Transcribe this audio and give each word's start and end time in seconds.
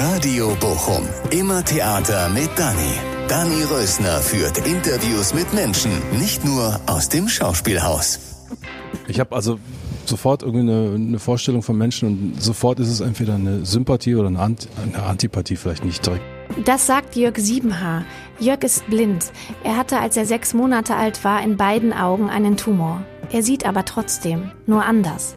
Radio 0.00 0.56
Bochum. 0.58 1.06
Immer 1.30 1.62
Theater 1.62 2.30
mit 2.30 2.48
Dani. 2.56 2.94
Dani 3.28 3.62
Rösner 3.64 4.20
führt 4.20 4.66
Interviews 4.66 5.34
mit 5.34 5.52
Menschen, 5.52 5.90
nicht 6.18 6.44
nur 6.46 6.80
aus 6.86 7.10
dem 7.10 7.28
Schauspielhaus. 7.28 8.18
Ich 9.06 9.20
habe 9.20 9.34
also 9.34 9.58
sofort 10.06 10.42
irgendwie 10.42 10.70
eine, 10.70 10.94
eine, 10.94 11.18
Vorstellung 11.18 11.62
von 11.62 11.76
Menschen 11.76 12.08
und 12.08 12.42
sofort 12.42 12.80
ist 12.80 12.88
es 12.88 13.00
entweder 13.00 13.34
eine 13.34 13.66
Sympathie 13.66 14.14
oder 14.14 14.28
eine, 14.28 14.38
Ant 14.38 14.66
eine 14.82 15.02
Antipathie, 15.02 15.56
vielleicht 15.56 15.84
nicht 15.84 16.06
direkt. 16.06 16.24
Das 16.64 16.86
sagt 16.86 17.14
Jörg 17.14 17.36
Siebenhaar. 17.36 18.04
Jörg 18.40 18.62
ist 18.62 18.86
blind. 18.86 19.30
Er 19.62 19.76
hatte, 19.76 19.98
als 19.98 20.16
er 20.16 20.24
sechs 20.24 20.54
Monate 20.54 20.96
alt 20.96 21.22
war, 21.22 21.42
in 21.42 21.58
beiden 21.58 21.92
Augen 21.92 22.30
einen 22.30 22.56
Tumor. 22.56 23.02
Er 23.30 23.42
sieht 23.42 23.66
aber 23.66 23.84
trotzdem, 23.84 24.52
nur 24.66 24.84
anders. 24.84 25.36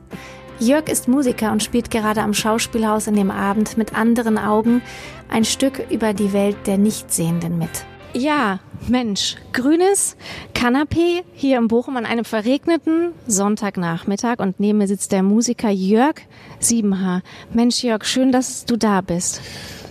Jörg 0.59 0.87
ist 0.87 1.09
Musiker 1.09 1.51
und 1.51 1.61
spielt 1.61 1.91
gerade 1.91 2.21
am 2.21 2.33
Schauspielhaus 2.33 3.07
in 3.07 3.15
dem 3.15 3.29
Abend 3.29 3.77
mit 3.77 3.93
anderen 3.93 4.37
Augen 4.37 4.81
ein 5.29 5.43
Stück 5.43 5.85
über 5.89 6.13
die 6.13 6.31
Welt 6.31 6.55
der 6.65 6.77
Nichtsehenden 6.77 7.57
mit. 7.57 7.85
Ja, 8.13 8.59
Mensch, 8.87 9.35
grünes 9.51 10.15
Kanapee 10.53 11.23
hier 11.33 11.57
in 11.57 11.67
Bochum 11.67 11.97
an 11.97 12.05
einem 12.05 12.23
verregneten 12.23 13.11
Sonntagnachmittag 13.27 14.39
und 14.39 14.61
neben 14.61 14.77
mir 14.77 14.87
sitzt 14.87 15.11
der 15.11 15.23
Musiker 15.23 15.69
Jörg 15.69 16.21
Siebenhaar. 16.59 17.21
Mensch, 17.53 17.83
Jörg, 17.83 18.05
schön, 18.05 18.31
dass 18.31 18.63
du 18.63 18.77
da 18.77 19.01
bist. 19.01 19.41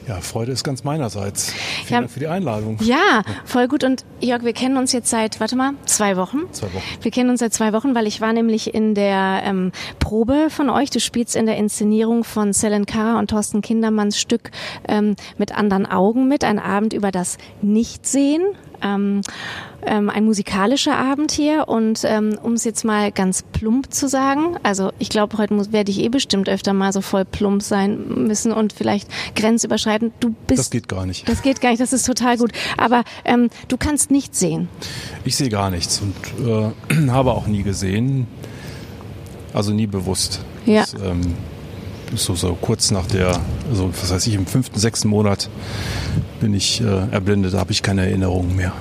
Ja, 0.06 0.20
Freude 0.20 0.52
ist 0.52 0.64
ganz 0.64 0.84
meinerseits. 0.84 1.52
Vielen 1.52 1.88
ja, 1.88 2.00
Dank 2.00 2.10
für 2.10 2.20
die 2.20 2.26
Einladung. 2.26 2.78
Ja, 2.82 3.22
voll 3.44 3.68
gut. 3.68 3.84
Und 3.84 4.04
Jörg, 4.20 4.44
wir 4.44 4.52
kennen 4.52 4.76
uns 4.76 4.92
jetzt 4.92 5.08
seit, 5.08 5.40
warte 5.40 5.56
mal, 5.56 5.72
zwei 5.86 6.16
Wochen. 6.16 6.40
Zwei 6.52 6.66
Wochen. 6.74 6.82
Wir 7.00 7.10
kennen 7.10 7.30
uns 7.30 7.40
seit 7.40 7.54
zwei 7.54 7.72
Wochen, 7.72 7.94
weil 7.94 8.06
ich 8.06 8.20
war 8.20 8.32
nämlich 8.32 8.74
in 8.74 8.94
der 8.94 9.42
ähm, 9.44 9.72
Probe 10.00 10.48
von 10.50 10.68
euch. 10.68 10.90
Du 10.90 11.00
spielst 11.00 11.36
in 11.36 11.46
der 11.46 11.56
Inszenierung 11.56 12.22
von 12.22 12.52
Selen 12.52 12.84
Kara 12.84 13.18
und 13.18 13.30
Thorsten 13.30 13.62
Kindermanns 13.62 14.20
Stück 14.20 14.50
ähm, 14.88 15.16
mit 15.38 15.56
anderen 15.56 15.86
Augen 15.86 16.28
mit. 16.28 16.44
Ein 16.44 16.58
Abend 16.58 16.92
über 16.92 17.10
das 17.10 17.38
Nichtsehen 17.62 18.42
ähm, 18.82 19.20
ähm, 19.86 20.10
ein 20.10 20.24
musikalischer 20.24 20.96
Abend 20.96 21.32
hier 21.32 21.68
und 21.68 22.00
ähm, 22.04 22.38
um 22.42 22.54
es 22.54 22.64
jetzt 22.64 22.84
mal 22.84 23.12
ganz 23.12 23.42
plump 23.42 23.92
zu 23.92 24.08
sagen, 24.08 24.56
also 24.62 24.90
ich 24.98 25.08
glaube, 25.08 25.38
heute 25.38 25.54
muss, 25.54 25.72
werde 25.72 25.90
ich 25.90 26.00
eh 26.00 26.08
bestimmt 26.08 26.48
öfter 26.48 26.72
mal 26.72 26.92
so 26.92 27.00
voll 27.00 27.24
plump 27.24 27.62
sein 27.62 28.24
müssen 28.26 28.52
und 28.52 28.72
vielleicht 28.72 29.08
grenzüberschreitend. 29.36 30.14
Du 30.20 30.34
bist. 30.46 30.58
Das 30.58 30.70
geht 30.70 30.88
gar 30.88 31.06
nicht. 31.06 31.28
Das 31.28 31.42
geht 31.42 31.60
gar 31.60 31.70
nicht, 31.70 31.80
das 31.80 31.92
ist 31.92 32.06
total 32.06 32.36
gut. 32.38 32.52
Aber 32.76 33.04
ähm, 33.24 33.50
du 33.68 33.76
kannst 33.76 34.10
nichts 34.10 34.38
sehen. 34.38 34.68
Ich 35.24 35.36
sehe 35.36 35.48
gar 35.48 35.70
nichts 35.70 36.00
und 36.00 36.14
äh, 36.46 37.08
habe 37.10 37.32
auch 37.32 37.46
nie 37.46 37.62
gesehen, 37.62 38.26
also 39.52 39.72
nie 39.72 39.86
bewusst. 39.86 40.40
Ja. 40.66 40.80
Das, 40.80 40.94
ähm, 40.94 41.34
so, 42.14 42.34
so 42.34 42.56
kurz 42.60 42.90
nach 42.90 43.06
der, 43.06 43.40
also 43.70 43.90
was 43.90 44.10
weiß 44.10 44.26
ich, 44.26 44.34
im 44.34 44.46
fünften, 44.46 44.78
sechsten 44.78 45.08
Monat 45.08 45.48
bin 46.40 46.54
ich 46.54 46.80
äh, 46.80 47.08
erblindet, 47.10 47.54
da 47.54 47.58
habe 47.58 47.72
ich 47.72 47.82
keine 47.82 48.02
Erinnerungen 48.02 48.54
mehr 48.56 48.72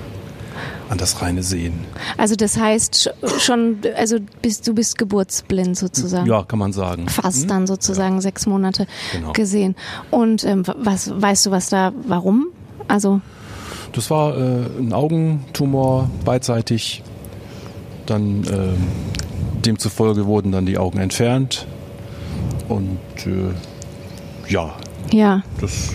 an 0.89 0.97
das 0.97 1.21
reine 1.21 1.43
Sehen. 1.43 1.85
Also 2.17 2.35
das 2.35 2.57
heißt 2.57 3.13
schon, 3.39 3.79
also 3.95 4.17
bist 4.41 4.67
du 4.67 4.75
bist 4.75 4.97
geburtsblind 4.97 5.77
sozusagen. 5.77 6.27
Ja, 6.27 6.43
kann 6.43 6.59
man 6.59 6.73
sagen. 6.73 7.09
Fast 7.09 7.43
hm? 7.43 7.47
dann 7.47 7.67
sozusagen 7.67 8.15
ja. 8.15 8.21
sechs 8.21 8.45
Monate 8.45 8.85
genau. 9.11 9.33
gesehen. 9.33 9.75
Und 10.11 10.43
ähm, 10.43 10.63
was 10.77 11.09
weißt 11.19 11.47
du, 11.47 11.51
was 11.51 11.69
da, 11.69 11.93
warum? 12.05 12.47
Also 12.87 13.21
das 13.93 14.09
war 14.09 14.37
äh, 14.37 14.65
ein 14.79 14.93
Augentumor 14.93 16.09
beidseitig. 16.25 17.03
Dann 18.05 18.43
äh, 18.43 19.61
demzufolge 19.65 20.25
wurden 20.25 20.51
dann 20.51 20.65
die 20.65 20.77
Augen 20.77 20.99
entfernt 20.99 21.65
und 22.69 22.99
äh, 23.25 24.51
ja, 24.51 24.75
ja, 25.11 25.43
das 25.59 25.91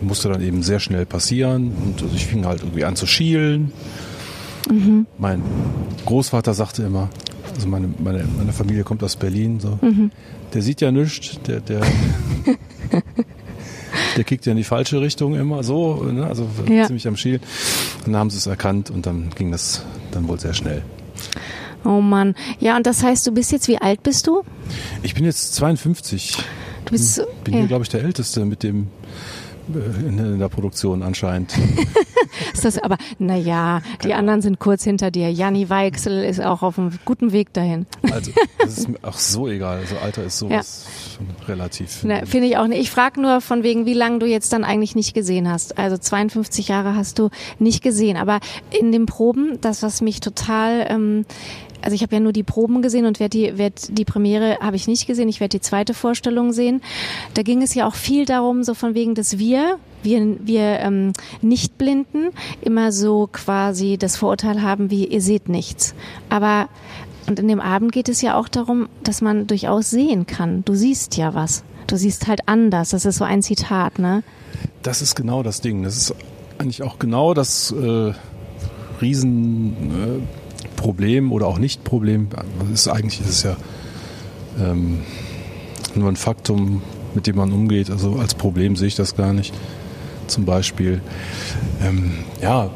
musste 0.00 0.28
dann 0.28 0.42
eben 0.42 0.62
sehr 0.62 0.80
schnell 0.80 1.06
passieren. 1.06 1.72
Und 1.84 2.02
also 2.02 2.14
ich 2.14 2.26
fing 2.26 2.44
halt 2.44 2.60
irgendwie 2.60 2.84
an 2.84 2.96
zu 2.96 3.06
schielen. 3.06 3.72
Mhm. 4.70 5.06
Mein 5.18 5.42
Großvater 6.04 6.54
sagte 6.54 6.82
immer, 6.82 7.08
also 7.54 7.68
meine, 7.68 7.88
meine, 7.98 8.24
meine 8.36 8.52
Familie 8.52 8.84
kommt 8.84 9.02
aus 9.02 9.16
Berlin, 9.16 9.60
so, 9.60 9.78
mhm. 9.80 10.10
der 10.52 10.62
sieht 10.62 10.80
ja 10.80 10.90
nichts, 10.90 11.38
der, 11.46 11.60
der, 11.60 11.80
der 14.16 14.24
kickt 14.24 14.46
ja 14.46 14.52
in 14.52 14.58
die 14.58 14.64
falsche 14.64 15.00
Richtung 15.00 15.34
immer 15.34 15.62
so, 15.62 16.02
ne? 16.04 16.26
also 16.26 16.48
ja. 16.68 16.86
ziemlich 16.86 17.06
am 17.06 17.16
Schielen. 17.16 17.40
dann 18.04 18.16
haben 18.16 18.30
sie 18.30 18.38
es 18.38 18.46
erkannt 18.46 18.90
und 18.90 19.06
dann 19.06 19.30
ging 19.34 19.52
das 19.52 19.84
dann 20.10 20.26
wohl 20.28 20.40
sehr 20.40 20.54
schnell. 20.54 20.82
Oh 21.84 22.00
Mann. 22.00 22.34
Ja, 22.58 22.76
und 22.76 22.86
das 22.86 23.02
heißt, 23.02 23.26
du 23.26 23.32
bist 23.32 23.52
jetzt, 23.52 23.68
wie 23.68 23.78
alt 23.78 24.02
bist 24.02 24.26
du? 24.26 24.42
Ich 25.02 25.14
bin 25.14 25.24
jetzt 25.24 25.54
52. 25.54 26.36
Du 26.84 26.92
bist, 26.92 27.18
hm. 27.18 27.24
bin 27.44 27.54
ja. 27.54 27.60
hier, 27.60 27.68
glaube 27.68 27.84
ich, 27.84 27.88
der 27.88 28.02
Älteste 28.02 28.44
mit 28.44 28.62
dem 28.62 28.88
in 29.68 30.38
der 30.38 30.48
Produktion 30.48 31.02
anscheinend. 31.02 31.54
ist 32.52 32.64
das 32.64 32.78
aber, 32.78 32.96
naja, 33.18 33.80
die 34.02 34.08
genau. 34.08 34.18
anderen 34.18 34.42
sind 34.42 34.58
kurz 34.58 34.84
hinter 34.84 35.10
dir. 35.10 35.30
Janni 35.30 35.68
Weichsel 35.70 36.24
ist 36.24 36.40
auch 36.40 36.62
auf 36.62 36.78
einem 36.78 36.92
guten 37.04 37.32
Weg 37.32 37.52
dahin. 37.52 37.86
Also, 38.10 38.32
das 38.58 38.78
ist 38.78 38.88
mir 38.88 38.98
auch 39.02 39.18
so 39.18 39.48
egal. 39.48 39.78
Also 39.78 39.96
Alter 39.96 40.24
ist 40.24 40.38
sowas 40.38 40.86
ja. 41.18 41.46
relativ. 41.48 41.90
Finde 41.90 42.46
ich 42.46 42.56
auch 42.56 42.66
nicht. 42.66 42.80
Ich 42.80 42.90
frage 42.90 43.20
nur 43.20 43.40
von 43.40 43.62
wegen, 43.62 43.86
wie 43.86 43.94
lange 43.94 44.18
du 44.18 44.26
jetzt 44.26 44.52
dann 44.52 44.64
eigentlich 44.64 44.94
nicht 44.94 45.14
gesehen 45.14 45.50
hast. 45.50 45.78
Also 45.78 45.96
52 45.96 46.68
Jahre 46.68 46.94
hast 46.94 47.18
du 47.18 47.30
nicht 47.58 47.82
gesehen. 47.82 48.16
Aber 48.16 48.40
in 48.70 48.92
den 48.92 49.06
Proben, 49.06 49.58
das, 49.60 49.82
was 49.82 50.00
mich 50.00 50.20
total 50.20 50.86
ähm, 50.88 51.24
also 51.84 51.94
ich 51.94 52.02
habe 52.02 52.14
ja 52.14 52.20
nur 52.20 52.32
die 52.32 52.42
Proben 52.42 52.80
gesehen 52.80 53.04
und 53.04 53.20
werd 53.20 53.34
die, 53.34 53.58
werd 53.58 53.96
die 53.96 54.06
Premiere 54.06 54.58
habe 54.60 54.76
ich 54.76 54.88
nicht 54.88 55.06
gesehen. 55.06 55.28
Ich 55.28 55.40
werde 55.40 55.58
die 55.58 55.60
zweite 55.60 55.92
Vorstellung 55.92 56.52
sehen. 56.52 56.80
Da 57.34 57.42
ging 57.42 57.62
es 57.62 57.74
ja 57.74 57.86
auch 57.86 57.94
viel 57.94 58.24
darum, 58.24 58.62
so 58.64 58.72
von 58.72 58.94
wegen, 58.94 59.14
dass 59.14 59.38
wir, 59.38 59.53
wir, 60.02 60.36
wir 60.44 60.80
ähm, 60.80 61.12
Nichtblinden 61.42 62.30
immer 62.60 62.92
so 62.92 63.28
quasi 63.32 63.96
das 63.98 64.16
Vorurteil 64.16 64.62
haben, 64.62 64.90
wie 64.90 65.06
ihr 65.06 65.20
seht 65.20 65.48
nichts. 65.48 65.94
Aber 66.28 66.68
und 67.26 67.38
in 67.38 67.48
dem 67.48 67.60
Abend 67.60 67.92
geht 67.92 68.08
es 68.08 68.20
ja 68.20 68.38
auch 68.38 68.48
darum, 68.48 68.88
dass 69.02 69.22
man 69.22 69.46
durchaus 69.46 69.88
sehen 69.90 70.26
kann. 70.26 70.62
Du 70.64 70.74
siehst 70.74 71.16
ja 71.16 71.34
was. 71.34 71.64
Du 71.86 71.96
siehst 71.96 72.26
halt 72.26 72.40
anders. 72.46 72.90
Das 72.90 73.06
ist 73.06 73.16
so 73.16 73.24
ein 73.24 73.42
Zitat, 73.42 73.98
ne? 73.98 74.22
Das 74.82 75.00
ist 75.00 75.14
genau 75.14 75.42
das 75.42 75.62
Ding. 75.62 75.82
Das 75.82 75.96
ist 75.96 76.14
eigentlich 76.58 76.82
auch 76.82 76.98
genau 76.98 77.32
das 77.32 77.72
äh, 77.72 78.12
Riesen. 79.00 80.20
Äh, 80.20 80.20
oder 81.30 81.46
auch 81.46 81.58
nicht 81.58 81.82
Problem. 81.82 82.28
Ist, 82.72 82.88
eigentlich 82.88 83.20
ist 83.20 83.28
es 83.28 83.42
ja 83.42 83.56
ähm, 84.60 85.00
nur 85.94 86.10
ein 86.10 86.16
Faktum, 86.16 86.82
mit 87.14 87.26
dem 87.26 87.36
man 87.36 87.52
umgeht. 87.52 87.90
Also 87.90 88.16
als 88.16 88.34
Problem 88.34 88.76
sehe 88.76 88.88
ich 88.88 88.96
das 88.96 89.16
gar 89.16 89.32
nicht. 89.32 89.54
Zum 90.26 90.44
Beispiel, 90.44 91.00
ähm, 91.82 92.12
ja, 92.40 92.70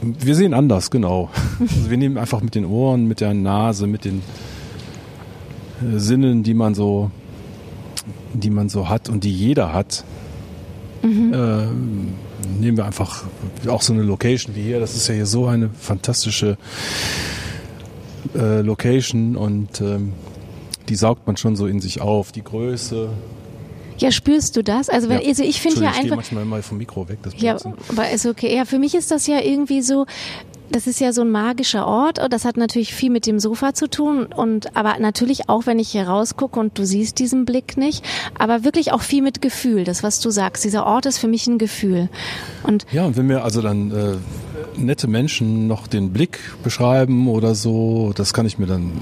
wir 0.00 0.34
sehen 0.34 0.54
anders, 0.54 0.90
genau. 0.90 1.30
Also 1.60 1.90
wir 1.90 1.96
nehmen 1.96 2.16
einfach 2.16 2.40
mit 2.40 2.54
den 2.54 2.64
Ohren, 2.64 3.06
mit 3.06 3.20
der 3.20 3.34
Nase, 3.34 3.86
mit 3.86 4.04
den 4.04 4.22
äh, 5.82 5.98
Sinnen, 5.98 6.42
die 6.42 6.54
man 6.54 6.74
so, 6.74 7.10
die 8.32 8.50
man 8.50 8.68
so 8.68 8.88
hat 8.88 9.08
und 9.08 9.24
die 9.24 9.32
jeder 9.32 9.72
hat, 9.72 10.04
mhm. 11.02 11.34
äh, 11.34 11.66
nehmen 12.60 12.76
wir 12.76 12.86
einfach 12.86 13.24
auch 13.68 13.82
so 13.82 13.92
eine 13.92 14.02
Location 14.02 14.54
wie 14.54 14.62
hier. 14.62 14.80
Das 14.80 14.96
ist 14.96 15.08
ja 15.08 15.14
hier 15.14 15.26
so 15.26 15.46
eine 15.46 15.68
fantastische 15.68 16.56
äh, 18.34 18.60
Location 18.60 19.36
und 19.36 19.80
ähm, 19.80 20.12
die 20.88 20.96
saugt 20.96 21.26
man 21.26 21.36
schon 21.36 21.56
so 21.56 21.66
in 21.66 21.80
sich 21.80 22.00
auf. 22.00 22.32
Die 22.32 22.42
Größe. 22.42 23.10
Ja, 24.00 24.10
spürst 24.10 24.56
du 24.56 24.62
das? 24.62 24.88
Also, 24.88 25.08
weil, 25.08 25.22
ja. 25.22 25.28
also 25.28 25.42
ich 25.42 25.60
finde 25.60 25.82
ja 25.82 25.88
einfach. 25.90 26.04
Ich 26.04 26.10
manchmal 26.10 26.44
mal 26.44 26.62
vom 26.62 26.78
Mikro 26.78 27.08
weg. 27.08 27.18
Das 27.22 27.34
ja, 27.36 27.56
aber 27.88 28.10
ist 28.10 28.26
okay. 28.26 28.54
Ja, 28.54 28.64
für 28.64 28.78
mich 28.78 28.94
ist 28.94 29.10
das 29.10 29.26
ja 29.26 29.40
irgendwie 29.40 29.82
so, 29.82 30.06
das 30.70 30.86
ist 30.86 31.00
ja 31.00 31.12
so 31.12 31.22
ein 31.22 31.30
magischer 31.30 31.86
Ort 31.86 32.18
und 32.22 32.32
das 32.32 32.44
hat 32.44 32.56
natürlich 32.56 32.94
viel 32.94 33.10
mit 33.10 33.26
dem 33.26 33.40
Sofa 33.40 33.74
zu 33.74 33.88
tun 33.88 34.26
und 34.26 34.76
aber 34.76 34.98
natürlich 34.98 35.48
auch, 35.48 35.66
wenn 35.66 35.78
ich 35.78 35.90
hier 35.90 36.08
rausgucke 36.08 36.58
und 36.58 36.78
du 36.78 36.84
siehst 36.84 37.18
diesen 37.18 37.44
Blick 37.44 37.76
nicht, 37.76 38.04
aber 38.38 38.64
wirklich 38.64 38.92
auch 38.92 39.02
viel 39.02 39.22
mit 39.22 39.42
Gefühl, 39.42 39.84
das 39.84 40.02
was 40.02 40.20
du 40.20 40.30
sagst. 40.30 40.64
Dieser 40.64 40.86
Ort 40.86 41.06
ist 41.06 41.18
für 41.18 41.28
mich 41.28 41.46
ein 41.46 41.58
Gefühl. 41.58 42.08
Und 42.62 42.86
ja, 42.92 43.04
und 43.04 43.16
wenn 43.16 43.26
mir 43.26 43.42
also 43.42 43.62
dann 43.62 43.90
äh, 43.90 44.16
nette 44.80 45.06
Menschen 45.08 45.66
noch 45.66 45.86
den 45.86 46.12
Blick 46.12 46.38
beschreiben 46.62 47.28
oder 47.28 47.54
so, 47.54 48.12
das 48.14 48.32
kann 48.32 48.46
ich 48.46 48.58
mir 48.58 48.66
dann, 48.66 48.92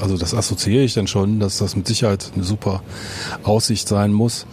also 0.00 0.16
das 0.16 0.34
assoziiere 0.34 0.84
ich 0.84 0.94
dann 0.94 1.06
schon, 1.06 1.40
dass 1.40 1.58
das 1.58 1.76
mit 1.76 1.86
Sicherheit 1.86 2.32
eine 2.34 2.44
super 2.44 2.82
Aussicht 3.42 3.88
sein 3.88 4.12
muss 4.12 4.46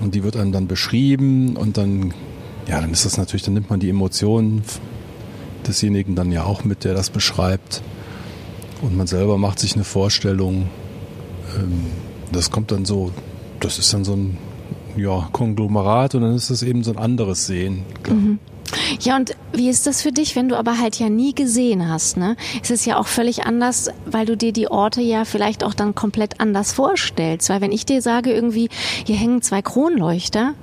und 0.00 0.14
die 0.14 0.24
wird 0.24 0.36
einem 0.36 0.52
dann 0.52 0.66
beschrieben 0.66 1.56
und 1.56 1.76
dann 1.76 2.14
ja, 2.68 2.80
dann 2.80 2.92
ist 2.92 3.04
das 3.04 3.18
natürlich, 3.18 3.42
dann 3.42 3.54
nimmt 3.54 3.70
man 3.70 3.80
die 3.80 3.90
Emotionen 3.90 4.62
desjenigen 5.66 6.14
dann 6.14 6.32
ja 6.32 6.44
auch 6.44 6.64
mit, 6.64 6.84
der 6.84 6.94
das 6.94 7.10
beschreibt. 7.10 7.82
Und 8.82 8.96
man 8.96 9.06
selber 9.06 9.38
macht 9.38 9.58
sich 9.58 9.74
eine 9.74 9.84
Vorstellung. 9.84 10.68
Ähm, 11.58 11.86
das 12.32 12.50
kommt 12.50 12.70
dann 12.70 12.84
so, 12.84 13.12
das 13.60 13.78
ist 13.78 13.92
dann 13.92 14.04
so 14.04 14.14
ein 14.14 14.38
ja, 14.96 15.28
Konglomerat 15.32 16.14
und 16.14 16.22
dann 16.22 16.34
ist 16.34 16.50
das 16.50 16.62
eben 16.62 16.84
so 16.84 16.92
ein 16.92 16.98
anderes 16.98 17.46
Sehen. 17.46 17.84
Mhm. 18.08 18.38
Ja, 19.00 19.16
und 19.16 19.32
wie 19.52 19.68
ist 19.68 19.86
das 19.86 20.02
für 20.02 20.12
dich, 20.12 20.36
wenn 20.36 20.48
du 20.48 20.56
aber 20.56 20.78
halt 20.78 20.98
ja 20.98 21.08
nie 21.08 21.34
gesehen 21.34 21.88
hast, 21.88 22.16
ne? 22.16 22.36
Es 22.62 22.70
ist 22.70 22.84
ja 22.86 22.98
auch 22.98 23.06
völlig 23.06 23.46
anders, 23.46 23.90
weil 24.06 24.26
du 24.26 24.36
dir 24.36 24.52
die 24.52 24.68
Orte 24.70 25.00
ja 25.00 25.24
vielleicht 25.24 25.64
auch 25.64 25.74
dann 25.74 25.94
komplett 25.94 26.40
anders 26.40 26.72
vorstellst. 26.72 27.48
Weil 27.50 27.60
wenn 27.60 27.72
ich 27.72 27.86
dir 27.86 28.02
sage, 28.02 28.32
irgendwie, 28.32 28.68
hier 29.04 29.16
hängen 29.16 29.42
zwei 29.42 29.62
Kronleuchter, 29.62 30.54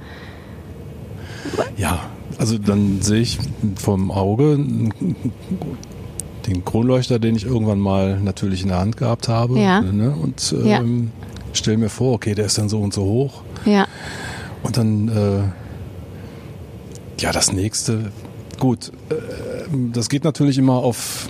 Ja, 1.77 1.99
also 2.37 2.57
dann 2.57 3.01
sehe 3.01 3.21
ich 3.21 3.39
vom 3.75 4.11
Auge 4.11 4.57
den 6.47 6.65
Kronleuchter, 6.65 7.19
den 7.19 7.35
ich 7.35 7.45
irgendwann 7.45 7.79
mal 7.79 8.19
natürlich 8.19 8.63
in 8.63 8.69
der 8.69 8.79
Hand 8.79 8.97
gehabt 8.97 9.27
habe. 9.27 9.59
Ja. 9.59 9.81
Ne? 9.81 10.11
Und 10.11 10.53
ähm, 10.57 10.65
Ja. 10.67 10.81
stell 11.53 11.77
mir 11.77 11.89
vor, 11.89 12.13
okay, 12.13 12.33
der 12.35 12.45
ist 12.45 12.57
dann 12.57 12.69
so 12.69 12.79
und 12.79 12.93
so 12.93 13.03
hoch. 13.03 13.41
Ja. 13.65 13.85
Und 14.63 14.77
dann, 14.77 15.07
äh, 15.09 15.41
ja, 17.21 17.31
das 17.31 17.53
nächste, 17.53 18.11
gut, 18.59 18.91
äh, 19.09 19.13
das 19.93 20.09
geht 20.09 20.23
natürlich 20.23 20.57
immer 20.57 20.73
auf, 20.73 21.29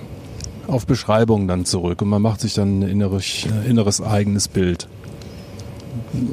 auf 0.68 0.86
Beschreibung 0.88 1.48
dann 1.48 1.66
zurück 1.66 2.02
und 2.02 2.10
man 2.10 2.22
macht 2.22 2.42
sich 2.42 2.54
dann 2.54 2.80
ein 2.80 2.90
inneres, 2.90 3.46
äh, 3.46 3.70
inneres 3.70 4.02
eigenes 4.02 4.48
Bild. 4.48 4.88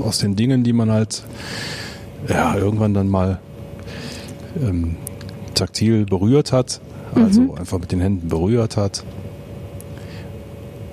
Aus 0.03 0.19
den 0.19 0.37
Dingen, 0.37 0.63
die 0.63 0.73
man 0.73 0.91
halt, 0.91 1.25
ja, 2.29 2.57
irgendwann 2.57 2.95
dann 2.95 3.09
mal 3.09 3.41
ähm, 4.63 4.97
taktil 5.55 6.05
berührt 6.05 6.53
hat, 6.53 6.81
also 7.15 7.55
einfach 7.55 7.81
mit 7.81 7.91
den 7.91 8.01
Händen 8.01 8.29
berührt 8.29 8.77
hat. 8.77 9.05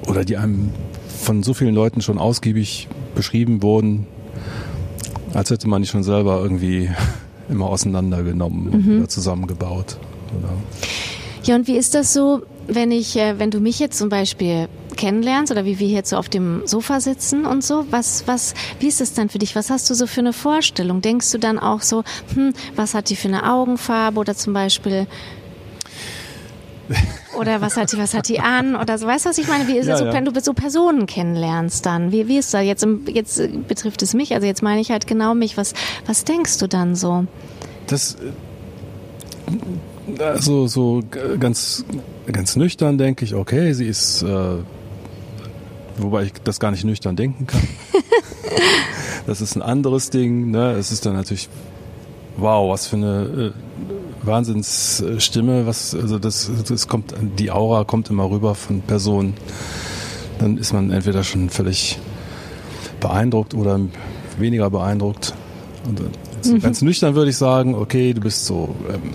Oder 0.07 0.25
die 0.25 0.38
einem 0.38 0.71
von 1.07 1.44
so 1.44 1.53
vielen 1.53 1.75
Leuten 1.75 2.01
schon 2.01 2.18
ausgiebig 2.18 2.88
beschrieben 3.13 3.61
wurden, 3.61 4.07
als 5.33 5.51
hätte 5.51 5.68
man 5.68 5.81
die 5.81 5.88
schon 5.88 6.03
selber 6.03 6.39
irgendwie 6.41 6.89
immer 7.50 7.68
auseinandergenommen 7.68 8.69
und 8.69 8.86
wieder 8.86 9.09
zusammengebaut. 9.09 9.97
Oder? 10.38 10.50
Ja, 11.44 11.56
und 11.56 11.68
wie 11.68 11.77
ist 11.77 11.94
das 11.94 12.12
so, 12.13 12.42
wenn 12.68 12.92
ich, 12.92 13.15
äh, 13.18 13.38
wenn 13.38 13.51
du 13.51 13.59
mich 13.59 13.80
jetzt 13.80 13.97
zum 13.97 14.09
Beispiel 14.09 14.68
kennenlernst 14.95 15.51
oder 15.51 15.65
wie 15.65 15.77
wir 15.77 15.88
jetzt 15.88 16.09
so 16.09 16.18
auf 16.18 16.30
dem 16.30 16.65
Sofa 16.65 17.00
sitzen 17.00 17.45
und 17.45 17.63
so, 17.63 17.86
was, 17.92 18.27
was, 18.27 18.53
wie 18.80 18.88
ist 18.88 19.01
das 19.01 19.13
dann 19.13 19.30
für 19.30 19.38
dich? 19.38 19.56
Was 19.56 19.69
hast 19.69 19.89
du 19.89 19.94
so 19.94 20.07
für 20.07 20.21
eine 20.21 20.33
Vorstellung? 20.33 21.01
Denkst 21.01 21.31
du 21.31 21.38
dann 21.38 21.59
auch 21.59 21.81
so, 21.81 22.03
hm, 22.33 22.53
was 22.75 22.94
hat 22.94 23.09
die 23.09 23.15
für 23.15 23.27
eine 23.27 23.51
Augenfarbe 23.51 24.19
oder 24.19 24.36
zum 24.36 24.53
Beispiel 24.53 25.06
oder 27.39 27.61
was 27.61 27.77
hat 27.77 27.91
die, 27.91 27.97
was 27.97 28.13
hat 28.13 28.29
die 28.29 28.39
an 28.39 28.75
oder 28.75 28.97
so? 28.97 29.07
Weißt 29.07 29.25
du, 29.25 29.29
was 29.29 29.37
ich 29.37 29.47
meine? 29.47 29.67
Wie 29.67 29.77
ist 29.77 29.87
Ja, 29.87 29.97
so, 29.97 30.05
ja. 30.05 30.13
wenn 30.13 30.25
du 30.25 30.39
so 30.39 30.53
Personen 30.53 31.05
kennenlernst 31.05 31.85
dann? 31.85 32.11
Wie, 32.11 32.27
wie 32.27 32.37
ist 32.37 32.53
das? 32.53 32.63
Jetzt, 32.63 32.85
jetzt 33.07 33.39
äh, 33.39 33.47
betrifft 33.47 34.01
es 34.01 34.13
mich, 34.13 34.33
also 34.33 34.45
jetzt 34.45 34.61
meine 34.61 34.81
ich 34.81 34.91
halt 34.91 35.07
genau 35.07 35.33
mich. 35.33 35.57
Was, 35.57 35.73
was 36.05 36.23
denkst 36.23 36.57
du 36.59 36.67
dann 36.67 36.95
so? 36.95 37.25
Das, 37.87 38.17
also 40.19 40.67
so 40.67 41.03
ganz, 41.39 41.85
ganz 42.31 42.55
nüchtern 42.55 42.97
denke 42.97 43.25
ich, 43.25 43.35
okay, 43.35 43.73
sie 43.73 43.87
ist, 43.87 44.21
äh, 44.23 44.57
wobei 45.97 46.23
ich 46.23 46.33
das 46.43 46.59
gar 46.59 46.71
nicht 46.71 46.83
nüchtern 46.83 47.15
denken 47.15 47.47
kann. 47.47 47.67
das 49.27 49.41
ist 49.41 49.55
ein 49.55 49.61
anderes 49.61 50.09
Ding, 50.09 50.51
ne? 50.51 50.71
Es 50.73 50.91
ist 50.91 51.05
dann 51.05 51.13
natürlich, 51.13 51.49
wow, 52.37 52.71
was 52.71 52.87
für 52.87 52.97
eine 52.97 53.53
äh, 53.53 53.94
Wahnsinnsstimme, 54.25 55.66
was, 55.66 55.95
also 55.95 56.19
das, 56.19 56.51
das 56.68 56.88
kommt, 56.88 57.13
die 57.39 57.51
Aura 57.51 57.83
kommt 57.83 58.10
immer 58.10 58.30
rüber 58.30 58.56
von 58.56 58.81
Personen. 58.81 59.33
Dann 60.39 60.57
ist 60.57 60.74
man 60.74 60.92
entweder 60.92 61.24
schon 61.24 61.50
völlig 61.50 62.00
beeindruckt 63.00 63.54
oder 63.54 63.80
weniger 64.38 64.69
beeindruckt. 64.69 65.33
Und 65.88 66.01
so 66.42 66.57
ganz 66.60 66.81
nüchtern 66.81 67.16
würde 67.16 67.30
ich 67.30 67.38
sagen, 67.38 67.75
okay, 67.75 68.13
du 68.13 68.22
bist 68.22 68.45
so 68.45 68.75
ähm, 68.89 69.13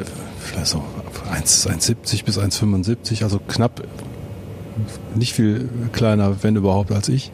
äh, 0.00 0.04
vielleicht 0.38 0.68
so 0.68 0.82
1 1.30 1.68
1,70 1.68 2.24
bis 2.24 2.38
1,75, 2.38 3.22
also 3.22 3.40
knapp 3.46 3.82
nicht 5.14 5.32
viel 5.32 5.68
kleiner, 5.92 6.42
wenn 6.42 6.56
überhaupt, 6.56 6.92
als 6.92 7.08
ich. 7.08 7.32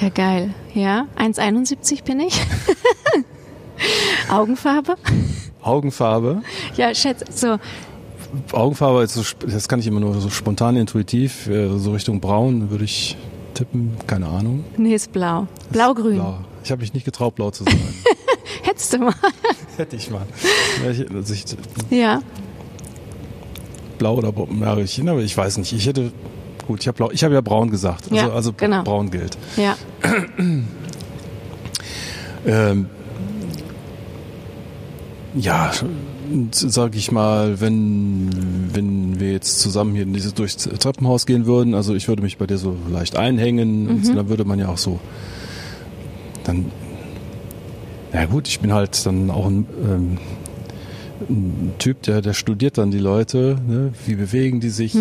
Ja, 0.00 0.08
geil. 0.08 0.54
Ja, 0.74 1.06
1,71 1.16 2.04
bin 2.04 2.20
ich. 2.20 2.34
Augenfarbe? 4.30 4.96
Augenfarbe. 5.62 6.42
Ja, 6.76 6.94
schätze, 6.94 7.24
so. 7.34 7.58
Augenfarbe, 8.52 9.06
so, 9.08 9.22
das 9.46 9.68
kann 9.68 9.80
ich 9.80 9.86
immer 9.86 10.00
nur 10.00 10.20
so 10.20 10.30
spontan 10.30 10.76
intuitiv, 10.76 11.48
äh, 11.48 11.68
so 11.78 11.92
Richtung 11.92 12.20
braun 12.20 12.70
würde 12.70 12.84
ich 12.84 13.16
tippen, 13.54 13.96
keine 14.06 14.26
Ahnung. 14.28 14.64
Nee, 14.76 14.94
ist 14.94 15.12
blau. 15.12 15.48
Blau-grün. 15.70 16.14
Blau. 16.16 16.38
Ich 16.62 16.70
habe 16.70 16.80
mich 16.80 16.94
nicht 16.94 17.04
getraut, 17.04 17.34
blau 17.34 17.50
zu 17.50 17.64
sein. 17.64 17.76
Hättest 18.62 18.92
du 18.92 18.98
mal. 18.98 19.14
Hätte 19.76 19.96
ich 19.96 20.10
mal. 20.10 20.22
Ja, 20.84 21.04
also 21.14 21.34
ich, 21.34 21.44
Ja. 21.90 22.20
blau 23.98 24.14
oder 24.16 24.32
ja, 24.60 24.76
ich, 24.78 25.00
aber 25.00 25.20
ich 25.20 25.36
weiß 25.36 25.58
nicht. 25.58 25.72
Ich 25.72 25.86
hätte, 25.86 26.12
gut, 26.68 26.80
ich 26.80 26.86
habe 26.88 26.96
blau, 26.96 27.10
ich 27.10 27.24
habe 27.24 27.34
ja 27.34 27.40
braun 27.40 27.70
gesagt. 27.70 28.04
Also, 28.04 28.14
Ja, 28.16 28.30
also 28.30 28.52
genau. 28.52 28.82
braun 28.84 29.10
gilt. 29.10 29.36
Ja. 29.56 29.76
Ähm, 32.46 32.86
ja, 35.34 35.72
sage 36.52 36.98
ich 36.98 37.12
mal, 37.12 37.60
wenn, 37.60 38.30
wenn 38.72 39.20
wir 39.20 39.32
jetzt 39.32 39.60
zusammen 39.60 39.94
hier 39.94 40.02
in 40.02 40.12
dieses 40.12 40.34
durchs 40.34 40.56
Treppenhaus 40.56 41.26
gehen 41.26 41.46
würden, 41.46 41.74
also 41.74 41.94
ich 41.94 42.08
würde 42.08 42.22
mich 42.22 42.38
bei 42.38 42.46
dir 42.46 42.58
so 42.58 42.76
leicht 42.90 43.16
einhängen 43.16 43.88
und 43.88 44.06
so, 44.06 44.14
dann 44.14 44.28
würde 44.28 44.44
man 44.44 44.58
ja 44.58 44.68
auch 44.68 44.78
so, 44.78 45.00
dann, 46.44 46.66
ja 48.12 48.26
gut, 48.26 48.48
ich 48.48 48.60
bin 48.60 48.72
halt 48.72 49.04
dann 49.06 49.30
auch 49.30 49.46
ein, 49.46 49.66
ähm, 49.84 50.18
ein 51.28 51.72
Typ, 51.78 52.02
der, 52.02 52.22
der 52.22 52.32
studiert 52.32 52.78
dann 52.78 52.90
die 52.90 52.98
Leute, 52.98 53.56
ne? 53.68 53.92
wie 54.06 54.14
bewegen 54.14 54.60
die 54.60 54.70
sich? 54.70 54.94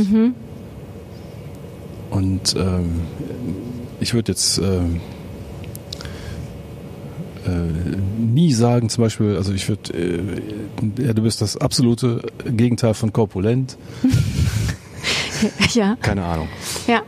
Und 2.09 2.55
ähm, 2.57 3.01
ich 3.99 4.13
würde 4.13 4.31
jetzt 4.31 4.57
ähm, 4.57 4.99
äh, 7.49 7.97
nie 8.21 8.53
sagen, 8.53 8.89
zum 8.89 9.03
Beispiel, 9.03 9.35
also 9.35 9.53
ich 9.53 9.67
würde, 9.69 9.93
äh, 9.93 10.21
ja, 11.05 11.13
du 11.13 11.21
bist 11.23 11.41
das 11.41 11.57
absolute 11.57 12.21
Gegenteil 12.45 12.93
von 12.93 13.11
korpulent. 13.13 13.77
Ja. 15.73 15.95
Keine 16.01 16.25
Ahnung. 16.25 16.49
Ja. 16.85 17.01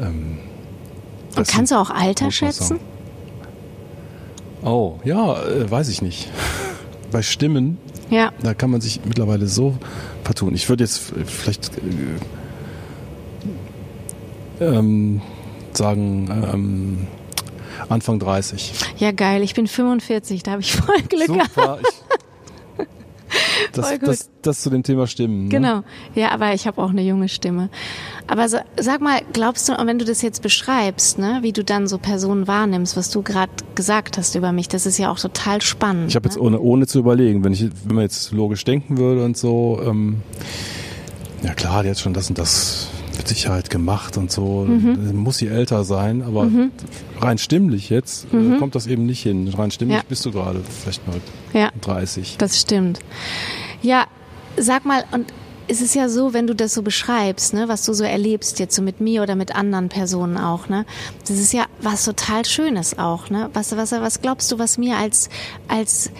Ähm, 0.00 0.38
Und 1.36 1.46
kannst 1.46 1.70
du 1.70 1.76
auch 1.76 1.90
Alter 1.90 2.32
schätzen? 2.32 2.80
Oh, 4.64 4.98
ja, 5.04 5.40
äh, 5.44 5.70
weiß 5.70 5.88
ich 5.88 6.02
nicht. 6.02 6.28
Bei 7.12 7.22
Stimmen, 7.22 7.78
Ja. 8.10 8.32
da 8.42 8.54
kann 8.54 8.70
man 8.70 8.80
sich 8.80 9.00
mittlerweile 9.04 9.46
so 9.46 9.76
vertun. 10.24 10.56
Ich 10.56 10.68
würde 10.68 10.82
jetzt 10.82 11.12
vielleicht 11.26 11.70
äh, 14.58 14.64
ähm, 14.64 15.20
sagen, 15.72 16.28
ähm, 16.52 17.06
Anfang 17.92 18.18
30. 18.18 18.72
Ja, 18.98 19.12
geil. 19.12 19.42
Ich 19.42 19.54
bin 19.54 19.66
45, 19.66 20.42
da 20.42 20.52
habe 20.52 20.62
ich 20.62 20.72
voll 20.72 21.02
Glück 21.08 21.26
gehabt. 21.26 21.54
Super. 21.54 21.78
Ich, 21.80 22.86
das, 23.72 23.88
Voll. 23.88 23.98
Das, 23.98 24.30
das 24.42 24.60
zu 24.60 24.70
dem 24.70 24.82
Thema 24.82 25.06
Stimmen. 25.06 25.44
Ne? 25.44 25.48
Genau. 25.48 25.82
Ja, 26.14 26.30
aber 26.30 26.54
ich 26.54 26.66
habe 26.66 26.82
auch 26.82 26.90
eine 26.90 27.02
junge 27.02 27.28
Stimme. 27.28 27.70
Aber 28.26 28.48
so, 28.48 28.58
sag 28.78 29.00
mal, 29.00 29.20
glaubst 29.32 29.68
du, 29.68 29.74
wenn 29.84 29.98
du 29.98 30.04
das 30.04 30.22
jetzt 30.22 30.42
beschreibst, 30.42 31.18
ne, 31.18 31.38
wie 31.42 31.52
du 31.52 31.64
dann 31.64 31.86
so 31.86 31.98
Personen 31.98 32.46
wahrnimmst, 32.46 32.96
was 32.96 33.10
du 33.10 33.22
gerade 33.22 33.52
gesagt 33.74 34.18
hast 34.18 34.34
über 34.34 34.52
mich, 34.52 34.68
das 34.68 34.86
ist 34.86 34.98
ja 34.98 35.10
auch 35.10 35.18
total 35.18 35.62
spannend. 35.62 36.08
Ich 36.08 36.16
habe 36.16 36.28
jetzt 36.28 36.36
ne? 36.36 36.42
ohne, 36.42 36.60
ohne 36.60 36.86
zu 36.86 36.98
überlegen, 36.98 37.44
wenn 37.44 37.52
ich, 37.52 37.68
wenn 37.84 37.96
man 37.96 38.04
jetzt 38.04 38.32
logisch 38.32 38.64
denken 38.64 38.98
würde 38.98 39.24
und 39.24 39.36
so, 39.36 39.80
ähm, 39.84 40.22
ja 41.42 41.54
klar, 41.54 41.84
hat 41.84 41.98
schon 41.98 42.14
das 42.14 42.28
und 42.28 42.38
das 42.38 42.88
mit 43.22 43.28
Sicherheit 43.28 43.70
gemacht 43.70 44.16
und 44.16 44.30
so, 44.32 44.64
Mhm. 44.68 45.16
Muss 45.16 45.38
sie 45.38 45.46
älter 45.48 45.84
sein, 45.84 46.22
aber 46.22 46.48
rein 47.20 47.38
stimmlich 47.38 47.88
jetzt 47.90 48.26
äh, 48.32 48.58
kommt 48.58 48.74
das 48.74 48.86
eben 48.86 49.06
nicht 49.06 49.22
hin. 49.22 49.48
Rein 49.48 49.70
stimmlich 49.70 49.96
Mhm. 49.98 50.02
Ja. 50.02 50.08
bist 50.08 50.24
du 50.24 50.32
gerade 50.32 50.60
vielleicht 50.82 51.06
mal 51.06 51.20
Ja. 51.52 51.70
30. 51.80 52.36
Das 52.38 52.60
stimmt. 52.60 52.98
Ja, 53.82 54.06
sag 54.56 54.84
mal, 54.84 55.04
und 55.12 55.26
es 55.68 55.80
ist 55.80 55.94
ja 55.94 56.08
so, 56.08 56.34
wenn 56.34 56.46
du 56.48 56.54
das 56.54 56.74
so 56.74 56.82
beschreibst, 56.82 57.54
ne, 57.54 57.68
was 57.68 57.84
du 57.86 57.92
so 57.92 58.02
erlebst 58.04 58.58
jetzt 58.58 58.74
so 58.74 58.82
mit 58.82 59.00
mir 59.00 59.22
oder 59.22 59.36
mit 59.36 59.54
anderen 59.54 59.88
Personen 59.88 60.36
auch, 60.36 60.68
ne, 60.68 60.84
das 61.28 61.38
ist 61.38 61.52
ja 61.52 61.66
was 61.80 62.04
total 62.04 62.44
Schönes 62.44 62.98
auch, 62.98 63.30
ne. 63.30 63.48
Was, 63.54 63.74
was, 63.76 63.92
was 63.92 64.20
glaubst 64.20 64.50
du, 64.50 64.58
was 64.58 64.76
mir 64.78 64.96
als 64.96 65.28
als 65.68 66.10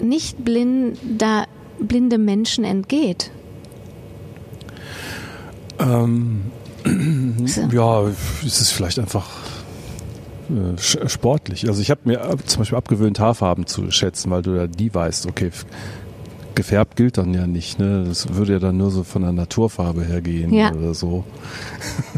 nicht 0.00 0.44
blinder 0.44 1.46
blinde 1.80 2.18
Menschen 2.18 2.64
entgeht? 2.64 3.30
Ähm, 5.78 6.42
ja, 7.72 8.02
es 8.44 8.60
ist 8.60 8.70
vielleicht 8.70 8.98
einfach 8.98 9.26
äh, 10.48 11.08
sportlich. 11.08 11.68
Also 11.68 11.80
ich 11.82 11.90
habe 11.90 12.00
mir 12.04 12.20
zum 12.44 12.60
Beispiel 12.60 12.78
abgewöhnt, 12.78 13.18
Haarfarben 13.18 13.66
zu 13.66 13.90
schätzen, 13.90 14.30
weil 14.30 14.42
du 14.42 14.56
ja 14.56 14.66
die 14.66 14.94
weißt, 14.94 15.26
okay, 15.26 15.50
gefärbt 16.54 16.96
gilt 16.96 17.18
dann 17.18 17.34
ja 17.34 17.46
nicht. 17.46 17.78
Ne? 17.78 18.04
Das 18.06 18.34
würde 18.34 18.54
ja 18.54 18.58
dann 18.58 18.76
nur 18.76 18.90
so 18.90 19.04
von 19.04 19.22
der 19.22 19.32
Naturfarbe 19.32 20.04
her 20.04 20.20
gehen 20.22 20.52
Ja. 20.54 20.72
oder 20.72 20.94
so. 20.94 21.24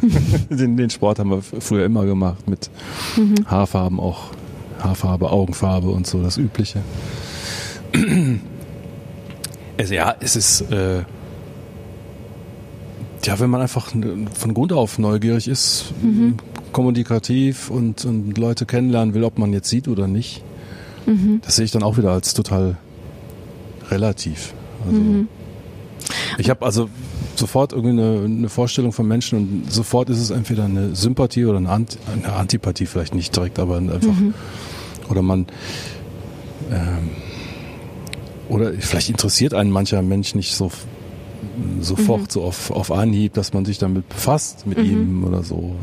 den, 0.51 0.77
den 0.77 0.91
Sport 0.91 1.19
haben 1.19 1.31
wir 1.31 1.43
früher 1.43 1.85
immer 1.85 2.05
gemacht 2.05 2.49
mit 2.49 2.71
Haarfarben 3.47 3.99
auch. 3.99 4.31
Haarfarbe, 4.81 5.31
Augenfarbe 5.31 5.89
und 5.89 6.07
so, 6.07 6.23
das 6.23 6.37
Übliche. 6.39 6.83
Also 9.81 9.95
ja, 9.95 10.17
es 10.19 10.35
ist... 10.35 10.63
Äh, 10.73 11.05
ja, 13.29 13.39
wenn 13.39 13.51
man 13.51 13.61
einfach 13.61 13.93
von 14.35 14.55
Grund 14.55 14.73
auf 14.73 14.99
neugierig 14.99 15.49
ist, 15.49 15.93
kommunikativ 16.73 17.71
und, 17.71 18.05
und 18.05 18.37
Leute 18.37 18.67
kennenlernen 18.67 19.15
will, 19.15 19.25
ob 19.25 19.39
man 19.39 19.53
jetzt 19.53 19.69
sieht 19.69 19.89
oder 19.89 20.07
nicht, 20.07 20.43
Mhm. 21.09 21.41
Das 21.45 21.57
sehe 21.57 21.65
ich 21.65 21.71
dann 21.71 21.83
auch 21.83 21.97
wieder 21.97 22.11
als 22.11 22.35
total 22.35 22.77
relativ. 23.91 24.53
Also 24.87 25.01
mhm. 25.01 25.29
Ich 26.37 26.51
habe 26.51 26.65
also 26.65 26.89
sofort 27.35 27.73
irgendwie 27.73 28.01
eine, 28.01 28.25
eine, 28.25 28.49
Vorstellung 28.49 28.93
von 28.93 29.09
Menschen 29.09 29.39
und 29.39 29.73
sofort 29.73 30.11
ist 30.11 30.19
es 30.19 30.31
entweder 30.31 30.65
eine 30.65 30.95
Sympathie 30.95 31.47
oder 31.47 31.59
eine, 31.59 31.71
Ant 31.71 31.99
eine 32.13 32.33
Antipathie, 32.33 32.87
vielleicht 32.87 33.15
nicht 33.15 33.35
direkt, 33.35 33.59
aber 33.59 33.79
einfach. 33.79 34.03
Mhm. 34.03 34.35
Oder 35.09 35.23
man. 35.23 35.47
Ähm, 36.71 37.11
oder 38.49 38.73
vielleicht 38.73 39.11
interessiert 39.11 39.53
einen 39.53 39.71
mancher 39.71 40.01
Mensch 40.03 40.35
nicht 40.35 40.55
so 40.55 40.71
sofort 41.81 42.23
mhm. 42.23 42.27
so 42.31 42.43
auf, 42.43 42.71
auf 42.71 42.91
Anhieb, 42.91 43.35
dass 43.35 43.53
man 43.53 43.65
sich 43.65 43.79
damit 43.79 44.09
befasst 44.09 44.67
mit 44.67 44.79
mhm. 44.79 44.85
ihm 44.85 45.25
oder 45.25 45.43
so. 45.43 45.75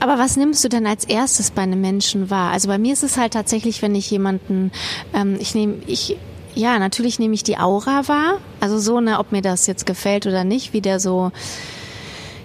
Aber 0.00 0.18
was 0.18 0.36
nimmst 0.36 0.64
du 0.64 0.68
denn 0.68 0.86
als 0.86 1.04
erstes 1.04 1.50
bei 1.50 1.62
einem 1.62 1.80
Menschen 1.80 2.30
wahr? 2.30 2.52
Also 2.52 2.68
bei 2.68 2.78
mir 2.78 2.92
ist 2.92 3.02
es 3.02 3.16
halt 3.16 3.32
tatsächlich, 3.32 3.82
wenn 3.82 3.94
ich 3.94 4.10
jemanden, 4.10 4.70
ähm, 5.12 5.36
ich 5.38 5.54
nehme, 5.54 5.76
ich 5.86 6.16
ja, 6.54 6.78
natürlich 6.78 7.18
nehme 7.18 7.34
ich 7.34 7.42
die 7.42 7.58
Aura 7.58 8.06
wahr. 8.08 8.38
Also 8.60 8.78
so, 8.78 9.00
ne, 9.00 9.18
ob 9.18 9.32
mir 9.32 9.42
das 9.42 9.66
jetzt 9.66 9.86
gefällt 9.86 10.26
oder 10.26 10.44
nicht, 10.44 10.72
wie 10.72 10.80
der 10.80 11.00
so, 11.00 11.32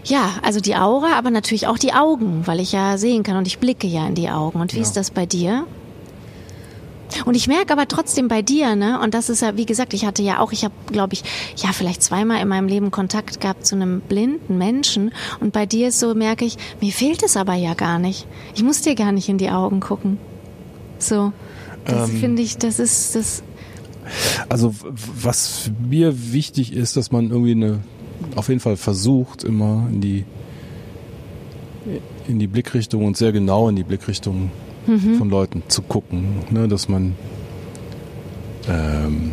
ja, 0.04 0.32
also 0.42 0.60
die 0.60 0.76
Aura, 0.76 1.18
aber 1.18 1.30
natürlich 1.30 1.68
auch 1.68 1.78
die 1.78 1.94
Augen, 1.94 2.48
weil 2.48 2.60
ich 2.60 2.72
ja 2.72 2.98
sehen 2.98 3.24
kann 3.24 3.38
und 3.38 3.48
ich 3.48 3.60
blicke 3.60 3.88
ja 3.88 4.08
in 4.08 4.16
die 4.16 4.30
Augen. 4.30 4.60
Und 4.62 4.74
wie 4.74 4.78
ja. 4.78 4.84
ist 4.84 4.94
das 4.94 5.12
bei 5.12 5.26
dir? 5.26 5.66
Und 7.26 7.36
ich 7.36 7.48
merke 7.48 7.74
aber 7.74 7.88
trotzdem 7.88 8.28
bei 8.28 8.42
dir, 8.42 8.76
ne, 8.76 9.00
und 9.02 9.14
das 9.14 9.30
ist 9.30 9.42
ja, 9.42 9.58
wie 9.58 9.66
gesagt, 9.66 9.94
ich 9.94 10.06
hatte 10.06 10.22
ja 10.22 10.40
auch, 10.40 10.52
ich 10.52 10.64
habe, 10.64 10.74
glaube 10.92 11.14
ich, 11.14 11.24
ja, 11.58 11.72
vielleicht 11.74 12.04
zweimal 12.04 12.42
in 12.42 12.48
meinem 12.48 12.68
Leben 12.68 12.92
Kontakt 12.92 13.42
gehabt 13.42 13.66
zu 13.66 13.76
einem 13.76 14.02
blinden 14.02 14.58
Menschen. 14.58 15.12
Und 15.40 15.54
bei 15.54 15.66
dir 15.66 15.90
ist 15.90 16.00
so, 16.00 16.14
merke 16.14 16.46
ich, 16.46 16.58
mir 16.82 16.92
fehlt 16.92 17.24
es 17.24 17.38
aber 17.38 17.56
ja 17.56 17.74
gar 17.74 18.00
nicht. 18.00 18.28
Ich 18.56 18.64
muss 18.64 18.82
dir 18.82 18.96
gar 18.96 19.12
nicht 19.12 19.30
in 19.30 19.38
die 19.38 19.50
Augen 19.50 19.80
gucken. 19.80 20.18
So. 20.98 21.32
Das 21.86 22.10
ähm, 22.10 22.18
finde 22.18 22.42
ich, 22.42 22.58
das 22.58 22.80
ist, 22.80 23.16
das, 23.16 23.44
also 24.50 24.74
was 25.22 25.72
mir 25.80 26.34
wichtig 26.34 26.74
ist, 26.74 26.98
dass 26.98 27.12
man 27.12 27.30
irgendwie 27.30 27.52
eine, 27.52 27.80
auf 28.36 28.50
jeden 28.50 28.60
Fall 28.60 28.78
versucht, 28.78 29.44
immer 29.44 29.88
in 29.92 30.02
die 30.02 30.26
in 32.28 32.38
die 32.38 32.48
Blickrichtung 32.48 33.06
und 33.06 33.18
sehr 33.18 33.32
genau 33.32 33.70
in 33.70 33.76
die 33.76 33.84
Blickrichtung 33.84 34.52
mhm. 34.90 35.16
von 35.16 35.30
Leuten 35.30 35.64
zu 35.68 35.82
gucken, 35.82 36.44
ne, 36.50 36.68
dass 36.68 36.90
man 36.90 37.16
ähm, 38.68 39.32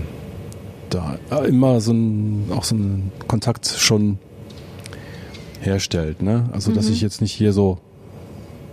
da 0.90 1.18
immer 1.44 1.80
so 1.80 1.92
ein, 1.92 2.50
auch 2.50 2.64
so 2.64 2.74
einen 2.74 3.12
Kontakt 3.26 3.66
schon 3.66 4.18
herstellt, 5.60 6.22
ne? 6.22 6.48
Also 6.52 6.72
dass 6.72 6.86
mhm. 6.86 6.92
ich 6.92 7.00
jetzt 7.00 7.20
nicht 7.20 7.32
hier 7.32 7.52
so 7.52 7.78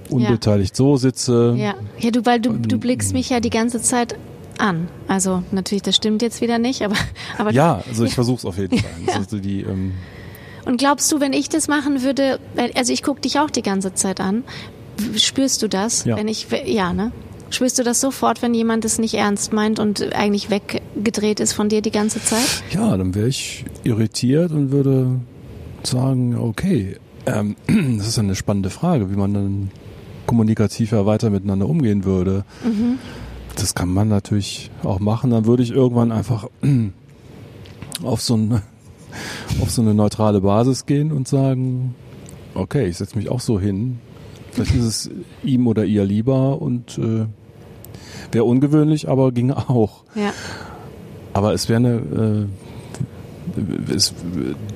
unbeteiligt 0.10 0.74
ja. 0.74 0.78
so 0.78 0.98
sitze. 0.98 1.56
Ja, 1.58 1.74
ja 2.00 2.12
du, 2.12 2.26
weil 2.26 2.40
du, 2.40 2.54
du 2.54 2.78
blickst 2.78 3.14
mich 3.14 3.30
ja 3.30 3.40
die 3.40 3.50
ganze 3.50 3.82
Zeit 3.82 4.16
an. 4.58 4.88
Also 5.08 5.44
natürlich, 5.52 5.82
das 5.82 5.96
stimmt 5.96 6.22
jetzt 6.22 6.42
wieder 6.42 6.60
nicht, 6.60 6.84
aber, 6.84 6.96
aber 7.38 7.52
ja, 7.52 7.84
also 7.88 8.06
ich 8.06 8.14
versuche 8.14 8.38
es 8.38 8.46
auf 8.46 8.58
jeden 8.58 8.78
Fall. 8.78 8.90
Ja. 9.08 9.16
Also 9.16 9.40
die, 9.40 9.62
ähm 9.62 9.94
und 10.66 10.78
glaubst 10.78 11.12
du, 11.12 11.20
wenn 11.20 11.34
ich 11.34 11.50
das 11.50 11.68
machen 11.68 12.04
würde, 12.04 12.40
also 12.76 12.94
ich 12.94 13.04
gucke 13.04 13.20
dich 13.20 13.38
auch 13.38 13.50
die 13.50 13.64
ganze 13.64 13.94
Zeit 13.96 14.22
an, 14.22 14.46
spürst 15.16 15.62
du 15.62 15.68
das, 15.68 16.06
ja. 16.06 16.18
wenn 16.18 16.28
ich, 16.28 16.48
ja, 16.66 16.94
ne? 16.94 17.12
Spürst 17.50 17.78
du 17.78 17.84
das 17.84 18.02
sofort, 18.02 18.42
wenn 18.42 18.56
jemand 18.56 18.84
es 18.84 18.98
nicht 18.98 19.14
ernst 19.14 19.54
meint 19.54 19.78
und 19.78 20.14
eigentlich 20.14 20.50
weggedreht 20.50 21.40
ist 21.40 21.54
von 21.54 21.70
dir 21.70 21.82
die 21.82 21.92
ganze 21.92 22.20
Zeit? 22.24 22.64
Ja, 22.72 22.98
dann 22.98 23.14
wäre 23.14 23.28
ich 23.28 23.64
irritiert 23.84 24.52
und 24.52 24.72
würde 24.72 25.20
sagen, 25.84 26.36
okay, 26.36 26.98
ähm, 27.28 27.56
das 27.98 28.08
ist 28.08 28.20
eine 28.20 28.36
spannende 28.36 28.72
Frage, 28.72 29.12
wie 29.12 29.16
man 29.16 29.34
dann 29.34 29.72
kommunikativ 30.26 30.92
ja 30.92 31.06
weiter 31.06 31.30
miteinander 31.30 31.68
umgehen 31.68 32.06
würde. 32.06 32.44
Mhm. 32.64 32.98
Das 33.56 33.76
kann 33.76 33.90
man 33.90 34.08
natürlich 34.08 34.72
auch 34.84 35.00
machen. 35.00 35.30
Dann 35.30 35.46
würde 35.46 35.64
ich 35.64 35.72
irgendwann 35.72 36.12
einfach 36.12 36.48
auf 38.04 38.22
so, 38.22 38.34
eine, 38.34 38.64
auf 39.62 39.70
so 39.70 39.82
eine 39.82 39.94
neutrale 39.94 40.42
Basis 40.42 40.86
gehen 40.86 41.12
und 41.12 41.28
sagen, 41.28 41.94
okay, 42.56 42.88
ich 42.88 42.98
setze 42.98 43.18
mich 43.18 43.30
auch 43.30 43.42
so 43.42 43.60
hin. 43.60 44.00
Vielleicht 44.54 44.76
ist 44.76 44.84
es 44.84 45.10
ihm 45.44 45.68
oder 45.68 45.86
ihr 45.86 46.06
lieber 46.06 46.62
und 46.62 46.98
äh, 46.98 47.26
wäre 48.32 48.44
ungewöhnlich, 48.44 49.10
aber 49.10 49.32
ging 49.32 49.52
auch. 49.52 50.04
Ja. 50.16 50.34
Aber 51.34 51.54
es 51.54 51.70
wäre 51.70 51.78
eine, 51.78 52.48
äh, 53.58 53.94
es, 53.94 54.14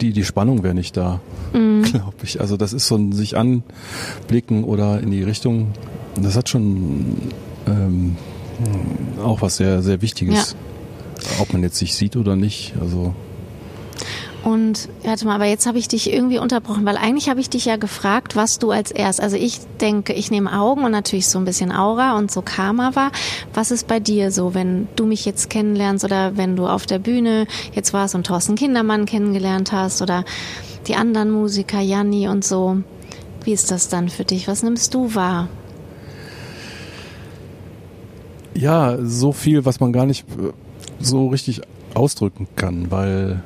die, 0.02 0.14
die 0.14 0.24
Spannung 0.26 0.64
wäre 0.64 0.74
nicht 0.74 0.98
da, 0.98 1.20
mhm. 1.54 1.84
glaube 1.84 2.18
ich. 2.24 2.42
Also 2.42 2.58
das 2.58 2.74
ist 2.74 2.88
so 2.88 2.96
ein 2.96 3.12
sich 3.12 3.38
anblicken 3.38 4.64
oder 4.64 5.00
in 5.00 5.12
die 5.12 5.24
Richtung, 5.24 5.74
das 6.20 6.36
hat 6.36 6.50
schon 6.50 7.32
ähm, 7.68 8.18
auch 9.24 9.42
was 9.42 9.58
sehr, 9.58 9.84
sehr 9.84 10.02
Wichtiges. 10.02 10.54
Ja. 10.54 11.42
Ob 11.42 11.54
man 11.54 11.64
jetzt 11.64 11.78
sich 11.78 11.96
sieht 11.96 12.16
oder 12.16 12.36
nicht. 12.36 12.74
Also. 12.80 13.14
Und 14.48 14.88
warte 15.04 15.26
mal, 15.26 15.36
aber 15.36 15.44
jetzt 15.44 15.66
habe 15.68 15.78
ich 15.78 15.90
dich 15.90 16.10
irgendwie 16.10 16.40
unterbrochen, 16.40 16.86
weil 16.86 16.96
eigentlich 16.96 17.28
habe 17.28 17.42
ich 17.42 17.50
dich 17.50 17.66
ja 17.66 17.76
gefragt, 17.76 18.38
was 18.38 18.60
du 18.60 18.72
als 18.72 18.92
erst. 18.92 19.20
Also 19.20 19.36
ich 19.36 19.60
denke, 19.82 20.14
ich 20.14 20.32
nehme 20.32 20.58
Augen 20.58 20.86
und 20.86 20.92
natürlich 20.94 21.28
so 21.28 21.38
ein 21.38 21.44
bisschen 21.44 21.70
Aura 21.70 22.18
und 22.18 22.32
so 22.32 22.42
Karma 22.42 22.96
war. 22.96 23.12
Was 23.54 23.72
ist 23.72 23.90
bei 23.90 24.00
dir 24.00 24.32
so, 24.32 24.54
wenn 24.54 24.88
du 24.96 25.06
mich 25.06 25.26
jetzt 25.26 25.50
kennenlernst 25.50 26.06
oder 26.06 26.38
wenn 26.38 26.56
du 26.56 26.66
auf 26.66 26.86
der 26.86 26.98
Bühne 26.98 27.46
jetzt 27.74 27.92
warst 27.92 28.16
und 28.16 28.26
Thorsten 28.26 28.56
Kindermann 28.56 29.06
kennengelernt 29.06 29.74
hast 29.74 30.02
oder 30.02 30.24
die 30.88 30.96
anderen 30.96 31.30
Musiker, 31.30 31.82
Janni 31.82 32.30
und 32.30 32.46
so? 32.46 32.78
Wie 33.44 33.52
ist 33.52 33.70
das 33.70 33.90
dann 33.90 34.08
für 34.08 34.24
dich? 34.24 34.48
Was 34.48 34.64
nimmst 34.64 34.94
du 34.94 35.14
wahr? 35.14 35.50
Ja, 38.54 38.98
so 39.04 39.34
viel, 39.34 39.66
was 39.66 39.82
man 39.82 39.92
gar 39.92 40.06
nicht 40.06 40.26
äh, 40.40 40.54
so 41.02 41.28
richtig 41.28 41.64
ausdrücken 41.96 42.48
kann, 42.56 42.90
weil 42.92 43.44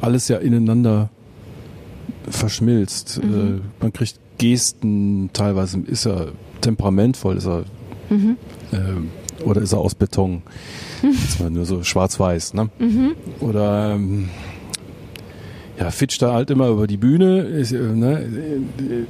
alles 0.00 0.28
ja 0.28 0.38
ineinander 0.38 1.10
verschmilzt. 2.28 3.20
Mhm. 3.22 3.34
Äh, 3.34 3.60
man 3.80 3.92
kriegt 3.92 4.18
Gesten, 4.38 5.30
teilweise 5.32 5.80
ist 5.80 6.06
er 6.06 6.28
temperamentvoll, 6.60 7.36
ist 7.36 7.46
er 7.46 7.64
mhm. 8.08 8.36
äh, 8.72 9.42
oder 9.44 9.60
ist 9.60 9.72
er 9.72 9.78
aus 9.78 9.94
Beton? 9.94 10.42
Mhm. 11.02 11.10
Ist 11.10 11.40
man 11.40 11.52
nur 11.52 11.66
so 11.66 11.82
schwarz-weiß, 11.82 12.54
ne? 12.54 12.70
Mhm. 12.78 13.14
Oder 13.40 13.94
ähm, 13.94 14.28
ja, 15.78 15.90
fitscht 15.90 16.22
er 16.22 16.32
halt 16.32 16.50
immer 16.50 16.68
über 16.68 16.86
die 16.86 16.98
Bühne, 16.98 17.40
ist, 17.40 17.72
äh, 17.72 17.78
ne, 17.78 18.26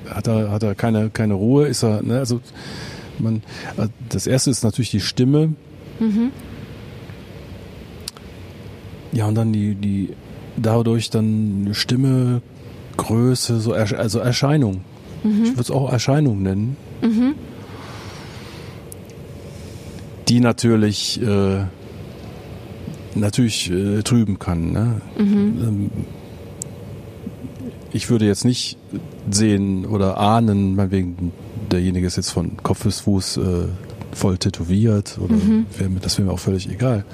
hat 0.09 0.28
er, 0.28 0.50
hat 0.50 0.62
er 0.62 0.75
keine, 0.75 1.11
keine 1.11 1.35
Ruhe, 1.35 1.66
ist 1.66 1.82
er, 1.82 2.02
ne, 2.02 2.18
also 2.18 2.40
man, 3.18 3.42
äh, 3.76 3.88
das 4.09 4.26
erste 4.26 4.50
ist 4.50 4.62
natürlich 4.62 4.90
die 4.90 5.00
Stimme. 5.00 5.54
Ja, 9.12 9.26
und 9.26 9.35
dann 9.35 9.52
die, 9.52 9.75
die, 9.75 10.11
dadurch 10.57 11.11
dann 11.11 11.71
Stimme, 11.73 12.43
Größe, 12.97 13.61
so, 13.61 13.73
also 13.73 14.19
Erscheinung. 14.19 14.83
Mhm. 15.23 15.43
Ich 15.43 15.50
würde 15.50 15.61
es 15.61 15.71
auch 15.71 15.93
Erscheinung 15.93 16.43
nennen. 16.43 16.76
Mhm. 17.02 17.35
Die 20.29 20.40
natürlich, 20.40 21.21
äh, 21.23 21.64
natürlich 23.14 23.71
äh, 23.71 24.02
trüben 24.02 24.38
kann. 24.38 24.73
Ne? 24.73 25.00
Mhm. 25.19 25.59
Ähm, 25.62 25.90
ich 27.93 28.09
würde 28.11 28.26
jetzt 28.26 28.45
nicht 28.45 28.76
sehen 29.31 29.85
oder 29.85 30.19
ahnen, 30.19 30.76
meinetwegen, 30.76 31.33
derjenige 31.71 32.07
ist 32.07 32.17
jetzt 32.17 32.31
von 32.31 32.57
Kopf 32.62 32.85
bis 32.85 33.00
Fuß 33.00 33.37
äh, 33.38 33.40
voll 34.12 34.38
tätowiert 34.38 35.19
oder 35.21 35.35
mhm. 35.35 35.67
wär, 35.76 35.88
das 36.00 36.19
wäre 36.19 36.29
mir 36.29 36.35
auch 36.35 36.38
völlig 36.38 36.69
egal. 36.71 37.05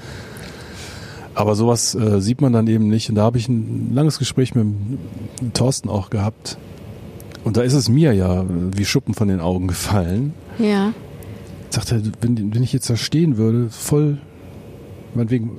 Aber 1.37 1.53
sowas 1.53 1.93
äh, 1.93 2.19
sieht 2.19 2.41
man 2.41 2.51
dann 2.51 2.65
eben 2.65 2.87
nicht. 2.87 3.09
Und 3.09 3.15
da 3.15 3.21
habe 3.21 3.37
ich 3.37 3.47
ein 3.47 3.91
langes 3.93 4.17
Gespräch 4.17 4.55
mit 4.55 4.65
Thorsten 5.53 5.87
auch 5.87 6.09
gehabt. 6.09 6.57
Und 7.43 7.57
da 7.57 7.61
ist 7.61 7.73
es 7.73 7.89
mir 7.89 8.11
ja 8.13 8.43
wie 8.47 8.85
Schuppen 8.85 9.13
von 9.13 9.27
den 9.27 9.39
Augen 9.39 9.67
gefallen. 9.67 10.33
Ja. 10.57 10.93
Sagt 11.69 11.91
er, 11.91 12.01
wenn, 12.21 12.55
wenn 12.55 12.63
ich 12.63 12.73
jetzt 12.73 12.89
da 12.89 12.95
stehen 12.95 13.37
würde, 13.37 13.69
voll, 13.69 14.17
meinetwegen, 15.13 15.51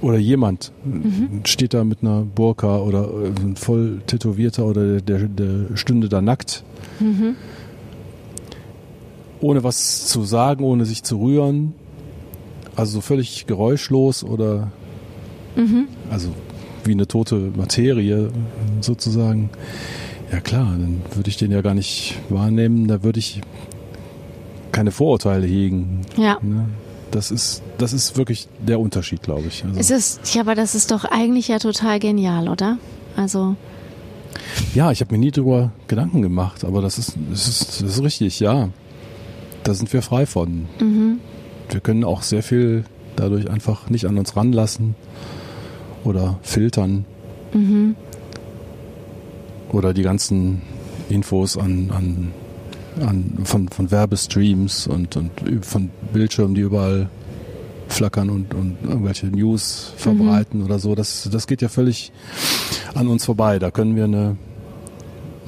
oder 0.00 0.16
jemand 0.16 0.72
mhm. 0.84 1.42
steht 1.44 1.74
da 1.74 1.84
mit 1.84 1.98
einer 2.00 2.22
Burka 2.22 2.78
oder 2.78 3.10
ein 3.42 3.56
voll 3.56 4.00
tätowierter 4.06 4.64
oder 4.64 5.02
der, 5.02 5.28
der 5.28 5.76
stünde 5.76 6.08
da 6.08 6.22
nackt 6.22 6.64
Mhm. 7.00 7.34
Ohne 9.40 9.64
was 9.64 10.06
zu 10.06 10.22
sagen, 10.22 10.64
ohne 10.64 10.84
sich 10.86 11.02
zu 11.02 11.20
rühren. 11.20 11.74
Also 12.76 12.92
so 12.92 13.00
völlig 13.00 13.46
geräuschlos 13.46 14.24
oder 14.24 14.70
mhm. 15.56 15.88
also 16.10 16.28
wie 16.84 16.92
eine 16.92 17.06
tote 17.06 17.36
Materie 17.56 18.30
sozusagen. 18.80 19.50
Ja 20.32 20.40
klar, 20.40 20.66
dann 20.66 21.02
würde 21.14 21.30
ich 21.30 21.36
den 21.36 21.50
ja 21.50 21.62
gar 21.62 21.74
nicht 21.74 22.16
wahrnehmen, 22.28 22.88
da 22.88 23.02
würde 23.02 23.18
ich 23.18 23.40
keine 24.72 24.90
Vorurteile 24.90 25.46
hegen. 25.46 26.02
Ja. 26.16 26.38
Ne? 26.42 26.66
Das 27.10 27.30
ist, 27.30 27.62
das 27.78 27.92
ist 27.92 28.16
wirklich 28.16 28.48
der 28.66 28.80
Unterschied, 28.80 29.22
glaube 29.22 29.44
ich. 29.46 29.64
Also. 29.64 29.78
Es 29.78 29.90
ist, 29.90 30.34
ja, 30.34 30.40
aber 30.40 30.56
das 30.56 30.74
ist 30.74 30.90
doch 30.90 31.04
eigentlich 31.04 31.48
ja 31.48 31.58
total 31.58 32.00
genial, 32.00 32.48
oder? 32.48 32.78
Also 33.16 33.56
ja, 34.74 34.90
ich 34.90 35.00
habe 35.00 35.12
mir 35.12 35.18
nie 35.18 35.30
darüber 35.30 35.70
Gedanken 35.86 36.22
gemacht, 36.22 36.64
aber 36.64 36.82
das 36.82 36.98
ist, 36.98 37.14
das 37.30 37.48
ist, 37.48 37.82
das 37.82 37.90
ist 37.90 38.02
richtig, 38.02 38.40
ja. 38.40 38.68
da 39.62 39.74
sind 39.74 39.92
wir 39.92 40.02
frei 40.02 40.26
von. 40.26 40.66
Mhm. 40.80 41.20
Wir 41.74 41.80
können 41.80 42.04
auch 42.04 42.22
sehr 42.22 42.44
viel 42.44 42.84
dadurch 43.16 43.50
einfach 43.50 43.90
nicht 43.90 44.06
an 44.06 44.16
uns 44.16 44.36
ranlassen 44.36 44.94
oder 46.04 46.38
filtern. 46.42 47.04
Mhm. 47.52 47.96
Oder 49.72 49.92
die 49.92 50.02
ganzen 50.02 50.62
Infos 51.08 51.58
an, 51.58 51.90
an, 51.90 52.32
an 53.04 53.40
von, 53.42 53.68
von 53.68 53.90
Werbestreams 53.90 54.86
und, 54.86 55.16
und 55.16 55.32
von 55.62 55.90
Bildschirmen, 56.12 56.54
die 56.54 56.60
überall 56.60 57.08
flackern 57.88 58.30
und, 58.30 58.54
und 58.54 58.76
irgendwelche 58.84 59.26
News 59.26 59.94
verbreiten 59.96 60.60
mhm. 60.60 60.66
oder 60.66 60.78
so. 60.78 60.94
Das, 60.94 61.28
das 61.32 61.48
geht 61.48 61.60
ja 61.60 61.68
völlig 61.68 62.12
an 62.94 63.08
uns 63.08 63.24
vorbei. 63.24 63.58
Da 63.58 63.72
können 63.72 63.96
wir 63.96 64.04
eine, 64.04 64.36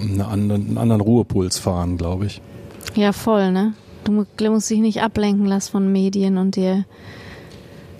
eine 0.00 0.26
anderen, 0.26 0.66
einen 0.66 0.78
anderen 0.78 1.02
Ruhepuls 1.02 1.60
fahren, 1.60 1.96
glaube 1.96 2.26
ich. 2.26 2.40
Ja, 2.96 3.12
voll, 3.12 3.52
ne? 3.52 3.74
Du 4.06 4.50
musst 4.50 4.70
dich 4.70 4.80
nicht 4.80 5.02
ablenken 5.02 5.46
lassen 5.46 5.72
von 5.72 5.92
Medien 5.92 6.38
und 6.38 6.56
dir. 6.56 6.84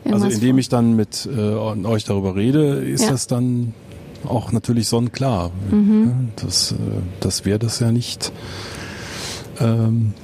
Also 0.05 0.27
indem 0.27 0.59
ich 0.59 0.69
dann 0.69 0.95
mit 0.95 1.27
äh, 1.27 1.41
euch 1.41 2.05
darüber 2.05 2.37
rede, 2.37 2.77
ist 2.77 3.05
ja. 3.05 3.11
das 3.11 3.27
dann 3.27 3.75
auch 4.25 4.53
natürlich 4.53 4.89
sonnenklar, 4.89 5.51
mhm. 5.71 6.29
dass, 6.37 6.73
äh, 6.73 6.77
dass 7.21 7.45
wir 7.45 7.59
das 7.59 7.81
ja 7.81 7.91
nicht 7.91 8.33
ähm, 9.61 10.15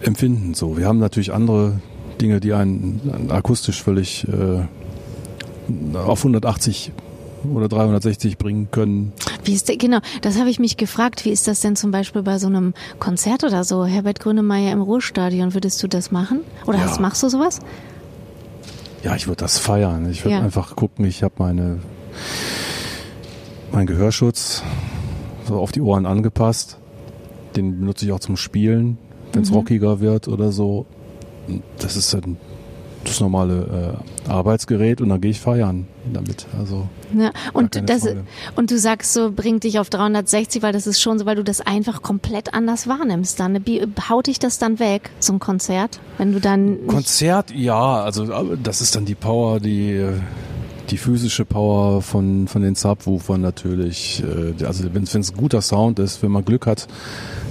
empfinden. 0.00 0.54
So, 0.54 0.76
wir 0.76 0.86
haben 0.86 0.98
natürlich 0.98 1.32
andere 1.32 1.80
Dinge, 2.20 2.40
die 2.40 2.52
einen 2.52 3.30
akustisch 3.30 3.82
völlig 3.82 4.26
äh, 4.28 5.96
auf 5.96 6.20
180 6.20 6.92
oder 7.52 7.68
360 7.68 8.38
bringen 8.38 8.68
können. 8.70 9.12
Wie 9.44 9.52
ist 9.52 9.68
der, 9.68 9.76
genau, 9.76 9.98
das 10.20 10.38
habe 10.38 10.50
ich 10.50 10.58
mich 10.58 10.76
gefragt. 10.76 11.24
Wie 11.24 11.30
ist 11.30 11.48
das 11.48 11.60
denn 11.60 11.76
zum 11.76 11.90
Beispiel 11.90 12.22
bei 12.22 12.38
so 12.38 12.46
einem 12.46 12.74
Konzert 12.98 13.44
oder 13.44 13.64
so? 13.64 13.84
Herbert 13.84 14.20
Grönemeyer 14.20 14.72
im 14.72 14.82
Ruhrstadion, 14.82 15.54
würdest 15.54 15.82
du 15.82 15.88
das 15.88 16.10
machen? 16.10 16.40
Oder 16.66 16.78
ja. 16.78 16.84
hast, 16.84 17.00
machst 17.00 17.22
du 17.22 17.28
sowas? 17.28 17.60
Ja, 19.02 19.16
ich 19.16 19.26
würde 19.26 19.40
das 19.40 19.58
feiern. 19.58 20.08
Ich 20.10 20.24
würde 20.24 20.36
ja. 20.36 20.42
einfach 20.42 20.76
gucken, 20.76 21.04
ich 21.04 21.22
habe 21.22 21.34
meine 21.38 21.80
mein 23.72 23.86
Gehörschutz 23.86 24.62
so 25.48 25.58
auf 25.58 25.72
die 25.72 25.80
Ohren 25.80 26.06
angepasst. 26.06 26.78
Den 27.56 27.80
benutze 27.80 28.04
ich 28.04 28.12
auch 28.12 28.20
zum 28.20 28.36
Spielen, 28.36 28.98
wenn 29.32 29.42
es 29.42 29.50
mhm. 29.50 29.56
rockiger 29.56 30.00
wird 30.00 30.28
oder 30.28 30.52
so. 30.52 30.86
Das 31.78 31.96
ist 31.96 32.14
dann 32.14 32.36
das 33.04 33.20
normale 33.20 33.96
äh, 34.26 34.30
Arbeitsgerät 34.30 35.00
und 35.00 35.08
dann 35.08 35.20
gehe 35.20 35.30
ich 35.30 35.40
feiern 35.40 35.86
damit. 36.12 36.46
Also 36.58 36.88
ja, 37.16 37.32
und 37.52 37.88
das 37.88 38.06
und 38.56 38.70
du 38.70 38.78
sagst 38.78 39.12
so 39.12 39.30
bringt 39.32 39.64
dich 39.64 39.78
auf 39.78 39.90
360, 39.90 40.62
weil 40.62 40.72
das 40.72 40.86
ist 40.86 41.00
schon 41.00 41.18
so, 41.18 41.26
weil 41.26 41.36
du 41.36 41.44
das 41.44 41.60
einfach 41.60 42.02
komplett 42.02 42.54
anders 42.54 42.86
wahrnimmst. 42.86 43.38
Dann 43.40 43.62
haut 44.08 44.26
dich 44.26 44.38
das 44.38 44.58
dann 44.58 44.78
weg, 44.78 45.10
so 45.20 45.32
ein 45.34 45.38
Konzert, 45.38 46.00
wenn 46.18 46.32
du 46.32 46.40
dann 46.40 46.86
Konzert, 46.86 47.52
ja, 47.54 48.02
also 48.02 48.56
das 48.56 48.80
ist 48.80 48.96
dann 48.96 49.04
die 49.04 49.14
Power, 49.14 49.60
die 49.60 50.06
die 50.90 50.98
physische 50.98 51.44
Power 51.44 52.02
von, 52.02 52.46
von 52.48 52.62
den 52.62 52.74
Subwoofern 52.74 53.40
natürlich. 53.40 54.22
Äh, 54.22 54.64
also 54.64 54.84
wenn 54.92 55.04
es 55.04 55.14
ein 55.14 55.36
guter 55.36 55.62
Sound 55.62 55.98
ist, 55.98 56.22
wenn 56.22 56.30
man 56.30 56.44
Glück 56.44 56.66
hat, 56.66 56.86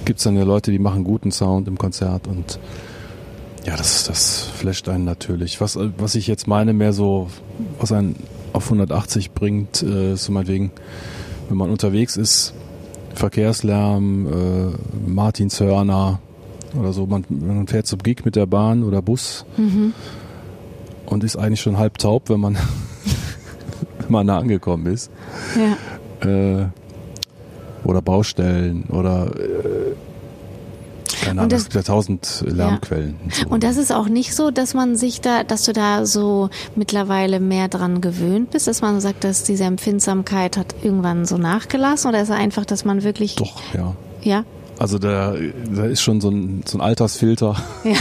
gibt 0.05 0.20
es 0.20 0.24
dann 0.24 0.38
ja 0.38 0.43
Leute, 0.43 0.72
die 0.72 0.79
machen 0.79 1.03
guten 1.03 1.31
Sound 1.31 1.67
im 1.67 1.77
Konzert 1.77 2.27
und 2.27 2.60
ja, 3.65 3.77
das, 3.77 4.06
das 4.06 4.44
flasht 4.56 4.89
einen 4.89 5.06
natürlich. 5.06 5.62
Was, 5.62 5.77
was 5.98 6.15
ich 6.15 6.27
jetzt 6.27 6.48
meine, 6.48 6.74
mehr 6.74 6.94
so, 6.94 7.27
was 7.80 7.91
einen 7.91 8.15
auf 8.53 8.65
180 8.65 9.32
bringt, 9.32 9.84
äh, 9.84 10.15
so 10.15 10.32
meinetwegen, 10.32 10.72
wenn 11.48 11.58
man 11.58 11.70
unterwegs 11.70 12.18
ist, 12.18 12.53
Verkehrslärm, 13.13 14.27
äh, 14.27 15.10
Martinshörner 15.10 16.20
oder 16.80 16.94
so, 16.94 17.06
man, 17.06 17.25
man 17.30 17.68
fährt 17.68 17.88
zum 17.88 18.00
Gig 18.00 18.25
mit 18.25 18.36
der 18.36 18.46
Bahn 18.46 18.84
oder 18.84 19.01
Bus 19.01 19.46
mhm. 19.58 19.94
und 21.06 21.24
ist 21.24 21.36
eigentlich 21.36 21.62
schon 21.62 21.78
halb 21.78 21.97
taub, 21.97 22.30
wenn 22.30 22.39
man 22.39 22.58
mal 24.10 24.24
nah 24.24 24.39
angekommen 24.39 24.88
ist. 24.88 25.12
Ja. 25.56 26.28
Äh, 26.28 26.67
oder 27.84 28.02
Baustellen 28.02 28.86
oder 28.89 29.32
keine 31.21 31.41
Ahnung, 31.41 31.49
das, 31.49 31.62
es 31.62 31.65
gibt 31.65 31.75
ja 31.75 31.84
tausend 31.84 32.43
Lärmquellen. 32.45 33.15
Ja. 33.19 33.23
Und, 33.23 33.34
so. 33.34 33.49
und 33.49 33.63
das 33.63 33.77
ist 33.77 33.91
auch 33.91 34.10
nicht 34.10 34.36
so, 34.36 34.51
dass 34.51 34.73
man 34.73 34.95
sich 34.95 35.21
da, 35.21 35.43
dass 35.43 35.63
du 35.63 35.73
da 35.73 36.05
so 36.05 36.49
mittlerweile 36.75 37.39
mehr 37.39 37.67
dran 37.67 38.01
gewöhnt 38.01 38.51
bist, 38.51 38.67
dass 38.67 38.81
man 38.81 38.99
sagt, 39.01 39.23
dass 39.23 39.43
diese 39.43 39.63
Empfindsamkeit 39.63 40.57
hat 40.57 40.75
irgendwann 40.84 41.25
so 41.25 41.38
nachgelassen 41.38 42.10
oder 42.10 42.21
ist 42.21 42.29
es 42.29 42.36
einfach, 42.36 42.65
dass 42.65 42.86
man 42.86 43.03
wirklich. 43.03 43.36
Doch, 43.36 43.62
ja. 43.73 43.95
Ja. 44.23 44.45
Also 44.79 44.97
da, 44.97 45.36
da 45.73 45.86
ist 45.86 46.01
schon 46.01 46.21
so 46.21 46.29
ein, 46.29 46.63
so 46.65 46.77
ein 46.77 46.81
Altersfilter. 46.81 47.55
Ja. 47.84 47.97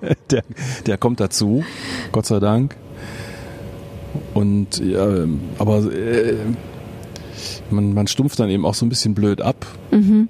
der, 0.30 0.42
der 0.86 0.98
kommt 0.98 1.20
dazu, 1.20 1.62
Gott 2.10 2.26
sei 2.26 2.40
Dank. 2.40 2.74
Und 4.32 4.78
ja, 4.78 5.06
aber 5.58 5.92
äh, 5.92 6.36
man, 7.70 7.94
man 7.94 8.06
stumpft 8.06 8.38
dann 8.40 8.48
eben 8.48 8.64
auch 8.64 8.74
so 8.74 8.86
ein 8.86 8.88
bisschen 8.88 9.14
blöd 9.14 9.40
ab. 9.40 9.66
Mhm. 9.90 10.28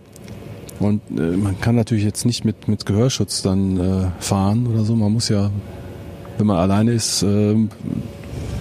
Und 0.80 1.00
äh, 1.10 1.36
man 1.36 1.60
kann 1.60 1.76
natürlich 1.76 2.04
jetzt 2.04 2.24
nicht 2.24 2.44
mit, 2.44 2.68
mit 2.68 2.86
Gehörschutz 2.86 3.42
dann 3.42 3.78
äh, 3.78 4.06
fahren 4.18 4.66
oder 4.66 4.84
so. 4.84 4.96
Man 4.96 5.12
muss 5.12 5.28
ja, 5.28 5.50
wenn 6.38 6.46
man 6.46 6.56
alleine 6.56 6.92
ist, 6.92 7.22
äh, 7.22 7.56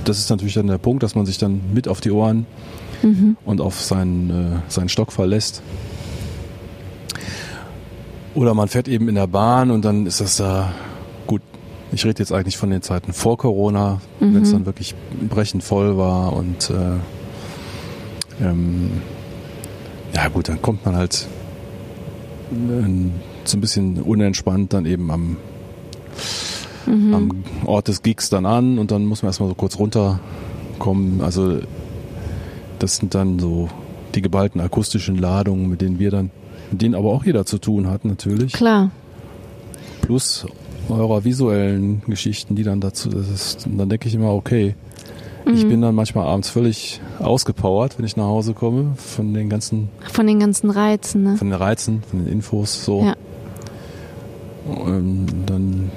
das 0.05 0.19
ist 0.19 0.29
natürlich 0.29 0.53
dann 0.53 0.67
der 0.67 0.77
Punkt, 0.77 1.01
dass 1.01 1.15
man 1.15 1.25
sich 1.25 1.37
dann 1.37 1.61
mit 1.73 1.87
auf 1.87 2.01
die 2.01 2.11
Ohren 2.11 2.45
mhm. 3.01 3.37
und 3.45 3.61
auf 3.61 3.81
seinen, 3.81 4.29
äh, 4.29 4.59
seinen 4.67 4.89
Stock 4.89 5.11
verlässt. 5.11 5.61
Oder 8.35 8.53
man 8.53 8.67
fährt 8.67 8.87
eben 8.87 9.09
in 9.09 9.15
der 9.15 9.27
Bahn 9.27 9.71
und 9.71 9.83
dann 9.83 10.05
ist 10.05 10.21
das 10.21 10.37
da 10.37 10.71
ich 11.91 12.05
rede 12.05 12.19
jetzt 12.19 12.31
eigentlich 12.31 12.57
von 12.57 12.69
den 12.69 12.81
Zeiten 12.81 13.13
vor 13.13 13.37
Corona, 13.37 14.01
mhm. 14.19 14.35
wenn 14.35 14.43
es 14.43 14.51
dann 14.51 14.65
wirklich 14.65 14.95
brechend 15.29 15.63
voll 15.63 15.97
war 15.97 16.33
und 16.33 16.69
äh, 16.69 18.43
ähm, 18.45 18.91
ja 20.13 20.27
gut, 20.27 20.49
dann 20.49 20.61
kommt 20.61 20.85
man 20.85 20.95
halt 20.95 21.27
so 23.43 23.57
ein 23.57 23.61
bisschen 23.61 24.01
unentspannt 24.01 24.73
dann 24.73 24.85
eben 24.85 25.11
am, 25.11 25.37
mhm. 26.85 27.13
am 27.13 27.43
Ort 27.65 27.87
des 27.87 28.01
Gigs 28.01 28.29
dann 28.29 28.45
an 28.45 28.79
und 28.79 28.91
dann 28.91 29.05
muss 29.05 29.21
man 29.21 29.29
erstmal 29.29 29.49
so 29.49 29.55
kurz 29.55 29.77
runterkommen. 29.77 31.21
Also 31.21 31.59
das 32.79 32.97
sind 32.97 33.13
dann 33.13 33.39
so 33.39 33.69
die 34.15 34.21
geballten 34.21 34.61
akustischen 34.61 35.17
Ladungen, 35.17 35.69
mit 35.69 35.81
denen 35.81 35.99
wir 35.99 36.11
dann, 36.11 36.31
mit 36.71 36.81
denen 36.81 36.95
aber 36.95 37.09
auch 37.09 37.25
jeder 37.25 37.45
zu 37.45 37.57
tun 37.59 37.87
hat 37.87 38.05
natürlich. 38.05 38.53
Klar. 38.53 38.91
Plus 40.01 40.45
eurer 40.89 41.23
visuellen 41.23 42.01
Geschichten, 42.07 42.55
die 42.55 42.63
dann 42.63 42.81
dazu 42.81 43.09
ist. 43.09 43.67
Und 43.67 43.77
dann 43.77 43.89
denke 43.89 44.07
ich 44.07 44.15
immer, 44.15 44.33
okay, 44.33 44.75
mhm. 45.45 45.53
ich 45.53 45.67
bin 45.67 45.81
dann 45.81 45.95
manchmal 45.95 46.27
abends 46.27 46.49
völlig 46.49 47.01
ausgepowert, 47.19 47.97
wenn 47.97 48.05
ich 48.05 48.15
nach 48.15 48.25
Hause 48.25 48.53
komme, 48.53 48.93
von 48.95 49.33
den 49.33 49.49
ganzen 49.49 49.89
von 50.11 50.27
den 50.27 50.39
ganzen 50.39 50.69
Reizen, 50.69 51.23
ne? 51.23 51.37
Von 51.37 51.49
den 51.49 51.59
Reizen, 51.59 52.03
von 52.09 52.23
den 52.23 52.31
Infos, 52.31 52.85
so. 52.85 53.03
Ja. 53.03 53.15
Und 54.65 55.27
dann 55.45 55.91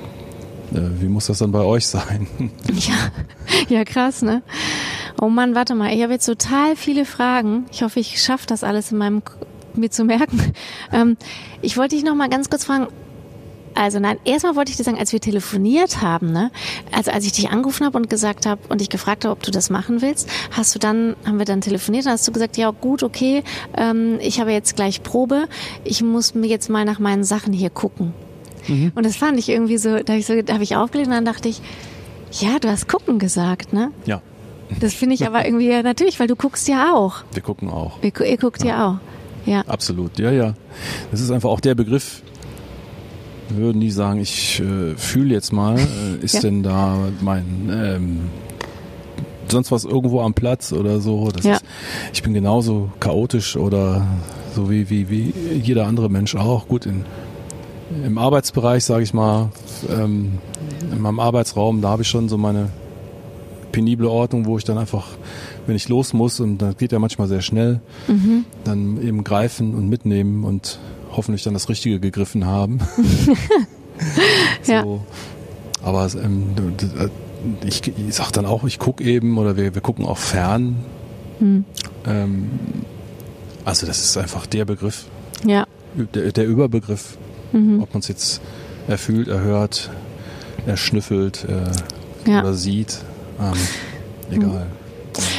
äh, 0.74 1.00
wie 1.00 1.08
muss 1.08 1.26
das 1.26 1.38
dann 1.38 1.52
bei 1.52 1.62
euch 1.62 1.86
sein? 1.86 2.26
Ja, 2.74 3.10
ja 3.68 3.84
krass, 3.84 4.22
ne? 4.22 4.42
Oh 5.20 5.28
Mann, 5.28 5.54
warte 5.54 5.74
mal, 5.74 5.92
ich 5.92 6.02
habe 6.02 6.14
jetzt 6.14 6.26
total 6.26 6.74
viele 6.76 7.04
Fragen. 7.04 7.66
Ich 7.70 7.82
hoffe, 7.82 8.00
ich 8.00 8.20
schaffe 8.22 8.46
das 8.46 8.64
alles 8.64 8.92
in 8.92 8.98
meinem 8.98 9.22
mir 9.74 9.90
zu 9.90 10.04
merken. 10.04 10.40
Ähm, 10.94 11.16
ich 11.62 11.78
wollte 11.78 11.96
dich 11.96 12.04
noch 12.04 12.14
mal 12.14 12.28
ganz 12.28 12.50
kurz 12.50 12.64
fragen, 12.64 12.86
also 13.74 13.98
nein, 13.98 14.18
erstmal 14.24 14.56
wollte 14.56 14.70
ich 14.70 14.76
dir 14.76 14.84
sagen, 14.84 14.98
als 14.98 15.12
wir 15.12 15.20
telefoniert 15.20 16.02
haben, 16.02 16.32
ne, 16.32 16.50
also 16.90 17.10
als 17.10 17.24
ich 17.24 17.32
dich 17.32 17.50
angerufen 17.50 17.86
habe 17.86 17.98
und 17.98 18.10
gesagt 18.10 18.46
habe 18.46 18.60
und 18.68 18.80
dich 18.80 18.90
gefragt 18.90 19.24
habe, 19.24 19.32
ob 19.32 19.42
du 19.42 19.50
das 19.50 19.70
machen 19.70 20.02
willst, 20.02 20.28
hast 20.50 20.74
du 20.74 20.78
dann, 20.78 21.16
haben 21.24 21.38
wir 21.38 21.46
dann 21.46 21.60
telefoniert, 21.60 22.06
dann 22.06 22.12
hast 22.12 22.26
du 22.26 22.32
gesagt, 22.32 22.56
ja 22.56 22.70
gut, 22.70 23.02
okay, 23.02 23.42
ähm, 23.76 24.18
ich 24.20 24.40
habe 24.40 24.52
jetzt 24.52 24.76
gleich 24.76 25.02
Probe, 25.02 25.48
ich 25.84 26.02
muss 26.02 26.34
mir 26.34 26.48
jetzt 26.48 26.68
mal 26.68 26.84
nach 26.84 26.98
meinen 26.98 27.24
Sachen 27.24 27.52
hier 27.52 27.70
gucken. 27.70 28.12
Mhm. 28.68 28.92
Und 28.94 29.06
das 29.06 29.16
fand 29.16 29.38
ich 29.38 29.48
irgendwie 29.48 29.78
so, 29.78 29.98
da 29.98 30.12
habe 30.12 30.18
ich, 30.18 30.26
so, 30.26 30.40
da 30.40 30.54
hab 30.54 30.60
ich 30.60 30.76
aufgelegt 30.76 31.08
und 31.08 31.14
dann 31.14 31.24
dachte 31.24 31.48
ich, 31.48 31.60
ja, 32.32 32.58
du 32.58 32.68
hast 32.68 32.88
gucken 32.88 33.18
gesagt, 33.18 33.72
ne? 33.72 33.90
Ja. 34.06 34.22
Das 34.80 34.94
finde 34.94 35.14
ich 35.14 35.26
aber 35.26 35.44
irgendwie 35.44 35.68
ja 35.68 35.82
natürlich, 35.82 36.18
weil 36.18 36.28
du 36.28 36.36
guckst 36.36 36.66
ja 36.66 36.94
auch. 36.94 37.24
Wir 37.32 37.42
gucken 37.42 37.68
auch. 37.68 38.00
Wir, 38.00 38.12
ihr 38.20 38.38
guckt 38.38 38.62
ja. 38.62 38.68
ja 38.68 38.88
auch. 38.88 38.96
Ja. 39.44 39.60
Absolut, 39.66 40.18
ja, 40.18 40.30
ja. 40.30 40.54
Das 41.10 41.20
ist 41.20 41.30
einfach 41.30 41.50
auch 41.50 41.60
der 41.60 41.74
Begriff, 41.74 42.22
würden 43.56 43.80
die 43.80 43.90
sagen, 43.90 44.20
ich 44.20 44.60
äh, 44.60 44.94
fühle 44.96 45.34
jetzt 45.34 45.52
mal, 45.52 45.78
äh, 45.78 46.16
ist 46.24 46.34
ja. 46.34 46.40
denn 46.40 46.62
da 46.62 46.96
mein 47.20 47.70
ähm, 47.72 48.20
sonst 49.48 49.70
was 49.70 49.84
irgendwo 49.84 50.20
am 50.20 50.34
Platz 50.34 50.72
oder 50.72 51.00
so? 51.00 51.30
Ja. 51.42 51.54
ist, 51.54 51.64
ich 52.12 52.22
bin 52.22 52.34
genauso 52.34 52.90
chaotisch 53.00 53.56
oder 53.56 54.06
so 54.54 54.70
wie, 54.70 54.90
wie, 54.90 55.08
wie 55.08 55.32
jeder 55.62 55.86
andere 55.86 56.08
Mensch 56.08 56.34
auch. 56.34 56.68
Gut, 56.68 56.86
in, 56.86 57.04
im 58.04 58.18
Arbeitsbereich, 58.18 58.84
sage 58.84 59.02
ich 59.02 59.14
mal, 59.14 59.50
ähm, 59.90 60.38
in 60.90 61.00
meinem 61.00 61.20
Arbeitsraum, 61.20 61.80
da 61.80 61.90
habe 61.90 62.02
ich 62.02 62.08
schon 62.08 62.28
so 62.28 62.36
meine 62.36 62.68
penible 63.70 64.08
Ordnung, 64.08 64.46
wo 64.46 64.58
ich 64.58 64.64
dann 64.64 64.78
einfach, 64.78 65.06
wenn 65.66 65.76
ich 65.76 65.88
los 65.88 66.12
muss, 66.12 66.40
und 66.40 66.58
das 66.58 66.76
geht 66.76 66.92
ja 66.92 66.98
manchmal 66.98 67.28
sehr 67.28 67.40
schnell, 67.42 67.80
Mhm. 68.08 68.44
dann 68.64 69.00
eben 69.02 69.24
greifen 69.24 69.74
und 69.74 69.88
mitnehmen 69.88 70.44
und 70.44 70.78
hoffentlich 71.12 71.42
dann 71.44 71.54
das 71.54 71.68
Richtige 71.68 72.00
gegriffen 72.00 72.46
haben. 72.46 72.78
so. 74.62 74.72
Ja. 74.72 74.84
Aber 75.82 76.08
ähm, 76.22 76.54
d- 76.56 76.86
ich, 77.66 77.82
ich 77.86 78.14
sag 78.14 78.30
dann 78.32 78.46
auch, 78.46 78.64
ich 78.64 78.78
gucke 78.78 79.02
eben 79.04 79.36
oder 79.38 79.56
wir, 79.56 79.74
wir 79.74 79.82
gucken 79.82 80.04
auch 80.06 80.18
fern. 80.18 80.76
Hm. 81.40 81.64
Ähm, 82.06 82.50
also 83.64 83.86
das 83.86 83.98
ist 84.02 84.16
einfach 84.16 84.46
der 84.46 84.64
Begriff, 84.64 85.06
Ja. 85.46 85.66
der, 86.14 86.32
der 86.32 86.46
Überbegriff, 86.46 87.18
Mhm. 87.52 87.82
ob 87.82 87.92
man 87.92 88.00
es 88.00 88.08
jetzt 88.08 88.40
erfühlt, 88.88 89.28
erhört, 89.28 89.90
erschnüffelt 90.66 91.44
äh, 91.48 92.30
Ja. 92.30 92.40
oder 92.40 92.54
sieht. 92.54 92.98
Ähm, 93.40 93.52
egal. 94.30 94.66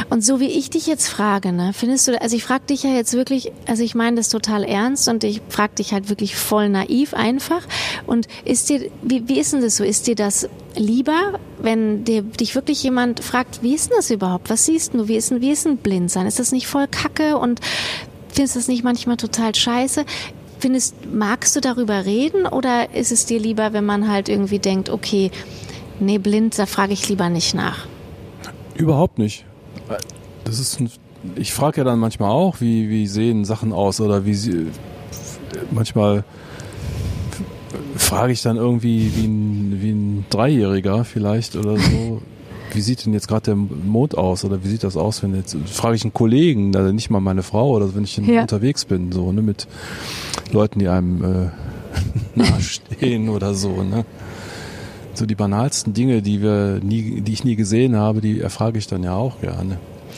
Und 0.09 0.23
so 0.23 0.39
wie 0.39 0.47
ich 0.47 0.69
dich 0.69 0.87
jetzt 0.87 1.07
frage, 1.07 1.51
ne, 1.51 1.71
findest 1.73 2.07
du, 2.07 2.21
also 2.21 2.35
ich 2.35 2.43
frage 2.43 2.65
dich 2.69 2.83
ja 2.83 2.91
jetzt 2.91 3.13
wirklich, 3.13 3.51
also 3.65 3.83
ich 3.83 3.95
meine 3.95 4.17
das 4.17 4.29
total 4.29 4.63
ernst 4.63 5.07
und 5.07 5.23
ich 5.23 5.41
frage 5.49 5.75
dich 5.75 5.93
halt 5.93 6.09
wirklich 6.09 6.35
voll 6.35 6.69
naiv 6.69 7.13
einfach. 7.13 7.63
Und 8.05 8.27
ist 8.45 8.69
dir, 8.69 8.89
wie, 9.01 9.27
wie 9.27 9.39
ist 9.39 9.53
denn 9.53 9.61
das 9.61 9.77
so? 9.77 9.83
Ist 9.83 10.07
dir 10.07 10.15
das 10.15 10.47
lieber, 10.75 11.39
wenn 11.59 12.03
dir, 12.03 12.21
dich 12.21 12.55
wirklich 12.55 12.83
jemand 12.83 13.23
fragt, 13.23 13.63
wie 13.63 13.73
ist 13.73 13.89
denn 13.89 13.97
das 13.97 14.11
überhaupt? 14.11 14.49
Was 14.49 14.65
siehst 14.65 14.93
du? 14.93 15.07
Wie 15.07 15.15
ist 15.15 15.31
denn, 15.31 15.41
wie 15.41 15.51
ist 15.51 15.65
denn 15.65 15.77
blind 15.77 16.11
sein? 16.11 16.27
Ist 16.27 16.39
das 16.39 16.51
nicht 16.51 16.67
voll 16.67 16.87
Kacke 16.87 17.37
und 17.37 17.59
findest 18.29 18.55
du 18.55 18.59
das 18.59 18.67
nicht 18.67 18.83
manchmal 18.83 19.17
total 19.17 19.55
scheiße? 19.55 20.05
Findest, 20.59 20.95
magst 21.11 21.55
du 21.55 21.59
darüber 21.59 22.05
reden 22.05 22.45
oder 22.45 22.93
ist 22.95 23.11
es 23.11 23.25
dir 23.25 23.39
lieber, 23.39 23.73
wenn 23.73 23.85
man 23.85 24.09
halt 24.09 24.29
irgendwie 24.29 24.59
denkt, 24.59 24.89
okay, 24.89 25.29
nee, 25.99 26.17
blind, 26.17 26.57
da 26.57 26.65
frage 26.65 26.93
ich 26.93 27.09
lieber 27.09 27.29
nicht 27.29 27.53
nach? 27.53 27.85
Überhaupt 28.75 29.19
nicht. 29.19 29.45
Das 30.43 30.59
ist 30.59 30.79
ein, 30.79 30.89
ich 31.35 31.53
frage 31.53 31.77
ja 31.79 31.83
dann 31.83 31.99
manchmal 31.99 32.29
auch, 32.31 32.59
wie, 32.61 32.89
wie 32.89 33.07
sehen 33.07 33.45
Sachen 33.45 33.71
aus 33.73 34.01
oder 34.01 34.25
wie 34.25 34.33
sie 34.35 34.67
manchmal 35.71 36.23
frage 37.95 38.33
ich 38.33 38.41
dann 38.41 38.57
irgendwie 38.57 39.11
wie 39.15 39.25
ein, 39.25 39.77
wie 39.81 39.91
ein 39.91 40.25
Dreijähriger 40.29 41.05
vielleicht 41.05 41.55
oder 41.55 41.77
so. 41.77 42.21
Wie 42.71 42.81
sieht 42.81 43.05
denn 43.05 43.13
jetzt 43.13 43.27
gerade 43.27 43.43
der 43.43 43.55
Mond 43.55 44.17
aus 44.17 44.43
oder 44.43 44.63
wie 44.63 44.67
sieht 44.67 44.83
das 44.83 44.97
aus, 44.97 45.21
wenn 45.21 45.35
jetzt 45.35 45.55
frage 45.67 45.95
ich 45.95 46.03
einen 46.03 46.13
Kollegen, 46.13 46.75
also 46.75 46.91
nicht 46.91 47.11
mal 47.11 47.19
meine 47.19 47.43
Frau 47.43 47.69
oder 47.71 47.93
wenn 47.93 48.03
ich 48.03 48.17
Ja. 48.17 48.41
unterwegs 48.41 48.85
bin, 48.85 49.11
so 49.11 49.31
ne, 49.31 49.43
mit 49.43 49.67
Leuten, 50.51 50.79
die 50.79 50.87
einem 50.87 51.23
äh, 51.23 51.49
nahestehen 52.35 53.29
oder 53.29 53.53
so, 53.53 53.83
ne? 53.83 54.05
So 55.13 55.25
die 55.25 55.35
banalsten 55.35 55.93
Dinge, 55.93 56.21
die 56.21 56.41
wir 56.41 56.79
nie, 56.81 57.21
die 57.21 57.33
ich 57.33 57.43
nie 57.43 57.55
gesehen 57.55 57.95
habe, 57.95 58.21
die 58.21 58.39
erfrage 58.39 58.79
ich 58.79 58.87
dann 58.87 59.03
ja 59.03 59.15
auch 59.15 59.39
gerne. 59.41 59.77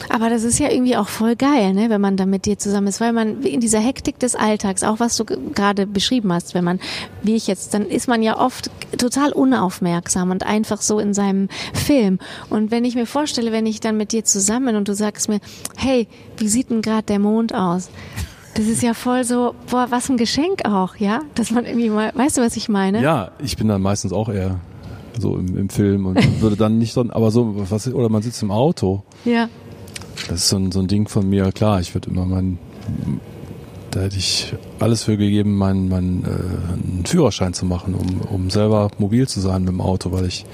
Aber 0.09 0.29
das 0.29 0.43
ist 0.43 0.59
ja 0.59 0.69
irgendwie 0.69 0.97
auch 0.97 1.07
voll 1.07 1.35
geil, 1.35 1.73
ne, 1.73 1.89
wenn 1.89 2.01
man 2.01 2.17
da 2.17 2.25
mit 2.25 2.45
dir 2.45 2.57
zusammen 2.57 2.87
ist, 2.87 2.99
weil 2.99 3.13
man 3.13 3.41
in 3.43 3.59
dieser 3.59 3.79
Hektik 3.79 4.19
des 4.19 4.35
Alltags, 4.35 4.83
auch 4.83 4.99
was 4.99 5.15
du 5.17 5.25
gerade 5.25 5.87
beschrieben 5.87 6.31
hast, 6.33 6.53
wenn 6.53 6.63
man, 6.63 6.79
wie 7.23 7.35
ich 7.35 7.47
jetzt, 7.47 7.73
dann 7.73 7.85
ist 7.85 8.07
man 8.07 8.21
ja 8.21 8.37
oft 8.37 8.69
total 8.97 9.31
unaufmerksam 9.31 10.31
und 10.31 10.45
einfach 10.45 10.81
so 10.81 10.99
in 10.99 11.13
seinem 11.13 11.49
Film. 11.73 12.19
Und 12.49 12.71
wenn 12.71 12.85
ich 12.85 12.95
mir 12.95 13.05
vorstelle, 13.05 13.51
wenn 13.51 13.65
ich 13.65 13.79
dann 13.79 13.97
mit 13.97 14.11
dir 14.11 14.23
zusammen 14.23 14.67
bin 14.67 14.75
und 14.75 14.87
du 14.87 14.93
sagst 14.93 15.29
mir, 15.29 15.39
hey, 15.77 16.07
wie 16.37 16.47
sieht 16.47 16.69
denn 16.69 16.81
gerade 16.81 17.03
der 17.03 17.19
Mond 17.19 17.53
aus? 17.53 17.89
Das 18.55 18.67
ist 18.67 18.81
ja 18.81 18.93
voll 18.93 19.25
so, 19.25 19.53
boah, 19.69 19.87
was 19.89 20.09
ein 20.09 20.17
Geschenk 20.17 20.65
auch, 20.65 20.95
ja? 20.95 21.21
Dass 21.35 21.51
man 21.51 21.65
irgendwie 21.65 21.89
mal, 21.89 22.11
weißt 22.15 22.37
du, 22.37 22.41
was 22.41 22.55
ich 22.55 22.69
meine? 22.69 23.01
Ja, 23.01 23.31
ich 23.39 23.57
bin 23.57 23.67
dann 23.67 23.81
meistens 23.81 24.13
auch 24.13 24.29
eher 24.29 24.59
so 25.19 25.35
im, 25.37 25.57
im 25.57 25.69
Film 25.69 26.05
und 26.05 26.41
würde 26.41 26.55
dann 26.55 26.77
nicht 26.77 26.95
dann, 26.97 27.09
aber 27.11 27.31
so, 27.31 27.53
was, 27.69 27.87
oder 27.93 28.09
man 28.09 28.21
sitzt 28.21 28.41
im 28.43 28.51
Auto. 28.51 29.03
Ja. 29.23 29.49
Das 30.27 30.37
ist 30.39 30.49
so 30.49 30.57
ein, 30.57 30.71
so 30.71 30.79
ein 30.79 30.87
Ding 30.87 31.07
von 31.07 31.29
mir, 31.29 31.51
klar, 31.51 31.79
ich 31.81 31.93
würde 31.93 32.09
immer 32.09 32.25
meinen, 32.25 32.57
da 33.91 34.01
hätte 34.01 34.17
ich 34.17 34.53
alles 34.79 35.03
für 35.03 35.17
gegeben, 35.17 35.57
meinen, 35.57 35.89
meinen 35.89 36.23
äh, 36.23 36.27
einen 36.27 37.05
Führerschein 37.05 37.53
zu 37.53 37.65
machen, 37.65 37.95
um, 37.95 38.21
um 38.21 38.49
selber 38.49 38.89
mobil 38.97 39.27
zu 39.27 39.39
sein 39.39 39.63
mit 39.63 39.69
dem 39.73 39.81
Auto, 39.81 40.11
weil 40.11 40.25
ich 40.25 40.45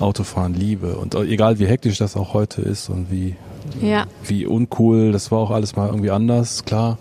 Autofahren 0.00 0.54
liebe. 0.54 0.96
Und 0.96 1.14
egal 1.14 1.58
wie 1.58 1.66
hektisch 1.66 1.98
das 1.98 2.16
auch 2.16 2.34
heute 2.34 2.60
ist 2.62 2.88
und 2.88 3.10
wie, 3.10 3.36
Ja. 3.80 4.06
wie 4.26 4.46
uncool, 4.46 5.12
das 5.12 5.30
war 5.30 5.38
auch 5.38 5.50
alles 5.50 5.76
mal 5.76 5.86
irgendwie 5.88 6.10
anders, 6.10 6.64
klar. 6.64 6.98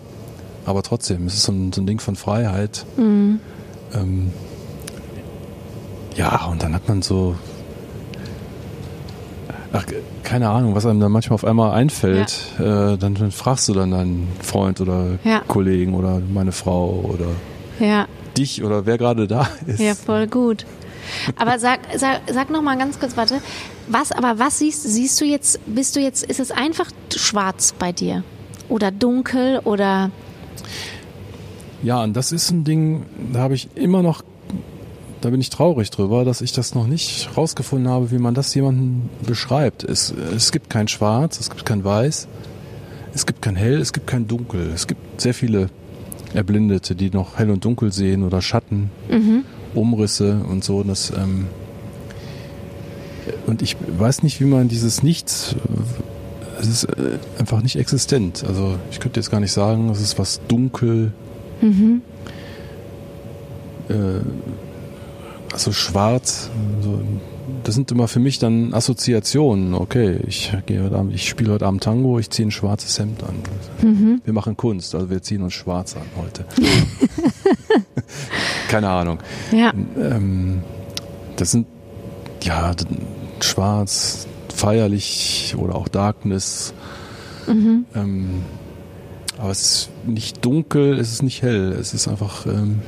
Aber 0.66 0.84
trotzdem, 0.84 1.26
es 1.26 1.34
ist 1.34 1.44
so 1.44 1.52
ein, 1.52 1.74
so 1.74 1.82
ein 1.82 1.88
Ding 1.88 2.00
von 2.00 2.16
Freiheit. 2.16 2.86
Mhm. 2.98 3.40
Ähm, 3.94 4.32
ja, 6.16 6.46
und 6.46 6.62
dann 6.64 6.74
hat 6.74 6.88
man 6.88 7.02
so, 7.02 7.36
ach, 9.74 9.86
keine 10.24 10.50
Ahnung, 10.50 10.76
was 10.76 10.86
einem 10.86 11.00
dann 11.00 11.12
manchmal 11.12 11.36
auf 11.36 11.46
einmal 11.46 11.72
einfällt. 11.74 12.52
Äh, 12.60 12.98
dann, 12.98 13.16
dann 13.16 13.32
fragst 13.32 13.68
du 13.70 13.74
dann 13.74 13.92
deinen 13.92 14.28
Freund 14.42 14.82
oder 14.82 15.20
Ja. 15.24 15.42
Kollegen 15.48 15.94
oder 15.94 16.22
meine 16.34 16.52
Frau 16.52 16.90
oder 17.04 17.28
Ja. 17.80 18.08
dich 18.38 18.64
oder 18.64 18.86
wer 18.86 18.98
gerade 18.98 19.28
da 19.28 19.48
ist. 19.68 19.80
Ja, 19.80 19.96
voll 19.96 20.28
gut. 20.28 20.66
Aber 21.36 21.58
sag, 21.60 21.80
sag, 21.98 22.22
sag 22.32 22.50
noch 22.50 22.62
mal 22.62 22.78
ganz 22.78 23.00
kurz, 23.00 23.18
warte. 23.18 23.40
Was, 23.88 24.12
aber 24.12 24.38
was 24.40 24.60
siehst, 24.60 24.84
siehst 24.84 25.20
du 25.20 25.26
jetzt, 25.26 25.60
bist 25.66 25.96
du 25.96 26.00
jetzt, 26.00 26.24
ist 26.24 26.40
es 26.40 26.52
einfach 26.52 26.90
schwarz 27.16 27.74
bei 27.78 27.92
dir? 27.92 28.24
Oder 28.70 28.92
dunkel 28.92 29.60
oder, 29.64 30.12
Ja, 31.84 32.04
und 32.04 32.14
das 32.16 32.32
ist 32.32 32.52
ein 32.52 32.64
Ding, 32.64 33.06
da 33.34 33.40
habe 33.40 33.56
ich 33.56 33.70
immer 33.76 34.04
noch, 34.04 34.22
da 35.22 35.30
bin 35.30 35.40
ich 35.40 35.50
traurig 35.50 35.92
drüber, 35.92 36.26
dass 36.26 36.42
ich 36.42 36.52
das 36.52 36.76
noch 36.76 36.88
nicht 36.88 37.30
rausgefunden 37.38 37.90
habe, 37.90 38.12
wie 38.12 38.18
man 38.18 38.34
das 38.34 38.54
jemandem 38.56 39.10
beschreibt. 39.26 39.84
Es, 39.84 40.14
es 40.36 40.52
gibt 40.52 40.70
kein 40.70 40.88
Schwarz, 40.88 41.40
es 41.40 41.50
gibt 41.50 41.66
kein 41.66 41.84
Weiß, 41.84 42.28
es 43.14 43.26
gibt 43.26 43.42
kein 43.42 43.56
Hell, 43.56 43.80
es 43.80 43.94
gibt 43.94 44.08
kein 44.08 44.28
Dunkel. 44.28 44.72
Es 44.74 44.88
gibt 44.88 45.22
sehr 45.22 45.34
viele 45.34 45.70
Erblindete, 46.34 46.96
die 46.96 47.10
noch 47.10 47.38
hell 47.38 47.52
und 47.52 47.66
dunkel 47.66 47.92
sehen 47.92 48.24
oder 48.24 48.42
Schatten, 48.42 48.90
Umrisse 49.76 50.44
und 50.50 50.64
so. 50.64 50.84
Das, 50.84 51.12
ähm, 51.12 51.48
und 53.48 53.62
ich 53.62 53.76
weiß 53.98 54.24
nicht, 54.24 54.40
wie 54.40 54.46
man 54.46 54.70
dieses 54.70 55.04
Nichts, 55.04 55.56
es 56.60 56.68
ist 56.68 56.84
äh, 56.86 57.20
einfach 57.38 57.62
nicht 57.62 57.76
existent. 57.76 58.44
Also 58.48 58.76
ich 58.92 59.00
könnte 59.00 59.20
jetzt 59.20 59.30
gar 59.30 59.40
nicht 59.40 59.52
sagen, 59.52 59.90
es 59.90 60.02
ist 60.02 60.18
was 60.18 60.42
dunkel, 60.48 61.12
äh, 63.90 63.94
also 65.54 65.72
schwarz, 65.72 66.50
so, 66.82 67.02
das 67.64 67.76
sind 67.76 67.92
immer 67.92 68.08
für 68.08 68.20
mich 68.20 68.40
dann 68.40 68.74
Assoziationen. 68.74 69.74
Okay, 69.74 70.20
ich 70.26 70.52
gehe 70.66 70.84
heute 70.84 70.96
Abend, 70.98 71.14
ich 71.14 71.28
spiele 71.28 71.54
heute 71.54 71.66
Abend 71.66 71.84
Tango, 71.84 72.20
ich 72.20 72.30
ziehe 72.30 72.48
ein 72.48 72.52
schwarzes 72.52 72.98
Hemd 73.00 73.24
an. 73.24 73.36
Wir 74.24 74.34
machen 74.34 74.56
Kunst, 74.58 74.96
also 74.96 75.10
wir 75.10 75.22
ziehen 75.22 75.42
uns 75.44 75.54
schwarz 75.54 75.96
an 75.96 76.04
heute. 76.18 76.46
Keine 78.70 78.90
Ahnung. 78.90 79.20
ja, 79.52 79.74
Ähm, 79.98 80.62
das 81.36 81.52
sind 81.52 81.68
ja 82.44 82.74
schwarz, 83.42 84.28
feierlich 84.56 85.56
oder 85.58 85.76
auch 85.76 85.88
Darkness. 85.88 86.74
Ähm, 87.96 88.42
aber 89.38 89.50
es 89.52 89.62
ist 89.62 89.90
nicht 90.06 90.46
dunkel, 90.46 91.00
es 91.00 91.12
ist 91.12 91.24
nicht 91.24 91.42
hell, 91.42 91.72
es 91.80 91.94
ist 91.94 92.08
einfach. 92.08 92.46
Ähm, 92.46 92.80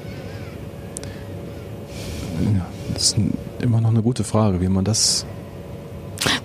das 2.94 3.04
ist 3.04 3.18
immer 3.62 3.82
noch 3.82 3.90
eine 3.90 4.02
gute 4.02 4.24
Frage, 4.24 4.62
wie 4.62 4.70
man 4.70 4.86
das. 4.86 5.26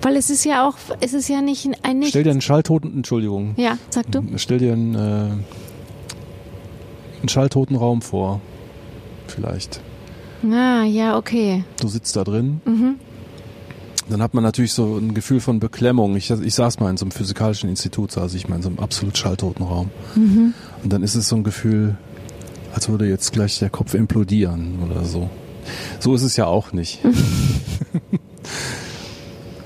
weil 0.01 0.15
es 0.15 0.29
ist 0.29 0.45
ja 0.45 0.67
auch, 0.67 0.75
es 0.99 1.13
ist 1.13 1.27
ja 1.29 1.41
nicht 1.41 1.67
ein 1.83 1.99
Nichts. 1.99 2.09
Stell 2.11 2.23
dir 2.23 2.31
einen 2.31 2.41
schalltoten, 2.41 2.93
Entschuldigung. 2.95 3.53
ja, 3.57 3.77
sag 3.89 4.11
du. 4.11 4.23
Stell 4.37 4.57
dir 4.59 4.73
einen, 4.73 4.95
äh, 4.95 4.99
einen 7.19 7.29
schalltoten 7.29 7.75
Raum 7.75 8.01
vor. 8.01 8.41
Vielleicht. 9.27 9.81
Ah, 10.51 10.83
ja, 10.83 11.17
okay. 11.17 11.63
du 11.81 11.87
sitzt 11.87 12.15
da 12.15 12.23
drin. 12.23 12.61
Dann 14.09 14.21
hat 14.23 14.33
man 14.33 14.43
natürlich 14.43 14.73
so 14.73 14.97
ein 14.97 15.13
Gefühl 15.13 15.39
von 15.39 15.59
Beklemmung. 15.59 16.15
Ich, 16.15 16.31
ich 16.31 16.55
saß 16.55 16.79
mal 16.79 16.89
in 16.89 16.97
so 16.97 17.05
einem 17.05 17.11
physikalischen 17.11 17.69
Institut, 17.69 18.11
saß 18.11 18.33
ich 18.33 18.47
mal 18.47 18.55
in 18.55 18.61
so 18.63 18.69
einem 18.69 18.79
absolut 18.79 19.17
schalltoten 19.17 19.65
Raum. 19.65 19.91
Und 20.15 20.93
dann 20.93 21.03
ist 21.03 21.13
es 21.15 21.27
so 21.27 21.35
ein 21.35 21.43
Gefühl, 21.43 21.95
als 22.73 22.89
würde 22.89 23.07
jetzt 23.07 23.33
gleich 23.33 23.59
der 23.59 23.69
Kopf 23.69 23.93
implodieren 23.93 24.79
oder 24.89 25.03
so. 25.03 25.29
So 25.99 26.13
ist 26.15 26.23
es 26.23 26.37
ja 26.37 26.45
auch 26.45 26.71
nicht. 26.71 26.99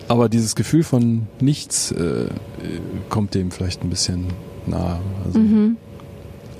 Aber 0.08 0.30
dieses 0.30 0.56
Gefühl 0.56 0.84
von 0.84 1.28
nichts 1.39 1.92
äh, 1.92 2.28
kommt 3.10 3.34
dem 3.36 3.52
vielleicht 3.52 3.84
ein 3.84 3.89
bisschen 3.89 4.28
nahe. 4.68 5.00
Also. 5.26 5.39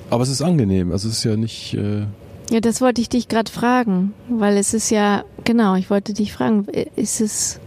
Aber 0.10 0.24
es 0.24 0.30
ist 0.30 0.42
angenehm. 0.42 0.92
Also 0.92 1.10
es 1.10 1.18
ist 1.18 1.24
ja 1.24 1.36
nicht. 1.36 1.74
Äh, 1.74 2.06
Ja, 2.52 2.60
das 2.62 2.82
wollte 2.82 3.02
ich 3.02 3.10
dich 3.10 3.28
gerade 3.28 3.52
fragen, 3.52 4.14
weil 4.30 4.58
es 4.58 4.74
ist 4.74 4.90
ja, 4.90 5.24
genau, 5.44 5.76
ich 5.76 5.90
wollte 5.90 6.14
dich 6.14 6.34
fragen, 6.34 6.66
ist 6.96 7.22
es, 7.22 7.60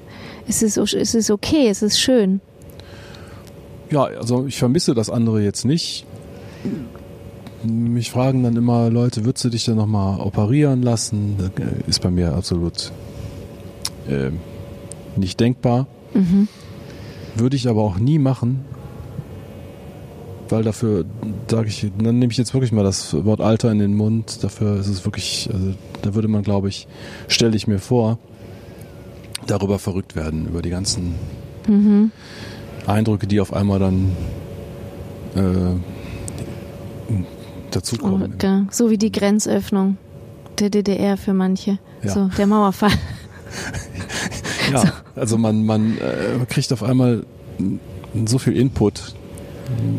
ist 0.46 0.62
es, 0.62 0.76
ist 0.76 1.14
es 1.14 1.30
okay, 1.30 1.68
ist 1.70 1.82
es 1.82 1.98
schön? 1.98 2.40
Ja, 3.90 4.04
also 4.04 4.46
ich 4.46 4.58
vermisse 4.58 4.94
das 4.94 5.10
andere 5.10 5.42
jetzt 5.42 5.64
nicht. 5.64 6.04
Mich 7.66 8.10
fragen 8.10 8.42
dann 8.42 8.56
immer 8.56 8.90
Leute, 8.90 9.24
würdest 9.24 9.44
du 9.44 9.48
dich 9.50 9.64
dann 9.64 9.76
nochmal 9.76 10.20
operieren 10.20 10.82
lassen? 10.82 11.36
Das 11.38 11.50
äh, 11.64 11.88
ist 11.88 12.00
bei 12.02 12.10
mir 12.10 12.34
absolut 12.34 12.92
äh, 14.08 14.30
nicht 15.16 15.40
denkbar. 15.40 15.86
Würde 17.34 17.56
ich 17.56 17.68
aber 17.68 17.82
auch 17.82 17.98
nie 17.98 18.18
machen, 18.18 18.64
weil 20.48 20.62
dafür 20.62 21.04
sage 21.50 21.68
ich, 21.68 21.86
dann 21.98 22.18
nehme 22.18 22.32
ich 22.32 22.38
jetzt 22.38 22.54
wirklich 22.54 22.72
mal 22.72 22.84
das 22.84 23.12
Wort 23.24 23.40
Alter 23.40 23.70
in 23.70 23.78
den 23.78 23.94
Mund. 23.94 24.42
Dafür 24.42 24.76
ist 24.76 24.88
es 24.88 25.04
wirklich, 25.04 25.50
also 25.52 25.74
da 26.02 26.14
würde 26.14 26.28
man, 26.28 26.42
glaube 26.42 26.68
ich, 26.68 26.86
stelle 27.28 27.56
ich 27.56 27.66
mir 27.66 27.78
vor, 27.78 28.18
darüber 29.46 29.78
verrückt 29.78 30.16
werden, 30.16 30.46
über 30.46 30.62
die 30.62 30.70
ganzen 30.70 31.14
Eindrücke, 32.86 33.26
die 33.26 33.40
auf 33.40 33.52
einmal 33.52 33.78
dann 33.78 34.12
äh, 35.34 35.74
dazukommen. 37.76 38.34
Oh, 38.34 38.42
ja, 38.44 38.66
so 38.70 38.90
wie 38.90 38.98
die 38.98 39.12
Grenzöffnung 39.12 39.96
der 40.58 40.70
DDR 40.70 41.16
für 41.16 41.34
manche. 41.34 41.78
Ja. 42.02 42.10
So, 42.12 42.30
der 42.36 42.46
Mauerfall. 42.46 42.90
Ja, 44.72 44.82
also 45.14 45.38
man, 45.38 45.64
man 45.64 45.96
äh, 45.98 46.44
kriegt 46.48 46.72
auf 46.72 46.82
einmal 46.82 47.24
so 48.26 48.38
viel 48.38 48.56
Input. 48.56 49.14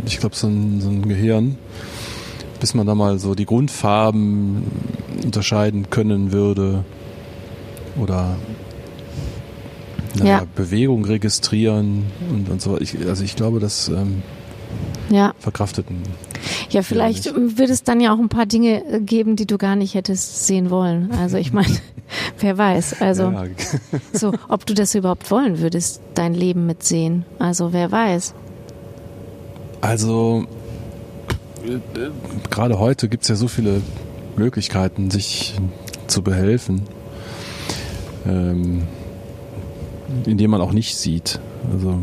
Ich 0.05 0.19
glaube, 0.19 0.35
so 0.35 0.47
ein, 0.47 0.81
so 0.81 0.89
ein 0.89 1.07
Gehirn, 1.07 1.57
bis 2.59 2.73
man 2.73 2.85
da 2.85 2.93
mal 2.93 3.17
so 3.17 3.33
die 3.33 3.45
Grundfarben 3.45 4.63
unterscheiden 5.23 5.89
können 5.89 6.33
würde 6.33 6.83
oder 7.97 8.35
naja, 10.15 10.39
Ja. 10.39 10.43
Bewegung 10.55 11.05
registrieren 11.05 12.07
und, 12.29 12.49
und 12.49 12.61
so. 12.61 12.77
Ich, 12.79 12.97
also 13.07 13.23
ich 13.23 13.35
glaube, 13.37 13.59
das 13.61 13.87
ähm, 13.87 14.21
Ja. 15.09 15.33
verkraftet 15.39 15.89
ein 15.89 16.03
Ja, 16.69 16.81
vielleicht 16.81 17.33
wird 17.35 17.69
es 17.69 17.83
dann 17.83 17.99
ja 17.99 18.13
auch 18.13 18.19
ein 18.19 18.29
paar 18.29 18.45
Dinge 18.45 18.83
äh, 18.85 18.99
geben, 18.99 19.35
die 19.35 19.45
du 19.45 19.57
gar 19.57 19.75
nicht 19.75 19.93
hättest 19.93 20.47
sehen 20.47 20.69
wollen. 20.69 21.11
Also 21.11 21.37
ich 21.37 21.53
meine, 21.53 21.75
wer 22.39 22.57
weiß. 22.57 23.01
Also 23.01 23.23
ja, 23.31 23.45
so, 24.13 24.33
ob 24.49 24.65
du 24.65 24.73
das 24.73 24.95
überhaupt 24.95 25.31
wollen 25.31 25.59
würdest, 25.59 26.01
dein 26.13 26.33
Leben 26.33 26.65
mitsehen. 26.65 27.25
Also 27.39 27.73
wer 27.73 27.91
weiß. 27.91 28.33
Also 29.81 30.45
äh, 31.65 31.79
gerade 32.49 32.79
heute 32.79 33.09
gibt 33.09 33.23
es 33.23 33.29
ja 33.29 33.35
so 33.35 33.47
viele 33.47 33.81
Möglichkeiten, 34.35 35.09
sich 35.11 35.55
zu 36.07 36.21
behelfen, 36.21 36.83
ähm, 38.25 38.83
indem 40.25 40.51
man 40.51 40.61
auch 40.61 40.71
nicht 40.71 40.97
sieht. 40.97 41.39
Also 41.71 42.01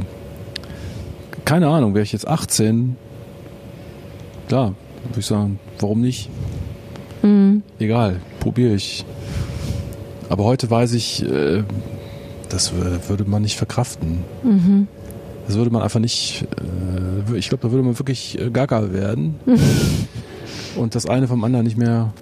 keine 1.44 1.68
Ahnung, 1.68 1.94
wäre 1.94 2.02
ich 2.02 2.12
jetzt 2.12 2.26
18, 2.26 2.96
klar, 4.54 4.74
würde 5.08 5.18
ich 5.20 5.26
sagen, 5.26 5.58
warum 5.80 6.00
nicht? 6.00 6.30
Egal, 7.80 8.20
probiere 8.38 8.74
ich. 8.74 9.04
Aber 10.28 10.44
heute 10.44 10.70
weiß 10.70 10.92
ich, 10.92 11.24
äh, 11.28 11.64
das 12.50 12.72
wür- 12.72 13.08
würde 13.08 13.24
man 13.24 13.42
nicht 13.42 13.56
verkraften. 13.56 14.18
Das 15.48 15.56
würde 15.56 15.70
man 15.72 15.82
einfach 15.82 15.98
nicht, 15.98 16.46
äh, 17.32 17.36
ich 17.36 17.48
glaube, 17.48 17.62
da 17.66 17.72
würde 17.72 17.82
man 17.82 17.98
wirklich 17.98 18.38
äh, 18.40 18.50
gaga 18.50 18.92
werden 18.92 19.34
und 20.76 20.94
das 20.94 21.06
eine 21.06 21.26
vom 21.26 21.42
anderen 21.42 21.64
nicht 21.64 21.76
mehr 21.76 22.12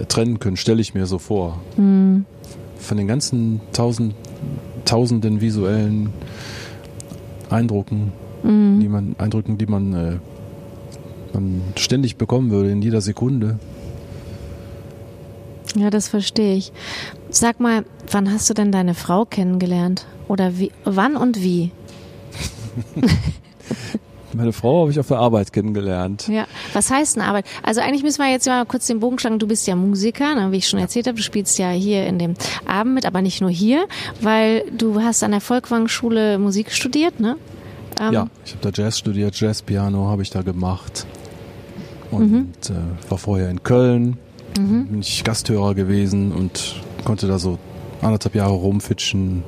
äh, 0.00 0.06
trennen 0.06 0.38
können, 0.40 0.56
stelle 0.56 0.80
ich 0.80 0.94
mir 0.94 1.04
so 1.04 1.18
vor. 1.18 1.60
Von 1.76 2.96
den 2.96 3.06
ganzen 3.06 3.60
tausend, 3.74 4.14
tausenden 4.86 5.42
visuellen 5.42 6.08
Eindrücken, 7.50 8.12
die 8.42 8.88
man, 8.88 9.16
Eindrücken, 9.18 9.58
die 9.58 9.66
man, 9.66 9.92
äh, 9.92 10.16
man 11.34 11.62
ständig 11.76 12.16
bekommen 12.16 12.50
würde 12.50 12.70
in 12.70 12.82
jeder 12.82 13.00
Sekunde. 13.00 13.58
Ja, 15.76 15.90
das 15.90 16.08
verstehe 16.08 16.54
ich. 16.56 16.72
Sag 17.30 17.60
mal, 17.60 17.84
wann 18.10 18.32
hast 18.32 18.48
du 18.48 18.54
denn 18.54 18.70
deine 18.70 18.94
Frau 18.94 19.24
kennengelernt? 19.24 20.06
Oder 20.28 20.58
wie, 20.58 20.70
wann 20.84 21.16
und 21.16 21.40
wie? 21.42 21.72
Meine 24.32 24.52
Frau 24.52 24.82
habe 24.82 24.90
ich 24.90 24.98
auf 24.98 25.06
der 25.06 25.18
Arbeit 25.18 25.52
kennengelernt. 25.52 26.26
Ja, 26.26 26.46
was 26.72 26.90
heißt 26.90 27.16
denn 27.16 27.22
Arbeit? 27.22 27.46
Also 27.62 27.80
eigentlich 27.80 28.02
müssen 28.02 28.20
wir 28.20 28.30
jetzt 28.30 28.46
mal 28.46 28.66
kurz 28.66 28.86
den 28.88 28.98
Bogen 28.98 29.18
schlagen. 29.20 29.38
Du 29.38 29.46
bist 29.46 29.66
ja 29.66 29.76
Musiker, 29.76 30.34
ne, 30.34 30.50
wie 30.50 30.56
ich 30.56 30.68
schon 30.68 30.80
erzählt 30.80 31.06
habe. 31.06 31.16
Du 31.16 31.22
spielst 31.22 31.56
ja 31.58 31.70
hier 31.70 32.06
in 32.06 32.18
dem 32.18 32.34
Abend 32.66 32.94
mit, 32.94 33.06
aber 33.06 33.22
nicht 33.22 33.40
nur 33.40 33.50
hier, 33.50 33.86
weil 34.20 34.64
du 34.76 35.00
hast 35.00 35.22
an 35.22 35.30
der 35.30 35.40
Volkwang-Schule 35.40 36.38
Musik 36.38 36.72
studiert, 36.72 37.20
ne? 37.20 37.36
Ähm, 38.00 38.12
Ja, 38.12 38.26
ich 38.44 38.54
habe 38.54 38.72
da 38.72 38.82
Jazz 38.82 38.98
studiert, 38.98 39.38
Jazzpiano 39.38 40.08
habe 40.08 40.22
ich 40.22 40.30
da 40.30 40.42
gemacht 40.42 41.06
und 42.14 42.48
äh, 42.70 43.10
war 43.10 43.18
vorher 43.18 43.50
in 43.50 43.62
Köln, 43.62 44.16
bin 44.54 45.00
ich 45.00 45.24
Gasthörer 45.24 45.74
gewesen 45.74 46.32
und 46.32 46.76
konnte 47.04 47.26
da 47.26 47.38
so 47.38 47.58
anderthalb 48.02 48.34
Jahre 48.34 48.52
rumfitschen. 48.52 49.42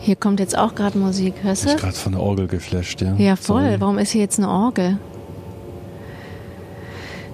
Hier 0.00 0.16
kommt 0.16 0.38
jetzt 0.40 0.56
auch 0.56 0.74
gerade 0.74 0.98
Musik, 0.98 1.34
hörst 1.42 1.62
Bin 1.64 1.70
ich 1.70 1.76
du? 1.76 1.82
gerade 1.82 1.96
von 1.96 2.12
der 2.12 2.20
Orgel 2.22 2.46
geflasht, 2.46 3.00
ja. 3.00 3.14
Ja, 3.16 3.34
voll. 3.36 3.62
Sorry. 3.62 3.80
Warum 3.80 3.98
ist 3.98 4.10
hier 4.10 4.20
jetzt 4.20 4.38
eine 4.38 4.48
Orgel? 4.48 4.98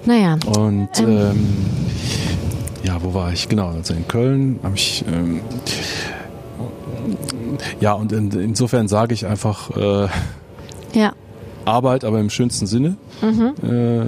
Naja, 0.04 0.36
Und 0.58 0.88
Ähm. 0.98 1.08
ähm, 1.08 1.46
ja, 2.84 3.02
wo 3.02 3.14
war 3.14 3.32
ich? 3.32 3.48
Genau, 3.48 3.68
also 3.68 3.94
in 3.94 4.08
Köln 4.08 4.58
habe 4.62 4.74
ich 4.74 5.04
ähm, 5.12 5.40
ja 7.80 7.92
und 7.92 8.10
in, 8.12 8.30
insofern 8.32 8.88
sage 8.88 9.14
ich 9.14 9.26
einfach 9.26 9.70
äh, 9.76 10.08
ja, 10.94 11.12
Arbeit, 11.64 12.04
aber 12.04 12.20
im 12.20 12.30
schönsten 12.30 12.66
Sinne. 12.66 12.96
Äh, 13.22 14.04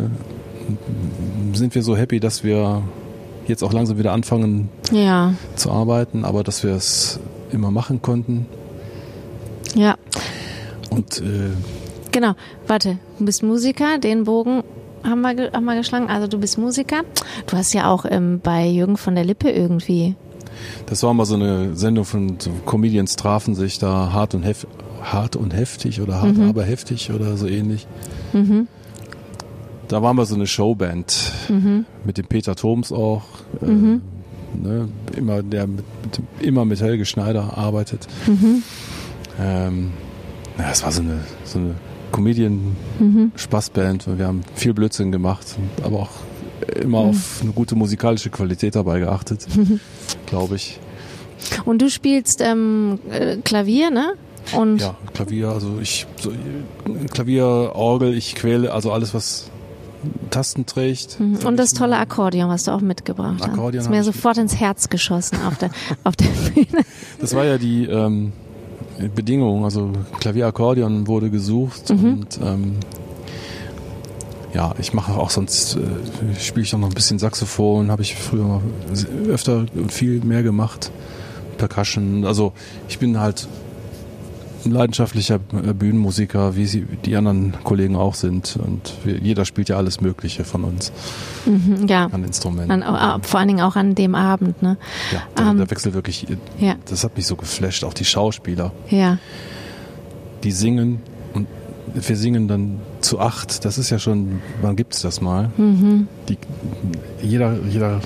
sind 1.56 1.74
wir 1.74 1.82
so 1.82 1.96
happy, 1.96 2.20
dass 2.20 2.42
wir 2.42 2.82
jetzt 3.46 3.62
auch 3.62 3.72
langsam 3.72 3.98
wieder 3.98 4.12
anfangen 4.12 4.68
ja, 4.90 5.34
zu 5.56 5.70
arbeiten, 5.70 6.24
aber 6.24 6.42
dass 6.42 6.62
wir 6.62 6.72
es 6.74 7.20
immer 7.50 7.70
machen 7.70 8.02
konnten. 8.02 8.46
ja. 9.74 9.96
Und 10.90 11.20
äh, 11.20 11.50
Genau, 12.12 12.34
warte, 12.68 12.98
du 13.18 13.24
bist 13.24 13.42
Musiker, 13.42 13.98
den 13.98 14.22
Bogen 14.22 14.62
haben 15.02 15.20
wir, 15.22 15.50
haben 15.52 15.64
wir 15.64 15.74
geschlagen. 15.74 16.06
Also 16.06 16.28
du 16.28 16.38
bist 16.38 16.58
Musiker. 16.58 17.02
Du 17.48 17.56
hast 17.56 17.72
ja 17.74 17.90
auch 17.90 18.04
ähm, 18.08 18.40
bei 18.40 18.68
Jürgen 18.68 18.96
von 18.96 19.16
der 19.16 19.24
Lippe 19.24 19.50
irgendwie. 19.50 20.14
das 20.86 21.02
war 21.02 21.12
mal 21.12 21.24
so 21.24 21.34
eine 21.34 21.74
Sendung 21.74 22.04
von 22.04 22.36
so 22.38 22.50
Comedians 22.66 23.16
trafen 23.16 23.56
sich 23.56 23.80
da 23.80 24.12
hart 24.12 24.34
und 24.34 24.44
hef 24.44 24.64
hart 25.04 25.36
und 25.36 25.54
heftig 25.54 26.00
oder 26.00 26.20
hart 26.20 26.38
aber 26.38 26.64
heftig 26.64 27.12
oder 27.12 27.36
so 27.36 27.46
ähnlich. 27.46 27.86
Da 29.88 30.02
waren 30.02 30.16
wir 30.16 30.26
so 30.26 30.34
eine 30.34 30.46
Showband 30.46 31.32
mit 32.04 32.18
dem 32.18 32.26
Peter 32.26 32.56
Thoms 32.56 32.90
auch. 32.90 33.22
Äh, 33.62 33.66
ne, 33.66 34.00
immer 35.16 35.42
der 35.42 35.66
mit, 35.66 35.84
immer 36.40 36.64
mit 36.64 36.80
Helge 36.80 37.04
Schneider 37.04 37.56
arbeitet. 37.56 38.06
Ähm, 39.40 39.92
ja, 40.58 40.70
es 40.70 40.82
war 40.84 40.92
so 40.92 41.02
eine, 41.02 41.20
so 41.44 41.58
eine 41.58 41.74
Comedian-Spaßband. 42.12 44.18
Wir 44.18 44.26
haben 44.26 44.42
viel 44.54 44.72
Blödsinn 44.72 45.10
gemacht, 45.10 45.46
aber 45.82 46.00
auch 46.00 46.10
immer 46.80 46.98
auf 46.98 47.40
eine 47.42 47.52
gute 47.52 47.74
musikalische 47.74 48.30
Qualität 48.30 48.76
dabei 48.76 49.00
geachtet, 49.00 49.46
glaube 50.26 50.56
ich. 50.56 50.78
Und 51.64 51.82
du 51.82 51.90
spielst 51.90 52.40
ähm, 52.40 53.00
äh, 53.10 53.36
Klavier, 53.38 53.90
ne? 53.90 54.14
Und 54.56 54.80
Ja, 54.80 54.94
Klavier, 55.14 55.48
also 55.48 55.78
ich, 55.80 56.06
so, 56.20 56.32
Klavier, 57.12 57.72
Orgel, 57.74 58.14
ich 58.16 58.34
quäle, 58.34 58.72
also 58.72 58.92
alles, 58.92 59.14
was 59.14 59.50
Tasten 60.30 60.66
trägt. 60.66 61.18
Mhm. 61.18 61.38
und 61.46 61.56
das 61.56 61.72
tolle 61.72 61.96
Akkordeon, 61.96 62.50
was 62.50 62.64
du 62.64 62.72
auch 62.72 62.82
mitgebracht 62.82 63.36
hast. 63.40 63.48
Akkordeon 63.50 63.82
ist 63.84 63.90
mir 63.90 64.04
sofort 64.04 64.36
ins 64.36 64.54
Herz 64.56 64.90
geschossen 64.90 65.38
auf 65.46 65.56
der, 65.56 65.70
auf 66.04 66.14
der 66.16 66.26
Bühne. 66.26 66.84
Das 67.20 67.34
war 67.34 67.44
ja 67.46 67.56
die 67.56 67.86
ähm, 67.86 68.32
Bedingung, 69.14 69.64
also 69.64 69.90
Klavierakkordeon 70.20 71.06
wurde 71.06 71.30
gesucht 71.30 71.88
Mhm. 71.90 72.04
und 72.04 72.38
ähm, 72.44 72.72
ja, 74.52 74.72
ich 74.78 74.92
mache 74.92 75.14
auch 75.14 75.30
sonst, 75.30 75.76
äh, 75.76 76.38
spiele 76.38 76.64
ich 76.64 76.74
auch 76.74 76.78
noch 76.78 76.88
ein 76.88 76.94
bisschen 76.94 77.18
Saxophon, 77.18 77.90
habe 77.90 78.02
ich 78.02 78.14
früher 78.14 78.44
mal 78.44 78.60
öfter 79.28 79.64
und 79.74 79.90
viel 79.90 80.20
mehr 80.22 80.42
gemacht. 80.44 80.92
Percussion, 81.58 82.24
also 82.24 82.52
ich 82.88 82.98
bin 82.98 83.18
halt 83.18 83.48
ein 84.66 84.72
leidenschaftlicher 84.72 85.36
äh, 85.52 85.72
Bühnenmusiker, 85.72 86.56
wie 86.56 86.66
sie 86.66 86.86
die 87.04 87.16
anderen 87.16 87.54
Kollegen 87.64 87.96
auch 87.96 88.14
sind 88.14 88.56
und 88.64 88.94
wir, 89.04 89.18
jeder 89.18 89.44
spielt 89.44 89.68
ja 89.68 89.76
alles 89.76 90.00
Mögliche 90.00 90.44
von 90.44 90.64
uns 90.64 90.92
Mhm, 91.46 91.86
ja, 91.88 92.06
an 92.06 92.24
Instrumenten. 92.24 92.82
an, 92.82 93.20
äh, 93.20 93.22
vor 93.26 93.38
allen 93.40 93.48
Dingen 93.48 93.60
auch 93.60 93.76
an 93.76 93.94
dem 93.94 94.14
Abend, 94.14 94.62
ne? 94.62 94.76
ja, 95.12 95.22
der, 95.36 95.46
ähm, 95.50 95.58
der 95.58 95.70
Wechsel 95.70 95.92
wirklich, 95.94 96.26
Ja, 96.58 96.74
das 96.88 97.04
hat 97.04 97.16
mich 97.16 97.26
so 97.26 97.36
geflasht, 97.36 97.84
auch 97.84 97.94
die 97.94 98.04
Schauspieler. 98.04 98.72
ja, 98.88 99.18
die 100.42 100.52
singen 100.52 101.00
und 101.32 101.46
wir 101.94 102.16
singen 102.16 102.48
dann 102.48 102.80
zu 103.00 103.20
acht. 103.20 103.64
Das 103.64 103.78
ist 103.78 103.90
ja 103.90 103.98
schon, 103.98 104.40
wann 104.62 104.74
gibt's 104.76 105.00
das 105.02 105.20
mal? 105.20 105.50
Die, 106.28 106.38
jeder, 107.22 107.56
jeder 107.68 108.00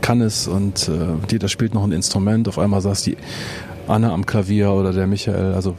kann 0.00 0.20
es 0.20 0.46
und 0.46 0.88
äh, 0.88 0.92
jeder 1.30 1.48
spielt 1.48 1.74
noch 1.74 1.82
ein 1.84 1.92
Instrument. 1.92 2.46
Auf 2.48 2.58
einmal 2.58 2.80
saß 2.80 3.02
die 3.02 3.16
Anne 3.88 4.10
am 4.10 4.26
Klavier 4.26 4.72
oder 4.72 4.92
der 4.92 5.06
Michael, 5.06 5.54
also 5.54 5.76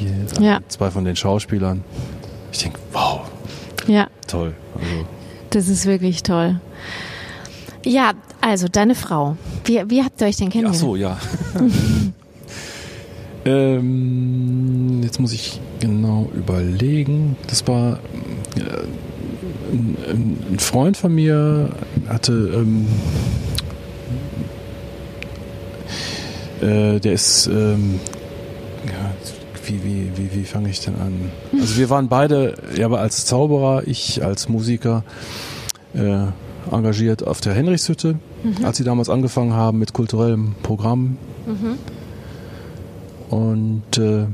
äh, 0.00 0.42
Ja. 0.44 0.60
zwei 0.68 0.90
von 0.90 1.04
den 1.04 1.16
Schauspielern. 1.16 1.84
Ich 2.52 2.58
denke, 2.58 2.78
wow, 2.92 3.20
ja. 3.86 4.08
toll. 4.26 4.54
Also, 4.74 5.06
Das 5.50 5.68
ist 5.68 5.86
wirklich 5.86 6.22
toll. 6.22 6.60
Ja, 7.84 8.12
also 8.40 8.66
deine 8.68 8.94
Frau. 8.94 9.36
Wie, 9.64 9.82
wie 9.88 10.02
habt 10.02 10.20
ihr 10.20 10.26
euch 10.26 10.36
denn 10.36 10.48
ach 10.48 10.52
kennengelernt? 10.52 10.76
so, 10.80 10.96
ja. 10.96 11.18
ähm, 13.44 15.02
jetzt 15.02 15.20
muss 15.20 15.32
ich 15.32 15.60
genau 15.78 16.28
überlegen. 16.34 17.36
Das 17.46 17.66
war 17.68 18.00
äh, 18.56 18.60
ein, 19.72 20.38
ein, 20.52 20.58
Freund 20.58 20.96
von 20.96 21.14
mir 21.14 21.70
hatte 22.08 22.32
ähm, 22.32 22.86
äh, 26.60 26.98
der 27.00 27.12
ist 27.12 27.46
ähm, 27.46 28.00
ja, 28.86 29.12
wie, 29.66 29.82
wie, 29.84 30.10
wie, 30.16 30.32
wie 30.32 30.44
fange 30.44 30.68
ich 30.68 30.80
denn 30.80 30.94
an? 30.96 31.30
Also 31.52 31.76
wir 31.76 31.90
waren 31.90 32.08
beide, 32.08 32.54
ja, 32.76 32.86
aber 32.86 33.00
als 33.00 33.26
Zauberer, 33.26 33.86
ich 33.86 34.24
als 34.24 34.48
Musiker 34.48 35.02
äh, 35.94 36.26
engagiert 36.70 37.26
auf 37.26 37.40
der 37.40 37.54
Henrichshütte, 37.54 38.16
mhm. 38.42 38.64
als 38.64 38.76
sie 38.76 38.84
damals 38.84 39.08
angefangen 39.08 39.54
haben 39.54 39.78
mit 39.78 39.92
kulturellem 39.92 40.54
Programm. 40.62 41.18
Mhm. 41.46 41.78
Und 43.30 43.98
äh, 43.98 44.26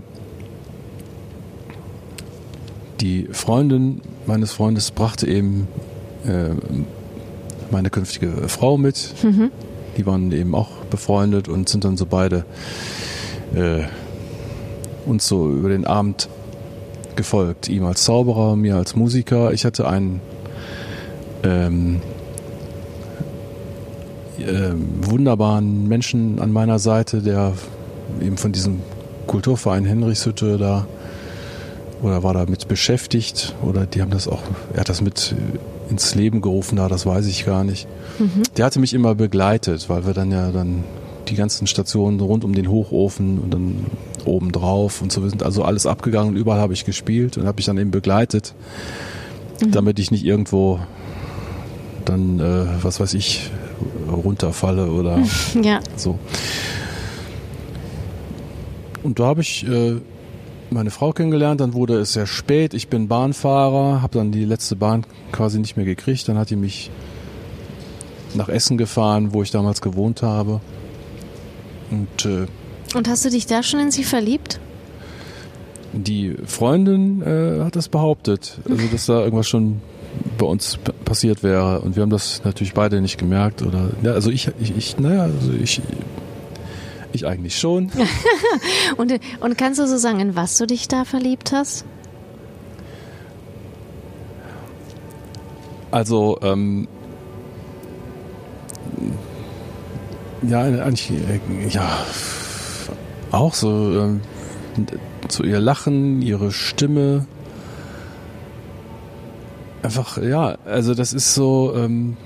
die 3.00 3.28
Freundin 3.32 4.00
meines 4.26 4.52
Freundes 4.52 4.90
brachte 4.90 5.26
eben 5.26 5.66
äh, 6.26 6.50
meine 7.70 7.90
künftige 7.90 8.48
Frau 8.48 8.76
mit. 8.76 9.14
Mhm. 9.22 9.50
Die 9.96 10.06
waren 10.06 10.30
eben 10.32 10.54
auch 10.54 10.70
befreundet 10.92 11.48
und 11.48 11.68
sind 11.68 11.84
dann 11.84 11.96
so 11.96 12.06
beide 12.06 12.44
äh, 13.54 13.82
uns 15.04 15.26
so 15.26 15.50
über 15.50 15.68
den 15.68 15.84
Abend 15.84 16.28
gefolgt. 17.16 17.68
Ihm 17.68 17.84
als 17.84 18.04
Zauberer, 18.04 18.54
mir 18.54 18.76
als 18.76 18.94
Musiker. 18.94 19.52
Ich 19.52 19.64
hatte 19.64 19.88
einen 19.88 20.20
ähm, 21.42 22.00
äh, 24.38 24.72
wunderbaren 25.00 25.88
Menschen 25.88 26.40
an 26.40 26.52
meiner 26.52 26.78
Seite, 26.78 27.20
der 27.20 27.54
eben 28.20 28.36
von 28.36 28.52
diesem 28.52 28.80
Kulturverein 29.26 29.84
Henrichshütte 29.84 30.58
da 30.58 30.86
oder 32.02 32.22
war 32.22 32.34
damit 32.34 32.68
beschäftigt 32.68 33.54
oder 33.62 33.86
die 33.86 34.02
haben 34.02 34.10
das 34.10 34.26
auch, 34.26 34.42
er 34.74 34.80
hat 34.80 34.88
das 34.88 35.00
mit 35.00 35.34
ins 35.92 36.14
Leben 36.14 36.40
gerufen 36.40 36.76
da, 36.76 36.88
das 36.88 37.04
weiß 37.04 37.26
ich 37.26 37.44
gar 37.44 37.64
nicht. 37.64 37.86
Mhm. 38.18 38.42
Der 38.56 38.64
hatte 38.64 38.80
mich 38.80 38.94
immer 38.94 39.14
begleitet, 39.14 39.88
weil 39.88 40.06
wir 40.06 40.14
dann 40.14 40.32
ja 40.32 40.50
dann 40.50 40.84
die 41.28 41.34
ganzen 41.36 41.66
Stationen 41.66 42.18
rund 42.18 42.44
um 42.44 42.54
den 42.54 42.68
Hochofen 42.68 43.38
und 43.38 43.52
dann 43.52 43.86
oben 44.24 44.52
drauf 44.52 45.02
und 45.02 45.12
so. 45.12 45.22
Wir 45.22 45.28
sind 45.28 45.42
also 45.42 45.62
alles 45.64 45.86
abgegangen 45.86 46.30
und 46.30 46.36
überall 46.36 46.60
habe 46.60 46.72
ich 46.72 46.84
gespielt 46.84 47.36
und 47.36 47.46
habe 47.46 47.56
mich 47.56 47.66
dann 47.66 47.76
eben 47.76 47.90
begleitet, 47.90 48.54
mhm. 49.60 49.70
damit 49.70 49.98
ich 49.98 50.10
nicht 50.10 50.24
irgendwo 50.24 50.80
dann, 52.06 52.40
äh, 52.40 52.82
was 52.82 52.98
weiß 52.98 53.12
ich, 53.14 53.50
runterfalle 54.10 54.90
oder 54.90 55.22
ja. 55.62 55.80
so. 55.96 56.18
Und 59.02 59.20
da 59.20 59.26
habe 59.26 59.42
ich 59.42 59.68
äh, 59.68 59.96
meine 60.72 60.90
Frau 60.90 61.12
kennengelernt, 61.12 61.60
dann 61.60 61.74
wurde 61.74 61.98
es 61.98 62.12
sehr 62.12 62.26
spät, 62.26 62.74
ich 62.74 62.88
bin 62.88 63.08
Bahnfahrer, 63.08 64.02
habe 64.02 64.18
dann 64.18 64.32
die 64.32 64.44
letzte 64.44 64.76
Bahn 64.76 65.04
quasi 65.30 65.58
nicht 65.58 65.76
mehr 65.76 65.86
gekriegt, 65.86 66.28
dann 66.28 66.38
hat 66.38 66.50
die 66.50 66.56
mich 66.56 66.90
nach 68.34 68.48
Essen 68.48 68.78
gefahren, 68.78 69.32
wo 69.32 69.42
ich 69.42 69.50
damals 69.50 69.80
gewohnt 69.80 70.22
habe. 70.22 70.60
Und, 71.90 72.24
äh, 72.24 72.46
Und 72.94 73.08
hast 73.08 73.24
du 73.24 73.30
dich 73.30 73.46
da 73.46 73.62
schon 73.62 73.80
in 73.80 73.90
sie 73.90 74.04
verliebt? 74.04 74.60
Die 75.92 76.36
Freundin 76.46 77.22
äh, 77.22 77.64
hat 77.64 77.76
das 77.76 77.88
behauptet, 77.88 78.58
also 78.68 78.86
dass 78.86 79.06
da 79.06 79.20
irgendwas 79.20 79.48
schon 79.48 79.82
bei 80.38 80.46
uns 80.46 80.78
passiert 81.04 81.42
wäre 81.42 81.80
und 81.80 81.96
wir 81.96 82.02
haben 82.02 82.10
das 82.10 82.42
natürlich 82.44 82.72
beide 82.72 83.00
nicht 83.00 83.18
gemerkt 83.18 83.62
oder 83.62 83.90
ja, 84.02 84.12
also 84.12 84.30
ich, 84.30 84.48
ich, 84.60 84.76
ich 84.76 84.98
naja, 84.98 85.24
also 85.24 85.52
ich, 85.52 85.82
ich 87.16 87.26
eigentlich 87.26 87.58
schon. 87.58 87.90
und, 88.96 89.12
und 89.40 89.58
kannst 89.58 89.80
du 89.80 89.86
so 89.86 89.96
sagen, 89.96 90.20
in 90.20 90.36
was 90.36 90.56
du 90.58 90.66
dich 90.66 90.88
da 90.88 91.04
verliebt 91.04 91.52
hast? 91.52 91.84
Also 95.90 96.38
ähm, 96.42 96.88
ja, 100.42 100.62
eigentlich, 100.62 101.10
äh, 101.10 101.68
ja, 101.68 102.04
auch 103.30 103.54
so, 103.54 103.68
ähm, 103.68 104.20
so 105.28 105.44
ihr 105.44 105.60
Lachen, 105.60 106.22
ihre 106.22 106.50
Stimme. 106.50 107.26
Einfach, 109.82 110.18
ja, 110.18 110.56
also 110.64 110.94
das 110.94 111.12
ist 111.12 111.34
so, 111.34 111.74
ähm, 111.76 112.16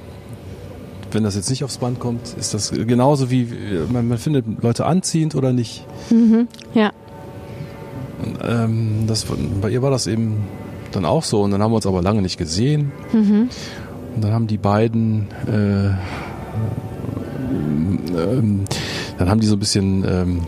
wenn 1.12 1.22
das 1.22 1.34
jetzt 1.34 1.50
nicht 1.50 1.64
aufs 1.64 1.78
Band 1.78 2.00
kommt, 2.00 2.34
ist 2.38 2.54
das 2.54 2.70
genauso 2.70 3.30
wie, 3.30 3.48
man, 3.90 4.08
man 4.08 4.18
findet 4.18 4.44
Leute 4.62 4.86
anziehend 4.86 5.34
oder 5.34 5.52
nicht. 5.52 5.84
Mhm, 6.10 6.48
ja. 6.74 6.92
Und, 8.22 8.38
ähm, 8.42 9.04
das, 9.06 9.26
bei 9.60 9.70
ihr 9.70 9.82
war 9.82 9.90
das 9.90 10.06
eben 10.06 10.44
dann 10.92 11.04
auch 11.04 11.22
so 11.22 11.42
und 11.42 11.50
dann 11.50 11.62
haben 11.62 11.72
wir 11.72 11.76
uns 11.76 11.86
aber 11.86 12.02
lange 12.02 12.22
nicht 12.22 12.38
gesehen. 12.38 12.92
Mhm. 13.12 13.48
Und 14.14 14.24
dann 14.24 14.32
haben 14.32 14.46
die 14.46 14.58
beiden 14.58 15.28
äh, 15.46 15.90
ähm, 18.16 18.64
dann 19.18 19.28
haben 19.30 19.40
die 19.40 19.46
so 19.46 19.56
ein 19.56 19.58
bisschen, 19.58 20.04
ähm, 20.08 20.42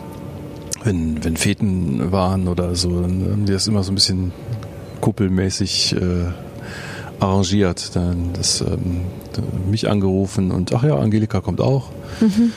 wenn, 0.85 1.23
wenn 1.25 1.37
Feten 1.37 2.13
waren 2.13 2.49
oder 2.49 2.75
so, 2.75 3.01
dann 3.01 3.27
haben 3.31 3.47
die 3.47 3.53
das 3.53 3.67
immer 3.67 3.83
so 3.83 3.93
ein 3.93 3.95
bisschen 3.95 4.33
kuppelmäßig 5.01 5.95
äh, 5.97 6.33
arrangiert. 7.21 7.95
Dann 7.97 8.33
das 8.33 8.61
ähm, 8.61 9.03
mich 9.71 9.89
angerufen 9.89 10.51
und 10.51 10.73
ach 10.75 10.85
ja, 10.85 10.97
Angelika 10.97 11.41
kommt 11.41 11.61
auch. 11.61 11.91
Mhm. 12.21 12.53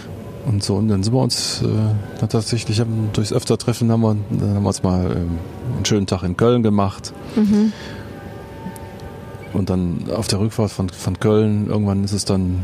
Und 0.45 0.63
so, 0.63 0.76
und 0.76 0.88
dann 0.88 1.04
sind 1.04 1.13
wir 1.13 1.21
uns 1.21 1.62
äh, 1.62 2.26
tatsächlich 2.28 2.80
haben, 2.80 3.10
durchs 3.13 3.32
Öftertreffen 3.32 3.91
haben 3.91 4.02
wir, 4.02 4.15
dann 4.32 4.56
haben 4.56 4.63
wir 4.63 4.67
uns 4.67 4.82
mal 4.82 5.12
ähm, 5.12 5.38
einen 5.76 5.86
schönen 5.86 6.08
Tag 6.08 6.24
in 6.24 6.36
Köln 6.36 6.63
gemacht. 6.63 7.13
Mhm. 7.36 7.71
Und 9.54 9.69
dann 9.69 10.06
auf 10.15 10.28
der 10.28 10.39
Rückfahrt 10.39 10.71
von, 10.71 10.89
von 10.89 11.19
Köln, 11.19 11.67
irgendwann 11.67 12.04
ist 12.04 12.13
es 12.13 12.26
dann 12.26 12.63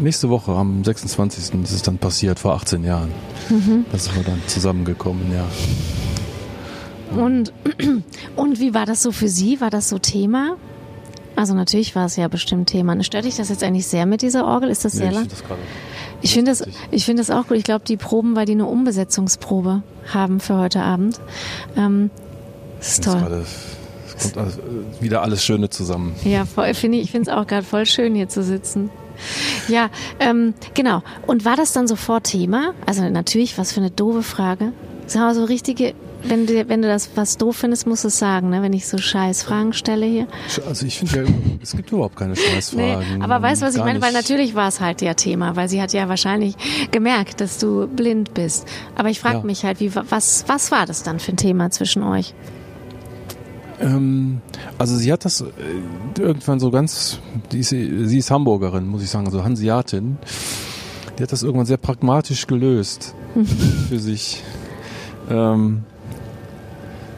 nächste 0.00 0.28
Woche, 0.28 0.52
am 0.52 0.84
26. 0.84 1.62
ist 1.62 1.72
es 1.72 1.82
dann 1.82 1.98
passiert, 1.98 2.38
vor 2.38 2.54
18 2.54 2.84
Jahren. 2.84 3.10
Mhm. 3.48 3.86
Da 3.90 3.98
sind 3.98 4.16
wir 4.16 4.24
dann 4.24 4.40
zusammengekommen, 4.46 5.32
ja. 5.32 5.44
Und, 7.14 7.52
und 8.36 8.60
wie 8.60 8.74
war 8.74 8.86
das 8.86 9.02
so 9.02 9.12
für 9.12 9.28
Sie? 9.28 9.60
War 9.60 9.70
das 9.70 9.88
so 9.88 9.98
Thema? 9.98 10.56
Also 11.36 11.54
natürlich 11.54 11.96
war 11.96 12.06
es 12.06 12.16
ja 12.16 12.28
bestimmt 12.28 12.68
Thema. 12.68 13.02
Stört 13.02 13.24
dich 13.24 13.36
das 13.36 13.48
jetzt 13.48 13.64
eigentlich 13.64 13.86
sehr 13.86 14.06
mit 14.06 14.22
dieser 14.22 14.46
Orgel? 14.46 14.70
Ist 14.70 14.84
das 14.84 14.94
nee, 14.94 15.02
sehr 15.02 15.12
lang? 15.12 15.26
Ich 16.22 16.32
finde 16.32 16.52
das, 16.52 16.64
ich 16.90 17.04
finde 17.04 17.20
das 17.20 17.30
auch 17.30 17.48
gut. 17.48 17.56
Ich 17.56 17.64
glaube, 17.64 17.84
die 17.84 17.96
Proben, 17.96 18.36
weil 18.36 18.46
die 18.46 18.52
eine 18.52 18.66
Umbesetzungsprobe 18.66 19.82
haben 20.12 20.40
für 20.40 20.56
heute 20.56 20.80
Abend. 20.80 21.20
Ähm, 21.76 22.10
das 22.78 22.92
ist 22.92 23.04
toll. 23.04 23.20
Grade, 23.20 23.44
es 24.06 24.22
kommt 24.22 24.38
alles, 24.38 24.58
wieder 25.00 25.22
alles 25.22 25.44
Schöne 25.44 25.70
zusammen. 25.70 26.14
Ja, 26.24 26.44
finde 26.44 26.98
ich, 26.98 27.04
ich 27.04 27.10
finde 27.10 27.30
es 27.30 27.36
auch 27.36 27.46
gerade 27.46 27.64
voll 27.64 27.86
schön 27.86 28.14
hier 28.14 28.28
zu 28.28 28.42
sitzen. 28.42 28.90
Ja, 29.68 29.90
ähm, 30.20 30.54
genau. 30.74 31.02
Und 31.26 31.44
war 31.44 31.56
das 31.56 31.72
dann 31.72 31.86
sofort 31.88 32.24
Thema? 32.24 32.74
Also 32.86 33.08
natürlich, 33.08 33.58
was 33.58 33.72
für 33.72 33.80
eine 33.80 33.90
doofe 33.90 34.22
Frage. 34.22 34.72
Sag 35.06 35.22
mal 35.22 35.34
so 35.34 35.44
richtige, 35.44 35.94
wenn 36.24 36.46
du, 36.46 36.68
wenn 36.68 36.82
du 36.82 36.88
das 36.88 37.10
was 37.14 37.36
doof 37.36 37.56
findest, 37.56 37.86
musst 37.86 38.04
du 38.04 38.08
es 38.08 38.18
sagen, 38.18 38.50
ne? 38.50 38.62
wenn 38.62 38.72
ich 38.72 38.86
so 38.86 38.98
scheiß 38.98 39.42
Fragen 39.42 39.72
stelle 39.72 40.06
hier. 40.06 40.26
Also 40.66 40.86
ich 40.86 40.98
finde 40.98 41.24
ja, 41.24 41.32
es 41.62 41.76
gibt 41.76 41.92
überhaupt 41.92 42.16
keine 42.16 42.36
Scheißfragen. 42.36 43.18
Nee, 43.18 43.24
aber 43.24 43.42
weißt 43.42 43.62
du, 43.62 43.66
was 43.66 43.74
ich 43.74 43.82
meine? 43.82 44.00
Weil 44.00 44.12
natürlich 44.12 44.54
war 44.54 44.68
es 44.68 44.80
halt 44.80 45.02
ja 45.02 45.14
Thema, 45.14 45.56
weil 45.56 45.68
sie 45.68 45.80
hat 45.80 45.92
ja 45.92 46.08
wahrscheinlich 46.08 46.54
gemerkt, 46.90 47.40
dass 47.40 47.58
du 47.58 47.86
blind 47.86 48.34
bist. 48.34 48.66
Aber 48.94 49.10
ich 49.10 49.20
frage 49.20 49.38
ja. 49.38 49.44
mich 49.44 49.64
halt, 49.64 49.80
wie, 49.80 49.94
was, 49.94 50.44
was 50.46 50.70
war 50.70 50.86
das 50.86 51.02
dann 51.02 51.20
für 51.20 51.32
ein 51.32 51.36
Thema 51.36 51.70
zwischen 51.70 52.02
euch? 52.02 52.34
Ähm, 53.80 54.40
also 54.78 54.96
sie 54.96 55.12
hat 55.12 55.24
das 55.24 55.40
äh, 55.40 55.44
irgendwann 56.18 56.60
so 56.60 56.70
ganz, 56.70 57.18
ist, 57.52 57.70
sie 57.70 58.18
ist 58.18 58.30
Hamburgerin, 58.30 58.86
muss 58.86 59.02
ich 59.02 59.10
sagen, 59.10 59.26
also 59.26 59.44
Hanseatin. 59.44 60.18
Die 61.18 61.22
hat 61.22 61.32
das 61.32 61.42
irgendwann 61.42 61.66
sehr 61.66 61.76
pragmatisch 61.76 62.46
gelöst 62.46 63.14
für 63.88 63.98
sich. 63.98 64.42
Ähm, 65.30 65.84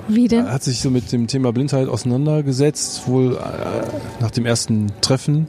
Wie 0.09 0.29
denn? 0.29 0.51
Hat 0.51 0.63
sich 0.63 0.81
so 0.81 0.91
mit 0.91 1.11
dem 1.13 1.27
Thema 1.27 1.53
Blindheit 1.53 1.89
auseinandergesetzt, 1.89 3.07
wohl 3.07 3.35
äh, 3.35 3.41
nach 4.21 4.31
dem 4.31 4.47
ersten 4.47 4.93
Treffen 5.01 5.49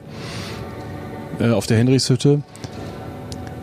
äh, 1.38 1.50
auf 1.50 1.66
der 1.66 1.78
Henrichshütte. 1.78 2.42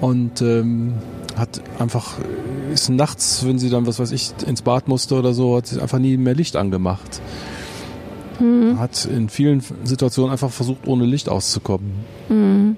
Und 0.01 0.41
ähm, 0.41 0.93
hat 1.35 1.61
einfach, 1.79 2.17
ist 2.73 2.89
nachts, 2.89 3.45
wenn 3.45 3.59
sie 3.59 3.69
dann, 3.69 3.85
was 3.87 3.99
weiß 3.99 4.11
ich, 4.11 4.31
ins 4.45 4.61
Bad 4.61 4.87
musste 4.87 5.15
oder 5.15 5.33
so, 5.33 5.57
hat 5.57 5.67
sie 5.67 5.81
einfach 5.81 5.99
nie 5.99 6.17
mehr 6.17 6.35
Licht 6.35 6.55
angemacht. 6.55 7.21
Mhm. 8.39 8.79
Hat 8.79 9.05
in 9.05 9.29
vielen 9.29 9.61
Situationen 9.83 10.31
einfach 10.31 10.51
versucht, 10.51 10.87
ohne 10.87 11.05
Licht 11.05 11.29
auszukommen. 11.29 11.91
Mhm. 12.29 12.75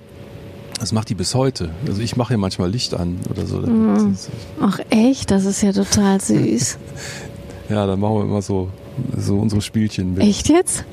Das 0.80 0.92
macht 0.92 1.10
die 1.10 1.16
bis 1.16 1.34
heute. 1.34 1.70
Also 1.88 2.02
ich 2.02 2.18
mache 2.18 2.34
ja 2.34 2.38
manchmal 2.38 2.70
Licht 2.70 2.94
an 2.94 3.18
oder 3.32 3.48
so. 3.48 3.58
Mhm. 3.58 4.16
Ach 4.62 4.80
echt? 4.92 5.32
Das 5.32 5.46
ist 5.46 5.62
ja 5.64 5.74
total 5.74 6.22
süß. 6.22 6.78
ja, 7.70 7.86
dann 7.86 8.00
machen 8.00 8.16
wir 8.16 8.24
immer 8.24 8.42
so, 8.42 8.70
so 9.16 9.38
unsere 9.38 9.62
Spielchen. 9.62 10.14
Mit. 10.14 10.24
Echt 10.24 10.50
jetzt? 10.50 10.86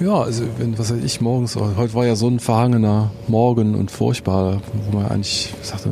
Ja, 0.00 0.22
also 0.22 0.44
wenn, 0.58 0.78
was 0.78 0.92
weiß 0.92 1.02
ich, 1.02 1.20
morgens, 1.20 1.56
heute 1.56 1.94
war 1.94 2.04
ja 2.04 2.16
so 2.16 2.28
ein 2.28 2.38
verhangener 2.38 3.10
Morgen 3.28 3.74
und 3.74 3.90
furchtbar, 3.90 4.60
wo 4.90 4.98
man 4.98 5.06
eigentlich 5.06 5.54
sagte, 5.62 5.90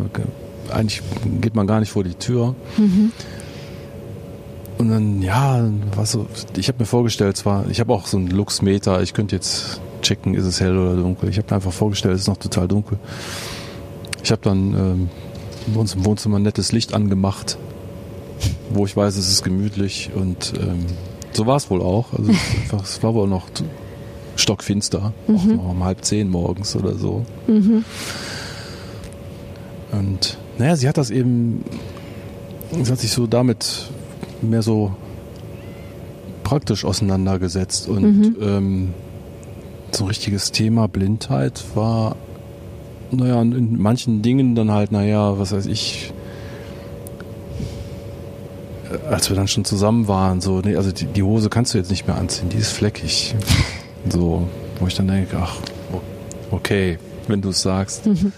eigentlich 0.70 1.02
geht 1.40 1.54
man 1.54 1.66
gar 1.66 1.80
nicht 1.80 1.90
vor 1.90 2.04
die 2.04 2.14
Tür. 2.14 2.54
Mhm. 2.76 3.12
Und 4.76 4.90
dann, 4.90 5.22
ja, 5.22 5.66
was 5.94 6.12
so, 6.12 6.26
ich 6.56 6.68
habe 6.68 6.80
mir 6.80 6.86
vorgestellt, 6.86 7.36
zwar, 7.36 7.70
ich 7.70 7.80
habe 7.80 7.92
auch 7.94 8.06
so 8.06 8.18
einen 8.18 8.28
Luxmeter, 8.28 9.00
ich 9.02 9.14
könnte 9.14 9.36
jetzt 9.36 9.80
checken, 10.02 10.34
ist 10.34 10.44
es 10.44 10.60
hell 10.60 10.76
oder 10.76 10.96
dunkel. 10.96 11.28
Ich 11.30 11.38
habe 11.38 11.46
mir 11.50 11.56
einfach 11.56 11.72
vorgestellt, 11.72 12.16
es 12.16 12.22
ist 12.22 12.28
noch 12.28 12.36
total 12.36 12.68
dunkel. 12.68 12.98
Ich 14.22 14.32
habe 14.32 14.42
dann 14.42 14.74
ähm, 14.74 15.10
bei 15.68 15.80
uns 15.80 15.94
im 15.94 16.04
Wohnzimmer 16.04 16.38
ein 16.38 16.42
nettes 16.42 16.72
Licht 16.72 16.92
angemacht, 16.92 17.56
wo 18.70 18.86
ich 18.86 18.96
weiß, 18.96 19.16
es 19.16 19.28
ist 19.28 19.42
gemütlich 19.42 20.10
und 20.14 20.54
ähm, 20.60 20.86
so 21.32 21.46
war 21.46 21.56
es 21.56 21.70
wohl 21.70 21.82
auch. 21.82 22.12
Also 22.12 22.30
es, 22.30 22.82
es 22.82 23.02
war 23.02 23.14
wohl 23.14 23.28
noch 23.28 23.48
stockfinster, 24.36 25.12
mhm. 25.26 25.36
auch 25.36 25.44
noch 25.44 25.70
um 25.70 25.84
halb 25.84 26.04
zehn 26.04 26.28
morgens 26.28 26.74
oder 26.76 26.94
so. 26.94 27.24
Mhm. 27.46 27.84
Und 29.92 30.38
naja, 30.58 30.76
sie 30.76 30.88
hat 30.88 30.96
das 30.96 31.10
eben, 31.10 31.64
sie 32.70 32.90
hat 32.90 32.98
sich 32.98 33.12
so 33.12 33.26
damit 33.26 33.90
mehr 34.42 34.62
so 34.62 34.92
praktisch 36.42 36.84
auseinandergesetzt 36.84 37.88
und 37.88 38.02
mhm. 38.02 38.36
ähm, 38.40 38.94
so 39.92 40.04
ein 40.04 40.08
richtiges 40.08 40.52
Thema 40.52 40.88
Blindheit 40.88 41.64
war, 41.74 42.16
naja, 43.10 43.40
in 43.42 43.80
manchen 43.80 44.22
Dingen 44.22 44.54
dann 44.54 44.70
halt, 44.70 44.92
naja, 44.92 45.38
was 45.38 45.52
weiß 45.52 45.66
ich, 45.66 46.12
als 49.08 49.28
wir 49.28 49.36
dann 49.36 49.48
schon 49.48 49.64
zusammen 49.64 50.08
waren, 50.08 50.40
so, 50.40 50.60
nee, 50.60 50.76
also 50.76 50.92
die, 50.92 51.06
die 51.06 51.22
Hose 51.22 51.50
kannst 51.50 51.74
du 51.74 51.78
jetzt 51.78 51.90
nicht 51.90 52.06
mehr 52.06 52.16
anziehen, 52.16 52.48
die 52.48 52.58
ist 52.58 52.72
fleckig. 52.72 53.34
So, 54.08 54.46
wo 54.78 54.86
ich 54.86 54.94
dann 54.94 55.08
denke, 55.08 55.38
ach, 55.40 55.56
okay, 56.50 56.98
wenn 57.28 57.40
du 57.40 57.50
es 57.50 57.62
sagst. 57.62 58.06
Mhm. 58.06 58.32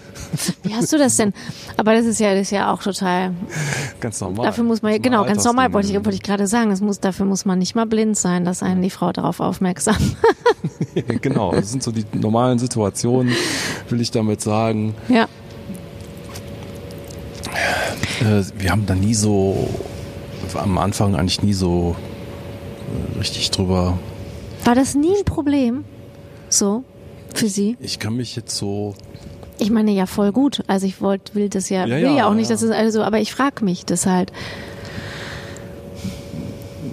Wie 0.63 0.75
hast 0.75 0.93
du 0.93 0.99
das 0.99 1.17
denn? 1.17 1.33
Aber 1.77 1.95
das 1.95 2.07
ist 2.07 2.21
ja, 2.21 2.33
das 2.33 2.43
ist 2.43 2.51
ja 2.51 2.73
auch 2.73 2.83
total. 2.83 3.33
Ganz 4.01 4.21
normal. 4.21 4.47
Dafür 4.47 4.65
muss 4.65 4.83
man, 4.83 5.01
genau, 5.01 5.25
ganz 5.25 5.45
normal 5.45 5.73
wollte 5.73 5.89
ich, 5.89 5.95
wollte 5.95 6.13
ich 6.13 6.23
gerade 6.23 6.47
sagen. 6.47 6.71
Es 6.71 6.81
muss, 6.81 7.01
dafür 7.01 7.27
muss 7.27 7.45
man 7.45 7.59
nicht 7.59 7.75
mal 7.75 7.87
blind 7.87 8.17
sein, 8.17 8.45
dass 8.45 8.63
einen 8.63 8.83
die 8.83 8.91
Frau 8.91 9.13
darauf 9.13 9.41
aufmerksam. 9.41 9.97
genau, 11.21 11.53
das 11.53 11.71
sind 11.71 11.83
so 11.83 11.91
die 11.93 12.05
normalen 12.13 12.59
Situationen, 12.59 13.33
will 13.89 14.01
ich 14.01 14.11
damit 14.11 14.41
sagen. 14.41 14.95
Ja. 15.09 15.27
Äh, 18.21 18.43
wir 18.59 18.71
haben 18.71 18.87
da 18.87 18.95
nie 18.95 19.15
so, 19.15 19.69
am 20.55 20.79
Anfang 20.79 21.17
eigentlich 21.17 21.43
nie 21.43 21.55
so 21.55 21.97
äh, 23.15 23.19
richtig 23.19 23.51
drüber. 23.51 23.99
War 24.65 24.75
das 24.75 24.95
nie 24.95 25.17
ein 25.17 25.25
Problem? 25.25 25.85
So? 26.49 26.85
Für 27.35 27.49
Sie? 27.49 27.77
Ich 27.81 27.99
kann 27.99 28.17
mich 28.17 28.37
jetzt 28.37 28.57
so 28.57 28.95
ich 29.59 29.71
meine 29.71 29.91
ja 29.93 30.07
voll 30.07 30.33
gut. 30.33 30.63
Also 30.67 30.87
ich 30.87 31.01
wollte, 31.01 31.35
will 31.35 31.49
das 31.49 31.69
ja, 31.69 31.87
ja 31.87 31.97
will 31.97 32.03
ja, 32.03 32.17
ja 32.17 32.29
auch 32.29 32.35
nicht, 32.35 32.51
dass 32.51 32.63
es 32.63 32.71
also, 32.71 33.03
aber 33.03 33.21
ich 33.21 33.33
frage 33.33 33.65
mich 33.65 33.87
das 33.87 34.07
halt. 34.07 34.33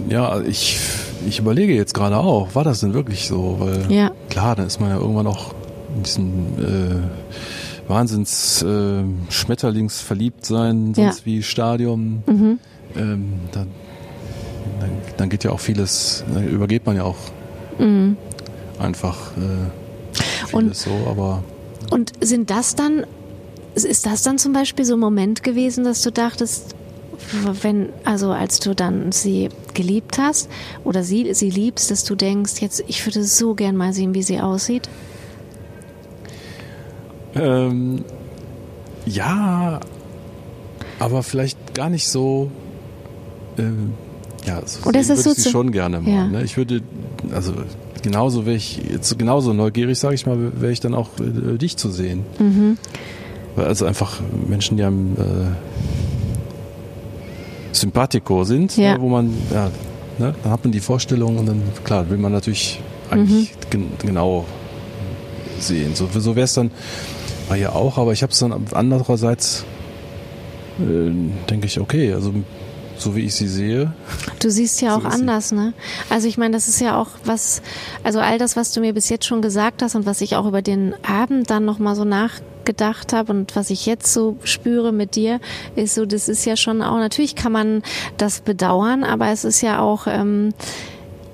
Ja, 0.10 0.42
ich, 0.42 0.80
ich 1.28 1.40
überlege 1.40 1.74
jetzt 1.74 1.94
gerade 1.94 2.18
auch, 2.18 2.56
war 2.56 2.64
das 2.64 2.82
denn 2.82 2.94
wirklich 2.94 3.28
so? 3.28 3.58
Weil 3.60 3.92
ja. 3.92 4.12
klar, 4.30 4.56
dann 4.56 4.68
ist 4.68 4.80
man 4.80 4.90
ja 4.90 4.98
irgendwann 4.98 5.28
auch 5.28 5.54
in 5.96 6.04
diesen 6.04 6.60
äh, 6.60 7.90
Wahnsinns 7.90 8.62
äh, 8.64 9.04
Schmetterlings 9.30 10.02
verliebt 10.02 10.46
sein, 10.46 10.94
sonst 10.94 11.20
ja. 11.20 11.26
wie 11.26 11.44
Stadium. 11.44 12.24
Mhm. 12.26 12.60
Ähm, 12.96 13.40
dann, 13.52 13.68
dann, 14.80 14.90
dann, 15.18 15.30
geht 15.30 15.44
ja 15.44 15.52
auch 15.52 15.60
vieles, 15.60 16.24
dann 16.34 16.48
übergeht 16.48 16.86
man 16.86 16.96
ja 16.96 17.04
auch 17.04 17.18
mhm. 17.80 18.18
einfach 18.80 19.32
äh, 19.38 20.20
vieles 20.48 20.54
Und 20.54 20.76
so, 20.76 20.92
aber 21.10 21.44
und 21.90 22.12
sind 22.22 22.50
das 22.50 22.76
dann, 22.76 23.06
ist 23.76 24.06
das 24.06 24.24
dann 24.24 24.38
zum 24.38 24.54
Beispiel 24.54 24.86
so 24.86 24.96
ein 24.96 25.00
Moment 25.00 25.44
gewesen, 25.44 25.84
dass 25.84 26.02
du 26.02 26.12
dachtest, 26.12 26.76
wenn, 27.62 27.90
also 28.04 28.32
als 28.32 28.60
du 28.60 28.74
dann 28.74 29.12
sie 29.12 29.50
geliebt 29.74 30.18
hast 30.18 30.50
oder 30.84 31.04
sie, 31.04 31.34
sie 31.34 31.50
liebst, 31.50 31.92
dass 31.92 32.04
du 32.04 32.16
denkst, 32.16 32.62
jetzt, 32.62 32.84
ich 32.88 33.06
würde 33.06 33.24
so 33.24 33.54
gern 33.54 33.76
mal 33.76 33.94
sehen, 33.94 34.14
wie 34.14 34.24
sie 34.24 34.40
aussieht? 34.40 34.90
Ähm, 37.36 38.04
ja, 39.06 39.80
aber 41.00 41.24
vielleicht 41.24 41.74
gar 41.74 41.90
nicht 41.90 42.08
so. 42.08 42.52
Ähm, 43.58 43.94
ja, 44.46 44.62
so 44.66 44.88
Oder 44.88 45.00
ist 45.00 45.10
das 45.10 45.26
würde 45.26 45.40
so 45.40 45.48
ich 45.48 45.52
schon 45.52 45.72
gerne 45.72 46.02
mal. 46.02 46.12
Ja. 46.12 46.28
Ne? 46.28 46.44
Ich 46.44 46.58
würde, 46.58 46.82
also 47.34 47.54
genauso 48.02 48.46
wäre 48.46 48.58
ich 48.58 48.82
jetzt 48.92 49.18
genauso 49.18 49.54
neugierig, 49.54 49.98
sage 49.98 50.16
ich 50.16 50.26
mal, 50.26 50.38
wäre 50.60 50.72
ich 50.72 50.80
dann 50.80 50.94
auch 50.94 51.10
äh, 51.20 51.58
dich 51.58 51.78
zu 51.78 51.90
sehen. 51.90 52.26
Mhm. 52.40 52.78
Weil 53.56 53.66
also 53.66 53.86
einfach 53.86 54.20
Menschen, 54.48 54.78
die 54.78 54.84
am 54.84 55.14
äh, 55.14 55.20
Sympathico 57.72 58.44
sind, 58.44 58.76
ja. 58.78 58.96
ne, 58.96 59.02
wo 59.02 59.10
man, 59.10 59.34
ja, 59.54 59.72
ne, 60.20 60.36
dann 60.44 60.52
hat 60.52 60.64
man 60.64 60.72
die 60.72 60.80
Vorstellung 60.80 61.38
und 61.38 61.46
dann, 61.46 61.62
klar, 61.84 62.10
will 62.10 62.18
man 62.18 62.32
natürlich 62.32 62.82
eigentlich 63.10 63.52
mhm. 63.52 63.70
gen 63.70 63.86
genau 64.00 64.46
sehen. 65.60 65.96
So, 65.96 66.10
so 66.12 66.36
wäre 66.36 66.46
es 66.46 66.54
dann 66.54 66.72
war 67.48 67.58
ja 67.58 67.74
auch, 67.74 67.98
aber 67.98 68.14
ich 68.14 68.24
habe 68.24 68.32
es 68.32 68.40
dann 68.40 68.54
andererseits, 68.72 69.66
äh, 70.80 71.12
denke 71.50 71.68
ich, 71.68 71.80
okay, 71.80 72.14
also 72.14 72.34
so 72.98 73.16
wie 73.16 73.22
ich 73.22 73.36
sie 73.36 73.48
sehe. 73.48 73.94
Du 74.40 74.50
siehst 74.50 74.82
ja 74.82 74.96
auch 74.96 75.06
anders, 75.06 75.52
ne? 75.52 75.74
Also 76.10 76.28
ich 76.28 76.38
meine, 76.38 76.54
das 76.54 76.68
ist 76.68 76.80
ja 76.80 77.00
auch 77.00 77.10
was, 77.26 77.62
also 78.04 78.20
all 78.20 78.38
das, 78.38 78.56
was 78.56 78.72
du 78.72 78.82
mir 78.82 78.94
bis 78.94 79.10
jetzt 79.10 79.26
schon 79.26 79.42
gesagt 79.42 79.82
hast 79.82 79.96
und 79.96 80.06
was 80.06 80.22
ich 80.22 80.36
auch 80.36 80.46
über 80.46 80.62
den 80.62 80.94
Abend 81.04 81.50
dann 81.50 81.66
nochmal 81.66 81.96
so 81.96 82.06
nachgedacht 82.06 83.14
habe 83.14 83.32
und 83.32 83.56
was 83.56 83.70
ich 83.70 83.86
jetzt 83.86 84.12
so 84.14 84.38
spüre 84.44 84.92
mit 84.92 85.16
dir, 85.16 85.40
ist 85.76 85.96
so, 85.96 86.06
das 86.06 86.30
ist 86.30 86.46
ja 86.46 86.56
schon 86.56 86.82
auch, 86.82 86.98
natürlich 86.98 87.36
kann 87.36 87.52
man 87.52 87.84
das 88.18 88.42
bedauern, 88.42 89.04
aber 89.04 89.28
es 89.30 89.44
ist 89.44 89.62
ja 89.62 89.80
auch, 89.80 90.08
ähm, 90.08 90.54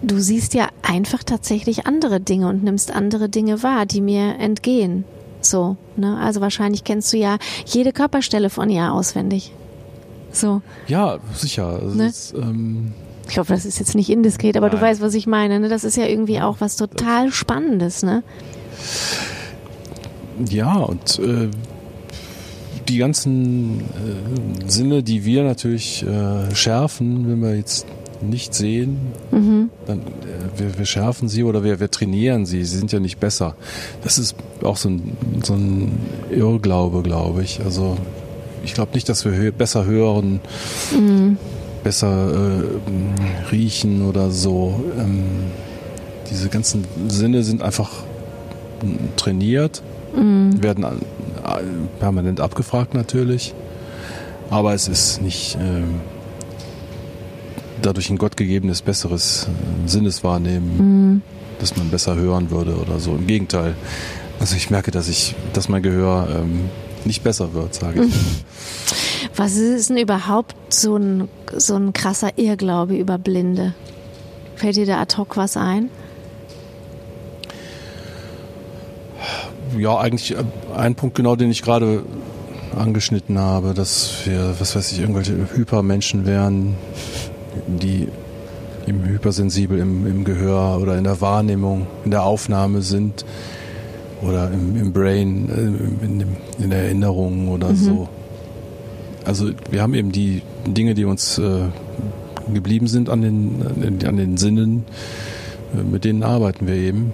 du 0.02 0.20
siehst 0.20 0.54
ja 0.54 0.70
einfach 0.82 1.24
tatsächlich 1.24 1.86
andere 1.86 2.20
Dinge 2.20 2.48
und 2.48 2.64
nimmst 2.64 2.92
andere 2.92 3.30
Dinge 3.30 3.64
wahr, 3.64 3.86
die 3.86 4.02
mir 4.02 4.36
entgehen. 4.40 5.04
So, 5.42 5.78
ne? 5.96 6.18
Also 6.22 6.42
wahrscheinlich 6.42 6.84
kennst 6.84 7.14
du 7.14 7.18
ja 7.18 7.38
jede 7.66 7.94
Körperstelle 7.94 8.50
von 8.50 8.70
ihr 8.70 8.92
auswendig. 8.92 9.54
So. 10.32 10.62
Ja, 10.88 11.18
sicher. 11.34 11.80
Also 11.82 11.96
ne? 11.96 12.08
ist, 12.08 12.34
ähm 12.34 12.94
ich 13.30 13.38
hoffe, 13.38 13.54
das 13.54 13.66
ist 13.66 13.80
jetzt 13.80 13.96
nicht 13.96 14.10
indiskret, 14.10 14.58
aber 14.58 14.68
Nein. 14.68 14.78
du 14.78 14.82
weißt, 14.82 15.02
was 15.02 15.14
ich 15.14 15.28
meine. 15.28 15.60
Ne? 15.60 15.70
Das 15.70 15.84
ist 15.84 15.98
ja 15.98 16.06
irgendwie 16.06 16.42
auch 16.42 16.58
was 16.60 16.76
total 16.76 17.32
Spannendes, 17.32 18.02
ne? 18.02 18.24
Ja, 20.50 20.78
und 20.78 21.20
äh, 21.20 21.50
die 22.88 22.98
ganzen 22.98 23.82
äh, 23.82 24.68
Sinne, 24.68 25.04
die 25.04 25.26
wir 25.26 25.44
natürlich 25.44 26.04
äh, 26.04 26.54
schärfen, 26.56 27.30
wenn 27.30 27.42
wir 27.42 27.56
jetzt 27.56 27.86
nicht 28.22 28.54
sehen, 28.54 28.98
mhm. 29.32 29.70
dann 29.86 30.00
äh, 30.00 30.04
wir, 30.58 30.78
wir, 30.78 30.86
schärfen 30.86 31.30
sie 31.30 31.44
oder 31.44 31.64
wir, 31.64 31.80
wir 31.80 31.92
trainieren 31.92 32.46
sie. 32.46 32.64
Sie 32.66 32.78
sind 32.78 32.92
ja 32.92 33.00
nicht 33.00 33.20
besser. 33.20 33.56
Das 34.04 34.18
ist 34.18 34.36
auch 34.64 34.76
so 34.76 34.90
ein, 34.90 35.16
so 35.44 35.54
ein 35.54 35.92
Irrglaube, 36.32 37.04
glaube 37.04 37.44
ich. 37.44 37.62
Also 37.64 37.98
ich 38.70 38.76
glaube 38.76 38.94
nicht, 38.94 39.10
dass 39.10 39.26
wir 39.26 39.32
hö 39.32 39.52
besser 39.52 39.86
hören, 39.86 40.42
mhm. 40.96 41.38
besser 41.84 42.60
äh, 42.60 43.52
riechen 43.52 44.08
oder 44.08 44.30
so. 44.30 44.84
Ähm, 44.96 45.24
diese 46.30 46.50
ganzen 46.50 46.86
Sinne 47.08 47.42
sind 47.42 47.64
einfach 47.64 47.90
trainiert, 49.18 49.82
mhm. 50.16 50.62
werden 50.62 50.86
permanent 52.00 52.40
abgefragt 52.40 52.94
natürlich, 52.94 53.56
aber 54.52 54.76
es 54.76 54.88
ist 54.88 55.24
nicht 55.24 55.56
äh, 55.56 55.82
dadurch 57.82 58.12
ein 58.12 58.20
gottgegebenes 58.20 58.84
besseres 58.84 59.48
äh, 59.48 59.90
Sinneswahrnehmen, 59.90 60.78
mhm. 60.78 61.22
dass 61.60 61.76
man 61.76 61.90
besser 61.90 62.16
hören 62.16 62.52
würde 62.52 62.76
oder 62.76 63.00
so. 63.00 63.16
Im 63.16 63.26
Gegenteil. 63.26 63.74
Also 64.40 64.56
ich 64.56 64.70
merke, 64.70 64.92
dass 64.92 65.10
ich, 65.10 65.36
dass 65.54 65.70
mein 65.70 65.82
Gehör 65.82 66.28
ähm, 66.30 66.70
nicht 67.06 67.24
besser 67.24 67.54
wird, 67.54 67.74
sage 67.74 68.06
ich. 68.06 68.14
Was 69.36 69.56
ist 69.56 69.90
denn 69.90 69.98
überhaupt 69.98 70.56
so 70.70 70.98
ein, 70.98 71.30
so 71.56 71.76
ein 71.76 71.94
krasser 71.94 72.38
Irrglaube 72.38 72.96
über 72.96 73.18
Blinde? 73.18 73.74
Fällt 74.56 74.76
dir 74.76 74.86
da 74.86 75.00
ad 75.00 75.16
hoc 75.18 75.38
was 75.38 75.56
ein? 75.56 75.90
Ja, 79.78 79.98
eigentlich 79.98 80.36
äh, 80.36 80.44
ein 80.76 80.96
Punkt 80.96 81.16
genau, 81.16 81.36
den 81.38 81.52
ich 81.52 81.62
gerade 81.62 82.04
angeschnitten 82.76 83.38
habe, 83.38 83.74
dass 83.74 84.26
wir, 84.26 84.56
was 84.60 84.76
weiß 84.76 84.92
ich, 84.92 85.00
irgendwelche 85.00 85.34
Hypermenschen 85.56 86.26
wären, 86.26 86.76
die 87.68 88.10
im 88.86 89.06
hypersensibel 89.06 89.80
im, 89.80 90.06
im 90.06 90.24
Gehör 90.24 90.80
oder 90.82 90.98
in 90.98 91.04
der 91.04 91.22
Wahrnehmung, 91.22 91.88
in 92.04 92.12
der 92.12 92.24
Aufnahme 92.24 92.82
sind 92.82 93.24
oder 94.22 94.52
im, 94.52 94.76
im 94.76 94.94
Brain, 94.94 95.50
äh, 95.50 96.06
in, 96.06 96.26
in, 96.60 96.70
der 96.70 96.84
Erinnerung 96.84 97.50
oder 97.50 97.70
mhm. 97.70 97.76
so. 97.76 98.10
Also 99.26 99.52
wir 99.70 99.82
haben 99.82 99.94
eben 99.94 100.12
die 100.12 100.42
Dinge, 100.66 100.94
die 100.94 101.06
uns 101.06 101.38
äh, 101.38 101.66
geblieben 102.54 102.88
sind 102.88 103.10
an 103.10 103.22
den, 103.22 104.06
an 104.06 104.18
den 104.18 104.38
Sinnen, 104.38 104.86
äh, 105.74 105.84
mit 105.84 106.04
denen 106.04 106.24
arbeiten 106.24 106.68
wir 106.68 106.76
eben. 106.76 107.14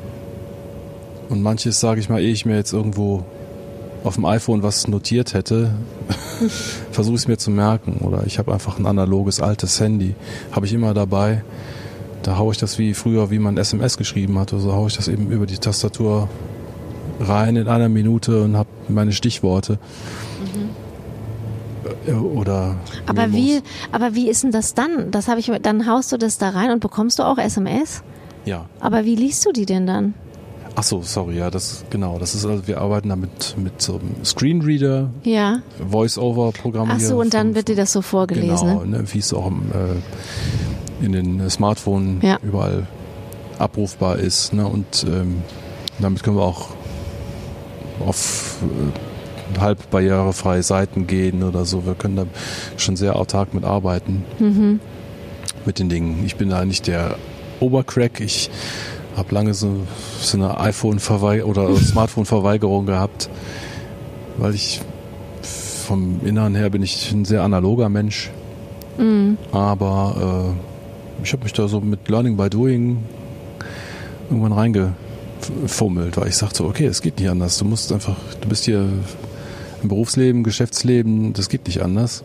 Und 1.30 1.41
manches 1.41 1.80
sage 1.80 1.99
ich 1.99 2.10
mal, 2.10 2.22
ehe 2.22 2.32
ich 2.32 2.45
mir 2.45 2.56
jetzt 2.56 2.74
irgendwo 2.74 3.24
auf 4.03 4.16
dem 4.16 4.26
iPhone 4.26 4.62
was 4.62 4.88
notiert 4.88 5.34
hätte, 5.34 5.72
versuche 6.91 7.16
ich 7.16 7.22
es 7.22 7.28
mir 7.28 7.38
zu 7.38 7.49
merken. 7.49 7.97
Oder 8.01 8.26
ich 8.26 8.38
habe 8.38 8.53
einfach 8.53 8.78
ein 8.78 8.86
analoges 8.86 9.41
altes 9.41 9.80
Handy, 9.80 10.16
habe 10.51 10.66
ich 10.66 10.74
immer 10.74 10.93
dabei. 10.93 11.43
Da 12.22 12.38
haue 12.38 12.51
ich 12.51 12.58
das 12.58 12.78
wie 12.78 12.93
früher, 12.93 13.30
wie 13.32 13.39
man 13.39 13.58
SMS 13.58 13.97
geschrieben 13.97 14.39
hat, 14.39 14.53
oder 14.53 14.62
so 14.62 14.74
haue 14.74 14.88
ich 14.88 14.95
das 14.95 15.08
eben 15.08 15.32
über 15.32 15.45
die 15.45 15.58
Tastatur 15.58 16.30
rein 17.20 17.55
in 17.55 17.68
einer 17.68 17.89
Minute 17.89 18.43
und 18.43 18.57
habe 18.57 18.70
meine 18.88 19.11
Stichworte. 19.11 19.80
Mhm. 20.39 20.86
Oder 22.36 22.78
aber 23.05 23.32
wie, 23.32 23.61
aber 23.91 24.16
wie 24.16 24.30
ist 24.30 24.43
denn 24.43 24.51
das 24.51 24.74
dann? 24.74 25.11
Das 25.11 25.28
habe 25.28 25.39
ich, 25.39 25.51
dann 25.61 25.88
haust 25.88 26.11
du 26.11 26.18
das 26.18 26.38
da 26.38 26.49
rein 26.49 26.72
und 26.72 26.80
bekommst 26.80 27.20
du 27.20 27.24
auch 27.24 27.38
SMS? 27.38 28.03
Ja. 28.45 28.66
Aber 28.80 29.05
wie 29.05 29.16
liest 29.16 29.45
du 29.45 29.51
die 29.51 29.66
denn 29.66 29.86
dann? 29.86 30.13
Ach 30.76 30.84
so, 30.84 31.01
sorry, 31.01 31.38
ja, 31.38 31.49
das 31.49 31.86
genau. 31.89 32.20
Das 32.20 32.36
ist 32.36 32.45
also 32.45 32.68
wir 32.68 32.82
arbeiten 32.82 33.09
damit 33.09 33.55
mit 33.57 33.82
so 33.82 33.93
einem 33.93 34.26
Screenreader, 34.26 35.09
ja. 35.24 35.59
Voice-over-Programm. 35.89 36.89
Ach 36.91 36.99
so, 36.99 37.20
und 37.20 37.34
dann 37.34 37.55
wird 37.55 37.70
dir 37.70 37.78
das 37.78 37.93
so 37.93 38.01
vorgelesen. 38.01 38.68
Genau, 38.68 38.84
ne, 38.84 39.03
wie 39.13 39.20
es 39.20 39.34
auch 39.34 39.49
äh, 39.51 41.05
in 41.05 41.13
den 41.13 41.49
Smartphones 41.49 42.24
ja. 42.24 42.38
überall 42.43 42.88
abrufbar 43.57 44.18
ist. 44.18 44.53
Ne, 44.53 44.68
und 44.68 45.05
ähm, 45.07 45.43
damit 45.99 46.24
können 46.24 46.36
wir 46.36 46.43
auch 46.43 46.72
auf 48.00 48.58
äh, 48.64 49.60
halb 49.60 49.89
barrierefreie 49.89 50.64
Seiten 50.64 51.08
gehen 51.08 51.43
oder 51.43 51.66
so. 51.66 51.86
Wir 51.86 51.93
können 51.96 52.16
da 52.16 52.26
schon 52.78 52.96
sehr 52.96 53.16
autark 53.16 53.54
mit 53.54 53.64
arbeiten. 53.64 54.24
Mhm. 54.39 54.80
Mit 55.66 55.80
den 55.80 55.89
Dingen. 55.89 56.24
Ich 56.26 56.36
bin 56.36 56.50
da 56.50 56.66
nicht 56.66 56.88
der 56.88 57.16
Obercrack. 57.60 58.20
Ich 58.20 58.50
habe 59.16 59.34
lange 59.34 59.54
so, 59.54 59.82
so 60.20 60.38
eine 60.38 60.60
iPhone-Verweigerung 60.60 61.52
oder 61.52 61.76
Smartphone-Verweigerung 61.76 62.86
gehabt, 62.86 63.30
weil 64.38 64.54
ich 64.54 64.82
vom 65.41 66.22
Inneren 66.26 66.56
her 66.56 66.70
bin 66.70 66.84
ich 66.84 67.12
ein 67.12 67.26
sehr 67.26 67.43
analoger 67.43 67.89
Mensch. 67.89 68.32
Mhm. 68.98 69.38
Aber 69.52 70.56
äh, 71.22 71.24
ich 71.24 71.34
habe 71.34 71.43
mich 71.43 71.54
da 71.54 71.68
so 71.68 71.80
mit 71.80 72.08
Learning 72.10 72.36
by 72.38 72.50
Doing 72.50 73.04
irgendwann 74.30 74.54
reingefummelt, 75.50 76.18
weil 76.18 76.28
ich 76.28 76.36
sagte, 76.36 76.64
okay, 76.64 76.86
es 76.86 77.02
geht 77.02 77.20
nicht 77.20 77.30
anders. 77.30 77.58
Du 77.58 77.66
musst 77.66 77.91
einfach, 77.91 78.16
du 78.41 78.50
bist 78.50 78.66
hier 78.66 78.88
im 79.82 79.89
Berufsleben, 79.89 80.43
Geschäftsleben, 80.43 81.34
das 81.34 81.50
geht 81.50 81.68
nicht 81.68 81.82
anders. 81.82 82.24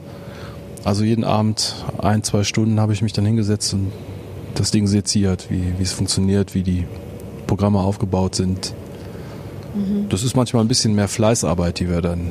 Also 0.85 1.05
jeden 1.05 1.25
Abend 1.25 1.75
ein, 1.99 2.23
zwei 2.23 2.45
Stunden 2.45 2.81
habe 2.81 2.93
ich 2.93 3.03
mich 3.03 3.13
dann 3.13 3.27
hingesetzt 3.27 3.75
und 3.75 3.93
das 4.55 4.71
Ding 4.71 4.87
seziert, 4.87 5.51
wie, 5.51 5.75
wie 5.79 5.83
es 5.83 5.93
funktioniert, 5.93 6.55
wie 6.55 6.63
die 6.63 6.87
Programme 7.47 7.81
aufgebaut 7.81 8.35
sind. 8.35 8.75
Mhm. 9.75 10.09
Das 10.09 10.23
ist 10.23 10.35
manchmal 10.37 10.65
ein 10.65 10.69
bisschen 10.69 10.95
mehr 10.95 11.09
Fleißarbeit, 11.09 11.81
die 11.81 11.89
wir 11.89 12.01
dann 12.01 12.31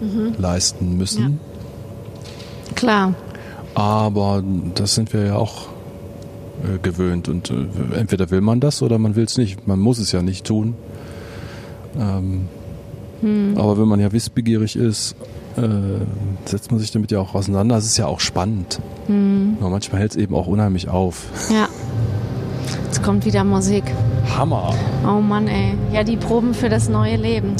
mhm. 0.00 0.34
leisten 0.38 0.96
müssen. 0.98 1.40
Ja. 2.68 2.74
Klar. 2.74 3.14
Aber 3.74 4.42
das 4.74 4.94
sind 4.94 5.12
wir 5.12 5.26
ja 5.26 5.36
auch 5.36 5.68
äh, 6.74 6.78
gewöhnt 6.82 7.28
und 7.28 7.50
äh, 7.50 7.98
entweder 7.98 8.30
will 8.30 8.40
man 8.40 8.60
das 8.60 8.82
oder 8.82 8.98
man 8.98 9.16
will 9.16 9.24
es 9.24 9.38
nicht. 9.38 9.66
Man 9.66 9.78
muss 9.78 9.98
es 9.98 10.12
ja 10.12 10.22
nicht 10.22 10.46
tun. 10.46 10.74
Ähm, 11.98 12.48
hm. 13.20 13.54
Aber 13.56 13.78
wenn 13.78 13.88
man 13.88 14.00
ja 14.00 14.12
wissbegierig 14.12 14.76
ist 14.76 15.16
äh, 15.56 15.68
setzt 16.44 16.70
man 16.70 16.80
sich 16.80 16.90
damit 16.90 17.10
ja 17.10 17.18
auch 17.18 17.34
auseinander. 17.34 17.76
Es 17.76 17.86
ist 17.86 17.96
ja 17.96 18.06
auch 18.06 18.20
spannend. 18.20 18.80
Mhm. 19.08 19.56
Aber 19.60 19.70
manchmal 19.70 20.00
hält 20.00 20.12
es 20.12 20.16
eben 20.16 20.34
auch 20.34 20.46
unheimlich 20.46 20.88
auf. 20.88 21.24
Ja. 21.50 21.68
Jetzt 22.84 23.02
kommt 23.02 23.24
wieder 23.24 23.44
Musik. 23.44 23.84
Hammer. 24.36 24.74
Oh 25.04 25.20
Mann, 25.20 25.48
ey. 25.48 25.74
Ja, 25.92 26.04
die 26.04 26.16
Proben 26.16 26.54
für 26.54 26.68
das 26.68 26.88
neue 26.88 27.16
Leben. 27.16 27.54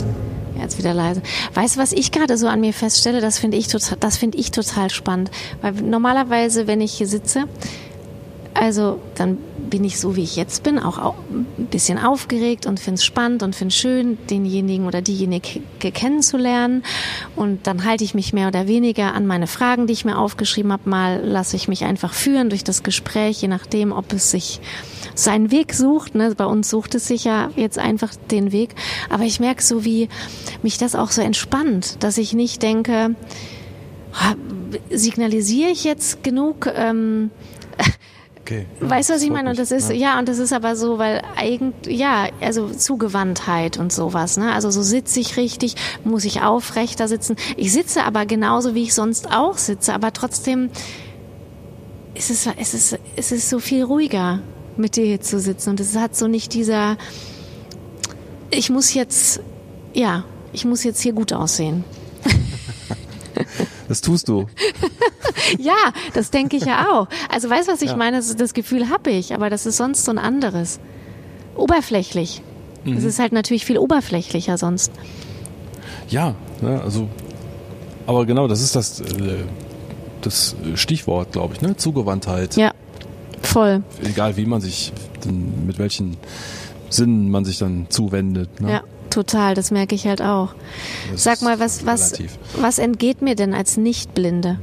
Jetzt 0.61 0.78
wieder 0.78 0.94
leise. 0.94 1.22
Weißt 1.54 1.76
du, 1.76 1.80
was 1.80 1.92
ich 1.92 2.12
gerade 2.12 2.36
so 2.38 2.48
an 2.48 2.61
mir 2.61 2.72
feststelle? 2.72 3.20
Das 3.20 3.38
finde 3.38 3.57
ich 3.59 3.68
total, 3.68 3.98
das 4.00 4.16
finde 4.16 4.38
ich 4.38 4.50
total 4.50 4.90
spannend. 4.90 5.30
Weil 5.61 5.72
normalerweise, 5.72 6.66
wenn 6.66 6.80
ich 6.80 6.92
hier 6.92 7.07
sitze, 7.07 7.44
also 8.59 9.00
dann 9.14 9.38
bin 9.70 9.84
ich 9.84 9.98
so, 9.98 10.16
wie 10.16 10.22
ich 10.22 10.36
jetzt 10.36 10.62
bin, 10.62 10.78
auch 10.78 11.14
ein 11.30 11.66
bisschen 11.70 11.98
aufgeregt 11.98 12.66
und 12.66 12.80
finde 12.80 12.98
es 12.98 13.04
spannend 13.04 13.42
und 13.42 13.54
finde 13.54 13.72
es 13.72 13.76
schön, 13.76 14.18
denjenigen 14.30 14.86
oder 14.86 15.02
diejenige 15.02 15.61
kennenzulernen. 15.78 16.82
Und 17.34 17.66
dann 17.66 17.84
halte 17.84 18.04
ich 18.04 18.14
mich 18.14 18.32
mehr 18.32 18.48
oder 18.48 18.66
weniger 18.66 19.14
an 19.14 19.26
meine 19.26 19.46
Fragen, 19.46 19.86
die 19.86 19.92
ich 19.92 20.04
mir 20.04 20.18
aufgeschrieben 20.18 20.72
habe. 20.72 20.88
Mal 20.88 21.20
lasse 21.24 21.57
ich 21.57 21.68
mich 21.68 21.84
einfach 21.84 22.14
führen 22.14 22.48
durch 22.48 22.64
das 22.64 22.82
Gespräch, 22.82 23.42
je 23.42 23.48
nachdem, 23.48 23.92
ob 23.92 24.12
es 24.12 24.30
sich 24.30 24.61
seinen 25.14 25.50
Weg 25.50 25.74
sucht. 25.74 26.14
Ne? 26.14 26.34
Bei 26.36 26.46
uns 26.46 26.70
sucht 26.70 26.94
es 26.94 27.09
sich 27.09 27.24
ja 27.24 27.50
jetzt 27.57 27.78
einfach 27.78 28.14
den 28.30 28.52
Weg. 28.52 28.74
Aber 29.11 29.24
ich 29.24 29.40
merke 29.40 29.62
so, 29.62 29.84
wie 29.84 30.09
mich 30.62 30.78
das 30.78 30.94
auch 30.94 31.11
so 31.11 31.22
entspannt, 31.22 32.02
dass 32.02 32.18
ich 32.18 32.32
nicht 32.32 32.62
denke, 32.62 33.14
signalisiere 34.90 35.70
ich 35.70 35.84
jetzt 35.84 36.22
genug? 36.22 36.70
Ähm, 36.74 37.30
Okay. 38.47 38.66
Weißt 38.78 39.11
du, 39.11 39.14
was 39.14 39.22
ich 39.22 39.30
meine? 39.30 39.51
Und 39.51 39.59
das 39.59 39.72
ist, 39.72 39.90
ja. 39.90 39.97
ja, 39.97 40.18
und 40.20 40.28
das 40.28 40.38
ist 40.38 40.53
aber 40.53 40.76
so, 40.76 40.99
weil 40.99 41.20
eigentlich, 41.34 41.99
ja, 41.99 42.28
also 42.40 42.68
Zugewandtheit 42.68 43.76
und 43.76 43.92
sowas, 43.92 44.36
ne? 44.36 44.53
Also 44.53 44.70
so 44.70 44.82
sitze 44.82 45.18
ich 45.18 45.36
richtig, 45.36 45.74
muss 46.05 46.24
ich 46.24 46.42
aufrechter 46.42 47.09
sitzen. 47.09 47.34
Ich 47.57 47.72
sitze 47.72 48.05
aber 48.05 48.24
genauso, 48.24 48.76
wie 48.76 48.84
ich 48.84 48.94
sonst 48.94 49.32
auch 49.32 49.59
sitze, 49.59 49.94
aber 49.94 50.12
trotzdem 50.12 50.70
ist 52.14 52.30
es, 52.30 52.47
es 52.57 52.72
ist, 52.72 52.99
es 53.16 53.32
ist 53.32 53.49
so 53.49 53.59
viel 53.59 53.82
ruhiger, 53.82 54.38
mit 54.76 54.94
dir 54.94 55.07
hier 55.07 55.20
zu 55.20 55.40
sitzen. 55.40 55.70
Und 55.70 55.80
es 55.80 55.97
hat 55.97 56.14
so 56.14 56.28
nicht 56.28 56.55
dieser, 56.55 56.99
ich 58.51 58.70
muss 58.70 58.94
jetzt, 58.94 59.40
ja, 59.92 60.24
ich 60.53 60.64
muss 60.64 60.84
jetzt 60.84 61.01
hier 61.01 61.14
gut 61.14 61.32
aussehen. 61.32 61.82
Das 63.89 64.01
tust 64.01 64.28
du. 64.28 64.47
ja, 65.59 65.74
das 66.14 66.30
denke 66.30 66.57
ich 66.57 66.64
ja 66.64 66.87
auch. 66.91 67.09
Also 67.28 67.49
weißt 67.49 67.68
du, 67.68 67.72
was 67.72 67.82
ich 67.82 67.91
ja. 67.91 67.97
meine? 67.97 68.16
Das, 68.16 68.34
das 68.37 68.55
Gefühl 68.55 68.89
habe 68.91 69.11
ich, 69.11 69.34
aber 69.34 69.51
das 69.51 69.66
ist 69.66 69.76
sonst 69.76 70.05
so 70.05 70.11
ein 70.11 70.18
anderes. 70.18 70.80
Oberflächlich. 71.57 72.43
Es 72.84 73.03
mhm. 73.03 73.09
ist 73.09 73.18
halt 73.18 73.32
natürlich 73.32 73.64
viel 73.64 73.78
oberflächlicher 73.78 74.59
sonst. 74.59 74.93
Ja, 76.09 76.34
ne, 76.61 76.80
also, 76.82 77.09
aber 78.07 78.26
genau, 78.26 78.47
das 78.47 78.61
ist 78.61 78.76
das, 78.76 79.01
äh, 79.01 79.45
das 80.20 80.55
Stichwort, 80.74 81.32
glaube 81.32 81.55
ich, 81.55 81.61
ne? 81.62 81.76
Zugewandtheit. 81.76 82.57
Ja, 82.57 82.72
voll. 83.43 83.82
Egal, 84.05 84.37
wie 84.37 84.47
man 84.47 84.61
sich, 84.61 84.93
mit 85.66 85.78
welchen 85.78 86.16
Sinnen 86.91 87.30
man 87.30 87.45
sich 87.45 87.59
dann 87.59 87.87
zuwendet. 87.89 88.61
Ne? 88.61 88.70
Ja. 88.70 88.82
Total, 89.11 89.54
das 89.54 89.70
merke 89.70 89.94
ich 89.94 90.07
halt 90.07 90.20
auch. 90.20 90.54
Das 91.11 91.24
Sag 91.24 91.42
mal, 91.42 91.59
was, 91.59 91.86
was, 91.86 92.14
was 92.57 92.78
entgeht 92.78 93.22
mir 93.22 93.34
denn 93.34 93.54
als 93.54 93.76
Nichtblinde? 93.76 94.59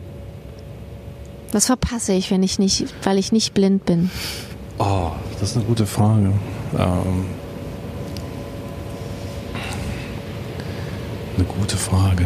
Was 1.52 1.68
verpasse 1.68 2.14
ich, 2.14 2.32
wenn 2.32 2.44
ich 2.44 2.60
nicht, 2.60 2.86
weil 3.04 3.18
ich 3.18 3.32
nicht 3.32 3.54
blind 3.54 3.86
bin? 3.86 4.10
Oh, 4.80 5.12
das 5.40 5.52
ist 5.52 5.58
eine 5.58 5.66
gute 5.66 5.86
Frage. 5.86 6.34
Ähm, 6.78 7.26
eine 11.38 11.46
gute 11.46 11.78
Frage. 11.78 12.26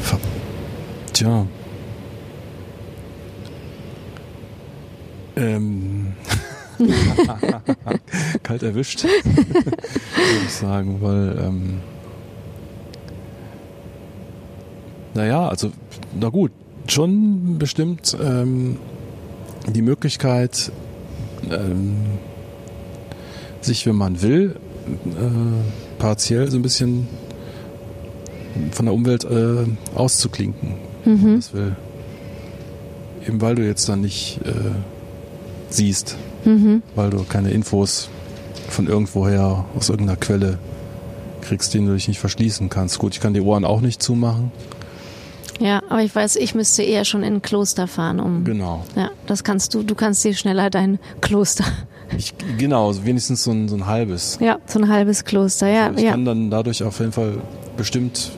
Ver 0.00 0.18
Tja. 1.12 1.46
Ähm. 5.36 6.05
Kalt 8.42 8.62
erwischt, 8.62 9.04
würde 9.04 9.72
ich 10.44 10.52
sagen, 10.52 10.98
weil, 11.00 11.38
ähm, 11.44 11.80
naja, 15.14 15.48
also, 15.48 15.70
na 16.18 16.28
gut, 16.28 16.52
schon 16.86 17.58
bestimmt 17.58 18.16
ähm, 18.22 18.76
die 19.68 19.82
Möglichkeit, 19.82 20.70
ähm, 21.50 21.96
sich, 23.60 23.86
wenn 23.86 23.96
man 23.96 24.22
will, 24.22 24.56
äh, 24.86 25.98
partiell 25.98 26.50
so 26.50 26.58
ein 26.58 26.62
bisschen 26.62 27.08
von 28.70 28.86
der 28.86 28.94
Umwelt 28.94 29.24
äh, 29.24 29.64
auszuklinken, 29.94 30.70
mhm. 30.70 30.76
wenn 31.04 31.22
man 31.22 31.36
das 31.36 31.54
will. 31.54 31.76
Eben 33.26 33.40
weil 33.40 33.56
du 33.56 33.66
jetzt 33.66 33.88
dann 33.88 34.02
nicht 34.02 34.40
äh, 34.44 34.52
siehst, 35.68 36.16
mhm. 36.46 36.82
weil 36.94 37.10
du 37.10 37.24
keine 37.24 37.50
Infos 37.50 38.08
von 38.68 38.86
irgendwoher 38.86 39.64
aus 39.76 39.90
irgendeiner 39.90 40.16
Quelle 40.16 40.58
kriegst, 41.42 41.74
den 41.74 41.86
du 41.86 41.94
dich 41.94 42.08
nicht 42.08 42.18
verschließen 42.18 42.68
kannst. 42.68 42.98
Gut, 42.98 43.14
ich 43.14 43.20
kann 43.20 43.34
die 43.34 43.40
Ohren 43.40 43.64
auch 43.64 43.80
nicht 43.80 44.02
zumachen. 44.02 44.50
Ja, 45.60 45.82
aber 45.88 46.02
ich 46.02 46.14
weiß, 46.14 46.36
ich 46.36 46.54
müsste 46.54 46.82
eher 46.82 47.04
schon 47.04 47.22
in 47.22 47.34
ein 47.34 47.42
Kloster 47.42 47.86
fahren, 47.86 48.20
um. 48.20 48.44
Genau. 48.44 48.84
Ja, 48.94 49.10
das 49.26 49.44
kannst 49.44 49.74
du. 49.74 49.82
Du 49.82 49.94
kannst 49.94 50.24
dir 50.24 50.34
schneller 50.34 50.70
dein 50.70 50.98
Kloster. 51.20 51.64
Ich, 52.16 52.34
genau, 52.58 52.94
wenigstens 53.04 53.42
so 53.42 53.50
ein, 53.50 53.68
so 53.68 53.74
ein 53.74 53.86
halbes. 53.86 54.38
Ja, 54.40 54.58
so 54.66 54.78
ein 54.78 54.88
halbes 54.88 55.24
Kloster, 55.24 55.66
ja. 55.68 55.86
Also 55.86 55.98
ich 55.98 56.04
ja. 56.04 56.12
kann 56.12 56.24
dann 56.24 56.50
dadurch 56.50 56.82
auf 56.82 57.00
jeden 57.00 57.12
Fall 57.12 57.38
bestimmt, 57.76 58.30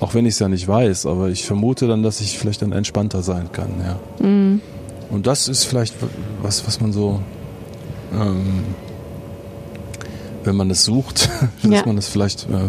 auch 0.00 0.14
wenn 0.14 0.26
ich 0.26 0.34
es 0.34 0.38
ja 0.40 0.48
nicht 0.48 0.66
weiß, 0.66 1.06
aber 1.06 1.28
ich 1.28 1.44
vermute 1.44 1.86
dann, 1.86 2.02
dass 2.02 2.20
ich 2.20 2.38
vielleicht 2.38 2.62
dann 2.62 2.72
entspannter 2.72 3.22
sein 3.22 3.52
kann, 3.52 3.70
ja. 3.78 4.26
Mhm. 4.26 4.60
Und 5.10 5.26
das 5.26 5.48
ist 5.48 5.64
vielleicht 5.64 5.94
was, 6.42 6.66
was 6.66 6.80
man 6.80 6.92
so 6.92 7.20
ähm, 8.12 8.64
wenn 10.44 10.56
man 10.56 10.70
es 10.70 10.84
sucht, 10.84 11.28
dass 11.62 11.70
Ja. 11.70 11.86
man 11.86 11.96
es 11.98 12.08
vielleicht 12.08 12.44
äh, 12.50 12.68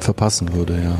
verpassen 0.00 0.52
würde, 0.54 0.80
ja. 0.82 0.96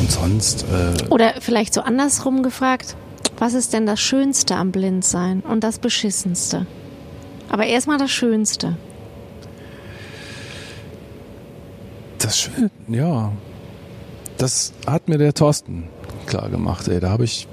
Und 0.00 0.10
sonst, 0.10 0.64
äh, 0.64 1.08
Oder 1.08 1.34
vielleicht 1.40 1.72
so 1.72 1.80
andersrum 1.80 2.42
gefragt, 2.42 2.96
was 3.38 3.54
ist 3.54 3.72
denn 3.72 3.86
das 3.86 3.98
Schönste 4.00 4.54
am 4.56 4.70
Blindsein 4.72 5.40
und 5.40 5.64
das 5.64 5.78
Beschissenste? 5.78 6.66
Aber 7.48 7.64
erstmal 7.66 7.96
das 7.98 8.10
Schönste. 8.10 8.76
das 12.18 12.38
schön, 12.38 12.70
ja. 12.88 13.32
Das 14.38 14.72
hat 14.86 15.08
mir 15.08 15.16
der 15.18 15.32
Thorsten 15.32 15.88
klar 16.26 16.48
gemacht, 16.50 16.88
ey. 16.88 17.00
Da 17.00 17.10
habe 17.10 17.24
ich 17.24 17.46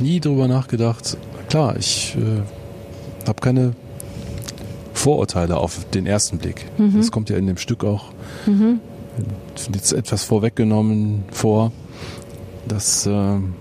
nie 0.00 0.20
drüber 0.20 0.48
nachgedacht. 0.48 1.16
Klar, 1.48 1.76
ich 1.76 2.16
äh, 2.16 3.26
habe 3.28 3.40
keine 3.40 3.72
Vorurteile 4.94 5.56
auf 5.58 5.84
den 5.92 6.06
ersten 6.06 6.38
Blick. 6.38 6.66
Das 6.96 7.10
kommt 7.12 7.28
ja 7.30 7.36
in 7.36 7.46
dem 7.46 7.58
Stück 7.58 7.84
auch 7.84 8.06
jetzt 9.72 9.92
etwas 9.92 10.24
vorweggenommen 10.24 11.24
vor, 11.30 11.72
dass 12.66 13.06
ähm, 13.06 13.54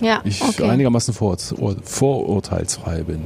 Ja, 0.00 0.20
ich 0.24 0.42
okay. 0.42 0.68
einigermaßen 0.68 1.14
vor, 1.14 1.36
vorurteilsfrei 1.84 3.02
bin. 3.02 3.22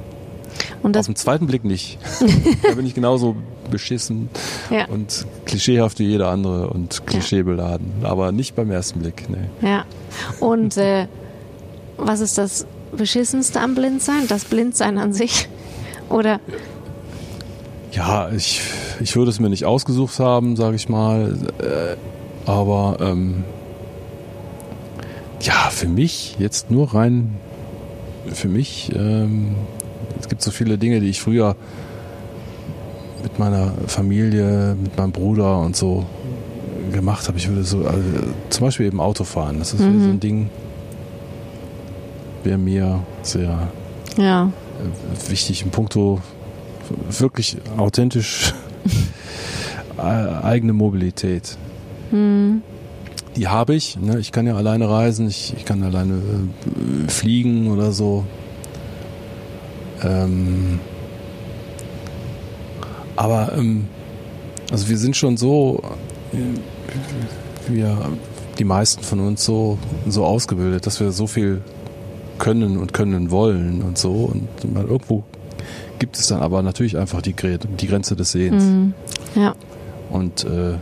und 0.83 0.91
Auf 0.97 1.01
das, 1.01 1.07
den 1.07 1.17
zweiten 1.17 1.47
Blick 1.47 1.65
nicht. 1.65 1.99
da 2.63 2.75
bin 2.75 2.87
ich 2.87 2.95
genauso 2.95 3.37
beschissen 3.71 4.29
ja, 4.71 4.87
und 4.87 5.27
klischeehaft 5.45 5.99
wie 5.99 6.07
jeder 6.07 6.29
andere 6.29 6.69
und 6.69 7.07
klischeebeladen. 7.07 7.93
Aber 8.03 8.33
nicht 8.33 8.55
beim 8.55 8.71
ersten 8.71 9.01
Blick. 9.01 9.25
Nee. 9.29 9.69
ja. 9.69 9.85
Und 10.41 10.77
äh, 10.77 11.07
was 11.97 12.21
ist 12.21 12.39
das 12.39 12.67
Beschissenste 12.93 13.61
am 13.61 13.75
Blindsein? 13.75 14.27
Das 14.29 14.45
Blindsein 14.45 14.99
an 14.99 15.13
sich? 15.13 15.49
Oder, 16.09 16.41
Ja, 17.93 18.31
ich, 18.31 18.63
ich 19.01 19.17
würde 19.17 19.31
es 19.31 19.41
mir 19.41 19.49
nicht 19.49 19.65
ausgesucht 19.65 20.19
haben, 20.19 20.57
sage 20.57 20.77
ich 20.77 20.89
mal. 20.89 21.37
Äh, 21.59 21.97
aber 22.49 22.97
ähm, 23.01 23.45
ja, 25.41 25.69
für 25.71 25.89
mich 25.89 26.37
jetzt 26.39 26.71
nur 26.71 26.95
rein, 26.95 27.37
für 28.33 28.49
mich, 28.49 28.91
ähm, 28.95 29.55
es 30.21 30.29
gibt 30.29 30.43
so 30.43 30.51
viele 30.51 30.79
Dinge, 30.79 31.01
die 31.01 31.09
ich 31.09 31.21
früher 31.21 31.57
mit 33.23 33.39
meiner 33.39 33.73
Familie, 33.87 34.77
mit 34.81 34.97
meinem 34.97 35.13
Bruder 35.13 35.59
und 35.61 35.77
so 35.77 36.07
gemacht 36.99 37.29
habe. 37.29 37.39
Ich 37.39 37.49
würde 37.49 37.63
so, 37.63 37.87
also, 37.87 38.03
zum 38.51 38.67
Beispiel 38.67 38.87
eben 38.87 39.01
Autofahren. 39.01 39.61
Das 39.61 39.73
ist 39.73 39.79
so 39.79 39.87
ein 39.87 40.19
Ding, 40.19 40.51
wäre 42.43 42.59
mir 42.59 43.05
sehr 43.23 43.69
ja, 44.17 44.47
äh, 44.47 45.31
wichtig 45.31 45.63
in 45.63 45.71
puncto 45.71 46.21
wirklich 47.09 47.59
authentisch 47.77 48.53
äh, 49.99 50.03
eigene 50.03 50.73
Mobilität. 50.73 51.57
Die 53.37 53.47
habe 53.47 53.75
ich. 53.75 53.97
Ne? 53.97 54.19
Ich 54.19 54.33
kann 54.33 54.47
ja 54.47 54.57
alleine 54.57 54.91
reisen, 54.91 55.29
ich, 55.29 55.55
ich 55.57 55.65
kann 55.65 55.83
alleine 55.85 56.15
äh, 56.15 57.09
fliegen 57.09 57.71
oder 57.71 57.93
so. 57.93 58.25
Ähm, 60.03 60.81
aber 63.15 63.53
ähm, 63.57 63.87
also 64.71 64.89
wir 64.89 64.99
sind 64.99 65.17
schon 65.17 65.37
so, 65.37 65.83
äh, 66.33 66.78
wir, 67.69 68.11
die 68.59 68.65
meisten 68.65 69.03
von 69.03 69.21
uns 69.21 69.45
so, 69.45 69.79
so 70.07 70.25
ausgebildet, 70.25 70.87
dass 70.87 71.01
wir 71.01 71.13
so 71.13 71.27
viel 71.27 71.63
können 72.39 72.77
und 72.79 72.93
können 72.93 73.31
wollen 73.31 73.83
und 73.83 73.99
so. 73.99 74.13
Und 74.33 74.73
man, 74.73 74.89
irgendwo 74.89 75.25
gibt 75.99 76.17
es 76.17 76.29
dann 76.29 76.41
aber 76.41 76.63
natürlich 76.63 76.97
einfach 76.97 77.23
die, 77.23 77.35
die 77.35 77.87
Grenze 77.87 78.17
des 78.17 78.33
Sehens. 78.33 78.65
Mhm. 78.65 78.95
ja, 79.35 79.55
Und 80.11 80.45
äh, 80.45 80.75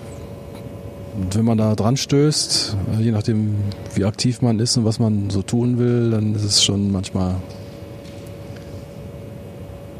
wenn 1.32 1.44
man 1.44 1.58
da 1.58 1.74
dran 1.74 1.96
stößt, 1.96 2.76
äh, 2.98 3.02
je 3.02 3.10
nachdem 3.10 3.56
wie 3.94 4.04
aktiv 4.04 4.42
man 4.42 4.58
ist 4.60 4.76
und 4.76 4.84
was 4.84 4.98
man 4.98 5.30
so 5.30 5.42
tun 5.42 5.78
will, 5.78 6.10
dann 6.10 6.34
ist 6.34 6.44
es 6.44 6.62
schon 6.62 6.92
manchmal 6.92 7.36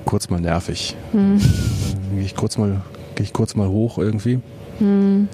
kurz 0.05 0.29
mal 0.29 0.41
nervig. 0.41 0.95
Mhm. 1.13 1.41
Dann 1.41 2.17
gehe 2.17 2.25
ich 2.25 2.37
kurz 2.37 2.59
mal, 2.59 2.83
gehe 3.15 3.25
ich 3.25 3.33
kurz 3.33 3.57
mal 3.57 3.69
hoch 3.69 3.99
irgendwie. 3.99 4.41
Mhm. 4.79 5.29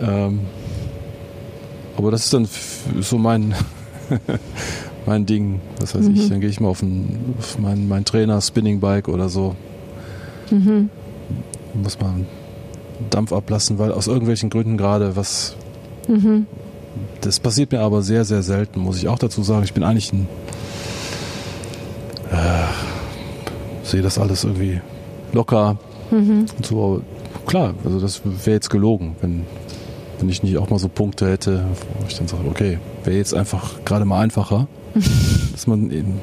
Ähm, 0.00 0.40
aber 1.96 2.10
das 2.10 2.24
ist 2.24 2.34
dann 2.34 2.48
so 3.00 3.18
mein 3.18 3.54
mein 5.06 5.26
Ding. 5.26 5.60
Das 5.78 5.94
heißt, 5.94 6.08
ich, 6.08 6.24
Mhm. 6.26 6.30
dann 6.30 6.40
gehe 6.40 6.50
ich 6.50 6.60
mal 6.60 6.68
auf, 6.68 6.82
ein, 6.82 7.34
auf 7.38 7.58
mein, 7.58 7.88
mein 7.88 8.04
Trainer 8.04 8.40
Spinning 8.40 8.80
Bike 8.80 9.08
oder 9.08 9.28
so. 9.28 9.54
Mhm. 10.50 10.90
Muss 11.74 11.98
man 12.00 12.26
Dampf 13.10 13.32
ablassen, 13.32 13.78
weil 13.78 13.92
aus 13.92 14.06
irgendwelchen 14.08 14.50
Gründen 14.50 14.76
gerade 14.76 15.16
was. 15.16 15.54
Mhm. 16.08 16.46
Das 17.20 17.38
passiert 17.38 17.70
mir 17.72 17.80
aber 17.80 18.02
sehr, 18.02 18.24
sehr 18.24 18.42
selten, 18.42 18.80
muss 18.80 18.96
ich 18.98 19.08
auch 19.08 19.18
dazu 19.18 19.42
sagen. 19.42 19.62
Ich 19.64 19.72
bin 19.74 19.84
eigentlich 19.84 20.12
ein. 20.12 20.26
Äh, 22.30 23.86
sehe 23.86 24.02
das 24.02 24.18
alles 24.18 24.44
irgendwie 24.44 24.80
locker 25.32 25.76
Mhm. 26.10 26.46
und 26.56 26.66
so. 26.66 27.02
Klar, 27.46 27.74
also 27.84 28.00
das 28.00 28.22
wäre 28.24 28.56
jetzt 28.56 28.70
gelogen, 28.70 29.16
wenn, 29.20 29.44
wenn 30.20 30.28
ich 30.28 30.42
nicht 30.42 30.56
auch 30.58 30.70
mal 30.70 30.78
so 30.78 30.88
Punkte 30.88 31.28
hätte, 31.30 31.64
wo 31.98 32.06
ich 32.06 32.16
dann 32.16 32.28
sage, 32.28 32.42
okay, 32.48 32.78
wäre 33.04 33.16
jetzt 33.16 33.34
einfach 33.34 33.84
gerade 33.84 34.04
mal 34.04 34.20
einfacher, 34.20 34.68
dass 35.52 35.66
man 35.66 35.90
eben 35.90 36.14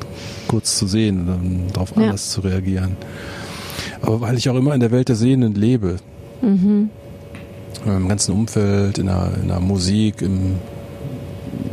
kurz 0.47 0.77
zu 0.77 0.87
sehen 0.87 1.21
und 1.21 1.27
dann 1.27 1.61
darauf 1.73 1.91
Ja. 1.95 2.03
anders 2.03 2.29
zu 2.31 2.41
reagieren. 2.41 2.95
Aber 4.01 4.21
weil 4.21 4.37
ich 4.37 4.49
auch 4.49 4.55
immer 4.55 4.73
in 4.73 4.79
der 4.79 4.91
Welt 4.91 5.09
der 5.09 5.15
Sehenden 5.15 5.55
lebe, 5.55 5.97
Mhm. 6.41 6.89
im 7.85 8.07
ganzen 8.07 8.33
Umfeld, 8.33 8.97
in 8.99 9.07
der, 9.07 9.31
in 9.41 9.47
der 9.47 9.59
Musik, 9.59 10.21
im, 10.21 10.55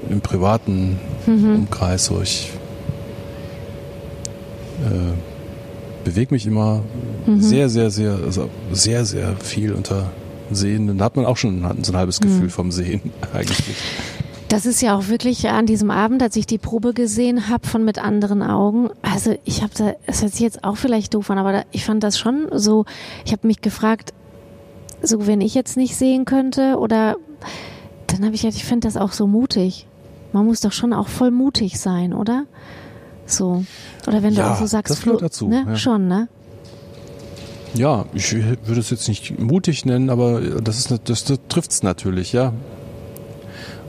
im 0.09 0.21
privaten 0.21 0.99
Mhm. 1.27 1.55
Umkreis, 1.57 2.07
so 2.07 2.21
ich 2.23 2.51
äh, 4.85 6.05
bewege 6.05 6.35
mich 6.35 6.47
immer 6.47 6.83
Mhm. 7.27 7.41
sehr, 7.41 7.69
sehr, 7.69 7.91
sehr, 7.91 8.19
also 8.25 8.49
sehr, 8.73 9.05
sehr 9.05 9.35
viel 9.37 9.73
unter 9.73 10.11
Sehenden. 10.51 10.99
Da 10.99 11.05
hat 11.07 11.17
man 11.17 11.27
auch 11.27 11.37
schon 11.37 11.63
so 11.83 11.93
ein 11.93 11.97
halbes 11.99 12.21
Mhm. 12.21 12.25
Gefühl 12.25 12.51
vom 12.51 12.71
Sehen 12.73 13.01
eigentlich. 13.35 13.77
Das 14.49 14.67
ist 14.67 14.83
ja 14.83 14.97
auch 14.97 15.09
wirklich 15.09 15.49
an 15.49 15.67
diesem 15.67 15.91
Abend, 15.91 16.23
als 16.23 16.37
ich 16.37 16.47
die 16.47 16.59
Probe 16.59 16.93
gesehen 16.93 17.49
habe 17.49 17.67
von 17.67 17.85
mit 17.85 17.99
anderen 17.99 18.43
Augen. 18.43 18.91
Also 19.03 19.35
ich 19.45 19.63
habe 19.63 19.73
da, 19.77 19.95
das 20.07 20.23
hört 20.23 20.33
sich 20.33 20.41
jetzt 20.43 20.63
auch 20.65 20.77
vielleicht 20.77 21.15
doof 21.15 21.31
an, 21.31 21.39
aber 21.39 21.53
da, 21.53 21.63
ich 21.73 21.85
fand 21.85 22.03
das 22.05 22.19
schon 22.19 22.49
so. 22.53 22.85
Ich 23.25 23.33
habe 23.33 23.47
mich 23.47 23.63
gefragt, 23.63 24.13
so 25.03 25.27
wenn 25.27 25.41
ich 25.41 25.55
jetzt 25.55 25.77
nicht 25.77 25.97
sehen 25.97 26.25
könnte 26.25 26.77
oder 26.79 27.17
dann 28.07 28.25
habe 28.25 28.35
ich 28.35 28.43
gedacht, 28.43 28.57
ich 28.57 28.65
finde 28.65 28.87
das 28.87 28.97
auch 28.97 29.13
so 29.13 29.27
mutig. 29.27 29.87
Man 30.33 30.47
muss 30.47 30.61
doch 30.61 30.73
schon 30.73 30.93
auch 30.93 31.09
voll 31.09 31.31
mutig 31.31 31.81
sein, 31.81 32.13
oder? 32.13 32.45
So 33.27 33.65
oder 34.07 34.23
wenn 34.23 34.35
Ja, 34.35 34.49
du 34.49 34.53
auch 34.53 34.59
so 34.61 34.67
sagst, 34.67 34.91
das 34.93 35.03
gehört 35.03 35.23
dazu, 35.23 35.49
ne? 35.49 35.65
ja. 35.67 35.77
Schon, 35.77 36.07
ne? 36.07 36.29
Ja, 37.75 38.05
ich 38.15 38.33
würde 38.33 38.81
es 38.81 38.91
jetzt 38.91 39.09
nicht 39.09 39.39
mutig 39.39 39.85
nennen, 39.85 40.11
aber 40.11 40.41
das 40.41 40.79
ist 40.79 40.91
das, 40.91 41.25
das 41.25 41.41
trifft 41.49 41.73
es 41.73 41.83
natürlich, 41.83 42.33
ja. 42.33 42.53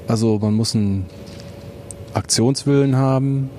Also 0.08 0.40
man 0.40 0.54
muss 0.54 0.76
einen 0.76 1.06
Aktionswillen 2.14 2.96
haben 2.96 3.50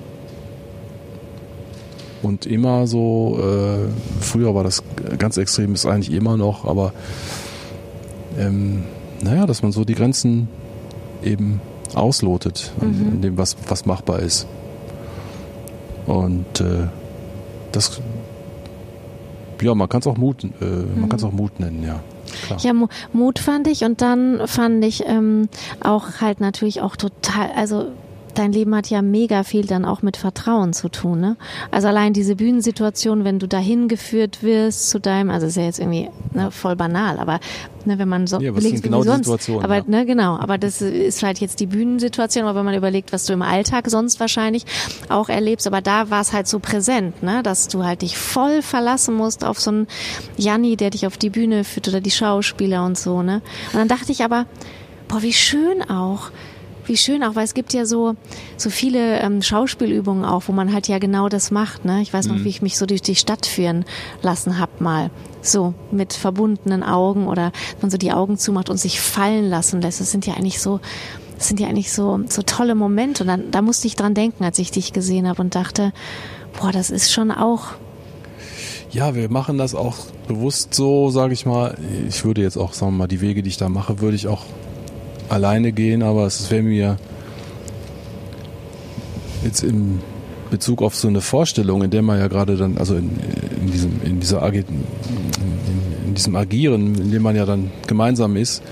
und 2.23 2.47
immer 2.47 2.87
so, 2.87 3.39
äh, 3.41 3.89
früher 4.21 4.55
war 4.55 4.65
das 4.65 4.83
ganz 5.19 5.37
extrem, 5.37 5.75
ist 5.75 5.87
eigentlich 5.87 6.13
immer 6.13 6.37
noch, 6.37 6.65
aber 6.65 6.93
ähm, 8.39 8.85
naja, 9.23 9.47
dass 9.47 9.63
man 9.63 9.73
so 9.73 9.85
die 9.85 9.95
Grenzen 9.95 10.49
eben 11.23 11.61
auslotet 11.95 12.73
Mhm. 12.81 13.09
an 13.13 13.23
dem, 13.23 13.39
was, 13.39 13.57
was 13.69 13.87
machbar 13.87 14.21
ist. 14.21 14.47
Und 16.07 16.61
äh, 16.61 16.89
das 17.73 18.01
ja, 19.63 19.75
man 19.75 19.89
kann 19.89 20.01
es 20.01 20.07
auch 20.07 20.17
Mut, 20.17 20.45
äh, 20.45 20.49
man 20.65 21.09
kann 21.09 21.19
es 21.19 21.25
auch 21.25 21.33
Mut 21.33 21.59
nennen, 21.61 21.83
ja. 21.85 22.01
Klar. 22.47 22.59
Ja, 22.61 22.73
Mu- 22.73 22.89
Mut 23.13 23.39
fand 23.39 23.67
ich 23.69 23.85
und 23.85 24.01
dann 24.03 24.47
fand 24.47 24.85
ich 24.85 25.05
ähm, 25.07 25.49
auch 25.83 26.21
halt 26.21 26.41
natürlich 26.41 26.81
auch 26.81 26.97
total, 26.97 27.51
also 27.57 27.87
dein 28.39 28.53
Leben 28.53 28.75
hat 28.75 28.89
ja 28.89 29.03
mega 29.03 29.43
viel 29.43 29.67
dann 29.67 29.85
auch 29.85 30.03
mit 30.03 30.17
Vertrauen 30.17 30.73
zu 30.73 30.89
tun, 30.89 31.21
ne? 31.21 31.37
Also 31.71 31.89
allein 31.89 32.13
diese 32.13 32.37
Bühnensituation, 32.37 33.25
wenn 33.25 33.39
du 33.39 33.49
dahin 33.49 33.89
geführt 33.89 34.43
wirst 34.43 34.91
zu 34.91 35.01
deinem, 35.01 35.31
also 35.31 35.47
ist 35.47 35.57
ja 35.57 35.65
jetzt 35.65 35.79
irgendwie 35.79 36.09
ne, 36.33 36.51
voll 36.51 36.77
banal, 36.77 37.19
aber 37.19 37.41
ne, 37.85 37.99
wenn 37.99 38.09
man 38.09 38.27
so 38.27 38.39
Ja, 38.41 38.51
überlegt, 38.51 38.83
genau 38.83 39.03
sonst, 39.03 39.27
Situationen, 39.27 39.65
aber 39.65 39.77
ja. 39.79 39.85
ne, 39.87 40.07
genau, 40.07 40.37
aber 40.37 40.59
das 40.59 40.81
ist 40.83 41.23
halt 41.23 41.39
jetzt 41.39 41.61
die 41.61 41.67
Bühnensituation, 41.67 42.45
aber 42.45 42.59
wenn 42.59 42.67
man 42.67 42.75
überlegt, 42.75 43.13
was 43.13 43.27
du 43.27 43.33
im 43.33 43.43
Alltag 43.43 43.89
sonst 43.89 44.21
wahrscheinlich 44.21 44.65
auch 45.09 45.29
erlebst, 45.29 45.67
aber 45.67 45.81
da 45.81 46.11
war 46.11 46.21
es 46.21 46.33
halt 46.33 46.47
so 46.47 46.59
präsent, 46.59 47.23
ne, 47.23 47.43
dass 47.43 47.69
du 47.69 47.85
halt 47.85 48.03
dich 48.03 48.17
voll 48.19 48.63
verlassen 48.63 49.15
musst 49.15 49.45
auf 49.45 49.61
so 49.61 49.71
einen 49.71 49.87
Janni, 50.37 50.77
der 50.77 50.91
dich 50.91 51.07
auf 51.07 51.17
die 51.17 51.31
Bühne 51.31 51.65
führt 51.65 51.89
oder 51.89 52.01
die 52.01 52.11
Schauspieler 52.11 52.85
und 52.85 52.99
so, 52.99 53.23
ne? 53.23 53.43
Und 53.73 53.79
dann 53.79 53.89
dachte 53.89 54.13
ich 54.13 54.23
aber, 54.25 54.47
boah, 55.09 55.23
wie 55.23 55.33
schön 55.33 55.83
auch, 55.89 56.31
wie 56.89 56.97
schön 56.97 57.23
auch, 57.23 57.35
weil 57.35 57.45
es 57.45 57.55
gibt 57.55 57.73
ja 57.73 57.87
so, 57.87 58.15
so 58.57 58.71
viele 58.71 59.21
ähm, 59.21 59.43
Schauspielübungen 59.43 60.25
auch, 60.25 60.45
wo 60.47 60.53
man 60.53 60.73
halt 60.73 60.89
ja 60.89 60.99
genau 60.99 61.29
das 61.29 61.51
macht. 61.51 61.85
Ne? 61.85 62.03
Ich 62.03 62.13
weiß 62.13 62.27
noch, 62.29 62.45
wie 62.45 62.49
ich 62.49 62.63
mich 62.63 62.79
so 62.79 62.87
durch 62.87 63.03
die 63.03 63.17
Stadt 63.17 63.47
führen 63.47 63.85
lassen 64.23 64.59
hab 64.59 64.81
mal. 64.81 65.11
So 65.43 65.75
mit 65.91 66.13
verbundenen 66.13 66.83
Augen 66.83 67.29
oder 67.29 67.53
man 67.81 67.91
so 67.91 67.99
die 67.99 68.13
Augen 68.13 68.37
zumacht 68.37 68.71
und 68.71 68.79
sich 68.79 69.01
fallen 69.01 69.49
lassen 69.49 69.81
lässt. 69.81 70.01
Das 70.01 70.11
sind 70.11 70.27
ja 70.27 70.35
eigentlich 70.35 70.61
so, 70.61 70.81
das 71.39 71.49
sind 71.49 71.61
ja 71.61 71.69
eigentlich 71.69 71.93
so, 71.93 72.21
so 72.29 72.43
tolle 72.43 72.75
Momente. 72.75 73.23
Und 73.23 73.29
dann, 73.29 73.51
da 73.51 73.63
musste 73.63 73.87
ich 73.87 73.97
dran 73.97 74.15
denken, 74.15 74.45
als 74.45 74.59
ich 74.59 74.71
dich 74.71 74.93
gesehen 74.93 75.29
habe 75.29 75.43
und 75.43 75.55
dachte, 75.55 75.93
boah, 76.61 76.73
das 76.73 76.91
ist 76.91 77.13
schon 77.13 77.31
auch 77.31 77.75
Ja, 78.91 79.15
wir 79.15 79.31
machen 79.31 79.59
das 79.59 79.75
auch 79.75 79.97
bewusst 80.27 80.75
so, 80.75 81.11
sage 81.11 81.33
ich 81.35 81.47
mal. 81.47 81.77
Ich 82.09 82.25
würde 82.25 82.43
jetzt 82.43 82.57
auch, 82.57 82.73
sagen 82.73 82.93
wir 82.93 82.99
mal, 82.99 83.07
die 83.07 83.21
Wege, 83.21 83.43
die 83.43 83.51
ich 83.51 83.57
da 83.57 83.69
mache, 83.69 84.01
würde 84.01 84.17
ich 84.17 84.27
auch 84.27 84.43
alleine 85.29 85.73
gehen, 85.73 86.03
aber 86.03 86.27
es 86.27 86.51
wäre 86.51 86.63
mir 86.63 86.97
jetzt 89.45 89.63
im 89.63 90.01
Bezug 90.51 90.83
auf 90.83 90.95
so 90.95 91.09
eine 91.09 91.21
Vorstellung, 91.21 91.83
in 91.83 91.91
der 91.91 92.03
man 92.03 92.19
ja 92.19 92.29
gerade 92.29 92.57
dann, 92.57 92.79
also 92.79 92.95
in, 92.95 93.11
in 93.61 93.71
diesem, 93.71 94.03
in 94.03 94.21
dieser 94.21 94.43
Agi 94.43 94.59
in, 94.59 94.85
in 96.07 96.15
diesem 96.15 96.37
Agieren, 96.37 96.95
in 96.95 97.11
dem 97.11 97.23
man 97.23 97.37
ja 97.37 97.45
dann 97.45 97.71
gemeinsam 97.87 98.37
ist, 98.37 98.63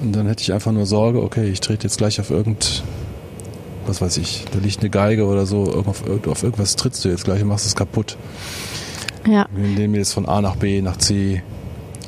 und 0.00 0.14
dann 0.14 0.26
hätte 0.26 0.42
ich 0.42 0.52
einfach 0.52 0.72
nur 0.72 0.86
Sorge, 0.86 1.22
okay, 1.22 1.48
ich 1.48 1.60
trete 1.60 1.84
jetzt 1.84 1.98
gleich 1.98 2.20
auf 2.20 2.30
irgend, 2.30 2.82
was 3.86 4.00
weiß 4.00 4.16
ich, 4.18 4.44
da 4.52 4.58
liegt 4.58 4.80
eine 4.80 4.90
Geige 4.90 5.26
oder 5.26 5.46
so, 5.46 5.62
auf, 5.86 6.04
auf 6.26 6.42
irgendwas 6.42 6.76
trittst 6.76 7.04
du 7.04 7.08
jetzt 7.08 7.24
gleich 7.24 7.42
und 7.42 7.48
machst 7.48 7.66
es 7.66 7.76
kaputt. 7.76 8.16
ja, 9.26 9.46
Indem 9.56 9.92
du 9.92 9.98
jetzt 9.98 10.12
von 10.12 10.26
A 10.26 10.40
nach 10.40 10.56
B 10.56 10.82
nach 10.82 10.96
C 10.96 11.42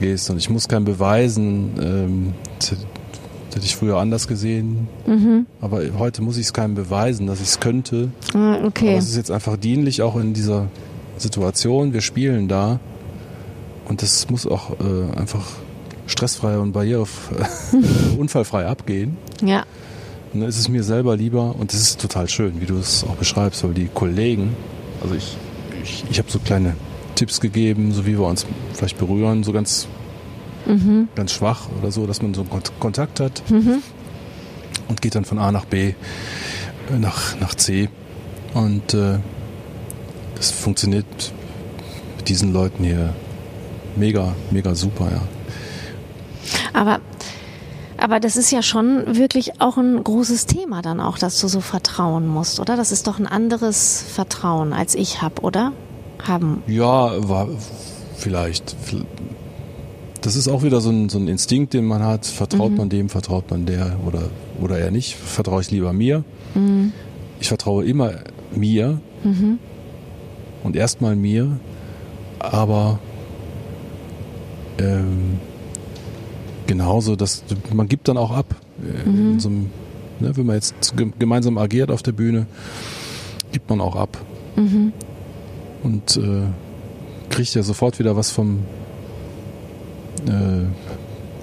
gehst 0.01 0.29
und 0.31 0.37
ich 0.37 0.51
muss 0.51 0.69
kein 0.69 0.85
beweisen, 0.85 1.71
ähm, 1.81 2.35
hätte 3.57 3.65
ich 3.67 3.75
früher 3.75 3.97
anders 3.97 4.29
gesehen, 4.29 4.87
aber 5.63 5.81
heute 5.99 6.21
muss 6.23 6.37
ich 6.37 6.45
es 6.45 6.53
keinem 6.53 6.75
beweisen, 6.75 7.27
dass 7.27 7.41
ich 7.41 7.49
es 7.49 7.59
könnte. 7.61 8.11
Ah, 8.35 8.57
Aber 8.57 8.67
okay. 8.67 8.95
es 8.97 9.09
ist 9.09 9.17
jetzt 9.17 9.31
einfach 9.31 9.57
dienlich 9.57 10.03
auch 10.03 10.17
in 10.17 10.35
dieser 10.35 10.67
Situation. 11.17 11.95
Wir 11.95 12.03
spielen 12.03 12.49
da 12.49 12.79
und 13.89 14.03
das 14.03 14.29
muss 14.29 14.47
auch 14.47 14.73
äh, 14.73 15.17
einfach 15.19 15.47
stressfrei 16.07 16.59
und 16.59 16.73
barriere 16.73 17.07
unfallfrei 18.19 18.67
abgehen. 18.67 19.17
Ja, 19.43 19.65
Und 20.35 20.41
dann 20.41 20.49
ist 20.51 20.59
es 20.59 20.69
mir 20.69 20.83
selber 20.83 21.17
lieber 21.17 21.57
und 21.59 21.73
das 21.73 21.81
ist 21.81 21.99
total 22.01 22.29
schön, 22.29 22.61
wie 22.61 22.67
du 22.67 22.77
es 22.77 23.05
auch 23.05 23.17
beschreibst, 23.17 23.65
weil 23.65 23.73
die 23.73 23.89
Kollegen, 23.93 24.55
also 25.03 25.15
ich, 25.15 25.37
ich, 25.83 26.05
ich 26.11 26.19
habe 26.19 26.31
so 26.31 26.39
kleine 26.41 26.75
Tipps 27.15 27.41
gegeben, 27.41 27.93
so 27.93 28.05
wie 28.05 28.19
wir 28.19 28.27
uns 28.27 28.45
vielleicht 28.75 28.99
berühren, 28.99 29.45
so 29.45 29.53
ganz, 29.53 29.89
ganz 31.15 31.33
schwach 31.33 31.69
oder 31.81 31.91
so, 31.91 32.07
dass 32.07 32.23
man 32.23 32.35
so 32.35 32.41
einen 32.43 32.51
Kont- 32.51 32.73
Kontakt 32.81 33.21
hat 33.21 33.43
und 34.89 35.01
geht 35.03 35.15
dann 35.15 35.25
von 35.25 35.39
A 35.39 35.53
nach 35.53 35.65
B, 35.65 35.89
äh, 35.89 36.99
nach, 36.99 37.39
nach 37.41 37.55
C 37.55 37.89
und 38.55 38.95
äh, 38.95 39.19
das 40.35 40.51
funktioniert 40.51 41.07
mit 42.17 42.29
diesen 42.29 42.53
Leuten 42.53 42.85
hier 42.85 43.15
mega, 43.97 44.35
mega 44.51 44.75
super, 44.75 45.09
ja. 45.11 45.23
aber 46.73 47.01
aber 47.99 48.21
das 48.21 48.37
ist 48.37 48.51
ja 48.53 48.63
schon 48.63 49.17
wirklich 49.17 49.61
auch 49.61 49.79
ein 49.79 50.05
großes 50.05 50.45
Thema 50.47 50.83
dann 50.83 51.01
auch, 51.01 51.17
dass 51.17 51.41
du 51.41 51.49
so 51.49 51.61
vertrauen 51.61 52.29
musst, 52.29 52.61
oder? 52.61 52.77
Das 52.77 52.93
ist 52.93 53.07
doch 53.07 53.19
ein 53.19 53.27
anderes 53.27 54.05
Vertrauen, 54.15 54.75
als 54.75 54.95
ich 54.95 55.23
hab, 55.23 55.43
oder? 55.43 55.73
Haben. 56.23 56.63
Ja, 56.67 57.11
war 57.29 57.49
vielleicht. 58.17 58.77
Das 60.27 60.35
ist 60.35 60.49
auch 60.49 60.65
wieder 60.65 60.81
so 60.81 60.91
ein, 60.91 61.09
so 61.09 61.19
ein 61.19 61.29
Instinkt, 61.29 61.73
den 61.73 61.85
man 61.85 62.03
hat. 62.03 62.27
Vertraut 62.27 62.77
man 62.77 62.89
dem, 62.89 63.09
vertraut 63.09 63.49
man 63.49 63.65
der 63.65 63.97
oder, 64.05 64.23
oder 64.61 64.77
eher 64.77 64.91
nicht? 64.91 65.15
Vertraue 65.15 65.61
ich 65.61 65.71
lieber 65.71 65.93
mir? 65.93 66.25
Ich 67.41 67.47
vertraue 67.47 67.85
immer 67.85 68.11
mir 68.55 69.01
und 70.65 70.75
erstmal 70.75 71.15
mir, 71.15 71.61
aber 72.41 72.99
ähm, 74.79 75.39
genauso, 76.67 77.15
dass 77.15 77.45
man 77.73 77.87
gibt 77.89 78.09
dann 78.09 78.17
auch 78.17 78.33
ab. 78.33 78.57
äh, 78.83 79.09
In 79.09 79.39
so 79.39 79.49
einem, 79.49 79.71
ne, 80.19 80.37
wenn 80.37 80.47
man 80.47 80.57
jetzt 80.57 80.97
ge- 80.97 81.13
gemeinsam 81.21 81.57
agiert 81.57 81.91
auf 81.93 82.03
der 82.03 82.13
Bühne, 82.13 82.47
gibt 83.53 83.71
man 83.71 83.81
auch 83.81 83.95
ab 83.95 84.19
und 85.85 86.17
äh, 86.17 86.43
kriegt 87.31 87.55
ja 87.55 87.63
sofort 87.63 87.99
wieder 88.01 88.17
was 88.17 88.31
vom 88.33 88.61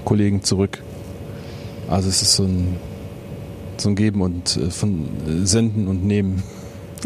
Kollegen 0.05 0.43
zurück. 0.43 0.81
Also 1.89 2.09
es 2.09 2.21
ist 2.21 2.35
so 2.35 2.43
ein, 2.43 2.77
so 3.77 3.89
ein 3.89 3.95
Geben 3.95 4.21
und 4.21 4.57
äh, 4.57 4.69
von 4.69 5.05
äh, 5.27 5.45
Senden 5.45 5.87
und 5.87 6.05
Nehmen. 6.05 6.43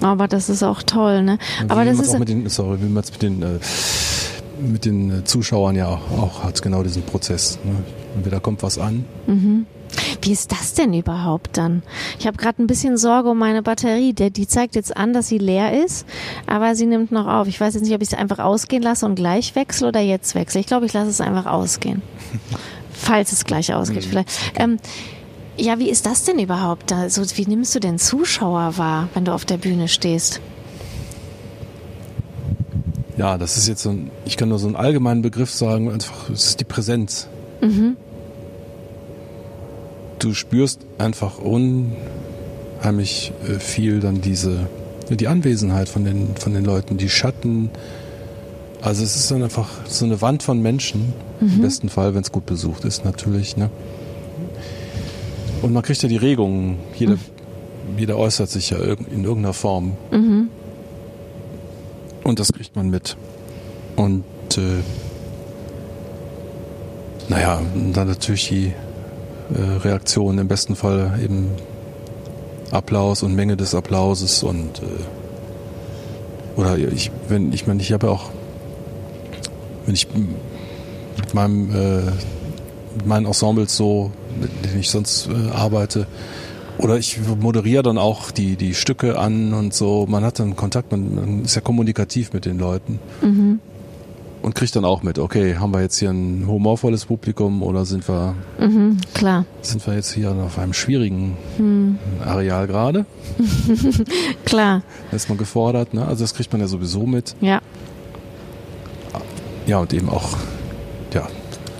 Aber 0.01 0.27
das 0.27 0.49
ist 0.49 0.63
auch 0.63 0.83
toll, 0.83 1.23
ne? 1.23 1.39
Und 1.61 1.71
Aber 1.71 1.83
das 1.83 1.99
ist 1.99 2.13
auch 2.13 2.19
mit 2.19 2.29
den, 2.29 2.47
sorry, 2.49 2.77
wie 2.81 2.89
man 2.89 3.03
es 3.03 3.11
mit 3.11 3.21
den 3.23 3.41
äh, 3.41 3.59
mit 4.59 4.85
den 4.85 5.19
äh, 5.19 5.23
Zuschauern 5.23 5.75
ja 5.75 5.87
auch, 5.87 6.11
auch 6.11 6.43
hat 6.43 6.61
genau 6.61 6.83
diesen 6.83 7.03
Prozess. 7.03 7.59
Ne? 7.63 7.75
Entweder 8.15 8.39
kommt 8.39 8.63
was 8.63 8.77
an. 8.77 9.05
Wie 10.21 10.31
ist 10.31 10.51
das 10.51 10.73
denn 10.73 10.93
überhaupt 10.93 11.57
dann? 11.57 11.83
Ich 12.19 12.27
habe 12.27 12.37
gerade 12.37 12.61
ein 12.61 12.67
bisschen 12.67 12.97
Sorge 12.97 13.29
um 13.29 13.37
meine 13.37 13.61
Batterie. 13.61 14.13
Der, 14.13 14.29
die 14.29 14.47
zeigt 14.47 14.75
jetzt 14.75 14.95
an, 14.95 15.13
dass 15.13 15.27
sie 15.27 15.37
leer 15.37 15.83
ist, 15.83 16.05
aber 16.47 16.75
sie 16.75 16.85
nimmt 16.85 17.11
noch 17.11 17.27
auf. 17.27 17.47
Ich 17.47 17.59
weiß 17.59 17.75
jetzt 17.75 17.83
nicht, 17.83 17.93
ob 17.93 18.01
ich 18.01 18.09
es 18.11 18.17
einfach 18.17 18.39
ausgehen 18.39 18.83
lasse 18.83 19.05
und 19.05 19.15
gleich 19.15 19.55
wechsle 19.55 19.87
oder 19.87 19.99
jetzt 19.99 20.35
wechsle. 20.35 20.59
Ich 20.59 20.67
glaube, 20.67 20.85
ich 20.85 20.93
lasse 20.93 21.09
es 21.09 21.21
einfach 21.21 21.45
ausgehen. 21.45 22.01
Falls 22.91 23.31
es 23.31 23.45
gleich 23.45 23.73
ausgeht, 23.73 24.05
vielleicht. 24.05 24.29
Ähm, 24.55 24.79
ja, 25.55 25.79
wie 25.79 25.89
ist 25.89 26.05
das 26.05 26.23
denn 26.23 26.39
überhaupt? 26.39 26.91
Da, 26.91 27.09
so, 27.09 27.21
wie 27.35 27.45
nimmst 27.45 27.73
du 27.75 27.79
denn 27.79 27.99
Zuschauer 27.99 28.77
wahr, 28.77 29.09
wenn 29.13 29.25
du 29.25 29.33
auf 29.33 29.45
der 29.45 29.57
Bühne 29.57 29.87
stehst? 29.87 30.41
Ja, 33.17 33.37
das 33.37 33.57
ist 33.57 33.67
jetzt 33.67 33.81
so 33.81 33.89
ein, 33.89 34.11
ich 34.25 34.37
kann 34.37 34.49
nur 34.49 34.59
so 34.59 34.67
einen 34.67 34.75
allgemeinen 34.75 35.23
Begriff 35.23 35.51
sagen, 35.51 35.91
einfach, 35.91 36.29
es 36.29 36.45
ist 36.45 36.59
die 36.59 36.65
Präsenz. 36.65 37.27
Du 40.19 40.33
spürst 40.33 40.79
einfach 40.97 41.37
unheimlich 41.39 43.31
äh, 43.47 43.59
viel 43.59 43.99
dann 43.99 44.21
diese, 44.21 44.67
die 45.09 45.27
Anwesenheit 45.27 45.89
von 45.89 46.03
den, 46.03 46.35
von 46.35 46.53
den 46.53 46.65
Leuten, 46.65 46.97
die 46.97 47.09
Schatten. 47.09 47.69
Also 48.81 49.03
es 49.03 49.15
ist 49.15 49.31
dann 49.31 49.43
einfach 49.43 49.69
so 49.87 50.05
eine 50.05 50.21
Wand 50.21 50.43
von 50.43 50.61
Menschen, 50.61 51.13
im 51.39 51.61
besten 51.61 51.89
Fall, 51.89 52.15
wenn 52.15 52.21
es 52.21 52.31
gut 52.31 52.45
besucht 52.45 52.83
ist 52.85 53.05
natürlich. 53.05 53.57
Ne? 53.57 53.69
Und 55.61 55.73
man 55.73 55.83
kriegt 55.83 56.01
ja 56.01 56.09
die 56.09 56.17
Regungen, 56.17 56.77
jeder, 56.95 57.17
jeder 57.97 58.17
äußert 58.17 58.49
sich 58.49 58.71
ja 58.71 58.77
in 58.77 59.23
irgendeiner 59.23 59.53
Form. 59.53 59.93
Und 62.23 62.39
das 62.39 62.51
kriegt 62.53 62.75
man 62.75 62.89
mit. 62.89 63.17
Und 63.95 64.23
äh, 64.57 64.81
naja, 67.29 67.61
dann 67.93 68.07
natürlich 68.07 68.47
die 68.49 68.73
äh, 69.53 69.77
Reaktion, 69.83 70.37
im 70.37 70.47
besten 70.47 70.75
Fall 70.75 71.19
eben 71.23 71.51
Applaus 72.71 73.23
und 73.23 73.35
Menge 73.35 73.57
des 73.57 73.73
Applauses 73.75 74.43
und 74.43 74.79
äh, 74.79 76.59
oder 76.59 76.77
ich, 76.77 77.11
wenn 77.27 77.53
ich 77.53 77.67
meine, 77.67 77.81
ich 77.81 77.93
habe 77.93 78.07
ja 78.07 78.13
auch, 78.13 78.31
wenn 79.85 79.93
ich 79.93 80.07
mit 80.13 81.33
meinem 81.33 81.71
äh, 81.71 82.01
mit 82.95 83.05
meinen 83.05 83.25
Ensembles 83.27 83.77
so, 83.77 84.11
mit 84.39 84.49
denen 84.65 84.79
ich 84.79 84.89
sonst 84.89 85.29
äh, 85.29 85.51
arbeite, 85.51 86.07
oder 86.77 86.97
ich 86.97 87.19
moderiere 87.39 87.83
dann 87.83 87.97
auch 87.97 88.31
die, 88.31 88.55
die 88.55 88.73
Stücke 88.73 89.17
an 89.17 89.53
und 89.53 89.73
so. 89.73 90.05
Man 90.07 90.23
hat 90.23 90.39
dann 90.39 90.55
Kontakt, 90.55 90.91
man, 90.91 91.15
man 91.15 91.45
ist 91.45 91.55
ja 91.55 91.61
kommunikativ 91.61 92.33
mit 92.33 92.45
den 92.45 92.59
Leuten. 92.59 92.99
Und 94.41 94.55
kriegt 94.55 94.75
dann 94.75 94.85
auch 94.85 95.03
mit, 95.03 95.19
okay, 95.19 95.57
haben 95.57 95.73
wir 95.73 95.81
jetzt 95.81 95.97
hier 95.97 96.09
ein 96.09 96.45
humorvolles 96.47 97.05
Publikum 97.05 97.63
oder 97.63 97.85
sind 97.85 98.07
wir, 98.07 98.35
Mhm, 98.59 98.97
klar, 99.13 99.45
sind 99.61 99.85
wir 99.85 99.95
jetzt 99.95 100.13
hier 100.13 100.31
auf 100.31 100.57
einem 100.59 100.73
schwierigen 100.73 101.35
Areal 102.25 102.67
gerade? 102.67 103.05
klar, 104.45 104.83
Da 105.11 105.15
ist 105.17 105.27
man 105.29 105.37
gefordert, 105.37 105.93
ne? 105.93 106.05
Also 106.05 106.23
das 106.23 106.33
kriegt 106.33 106.51
man 106.51 106.61
ja 106.61 106.67
sowieso 106.67 107.05
mit. 107.05 107.35
ja. 107.41 107.61
Ja, 109.65 109.79
und 109.79 109.91
eben 109.91 110.07
auch, 110.07 110.37
ja, 111.13 111.27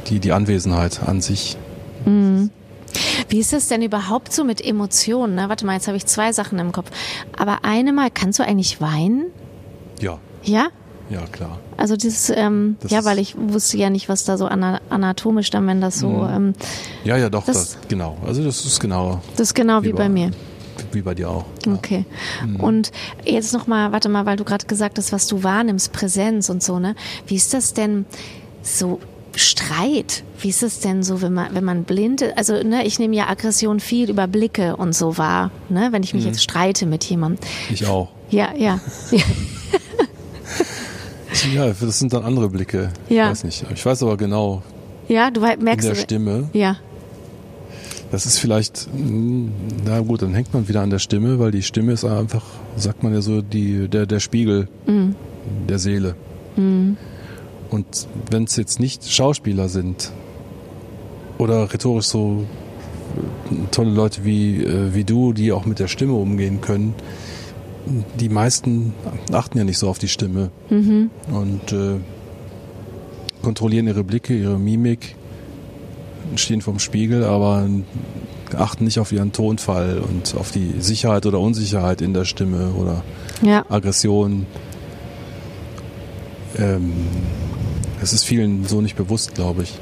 die, 0.08 0.20
die 0.20 0.34
Anwesenheit 0.34 1.01
an 1.08 1.22
sich. 1.22 1.55
Wie 3.30 3.39
ist 3.39 3.53
das 3.53 3.70
denn 3.70 3.82
überhaupt 3.82 4.34
so 4.34 4.43
mit 4.43 4.60
Emotionen? 4.66 5.36
Ne? 5.36 5.45
Warte 5.47 5.66
mal, 5.66 5.74
jetzt 5.76 5.88
habe 5.88 5.95
ich 5.95 6.05
zwei 6.05 6.34
Sachen 6.34 6.60
im 6.60 6.74
Kopf. 6.74 6.91
Aber 7.38 7.60
eine 7.64 7.93
Mal, 7.93 8.10
kannst 8.14 8.39
du 8.39 8.43
eigentlich 8.43 8.82
weinen? 8.82 9.28
Ja, 10.01 10.20
Ja? 10.43 10.68
Ja, 11.10 11.22
klar. 11.32 11.58
Also 11.78 11.95
das, 11.95 12.30
ähm, 12.36 12.78
Das 12.82 12.91
ja, 12.91 13.05
weil 13.05 13.20
ich 13.20 13.36
wusste 13.38 13.78
ja 13.78 13.89
nicht, 13.89 14.10
was 14.10 14.24
da 14.26 14.38
so 14.38 14.45
ana 14.47 14.82
anatomisch 14.89 15.49
dann, 15.49 15.66
wenn 15.68 15.82
das 15.82 15.99
so, 15.99 16.10
Mhm. 16.10 16.30
ähm, 16.36 16.53
Ja, 17.03 17.18
ja, 17.18 17.30
doch, 17.30 17.45
Das- 17.45 17.55
das, 17.74 17.78
genau. 17.88 18.18
Also 18.26 18.43
das 18.43 18.66
ist 18.66 18.80
genau 18.80 19.22
das 19.36 19.49
ist 19.49 19.53
genau 19.53 19.82
wie, 19.84 19.88
Wie 19.88 19.91
bei 19.93 19.97
bei- 20.03 20.10
mir. 20.10 20.32
wie 20.91 21.01
bei 21.01 21.14
dir 21.16 21.30
auch. 21.30 21.45
Ja. 21.66 21.74
Okay. 21.74 22.05
Und 22.60 22.91
jetzt 23.26 23.53
noch 23.53 23.68
mal, 23.68 23.91
warte 23.91 24.10
mal, 24.10 24.26
weil 24.26 24.38
du 24.38 24.43
gerade 24.43 24.66
gesagt 24.66 24.97
hast, 24.97 25.12
was 25.12 25.28
du 25.28 25.43
wahrnimmst, 25.43 25.91
Präsenz 25.93 26.49
und 26.49 26.62
so, 26.64 26.80
ne? 26.80 26.95
Wie 27.28 27.36
ist 27.36 27.53
das 27.53 27.74
denn 27.74 28.05
so? 28.62 28.99
Streit, 29.36 30.24
wie 30.39 30.49
ist 30.49 30.64
es 30.64 30.80
denn 30.80 31.03
so, 31.03 31.22
wenn 31.22 31.32
man, 31.34 31.53
wenn 31.53 31.64
man 31.64 31.84
blind 31.84 32.22
ist? 32.22 32.36
Also, 32.38 32.53
ne, 32.64 32.88
ich 32.88 32.97
nehme 32.97 33.16
ja 33.16 33.28
Aggression 33.28 33.80
viel 33.80 34.10
über 34.10 34.26
Blicke 34.26 34.76
und 34.78 34.95
so 34.95 35.20
wahr, 35.20 35.51
ne, 35.70 35.89
wenn 35.91 36.01
ich 36.01 36.16
mich 36.16 36.24
mhm. 36.24 36.30
jetzt 36.32 36.41
streite 36.41 36.88
mit 36.88 37.03
jemandem. 37.03 37.38
Ich 37.72 37.86
auch. 37.86 38.08
Ja, 38.32 38.47
ja. 38.58 38.80
ja, 41.53 41.67
das 41.67 41.99
sind 41.99 42.13
dann 42.13 42.23
andere 42.23 42.49
Blicke. 42.49 42.89
Ja. 43.09 43.25
Ich 43.25 43.32
weiß 43.32 43.43
nicht. 43.43 43.65
Ich 43.73 43.86
weiß 43.86 44.03
aber 44.03 44.17
genau. 44.17 44.63
Ja, 45.07 45.32
du 45.32 45.41
merkst. 45.41 45.88
In 45.88 45.93
der 45.93 46.01
Stimme. 46.01 46.49
Ja. 46.53 46.78
Das 48.11 48.25
ist 48.25 48.39
vielleicht, 48.39 48.88
hm, 48.93 49.51
na 49.86 49.99
gut, 49.99 50.21
dann 50.21 50.34
hängt 50.34 50.53
man 50.53 50.67
wieder 50.67 50.82
an 50.82 50.89
der 50.89 50.99
Stimme, 50.99 51.39
weil 51.39 51.51
die 51.51 51.61
Stimme 51.61 51.91
ist 51.91 52.05
einfach, 52.05 52.43
sagt 52.78 53.03
man 53.03 53.13
ja 53.13 53.21
so, 53.21 53.41
die, 53.41 53.89
der, 53.89 54.05
der 54.05 54.19
Spiegel 54.19 54.69
mhm. 54.86 55.15
der 55.67 55.80
Seele. 55.80 56.15
Mhm. 56.55 56.95
Und 57.69 58.07
wenn 58.32 58.45
es 58.45 58.55
jetzt 58.55 58.80
nicht 58.80 59.11
Schauspieler 59.11 59.67
sind 59.67 60.11
oder 61.38 61.71
rhetorisch 61.71 62.05
so 62.05 62.45
tolle 63.71 63.91
Leute 63.91 64.23
wie, 64.23 64.63
äh, 64.63 64.93
wie 64.93 65.03
du, 65.03 65.34
die 65.34 65.51
auch 65.51 65.65
mit 65.65 65.80
der 65.80 65.88
Stimme 65.88 66.13
umgehen 66.13 66.61
können, 66.61 66.93
die 68.20 68.30
meisten 68.30 68.94
achten 69.32 69.58
ja 69.58 69.64
nicht 69.64 69.78
so 69.78 69.90
auf 69.90 70.00
die 70.00 70.08
Stimme 70.08 70.52
mhm. 70.70 71.10
und 71.32 71.72
äh, 71.72 71.96
kontrollieren 73.42 73.88
ihre 73.88 74.04
Blicke, 74.04 74.36
ihre 74.36 74.60
Mimik, 74.60 75.16
stehen 76.36 76.62
vorm 76.62 76.80
Spiegel, 76.80 77.24
aber 77.24 77.68
achten 78.56 78.86
nicht 78.86 79.00
auf 79.00 79.12
ihren 79.12 79.32
Tonfall 79.32 80.00
und 80.00 80.36
auf 80.36 80.52
die 80.52 80.76
Sicherheit 80.80 81.26
oder 81.26 81.40
Unsicherheit 81.40 82.02
in 82.02 82.14
der 82.14 82.26
Stimme 82.26 82.72
oder 82.72 83.04
ja. 83.42 83.66
Aggression. 83.70 84.46
Ähm, 86.58 86.94
das 88.00 88.14
ist 88.14 88.24
vielen 88.24 88.66
so 88.66 88.82
nicht 88.82 88.96
bewusst, 88.96 89.36
glaube 89.36 89.64
ich. 89.64 89.80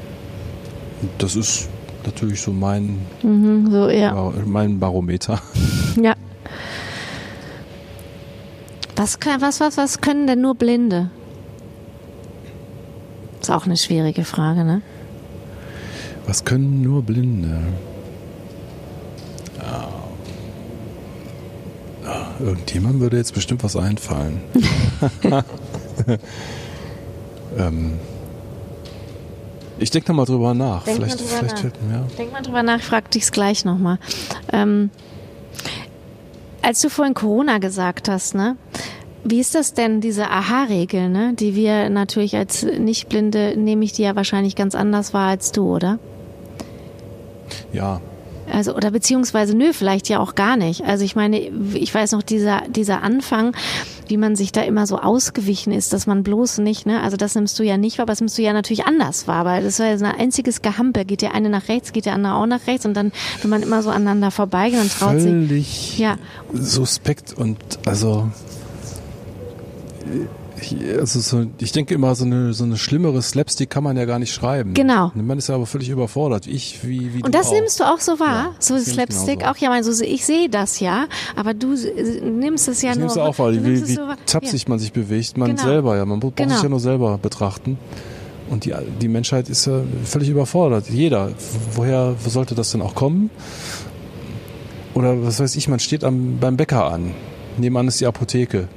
Das 1.18 1.36
ist 1.36 1.68
natürlich 2.04 2.40
so 2.40 2.52
mein, 2.52 2.98
mhm, 3.22 3.70
so, 3.70 3.88
ja. 3.88 4.32
mein 4.44 4.78
Barometer. 4.78 5.40
Ja. 6.00 6.14
Was, 8.96 9.18
was, 9.40 9.60
was, 9.60 9.76
was 9.76 10.00
können 10.00 10.26
denn 10.26 10.40
nur 10.40 10.54
Blinde? 10.54 11.10
Ist 13.40 13.50
auch 13.50 13.66
eine 13.66 13.76
schwierige 13.76 14.24
Frage, 14.24 14.64
ne? 14.64 14.82
Was 16.26 16.44
können 16.44 16.82
nur 16.82 17.02
Blinde? 17.02 17.60
Ja. 19.58 19.88
Ja, 22.04 22.34
irgendjemand 22.40 23.00
würde 23.00 23.18
jetzt 23.18 23.34
bestimmt 23.34 23.62
was 23.62 23.76
einfallen. 23.76 24.40
ähm, 27.58 27.98
ich 29.78 29.90
denke 29.90 30.10
nochmal 30.10 30.26
drüber 30.26 30.54
nach. 30.54 30.84
Denk 30.84 30.96
vielleicht, 30.96 31.20
mal 31.20 31.26
drüber 31.26 31.38
vielleicht, 31.38 31.82
nach. 31.82 31.92
Ja. 31.92 32.06
Denk 32.16 32.32
mal 32.32 32.42
drüber 32.42 32.62
nach, 32.62 32.78
ich 32.78 32.84
frage 32.84 33.10
dich 33.10 33.30
gleich 33.30 33.64
nochmal. 33.64 33.98
Ähm, 34.52 34.90
als 36.66 36.80
du 36.80 36.88
vorhin 36.88 37.14
Corona 37.14 37.58
gesagt 37.58 38.08
hast, 38.08 38.34
ne? 38.34 38.56
Wie 39.22 39.38
ist 39.38 39.54
das 39.54 39.72
denn, 39.72 40.00
diese 40.00 40.28
Aha-Regel, 40.28 41.08
ne? 41.08 41.32
Die 41.34 41.54
wir 41.54 41.88
natürlich 41.90 42.36
als 42.36 42.64
Nichtblinde, 42.64 43.54
nehme 43.56 43.84
ich 43.84 43.92
die 43.92 44.02
ja 44.02 44.16
wahrscheinlich 44.16 44.56
ganz 44.56 44.74
anders 44.74 45.14
wahr 45.14 45.28
als 45.28 45.52
du, 45.52 45.72
oder? 45.72 46.00
Ja, 47.72 48.00
also, 48.52 48.74
oder 48.74 48.90
beziehungsweise, 48.90 49.56
nö, 49.56 49.72
vielleicht 49.72 50.08
ja 50.08 50.20
auch 50.20 50.34
gar 50.34 50.56
nicht. 50.56 50.84
Also 50.84 51.04
ich 51.04 51.16
meine, 51.16 51.38
ich 51.74 51.94
weiß 51.94 52.12
noch, 52.12 52.22
dieser, 52.22 52.62
dieser 52.68 53.02
Anfang, 53.02 53.54
wie 54.08 54.16
man 54.16 54.36
sich 54.36 54.52
da 54.52 54.62
immer 54.62 54.86
so 54.86 54.98
ausgewichen 54.98 55.72
ist, 55.72 55.92
dass 55.92 56.06
man 56.06 56.22
bloß 56.22 56.58
nicht, 56.58 56.86
ne, 56.86 57.02
also 57.02 57.16
das 57.16 57.34
nimmst 57.34 57.58
du 57.58 57.64
ja 57.64 57.76
nicht 57.76 57.98
wahr, 57.98 58.04
aber 58.04 58.12
das 58.12 58.20
nimmst 58.20 58.38
du 58.38 58.42
ja 58.42 58.52
natürlich 58.52 58.84
anders 58.84 59.26
wahr, 59.26 59.44
weil 59.44 59.64
das 59.64 59.78
war 59.78 59.86
ja 59.86 59.98
so 59.98 60.04
ein 60.04 60.14
einziges 60.14 60.62
Gehampel. 60.62 61.04
Geht 61.04 61.22
der 61.22 61.34
eine 61.34 61.48
nach 61.48 61.68
rechts, 61.68 61.92
geht 61.92 62.06
der 62.06 62.14
andere 62.14 62.34
auch 62.34 62.46
nach 62.46 62.66
rechts 62.66 62.86
und 62.86 62.94
dann, 62.94 63.12
wenn 63.42 63.50
man 63.50 63.62
immer 63.62 63.82
so 63.82 63.90
aneinander 63.90 64.30
vorbeigeht, 64.30 64.78
dann 64.78 64.88
traut 64.88 65.20
Völlig 65.20 65.66
sich. 65.66 65.98
Ja. 65.98 66.16
Suspekt 66.52 67.32
und 67.32 67.58
also 67.86 68.30
also 70.98 71.20
so, 71.20 71.46
ich 71.58 71.72
denke 71.72 71.94
immer, 71.94 72.14
so 72.14 72.24
eine, 72.24 72.52
so 72.52 72.64
eine 72.64 72.76
schlimmere 72.76 73.20
Slapstick 73.22 73.70
kann 73.70 73.84
man 73.84 73.96
ja 73.96 74.04
gar 74.04 74.18
nicht 74.18 74.32
schreiben. 74.32 74.74
Genau. 74.74 75.12
Man 75.14 75.38
ist 75.38 75.48
ja 75.48 75.54
aber 75.54 75.66
völlig 75.66 75.88
überfordert. 75.88 76.46
Ich, 76.46 76.86
wie, 76.86 77.14
wie 77.14 77.22
Und 77.22 77.34
das 77.34 77.48
auch. 77.48 77.52
nimmst 77.52 77.80
du 77.80 77.84
auch 77.84 78.00
so 78.00 78.18
wahr? 78.18 78.52
Ja, 78.52 78.54
so 78.58 78.78
Slapstick 78.78 79.44
auch? 79.44 79.56
Ja, 79.58 79.70
also 79.70 80.02
ich 80.02 80.24
sehe 80.24 80.48
das 80.48 80.80
ja, 80.80 81.06
aber 81.34 81.54
du 81.54 81.74
nimmst 82.22 82.68
es 82.68 82.82
ja 82.82 82.90
ich 82.90 82.96
nur. 82.96 83.06
Nimmst 83.06 83.16
du 83.16 83.20
auch 83.20 83.38
wahr, 83.38 83.52
wie, 83.52 83.64
wie 83.64 83.76
so 83.76 84.02
tapsig 84.24 84.62
ja. 84.62 84.68
man 84.68 84.78
sich 84.78 84.92
bewegt. 84.92 85.36
Man 85.36 85.50
genau. 85.50 85.62
selber, 85.62 85.96
ja. 85.96 86.04
Man 86.04 86.20
braucht 86.20 86.36
genau. 86.36 86.54
sich 86.54 86.62
ja 86.62 86.68
nur 86.68 86.80
selber 86.80 87.18
betrachten. 87.18 87.78
Und 88.48 88.64
die, 88.64 88.74
die 89.00 89.08
Menschheit 89.08 89.48
ist 89.48 89.66
ja 89.66 89.80
völlig 90.04 90.28
überfordert. 90.28 90.88
Jeder. 90.88 91.30
Woher 91.74 92.14
wo 92.22 92.30
sollte 92.30 92.54
das 92.54 92.70
denn 92.70 92.80
auch 92.80 92.94
kommen? 92.94 93.30
Oder 94.94 95.22
was 95.24 95.40
weiß 95.40 95.56
ich, 95.56 95.68
man 95.68 95.80
steht 95.80 96.04
am, 96.04 96.38
beim 96.40 96.56
Bäcker 96.56 96.86
an. 96.86 97.12
Nebenan 97.58 97.88
ist 97.88 98.00
die 98.00 98.06
Apotheke. 98.06 98.68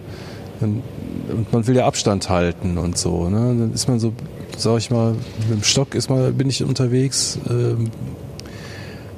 Dann 0.59 0.81
und 1.29 1.51
man 1.51 1.67
will 1.67 1.75
ja 1.75 1.85
Abstand 1.85 2.29
halten 2.29 2.77
und 2.77 2.97
so. 2.97 3.29
Ne? 3.29 3.37
Dann 3.37 3.73
ist 3.73 3.87
man 3.87 3.99
so, 3.99 4.13
sag 4.57 4.77
ich 4.77 4.91
mal, 4.91 5.13
mit 5.39 5.59
dem 5.59 5.63
Stock 5.63 5.95
ist 5.95 6.09
mal, 6.09 6.31
bin 6.31 6.49
ich 6.49 6.63
unterwegs, 6.63 7.39
ähm, 7.49 7.89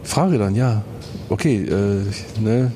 frage 0.03 0.37
dann, 0.37 0.55
ja, 0.55 0.83
okay, 1.29 1.63
äh, 1.63 2.41
ne, 2.41 2.71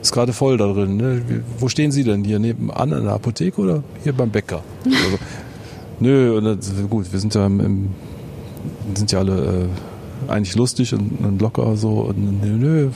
ist 0.00 0.12
gerade 0.12 0.32
voll 0.32 0.56
da 0.56 0.72
drin. 0.72 0.96
Ne? 0.96 1.22
Wo 1.58 1.68
stehen 1.68 1.92
Sie 1.92 2.04
denn? 2.04 2.24
Hier 2.24 2.38
nebenan 2.38 2.92
an 2.92 3.04
der 3.04 3.14
Apotheke 3.14 3.60
oder 3.60 3.82
hier 4.02 4.12
beim 4.12 4.30
Bäcker? 4.30 4.62
also, 4.84 5.18
nö, 6.00 6.36
und 6.36 6.44
das, 6.44 6.72
gut, 6.88 7.12
wir 7.12 7.20
sind 7.20 7.34
ja 7.34 7.46
im, 7.46 7.90
sind 8.94 9.12
ja 9.12 9.20
alle 9.20 9.68
äh, 10.28 10.30
eigentlich 10.30 10.56
lustig 10.56 10.94
und, 10.94 11.18
und, 11.24 11.40
locker 11.40 11.76
so 11.76 12.00
und 12.00 12.42
nö, 12.42 12.56
nö. 12.56 12.90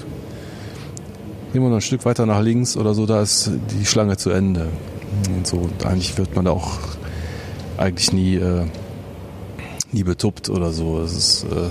Gehen 1.52 1.62
wir 1.62 1.68
noch 1.68 1.76
ein 1.76 1.82
Stück 1.82 2.04
weiter 2.04 2.26
nach 2.26 2.40
links 2.40 2.76
oder 2.76 2.94
so, 2.94 3.06
da 3.06 3.22
ist 3.22 3.50
die 3.78 3.86
Schlange 3.86 4.16
zu 4.16 4.30
Ende 4.30 4.66
und 5.34 5.46
so. 5.46 5.56
Und 5.56 5.84
eigentlich 5.86 6.16
wird 6.18 6.34
man 6.34 6.44
da 6.44 6.52
auch 6.52 6.78
eigentlich 7.76 8.12
nie, 8.12 8.36
äh, 8.36 8.66
nie 9.92 10.04
betuppt 10.04 10.48
oder 10.48 10.72
so. 10.72 11.00
Es 11.00 11.12
ist, 11.12 11.44
äh, 11.44 11.70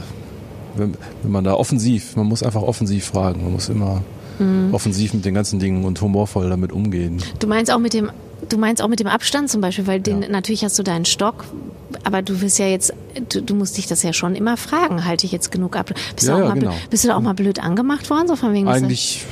wenn, 0.75 0.95
wenn 1.21 1.31
man 1.31 1.43
da 1.43 1.53
offensiv, 1.53 2.15
man 2.15 2.25
muss 2.25 2.43
einfach 2.43 2.61
offensiv 2.61 3.05
fragen, 3.05 3.43
man 3.43 3.53
muss 3.53 3.69
immer 3.69 4.01
mhm. 4.39 4.73
offensiv 4.73 5.13
mit 5.13 5.25
den 5.25 5.33
ganzen 5.33 5.59
Dingen 5.59 5.83
und 5.85 6.01
humorvoll 6.01 6.49
damit 6.49 6.71
umgehen. 6.71 7.21
Du 7.39 7.47
meinst 7.47 7.71
auch 7.71 7.79
mit 7.79 7.93
dem 7.93 8.11
Du 8.49 8.57
meinst 8.57 8.81
auch 8.81 8.89
mit 8.89 8.99
dem 8.99 9.07
Abstand 9.07 9.49
zum 9.49 9.61
Beispiel, 9.61 9.87
weil 9.87 10.01
den, 10.01 10.21
ja. 10.21 10.27
natürlich 10.27 10.65
hast 10.65 10.77
du 10.77 10.83
deinen 10.83 11.05
Stock, 11.05 11.45
aber 12.03 12.21
du 12.21 12.41
wirst 12.41 12.59
ja 12.59 12.67
jetzt, 12.67 12.93
du, 13.29 13.41
du, 13.41 13.55
musst 13.55 13.77
dich 13.77 13.87
das 13.87 14.03
ja 14.03 14.11
schon 14.11 14.35
immer 14.35 14.57
fragen, 14.57 15.05
halte 15.05 15.25
ich 15.25 15.31
jetzt 15.31 15.51
genug 15.51 15.77
ab? 15.77 15.91
Bist, 16.15 16.27
ja, 16.27 16.35
du, 16.37 16.43
auch 16.43 16.47
ja, 16.49 16.55
mal, 16.55 16.59
genau. 16.59 16.73
bist 16.89 17.03
du 17.03 17.07
da 17.07 17.15
auch 17.15 17.21
mal 17.21 17.33
blöd 17.33 17.59
angemacht 17.59 18.09
worden? 18.09 18.27
So 18.27 18.35
von 18.35 18.53
wegen 18.53 18.67
Eigentlich, 18.67 19.25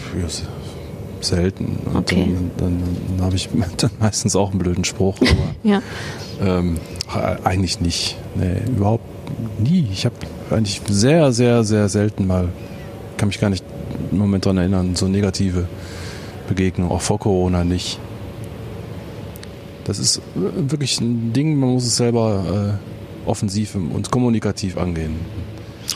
selten. 1.24 1.80
Und 1.86 1.95
okay. 1.95 2.28
dann, 2.28 2.51
dann, 2.57 2.84
dann 3.17 3.26
habe 3.26 3.36
ich 3.36 3.49
dann 3.78 3.91
meistens 3.99 4.36
auch 4.36 4.51
einen 4.51 4.59
blöden 4.59 4.84
Spruch. 4.84 5.17
Aber, 5.22 5.55
ja. 5.63 5.82
ähm, 6.41 6.78
eigentlich 7.43 7.82
nicht. 7.82 8.17
Nee, 8.36 8.61
überhaupt 8.67 9.05
nie. 9.59 9.88
Ich 9.91 10.05
habe 10.05 10.15
eigentlich 10.49 10.82
sehr, 10.88 11.32
sehr, 11.32 11.63
sehr 11.63 11.89
selten 11.89 12.28
mal, 12.28 12.49
kann 13.17 13.28
mich 13.28 13.39
gar 13.39 13.49
nicht 13.49 13.63
im 14.11 14.17
Moment 14.17 14.45
daran 14.45 14.57
erinnern, 14.57 14.95
so 14.95 15.07
negative 15.07 15.67
Begegnungen, 16.47 16.91
auch 16.91 17.01
vor 17.01 17.19
Corona 17.19 17.63
nicht. 17.63 17.99
Das 19.86 19.99
ist 19.99 20.22
wirklich 20.36 20.99
ein 21.01 21.34
Ding, 21.34 21.55
man 21.55 21.69
muss 21.69 21.86
es 21.86 21.97
selber 21.97 22.78
äh, 23.26 23.30
offensiv 23.30 23.76
und 23.76 24.11
kommunikativ 24.11 24.78
angehen. 24.78 25.15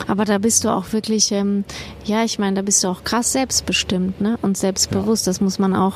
Aber 0.06 0.24
da 0.24 0.38
bist 0.38 0.64
du 0.64 0.68
auch 0.68 0.92
wirklich, 0.92 1.32
ähm, 1.32 1.64
ja, 2.04 2.24
ich 2.24 2.38
meine, 2.38 2.56
da 2.56 2.62
bist 2.62 2.82
du 2.84 2.88
auch 2.88 3.04
krass 3.04 3.32
selbstbestimmt, 3.32 4.20
ne? 4.20 4.38
Und 4.42 4.56
selbstbewusst. 4.56 5.26
Ja. 5.26 5.30
Das 5.30 5.40
muss 5.40 5.58
man 5.58 5.74
auch. 5.74 5.94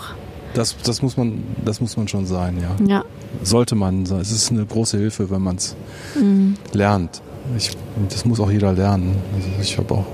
Das, 0.55 0.77
das 0.83 1.03
muss 1.03 1.17
man, 1.17 1.45
das 1.65 1.81
muss 1.81 1.97
man 1.97 2.09
schon 2.09 2.27
sein, 2.27 2.59
ja. 2.61 2.87
Ja. 2.87 3.05
Sollte 3.43 3.75
man. 3.75 4.03
Es 4.03 4.31
ist 4.31 4.51
eine 4.51 4.65
große 4.65 4.99
Hilfe, 4.99 5.31
wenn 5.31 5.43
man 5.43 5.57
es 5.57 5.77
mhm. 6.17 6.57
lernt. 6.73 7.23
Ich, 7.57 7.71
das 8.09 8.25
muss 8.25 8.41
auch 8.41 8.51
jeder 8.51 8.73
lernen. 8.73 9.17
Also 9.35 9.49
ich 9.61 9.79
habe 9.79 9.95
auch, 9.95 10.07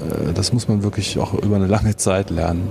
äh, 0.00 0.32
das 0.32 0.52
muss 0.52 0.68
man 0.68 0.82
wirklich 0.82 1.18
auch 1.18 1.34
über 1.34 1.56
eine 1.56 1.66
lange 1.66 1.96
Zeit 1.96 2.30
lernen. 2.30 2.70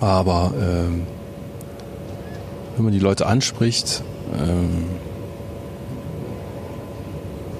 Aber 0.00 0.52
ähm, 0.60 1.02
wenn 2.76 2.84
man 2.84 2.92
die 2.92 2.98
Leute 2.98 3.26
anspricht, 3.26 4.02
ähm, 4.38 4.84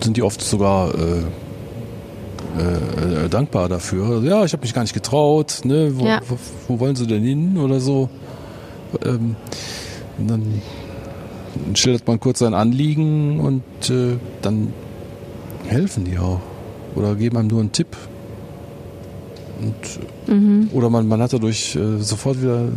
sind 0.07 0.17
die 0.17 0.23
oft 0.23 0.41
sogar 0.41 0.95
äh, 0.95 1.25
äh, 3.25 3.29
dankbar 3.29 3.69
dafür. 3.69 4.07
Also, 4.07 4.27
ja, 4.27 4.45
ich 4.45 4.53
habe 4.53 4.63
mich 4.63 4.73
gar 4.73 4.83
nicht 4.83 4.95
getraut. 4.95 5.63
Ne? 5.65 5.91
Wo, 5.99 6.07
ja. 6.07 6.21
wo, 6.29 6.39
wo, 6.69 6.81
wollen 6.81 6.97
sie 6.97 7.07
denn 7.07 7.23
hin 7.23 7.59
oder 7.59 7.81
so? 7.81 8.09
Ähm, 9.05 9.37
dann 10.17 10.63
schildert 11.75 12.07
man 12.07 12.21
kurz 12.21 12.39
sein 12.39 12.55
Anliegen 12.55 13.41
und 13.41 13.91
äh, 13.91 14.17
dann 14.43 14.73
helfen 15.67 16.05
die 16.05 16.19
auch 16.19 16.41
oder 16.95 17.17
geben 17.17 17.37
einem 17.37 17.49
nur 17.49 17.61
einen 17.61 17.73
Tipp. 17.73 17.97
Und, 19.61 20.33
mhm. 20.35 20.71
Oder 20.73 20.89
man, 20.89 21.09
man 21.09 21.21
hat 21.21 21.33
dadurch 21.33 21.75
äh, 21.75 21.99
sofort 21.99 22.41
wieder 22.41 22.69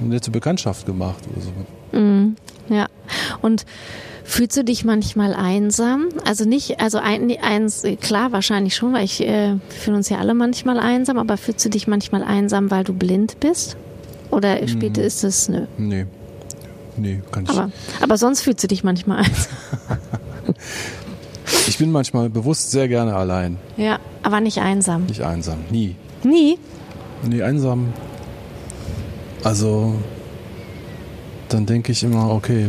eine 0.00 0.08
nette 0.08 0.30
Bekanntschaft 0.30 0.86
gemacht. 0.86 1.22
Oder 1.32 1.40
so. 1.42 1.98
Mhm. 1.98 2.36
Ja, 2.68 2.86
und 3.42 3.66
Fühlst 4.26 4.56
du 4.56 4.64
dich 4.64 4.84
manchmal 4.86 5.34
einsam? 5.34 6.08
Also 6.24 6.44
nicht, 6.46 6.80
also 6.80 6.98
ein, 6.98 7.30
eins, 7.42 7.82
klar, 8.00 8.32
wahrscheinlich 8.32 8.74
schon, 8.74 8.94
weil 8.94 9.04
ich 9.04 9.20
äh, 9.20 9.56
fühlen 9.68 9.96
uns 9.98 10.08
ja 10.08 10.16
alle 10.18 10.32
manchmal 10.34 10.78
einsam, 10.78 11.18
aber 11.18 11.36
fühlst 11.36 11.64
du 11.64 11.68
dich 11.68 11.86
manchmal 11.86 12.22
einsam, 12.24 12.70
weil 12.70 12.84
du 12.84 12.94
blind 12.94 13.38
bist? 13.40 13.76
Oder 14.30 14.62
Mhm. 14.62 14.68
später 14.68 15.02
ist 15.02 15.22
es 15.24 15.48
nö? 15.48 15.66
Nee. 15.76 16.06
Nee, 16.96 17.20
kann 17.30 17.44
ich. 17.44 17.50
Aber, 17.50 17.70
aber 18.00 18.16
sonst 18.16 18.40
fühlst 18.42 18.62
du 18.64 18.68
dich 18.68 18.82
manchmal 18.82 19.18
einsam. 19.18 19.52
ich 21.68 21.76
bin 21.78 21.92
manchmal 21.92 22.30
bewusst 22.30 22.70
sehr 22.70 22.88
gerne 22.88 23.14
allein. 23.14 23.58
Ja, 23.76 23.98
aber 24.22 24.40
nicht 24.40 24.58
einsam. 24.58 25.04
Nicht 25.06 25.20
einsam. 25.22 25.58
Nie. 25.70 25.96
Nie? 26.22 26.58
Nee, 27.22 27.42
einsam. 27.42 27.92
Also, 29.42 29.94
dann 31.50 31.66
denke 31.66 31.92
ich 31.92 32.02
immer, 32.04 32.30
okay, 32.30 32.68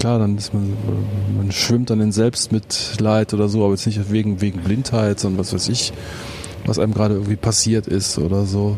klar, 0.00 0.18
dann 0.18 0.36
ist 0.36 0.52
man, 0.52 0.76
man 1.36 1.52
schwimmt 1.52 1.90
dann 1.90 2.00
in 2.00 2.10
Selbstmitleid 2.10 3.32
oder 3.34 3.48
so, 3.48 3.64
aber 3.64 3.74
jetzt 3.74 3.86
nicht 3.86 4.10
wegen, 4.10 4.40
wegen 4.40 4.60
Blindheit, 4.60 5.20
sondern 5.20 5.38
was 5.38 5.52
weiß 5.54 5.68
ich, 5.68 5.92
was 6.66 6.78
einem 6.78 6.92
gerade 6.92 7.14
irgendwie 7.14 7.36
passiert 7.36 7.86
ist 7.86 8.18
oder 8.18 8.44
so. 8.44 8.76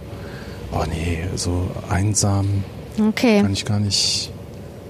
Oh 0.72 0.84
nee, 0.88 1.18
so 1.36 1.70
einsam 1.88 2.64
Okay. 3.08 3.40
kann 3.40 3.52
ich 3.52 3.64
gar 3.64 3.80
nicht. 3.80 4.30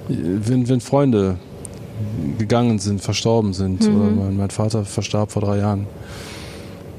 Wenn, 0.08 0.68
wenn 0.68 0.80
Freunde 0.80 1.36
gegangen 2.38 2.78
sind, 2.78 3.00
verstorben 3.00 3.52
sind, 3.52 3.82
oder 3.88 4.10
mein, 4.10 4.36
mein 4.36 4.50
Vater 4.50 4.84
verstarb 4.84 5.30
vor 5.30 5.42
drei 5.42 5.58
Jahren, 5.58 5.86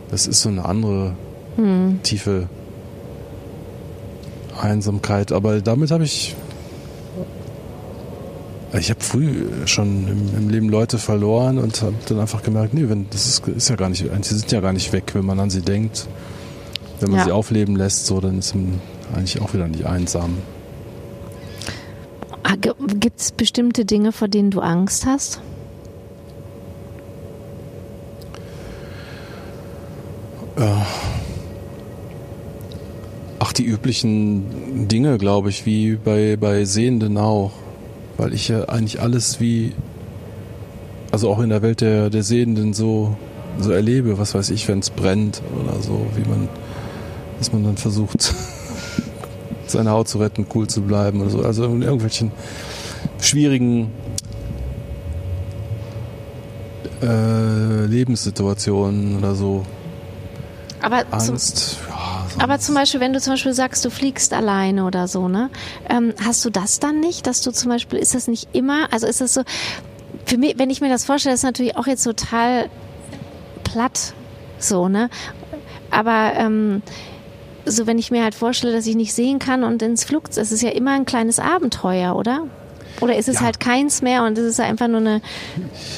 das 0.10 0.28
ist 0.28 0.42
so 0.42 0.50
eine 0.50 0.64
andere 0.66 1.14
tiefe 2.04 2.48
Einsamkeit. 4.62 5.32
Aber 5.32 5.62
damit 5.62 5.92
habe 5.92 6.04
ich. 6.04 6.36
Ich 8.80 8.90
habe 8.90 9.02
früh 9.02 9.46
schon 9.66 10.08
im, 10.08 10.36
im 10.38 10.50
Leben 10.50 10.68
Leute 10.70 10.98
verloren 10.98 11.60
und 11.60 11.82
habe 11.84 11.94
dann 12.08 12.20
einfach 12.20 12.42
gemerkt, 12.42 12.74
nee, 12.74 12.90
wenn, 12.90 13.08
das 13.12 13.28
ist, 13.28 13.48
ist 13.48 13.70
ja 13.70 13.76
gar 13.76 13.90
nicht, 13.90 14.04
sie 14.22 14.36
sind 14.36 14.52
ja 14.52 14.62
gar 14.62 14.74
nicht 14.74 14.92
weg, 14.94 15.12
wenn 15.14 15.26
man 15.26 15.40
an 15.40 15.50
sie 15.52 15.62
denkt. 15.62 16.08
Wenn 17.00 17.12
man 17.12 17.20
Ja. 17.20 17.26
sie 17.26 17.32
aufleben 17.32 17.76
lässt, 17.76 18.06
so, 18.08 18.20
dann 18.20 18.40
ist 18.40 18.56
man 18.56 18.82
eigentlich 19.14 19.40
auch 19.42 19.54
wieder 19.54 19.68
nicht 19.68 19.86
einsam. 19.86 20.38
Gibt 23.00 23.20
es 23.20 23.32
bestimmte 23.32 23.84
Dinge, 23.86 24.12
vor 24.12 24.28
denen 24.28 24.50
du 24.50 24.62
Angst 24.62 25.06
hast? 25.06 25.42
Ach, 33.40 33.54
die 33.54 33.66
üblichen 33.66 34.88
Dinge, 34.88 35.18
glaube 35.18 35.50
ich, 35.50 35.66
wie 35.66 35.96
bei, 35.96 36.38
bei 36.40 36.66
Sehenden 36.66 37.18
auch. 37.18 37.52
Weil 38.18 38.34
ich 38.34 38.48
ja 38.48 38.66
eigentlich 38.66 39.02
alles 39.02 39.40
wie, 39.40 39.74
also 41.12 41.30
auch 41.30 41.40
in 41.40 41.50
der 41.50 41.62
Welt 41.62 41.82
der, 41.82 42.10
der 42.10 42.24
Sehenden 42.24 42.74
so, 42.74 43.18
so 43.60 43.72
erlebe, 43.72 44.18
was 44.18 44.34
weiß 44.36 44.50
ich, 44.52 44.68
wenn 44.68 44.80
es 44.80 44.90
brennt 44.90 45.42
oder 45.62 45.82
so, 45.82 46.06
wie 46.16 46.28
man, 46.28 46.48
dass 47.40 47.52
man 47.52 47.64
dann 47.64 47.78
versucht, 47.78 48.34
seine 49.68 49.92
Haut 49.92 50.08
zu 50.08 50.20
retten, 50.20 50.46
cool 50.54 50.68
zu 50.68 50.82
bleiben 50.82 51.22
oder 51.22 51.30
so. 51.30 51.42
Also 51.44 51.66
in 51.66 51.82
irgendwelchen 51.82 52.32
schwierigen 53.20 53.92
äh, 57.02 57.86
Lebenssituationen 57.86 59.18
oder 59.18 59.36
so. 59.36 59.66
Aber 60.82 61.04
Angst. 61.12 61.80
Aber 62.40 62.60
zum 62.60 62.76
Beispiel, 62.76 63.00
wenn 63.00 63.14
du 63.14 63.20
zum 63.20 63.34
Beispiel 63.34 63.54
sagst, 63.54 63.86
du 63.86 63.90
fliegst 63.90 64.34
alleine 64.34 64.86
oder 64.86 65.08
so, 65.08 65.28
ne? 65.28 65.50
Ähm, 65.90 66.14
hast 66.24 66.44
du 66.46 66.50
das 66.50 66.80
dann 66.80 67.00
nicht, 67.00 67.28
dass 67.28 67.42
du 67.42 67.52
zum 67.52 67.70
Beispiel, 67.70 68.00
ist 68.00 68.16
das 68.16 68.28
nicht 68.28 68.48
immer, 68.54 68.92
also 68.92 69.08
ist 69.08 69.22
das 69.22 69.34
so, 69.34 69.42
für 70.26 70.38
mich, 70.38 70.56
wenn 70.58 70.70
ich 70.70 70.82
mir 70.82 70.90
das 70.90 71.06
vorstelle, 71.06 71.36
ist 71.36 71.44
natürlich 71.44 71.76
auch 71.78 71.88
jetzt 71.88 72.04
total 72.04 72.70
platt, 73.64 74.14
so, 74.60 74.88
ne? 74.90 75.10
Aber 75.92 76.34
ähm, 76.36 76.82
so, 77.66 77.88
wenn 77.88 77.98
ich 77.98 78.12
mir 78.12 78.24
halt 78.24 78.36
vorstelle, 78.36 78.74
dass 78.74 78.86
ich 78.88 78.96
nicht 78.96 79.14
sehen 79.14 79.40
kann 79.40 79.64
und 79.64 79.82
ins 79.82 80.04
Flug, 80.04 80.30
das 80.32 80.52
ist 80.52 80.62
ja 80.62 80.70
immer 80.72 80.92
ein 80.92 81.06
kleines 81.06 81.40
Abenteuer, 81.40 82.16
oder? 82.16 82.48
Oder 83.02 83.16
ist 83.18 83.28
es 83.28 83.36
Ja. 83.40 83.42
halt 83.46 83.60
keins 83.60 84.02
mehr 84.02 84.24
und 84.24 84.38
es 84.38 84.46
ist 84.46 84.60
einfach 84.60 84.88
nur 84.88 85.00
eine, 85.00 85.22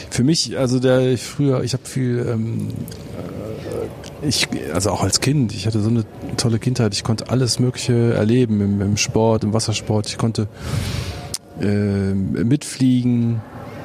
Für 0.09 0.23
mich, 0.23 0.57
also 0.57 0.79
der 0.79 0.99
ich 1.11 1.23
früher, 1.23 1.63
ich 1.63 1.73
habe 1.73 1.85
viel, 1.85 2.25
ähm, 2.29 2.69
äh, 2.69 3.04
ich, 4.27 4.47
also 4.73 4.91
auch 4.91 5.03
als 5.03 5.21
Kind, 5.21 5.53
ich 5.53 5.67
hatte 5.67 5.79
so 5.81 5.89
eine 5.89 6.05
tolle 6.37 6.59
Kindheit, 6.59 6.93
ich 6.93 7.03
konnte 7.03 7.29
alles 7.29 7.59
Mögliche 7.59 8.13
erleben 8.13 8.61
im, 8.61 8.81
im 8.81 8.97
Sport, 8.97 9.43
im 9.43 9.53
Wassersport, 9.53 10.07
ich 10.07 10.17
konnte 10.17 10.47
ähm, 11.61 12.31
mitfliegen. 12.31 13.41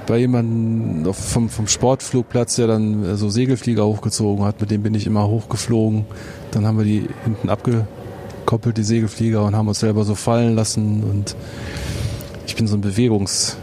Bei 0.07 0.19
jemandem 0.19 1.13
vom, 1.15 1.49
vom 1.49 1.69
Sportflugplatz, 1.69 2.57
der 2.57 2.67
dann 2.67 3.05
äh, 3.05 3.17
so 3.17 3.29
Segelflieger 3.29 3.87
hochgezogen 3.87 4.45
hat, 4.45 4.61
mit 4.61 4.71
dem 4.71 4.83
bin 4.83 4.95
ich 4.95 5.07
immer 5.07 5.29
hochgeflogen. 5.29 6.07
Dann 6.51 6.67
haben 6.67 6.79
wir 6.79 6.85
die 6.85 7.09
hinten 7.23 7.49
abgekoppelt, 7.49 8.77
die 8.77 8.83
Segelflieger, 8.83 9.45
und 9.45 9.55
haben 9.55 9.69
uns 9.69 9.79
selber 9.79 10.05
so 10.05 10.17
fallen 10.17 10.57
lassen. 10.57 11.05
Und 11.05 11.37
ich 12.47 12.57
bin 12.57 12.67
so 12.67 12.77
ein 12.77 12.83
Bewegungs- 12.83 13.57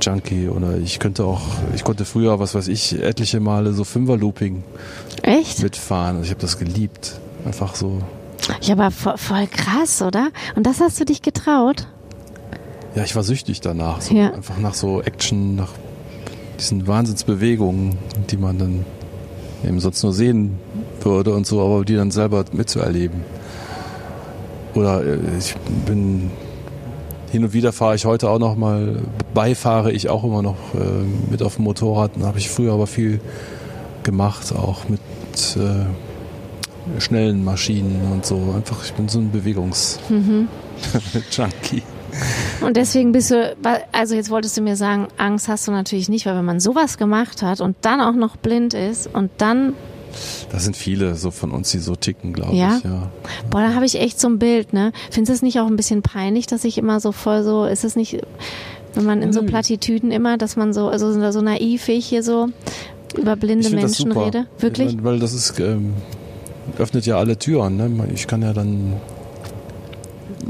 Junkie 0.00 0.48
oder 0.48 0.76
ich 0.78 0.98
könnte 0.98 1.24
auch, 1.24 1.40
ich 1.74 1.84
konnte 1.84 2.04
früher, 2.04 2.38
was 2.38 2.54
weiß 2.54 2.68
ich, 2.68 3.00
etliche 3.02 3.40
Male 3.40 3.72
so 3.72 3.84
Fünfer-Looping 3.84 4.62
echt? 5.22 5.62
mitfahren. 5.62 6.16
Also 6.16 6.24
ich 6.24 6.30
habe 6.30 6.40
das 6.40 6.58
geliebt. 6.58 7.18
Einfach 7.44 7.74
so. 7.74 8.00
Ja, 8.62 8.74
aber 8.74 8.90
voll, 8.90 9.16
voll 9.16 9.46
krass, 9.46 10.02
oder? 10.02 10.30
Und 10.54 10.66
das 10.66 10.80
hast 10.80 11.00
du 11.00 11.04
dich 11.04 11.22
getraut? 11.22 11.86
Ja, 12.94 13.04
ich 13.04 13.14
war 13.16 13.22
süchtig 13.22 13.60
danach. 13.60 14.00
So 14.00 14.14
Ja. 14.14 14.32
Einfach 14.32 14.58
nach 14.58 14.74
so 14.74 15.02
Action, 15.02 15.56
nach 15.56 15.70
diesen 16.58 16.86
Wahnsinnsbewegungen, 16.86 17.98
die 18.30 18.36
man 18.36 18.58
dann 18.58 18.84
eben 19.64 19.80
sonst 19.80 20.02
nur 20.02 20.12
sehen 20.12 20.58
würde 21.00 21.34
und 21.34 21.46
so, 21.46 21.60
aber 21.64 21.84
die 21.84 21.94
dann 21.96 22.10
selber 22.10 22.44
mitzuerleben. 22.52 23.22
Oder 24.74 25.04
äh, 25.04 25.18
ich 25.38 25.54
bin 25.86 26.30
hin 27.36 27.44
und 27.44 27.52
wieder 27.52 27.72
fahre 27.74 27.94
ich 27.94 28.06
heute 28.06 28.30
auch 28.30 28.38
noch 28.38 28.56
mal, 28.56 29.02
beifahre 29.34 29.92
ich 29.92 30.08
auch 30.08 30.24
immer 30.24 30.40
noch 30.40 30.56
äh, 30.74 30.78
mit 31.30 31.42
auf 31.42 31.56
dem 31.56 31.64
Motorrad. 31.64 32.12
Da 32.18 32.28
habe 32.28 32.38
ich 32.38 32.48
früher 32.48 32.72
aber 32.72 32.86
viel 32.86 33.20
gemacht, 34.04 34.54
auch 34.54 34.88
mit 34.88 35.00
äh, 35.56 35.84
schnellen 36.98 37.44
Maschinen 37.44 38.10
und 38.10 38.24
so. 38.24 38.54
Einfach, 38.56 38.82
ich 38.82 38.94
bin 38.94 39.10
so 39.10 39.18
ein 39.18 39.30
Bewegungs-Junkie. 39.32 41.82
Und 42.62 42.78
deswegen 42.78 43.12
bist 43.12 43.30
du, 43.30 43.54
also 43.92 44.14
jetzt 44.14 44.30
wolltest 44.30 44.56
du 44.56 44.62
mir 44.62 44.76
sagen, 44.76 45.08
Angst 45.18 45.48
hast 45.48 45.68
du 45.68 45.72
natürlich 45.72 46.08
nicht, 46.08 46.24
weil 46.24 46.36
wenn 46.36 46.46
man 46.46 46.60
sowas 46.60 46.96
gemacht 46.96 47.42
hat 47.42 47.60
und 47.60 47.76
dann 47.82 48.00
auch 48.00 48.14
noch 48.14 48.36
blind 48.36 48.72
ist 48.72 49.10
und 49.12 49.30
dann, 49.36 49.74
Das 50.50 50.64
sind 50.64 50.76
viele 50.76 51.14
so 51.14 51.30
von 51.30 51.50
uns, 51.50 51.70
die 51.70 51.78
so 51.78 51.96
ticken, 51.96 52.32
glaube 52.32 52.54
Ja? 52.56 52.76
ich. 52.78 52.84
Ja. 52.84 53.10
boah, 53.50 53.60
da 53.60 53.74
habe 53.74 53.84
ich 53.86 54.00
echt 54.00 54.20
so 54.20 54.28
ein 54.28 54.38
Bild, 54.38 54.72
ne? 54.72 54.92
Findest 55.10 55.30
du 55.30 55.34
es 55.34 55.42
nicht 55.42 55.60
auch 55.60 55.66
ein 55.66 55.76
bisschen 55.76 56.02
peinlich, 56.02 56.46
dass 56.46 56.64
ich 56.64 56.78
immer 56.78 57.00
so 57.00 57.12
voll 57.12 57.42
so, 57.42 57.64
ist 57.64 57.84
es 57.84 57.96
nicht, 57.96 58.18
wenn 58.94 59.04
man 59.04 59.22
in 59.22 59.32
so. 59.32 59.42
Plattitüden 59.42 60.10
immer, 60.10 60.38
dass 60.38 60.56
man 60.56 60.72
so, 60.72 60.88
also 60.88 61.12
so 61.32 61.40
naiv 61.40 61.88
wie 61.88 61.92
ich 61.92 62.06
hier 62.06 62.22
so 62.22 62.48
über 63.16 63.36
blinde 63.36 63.68
Ich 63.68 63.74
Menschen 63.74 64.12
rede? 64.12 64.46
Wirklich? 64.58 64.96
Weil, 64.98 65.04
weil 65.04 65.18
das 65.20 65.32
ist, 65.32 65.58
ähm, 65.60 65.94
öffnet 66.78 67.06
ja 67.06 67.16
alle 67.18 67.38
Türen. 67.38 67.76
Ne? 67.76 68.08
Ich 68.14 68.26
kann 68.26 68.42
ja 68.42 68.52
dann 68.52 68.94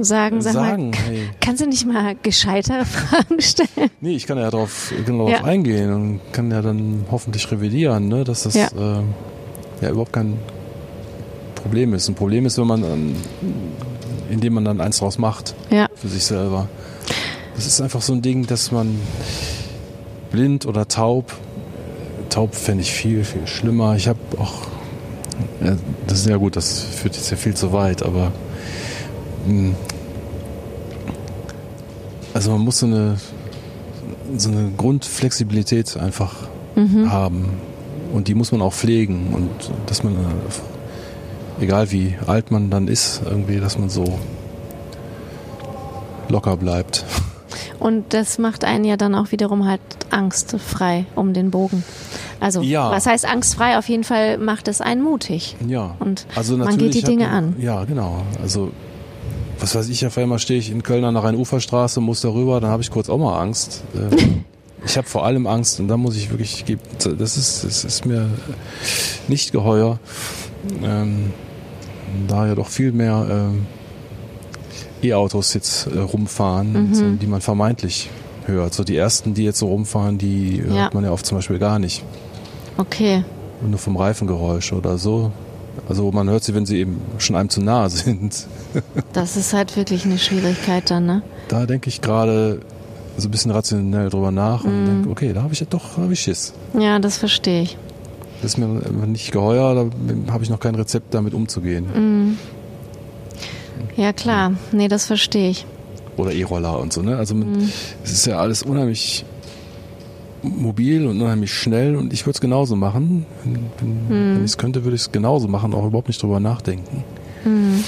sagen, 0.00 0.40
sag 0.42 0.52
sagen, 0.54 0.90
mal, 0.90 0.96
hey, 1.06 1.20
kannst 1.40 1.62
du 1.62 1.66
nicht 1.68 1.86
mal 1.86 2.16
gescheitere 2.22 2.84
Fragen 2.84 3.40
stellen? 3.40 3.90
nee, 4.00 4.14
ich 4.16 4.26
kann 4.26 4.38
ja 4.38 4.50
darauf 4.50 4.92
genau 5.06 5.28
Ja. 5.28 5.44
eingehen 5.44 5.92
und 5.92 6.20
kann 6.32 6.50
ja 6.50 6.60
dann 6.62 7.04
hoffentlich 7.10 7.50
revidieren, 7.50 8.08
ne? 8.08 8.24
dass 8.24 8.42
das 8.44 8.54
Ja. 8.54 8.66
äh, 8.66 9.02
ja 9.80 9.90
überhaupt 9.90 10.12
kein 10.12 10.34
Problem 11.54 11.94
ist. 11.94 12.08
Ein 12.08 12.14
Problem 12.14 12.46
ist, 12.46 12.58
wenn 12.58 12.66
man 12.66 12.82
dann, 12.82 13.16
indem 14.30 14.54
man 14.54 14.64
dann 14.64 14.80
eins 14.80 14.98
draus 14.98 15.18
macht 15.18 15.54
Ja. 15.70 15.88
für 15.94 16.08
sich 16.08 16.24
selber. 16.24 16.68
Das 17.54 17.66
ist 17.66 17.80
einfach 17.80 18.02
so 18.02 18.12
ein 18.12 18.22
Ding, 18.22 18.46
dass 18.46 18.70
man 18.70 19.00
blind 20.30 20.66
oder 20.66 20.86
taub, 20.88 21.32
taub 22.30 22.54
fände 22.54 22.82
ich 22.82 22.92
viel, 22.92 23.24
viel 23.24 23.46
schlimmer. 23.46 23.96
Ich 23.96 24.08
habe 24.08 24.18
auch, 24.38 24.52
ja, 25.64 25.76
das 26.06 26.20
ist 26.20 26.28
ja 26.28 26.36
gut, 26.36 26.56
das 26.56 26.80
führt 26.80 27.16
jetzt 27.16 27.30
ja 27.30 27.36
viel 27.36 27.54
zu 27.54 27.72
weit, 27.72 28.02
aber 28.02 28.32
mh, 29.46 29.72
also 32.34 32.50
man 32.50 32.60
muss 32.60 32.78
so 32.80 32.86
eine, 32.86 33.16
so 34.36 34.50
eine 34.50 34.70
Grundflexibilität 34.76 35.96
einfach 35.96 36.34
haben 37.06 37.48
und 38.16 38.28
die 38.28 38.34
muss 38.34 38.50
man 38.50 38.62
auch 38.62 38.72
pflegen 38.72 39.34
und 39.34 39.50
dass 39.86 40.02
man, 40.02 40.14
äh, 40.14 41.62
egal 41.62 41.92
wie 41.92 42.14
alt 42.26 42.50
man 42.50 42.70
dann 42.70 42.88
ist, 42.88 43.20
irgendwie, 43.24 43.60
dass 43.60 43.78
man 43.78 43.90
so 43.90 44.18
locker 46.30 46.56
bleibt. 46.56 47.04
Und 47.78 48.14
das 48.14 48.38
macht 48.38 48.64
einen 48.64 48.84
ja 48.84 48.96
dann 48.96 49.14
auch 49.14 49.32
wiederum 49.32 49.66
halt 49.68 49.80
angstfrei 50.10 51.04
um 51.14 51.34
den 51.34 51.50
Bogen. 51.50 51.84
Also, 52.40 52.62
Ja. 52.62 52.90
was 52.90 53.06
heißt 53.06 53.26
angstfrei? 53.30 53.76
Auf 53.76 53.88
jeden 53.88 54.02
Fall 54.04 54.38
macht 54.38 54.66
es 54.68 54.80
einen 54.80 55.02
mutig. 55.02 55.56
Ja. 55.66 55.94
Und 55.98 56.26
also 56.34 56.56
man 56.56 56.76
geht 56.78 56.94
die 56.94 57.02
hat 57.02 57.08
Dinge 57.08 57.28
an. 57.28 57.54
Ja, 57.58 57.84
genau. 57.84 58.22
Also 58.42 58.72
was 59.60 59.74
weiß 59.74 59.88
ich, 59.90 60.06
auf 60.06 60.16
einmal 60.18 60.38
stehe 60.38 60.58
ich 60.58 60.70
in 60.70 60.82
Köln 60.82 61.04
an 61.04 61.14
der 61.14 61.22
Rhein-Ufer-Straße, 61.22 62.00
muss 62.00 62.22
darüber, 62.22 62.60
dann 62.60 62.70
habe 62.70 62.82
ich 62.82 62.90
kurz 62.90 63.08
auch 63.10 63.18
mal 63.18 63.38
Angst. 63.40 63.84
Äh, 64.86 64.88
ich 64.88 64.96
habe 64.96 65.06
vor 65.08 65.24
allem 65.24 65.46
Angst 65.46 65.80
und 65.80 65.88
da 65.88 65.96
muss 65.96 66.16
ich 66.16 66.30
wirklich, 66.30 66.64
das 66.98 67.36
ist, 67.36 67.64
das 67.64 67.84
ist 67.84 68.06
mir 68.06 68.28
nicht 69.28 69.52
geheuer. 69.52 69.98
Ähm, 70.82 71.32
da 72.28 72.46
ja 72.46 72.54
doch 72.54 72.68
viel 72.68 72.92
mehr 72.92 73.26
ähm, 73.30 73.66
E-Autos 75.02 75.54
jetzt 75.54 75.86
äh, 75.88 75.98
rumfahren, 75.98 76.88
Mhm. 76.88 76.94
so, 76.94 77.10
die 77.10 77.26
man 77.26 77.40
vermeintlich 77.40 78.10
hört. 78.46 78.74
So 78.74 78.84
die 78.84 78.96
ersten, 78.96 79.34
die 79.34 79.44
jetzt 79.44 79.58
so 79.58 79.66
rumfahren, 79.68 80.18
die 80.18 80.58
Ja. 80.58 80.64
hört 80.84 80.94
man 80.94 81.04
ja 81.04 81.10
oft 81.10 81.26
zum 81.26 81.38
Beispiel 81.38 81.58
gar 81.58 81.78
nicht. 81.78 82.02
Okay. 82.78 83.24
Nur 83.66 83.78
vom 83.78 83.96
Reifengeräusch 83.96 84.72
oder 84.72 84.98
so. 84.98 85.32
Also 85.88 86.10
man 86.10 86.28
hört 86.30 86.42
sie, 86.44 86.54
wenn 86.54 86.64
sie 86.66 86.78
eben 86.78 87.00
schon 87.18 87.36
einem 87.36 87.48
zu 87.50 87.60
nah 87.60 87.88
sind. 87.90 88.46
Das 89.12 89.36
ist 89.36 89.52
halt 89.52 89.76
wirklich 89.76 90.04
eine 90.04 90.18
Schwierigkeit 90.18 90.90
dann, 90.90 91.06
ne? 91.06 91.22
Da 91.48 91.66
denke 91.66 91.88
ich 91.88 92.00
gerade 92.00 92.60
so 93.16 93.28
ein 93.28 93.30
bisschen 93.30 93.50
rationell 93.50 94.10
drüber 94.10 94.30
nach 94.30 94.64
und 94.64 94.82
Mhm. 94.82 94.86
denke, 94.86 95.10
okay, 95.10 95.32
da 95.32 95.42
habe 95.42 95.52
ich 95.54 95.60
ja 95.60 95.66
doch 95.68 95.96
hab 95.96 96.10
ich 96.10 96.20
Schiss. 96.20 96.52
Ja, 96.78 96.98
das 96.98 97.16
verstehe 97.16 97.62
ich. 97.62 97.76
Das 98.42 98.52
ist 98.52 98.58
mir 98.58 98.66
nicht 99.06 99.32
geheuer, 99.32 99.74
da 99.74 100.32
habe 100.32 100.44
ich 100.44 100.50
noch 100.50 100.60
kein 100.60 100.74
Rezept 100.74 101.14
damit 101.14 101.32
umzugehen. 101.32 101.86
Mhm. 101.94 102.38
Ja, 103.96 104.12
klar. 104.12 104.52
Nee, 104.72 104.88
das 104.88 105.06
verstehe 105.06 105.50
ich. 105.50 105.64
Oder 106.18 106.32
E-Roller 106.32 106.78
und 106.78 106.92
so, 106.92 107.02
ne? 107.02 107.16
Also 107.16 107.34
man- 107.34 107.52
Mhm. 107.52 107.70
es 108.04 108.12
ist 108.12 108.26
ja 108.26 108.38
alles 108.38 108.62
unheimlich 108.62 109.24
mobil 110.42 111.06
und 111.06 111.20
unheimlich 111.20 111.52
schnell 111.52 111.96
und 111.96 112.12
ich 112.12 112.22
würde 112.26 112.36
es 112.36 112.40
genauso 112.40 112.76
machen. 112.76 113.24
Wenn, 113.44 113.58
wenn, 114.08 114.34
Mhm. 114.34 114.44
ich 114.44 114.50
es 114.50 114.58
könnte, 114.58 114.84
würde 114.84 114.94
ich 114.96 115.02
es 115.02 115.12
genauso 115.12 115.48
machen, 115.48 115.74
auch 115.74 115.86
überhaupt 115.86 116.08
nicht 116.08 116.22
drüber 116.22 116.38
nachdenken. 116.40 117.04
Mhm. 117.44 117.84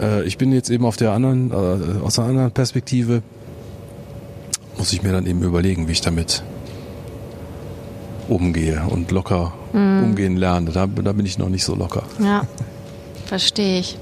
Äh, 0.00 0.24
ich 0.24 0.38
bin 0.38 0.52
jetzt 0.52 0.70
eben 0.70 0.84
auf 0.86 0.96
der 0.96 1.12
anderen, 1.12 1.50
äh, 1.52 2.02
aus 2.04 2.18
einer 2.18 2.28
anderen 2.28 2.50
Perspektive, 2.52 3.22
muss 4.80 4.92
ich 4.94 5.02
mir 5.02 5.12
dann 5.12 5.26
eben 5.26 5.42
überlegen, 5.42 5.88
wie 5.88 5.92
ich 5.92 6.00
damit 6.00 6.42
umgehe 8.28 8.82
und 8.88 9.10
locker 9.10 9.52
Mhm. 9.72 10.02
umgehen 10.04 10.36
lerne. 10.36 10.70
Da, 10.72 10.86
da 10.86 11.12
bin 11.12 11.26
ich 11.26 11.38
noch 11.38 11.48
nicht 11.50 11.64
so 11.64 11.74
locker. 11.74 12.02
Ja, 12.18 12.42
verstehe 13.26 13.78
ich. 13.80 13.98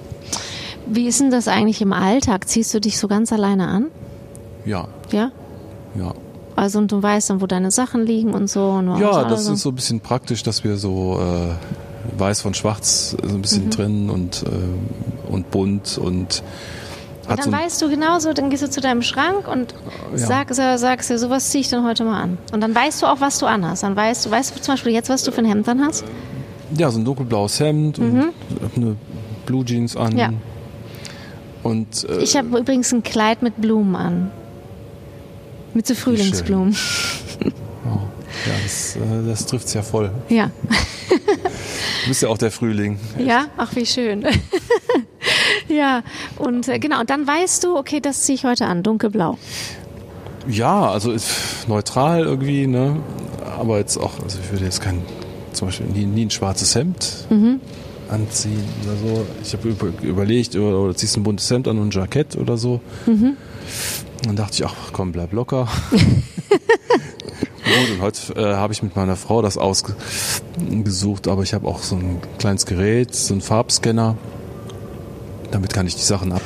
Wie 0.86 1.06
ist 1.08 1.20
denn 1.20 1.30
das 1.30 1.48
eigentlich 1.48 1.82
im 1.82 1.92
Alltag? 1.92 2.48
Ziehst 2.48 2.72
du 2.72 2.80
dich 2.80 2.96
so 2.98 3.08
ganz 3.08 3.32
alleine 3.32 3.66
an? 3.68 3.86
Ja, 4.64 4.88
Ja? 5.10 5.30
ja. 5.98 6.14
Also 6.56 6.78
und 6.78 6.90
du 6.90 7.02
weißt 7.02 7.30
dann, 7.30 7.40
wo 7.40 7.46
deine 7.46 7.70
Sachen 7.70 8.04
liegen 8.06 8.32
und 8.34 8.48
so. 8.48 8.64
Und 8.70 8.98
Ja, 9.00 9.24
das 9.24 9.46
ist 9.48 9.60
so 9.62 9.68
ein 9.70 9.74
bisschen 9.74 10.00
praktisch, 10.00 10.42
dass 10.42 10.64
wir 10.64 10.76
so 10.76 11.20
äh, 11.20 12.18
weiß 12.20 12.40
von 12.40 12.54
schwarz 12.54 13.16
so 13.22 13.34
ein 13.34 13.42
bisschen 13.42 13.66
Mhm. 13.66 13.70
drin 13.70 14.10
und, 14.10 14.44
äh, 14.44 15.30
und 15.32 15.50
bunt 15.50 15.98
und 15.98 16.42
Und 17.28 17.38
dann 17.38 17.44
so 17.46 17.52
weißt 17.52 17.82
du 17.82 17.88
genauso, 17.90 18.32
dann 18.32 18.48
gehst 18.50 18.62
du 18.62 18.70
zu 18.70 18.80
deinem 18.80 19.02
Schrank 19.02 19.46
und 19.48 19.74
Ja. 20.12 20.18
sag, 20.18 20.54
sag, 20.54 20.78
sagst 20.78 21.10
dir, 21.10 21.18
sowas 21.18 21.50
ziehe 21.50 21.60
ich 21.60 21.68
dann 21.68 21.84
heute 21.84 22.04
mal 22.04 22.20
an. 22.22 22.38
Und 22.52 22.60
dann 22.62 22.74
weißt 22.74 23.02
du 23.02 23.06
auch, 23.06 23.20
was 23.20 23.38
du 23.38 23.46
anhast. 23.46 23.82
Dann 23.82 23.94
weißt 23.96 24.26
du, 24.26 24.30
weißt 24.30 24.56
du 24.56 24.60
zum 24.62 24.74
Beispiel 24.74 24.92
jetzt, 24.92 25.08
was 25.10 25.22
du 25.24 25.30
für 25.32 25.38
ein 25.40 25.44
Hemd 25.46 25.66
dann 25.68 25.84
hast? 25.84 26.04
ja, 26.76 26.90
so 26.90 26.98
ein 26.98 27.04
dunkelblaues 27.04 27.60
Hemd 27.60 27.98
und 27.98 28.18
hab 28.62 28.76
eine 28.76 28.94
Blue 29.46 29.64
Jeans 29.64 29.96
an. 29.96 30.12
Mhm. 30.12 30.18
Ja. 30.18 30.30
Und 31.62 32.04
äh, 32.08 32.18
Ich 32.18 32.36
habe 32.36 32.58
übrigens 32.58 32.92
ein 32.92 33.02
Kleid 33.02 33.42
mit 33.42 33.58
Blumen 33.60 33.96
an. 33.96 34.30
Mit 35.74 35.86
so 35.86 35.94
Frühlingsblumen. 35.94 36.74
oh, 37.86 37.88
ja, 37.88 38.52
das, 38.62 38.96
äh, 38.96 39.00
das 39.26 39.46
trifft's 39.46 39.72
ja 39.74 39.82
voll. 39.82 40.10
Ja. 40.28 40.50
Du 41.08 42.08
bist 42.08 42.22
ja 42.22 42.28
auch 42.28 42.38
der 42.38 42.50
Frühling. 42.50 42.98
Ja, 43.18 43.46
ach 43.56 43.74
wie 43.74 43.86
schön. 43.86 44.24
ja, 45.68 46.02
und 46.36 46.68
äh, 46.68 46.78
genau, 46.78 47.00
und 47.00 47.10
dann 47.10 47.26
weißt 47.26 47.64
du, 47.64 47.76
okay, 47.76 48.00
das 48.00 48.22
ziehe 48.22 48.36
ich 48.36 48.44
heute 48.44 48.66
an, 48.66 48.82
dunkelblau. 48.82 49.38
Ja, 50.48 50.90
also 50.90 51.12
ist 51.12 51.68
neutral 51.68 52.24
irgendwie, 52.24 52.66
ne? 52.66 52.96
Aber 53.58 53.78
jetzt 53.78 53.98
auch, 53.98 54.12
also 54.22 54.38
ich 54.42 54.50
würde 54.52 54.64
jetzt 54.64 54.80
kein, 54.80 55.02
zum 55.52 55.68
Beispiel 55.68 55.86
nie, 55.86 56.06
nie 56.06 56.26
ein 56.26 56.30
schwarzes 56.30 56.74
Hemd 56.74 57.26
Mhm. 57.28 57.60
anziehen 58.08 58.64
oder 58.84 58.96
so. 58.96 59.26
Ich 59.42 59.52
habe 59.52 59.68
über, 59.68 59.88
überlegt, 60.02 60.56
oder, 60.56 60.78
oder 60.78 60.96
ziehst 60.96 61.16
ein 61.16 61.22
buntes 61.22 61.50
Hemd 61.50 61.68
an 61.68 61.78
und 61.78 61.88
ein 61.88 61.90
Jackett 61.90 62.36
oder 62.36 62.56
so. 62.56 62.80
Mhm. 63.06 63.36
Dann 64.24 64.36
dachte 64.36 64.54
ich, 64.54 64.64
ach 64.64 64.74
komm, 64.92 65.12
bleib 65.12 65.32
locker. 65.32 65.68
Gut, 65.90 66.00
und 67.94 68.00
heute 68.00 68.34
äh, 68.34 68.54
habe 68.54 68.72
ich 68.72 68.82
mit 68.82 68.96
meiner 68.96 69.16
Frau 69.16 69.42
das 69.42 69.58
ausgesucht, 69.58 71.28
aber 71.28 71.42
ich 71.42 71.52
habe 71.52 71.68
auch 71.68 71.82
so 71.82 71.96
ein 71.96 72.18
kleines 72.38 72.64
Gerät, 72.64 73.14
so 73.14 73.34
einen 73.34 73.42
Farbscanner. 73.42 74.16
Damit 75.51 75.72
kann 75.72 75.86
ich 75.86 75.94
die 75.96 76.03
Sachen 76.03 76.32
ab, 76.32 76.42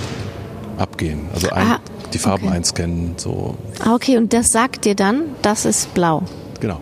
abgehen. 0.79 1.27
Also 1.35 1.51
ein, 1.51 1.67
Ah, 1.67 1.81
die 2.13 2.19
Farben 2.19 2.47
okay. 2.47 2.57
einscannen, 2.57 3.15
so 3.17 3.57
Ah, 3.85 3.95
okay, 3.95 4.17
und 4.17 4.33
das 4.33 4.53
sagt 4.53 4.85
dir 4.85 4.95
dann, 4.95 5.23
das 5.43 5.65
ist 5.65 5.93
blau. 5.95 6.23
Genau. 6.61 6.79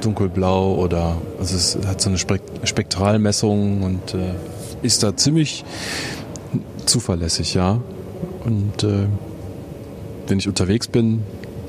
Dunkelblau 0.00 0.74
oder 0.74 1.16
also 1.38 1.56
es 1.56 1.78
hat 1.86 2.00
so 2.00 2.10
eine 2.10 2.18
Spek 2.18 2.42
Spektralmessung 2.64 3.82
und 3.82 4.14
äh, 4.14 4.34
ist 4.82 5.02
da 5.02 5.16
ziemlich 5.16 5.64
zuverlässig, 6.84 7.54
ja. 7.54 7.80
Und 8.44 8.82
äh, 8.84 9.06
wenn 10.26 10.38
ich 10.38 10.46
unterwegs 10.46 10.88
bin, 10.88 11.22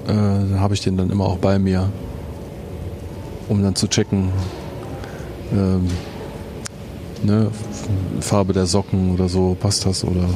äh, 0.08 0.58
habe 0.58 0.74
ich 0.74 0.82
den 0.82 0.98
dann 0.98 1.10
immer 1.12 1.26
auch 1.26 1.38
bei 1.38 1.60
mir, 1.60 1.90
um 3.48 3.64
dann 3.64 3.76
zu 3.76 3.88
checken, 3.88 4.30
ähm, 5.54 5.88
ne, 7.26 7.52
Farbe 8.22 8.54
der 8.54 8.66
Socken 8.66 9.14
oder 9.14 9.28
so, 9.30 9.56
passt 9.60 9.86
das 9.86 10.04
oder 10.04 10.30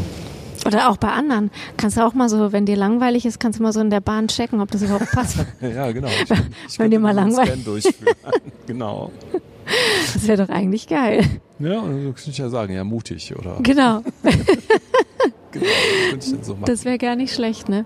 Oder 0.66 0.90
auch 0.90 0.98
bei 0.98 1.10
anderen. 1.10 1.52
Kannst 1.78 1.98
du 1.98 2.06
auch 2.06 2.14
mal 2.14 2.28
so, 2.30 2.52
wenn 2.52 2.66
dir 2.66 2.76
langweilig 2.76 3.26
ist, 3.26 3.40
kannst 3.40 3.60
du 3.60 3.64
mal 3.64 3.72
so 3.74 3.80
in 3.80 3.90
der 3.90 4.02
Bahn 4.02 4.28
checken, 4.28 4.60
ob 4.62 4.70
das 4.72 4.82
überhaupt 4.82 5.12
passt. 5.12 5.38
ja, 5.62 5.92
genau. 5.92 6.08
Ich, 6.68 6.74
ich 6.74 6.80
Wenn 6.80 6.92
dir 6.92 7.00
mal 7.00 7.14
langweilig- 7.16 7.64
durchführen. 7.64 8.16
genau. 8.68 9.12
Das 10.14 10.28
wäre 10.28 10.46
doch 10.46 10.54
eigentlich 10.54 10.88
geil. 10.88 11.24
Ja, 11.60 11.82
also 11.82 11.86
könnte 12.14 12.30
ich 12.32 12.38
ja 12.38 12.50
sagen, 12.50 12.74
ja, 12.74 12.84
mutig 12.84 13.34
oder 13.38 13.58
Genau, 13.62 14.02
genau, 15.52 15.66
das 16.16 16.34
so 16.42 16.58
das 16.66 16.86
wäre 16.86 16.98
gar 16.98 17.16
nicht 17.16 17.34
schlecht, 17.34 17.70
ne? 17.70 17.86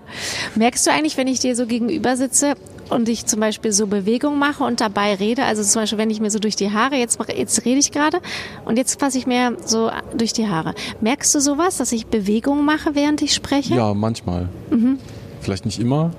Merkst 0.54 0.86
du 0.86 0.90
eigentlich, 0.92 1.16
wenn 1.16 1.26
ich 1.26 1.40
dir 1.40 1.54
so 1.56 1.66
gegenüber 1.66 2.16
sitze 2.16 2.54
und 2.90 3.08
ich 3.08 3.26
zum 3.26 3.40
Beispiel 3.40 3.72
so 3.72 3.86
Bewegung 3.86 4.38
mache 4.38 4.64
und 4.64 4.80
dabei 4.80 5.14
rede, 5.14 5.44
also 5.44 5.62
zum 5.62 5.82
Beispiel, 5.82 5.98
wenn 5.98 6.10
ich 6.10 6.20
mir 6.20 6.30
so 6.30 6.38
durch 6.38 6.56
die 6.56 6.70
Haare, 6.70 6.96
jetzt, 6.96 7.18
mache, 7.18 7.32
jetzt 7.32 7.64
rede 7.64 7.78
ich 7.78 7.92
gerade 7.92 8.20
und 8.64 8.76
jetzt 8.76 9.00
fasse 9.00 9.18
ich 9.18 9.26
mir 9.26 9.56
so 9.64 9.90
durch 10.16 10.32
die 10.32 10.48
Haare. 10.48 10.74
Merkst 11.00 11.34
du 11.34 11.40
sowas, 11.40 11.76
dass 11.76 11.92
ich 11.92 12.06
Bewegung 12.06 12.64
mache, 12.64 12.94
während 12.94 13.22
ich 13.22 13.34
spreche? 13.34 13.74
Ja, 13.74 13.94
manchmal. 13.94 14.48
Mhm. 14.70 14.98
Vielleicht 15.40 15.64
nicht 15.66 15.80
immer. 15.80 16.10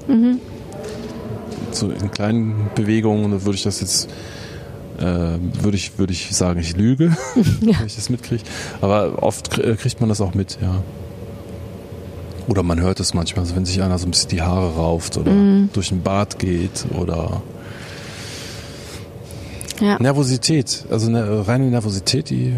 So 1.71 1.89
in 1.89 2.11
kleinen 2.11 2.69
Bewegungen 2.75 3.43
würde 3.43 3.55
ich 3.55 3.63
das 3.63 3.81
jetzt, 3.81 4.09
äh, 4.97 5.03
würde 5.03 5.75
ich, 5.75 5.97
würde 5.97 6.13
ich 6.13 6.35
sagen, 6.35 6.59
ich 6.59 6.75
lüge, 6.77 7.15
wenn 7.35 7.85
ich 7.85 7.95
das 7.95 8.09
mitkriege. 8.09 8.43
Aber 8.81 9.23
oft 9.23 9.57
äh, 9.57 9.75
kriegt 9.75 9.99
man 9.99 10.09
das 10.09 10.21
auch 10.21 10.33
mit, 10.33 10.57
ja. 10.61 10.83
Oder 12.47 12.61
man 12.63 12.79
hört 12.79 12.99
es 12.99 13.13
manchmal, 13.13 13.43
also 13.43 13.55
wenn 13.55 13.65
sich 13.65 13.81
einer 13.81 13.97
so 13.97 14.05
ein 14.07 14.11
bisschen 14.11 14.29
die 14.29 14.41
Haare 14.41 14.75
rauft 14.75 15.17
oder 15.17 15.31
Mhm. 15.31 15.69
durch 15.73 15.89
den 15.89 16.01
Bart 16.03 16.37
geht 16.39 16.85
oder 16.97 17.41
Ja. 19.81 19.97
Nervosität, 19.99 20.85
also 20.89 21.07
eine 21.07 21.47
reine 21.47 21.65
Nervosität, 21.69 22.29
die 22.29 22.53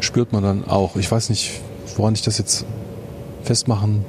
spürt 0.00 0.32
man 0.32 0.42
dann 0.42 0.64
auch. 0.64 0.96
Ich 0.96 1.10
weiß 1.10 1.30
nicht, 1.30 1.60
woran 1.96 2.14
ich 2.14 2.22
das 2.22 2.38
jetzt 2.38 2.64
festmachen 3.42 4.04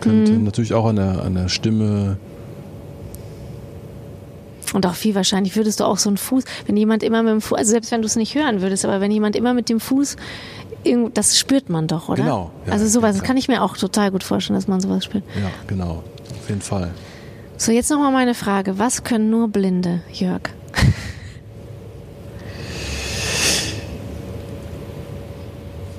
könnte. 0.00 0.32
Mhm. 0.32 0.44
Natürlich 0.44 0.72
auch 0.72 0.86
an 0.86 0.96
der, 0.96 1.22
an 1.22 1.34
der 1.34 1.48
Stimme. 1.48 2.16
Und 4.72 4.86
auch 4.86 4.94
viel 4.94 5.14
wahrscheinlich 5.16 5.56
würdest 5.56 5.80
du 5.80 5.84
auch 5.84 5.98
so 5.98 6.08
einen 6.08 6.16
Fuß, 6.16 6.44
wenn 6.66 6.76
jemand 6.76 7.02
immer 7.02 7.22
mit 7.24 7.32
dem 7.32 7.40
Fuß, 7.40 7.58
also 7.58 7.70
selbst 7.72 7.90
wenn 7.90 8.02
du 8.02 8.06
es 8.06 8.14
nicht 8.16 8.34
hören 8.36 8.60
würdest, 8.62 8.84
aber 8.84 9.00
wenn 9.00 9.10
jemand 9.10 9.34
immer 9.36 9.52
mit 9.52 9.68
dem 9.68 9.80
Fuß, 9.80 10.16
das 11.14 11.38
spürt 11.38 11.68
man 11.68 11.86
doch, 11.86 12.08
oder? 12.08 12.22
Genau, 12.22 12.50
ja, 12.66 12.72
also 12.72 12.86
sowas, 12.86 13.16
das 13.16 13.24
kann 13.24 13.36
ich 13.36 13.48
mir 13.48 13.62
auch 13.62 13.76
total 13.76 14.10
gut 14.10 14.22
vorstellen, 14.22 14.56
dass 14.58 14.68
man 14.68 14.80
sowas 14.80 15.04
spürt. 15.04 15.24
Ja, 15.40 15.50
genau. 15.66 16.02
Auf 16.30 16.48
jeden 16.48 16.62
Fall. 16.62 16.90
So, 17.56 17.72
jetzt 17.72 17.90
nochmal 17.90 18.12
meine 18.12 18.34
Frage. 18.34 18.78
Was 18.78 19.04
können 19.04 19.28
nur 19.28 19.48
Blinde, 19.48 20.00
Jörg? 20.12 20.42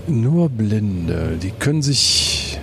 Nur 0.07 0.49
Blinde, 0.49 1.37
die 1.41 1.51
können 1.51 1.81
sich, 1.81 2.59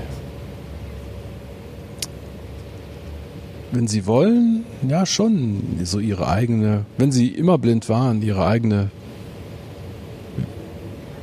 wenn 3.73 3.86
sie 3.86 4.07
wollen, 4.07 4.65
ja 4.86 5.07
schon 5.07 5.78
so 5.85 5.99
ihre 5.99 6.28
eigene, 6.28 6.85
wenn 6.99 7.12
sie 7.12 7.28
immer 7.28 7.57
blind 7.57 7.89
waren, 7.89 8.20
ihre 8.20 8.45
eigene 8.45 8.90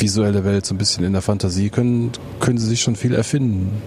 visuelle 0.05 0.43
Welt 0.45 0.65
so 0.65 0.75
ein 0.75 0.77
bisschen 0.77 1.03
in 1.03 1.13
der 1.13 1.21
Fantasie, 1.23 1.69
können, 1.69 2.11
können 2.39 2.57
sie 2.59 2.67
sich 2.67 2.81
schon 2.81 2.95
viel 2.95 3.13
erfinden. 3.15 3.81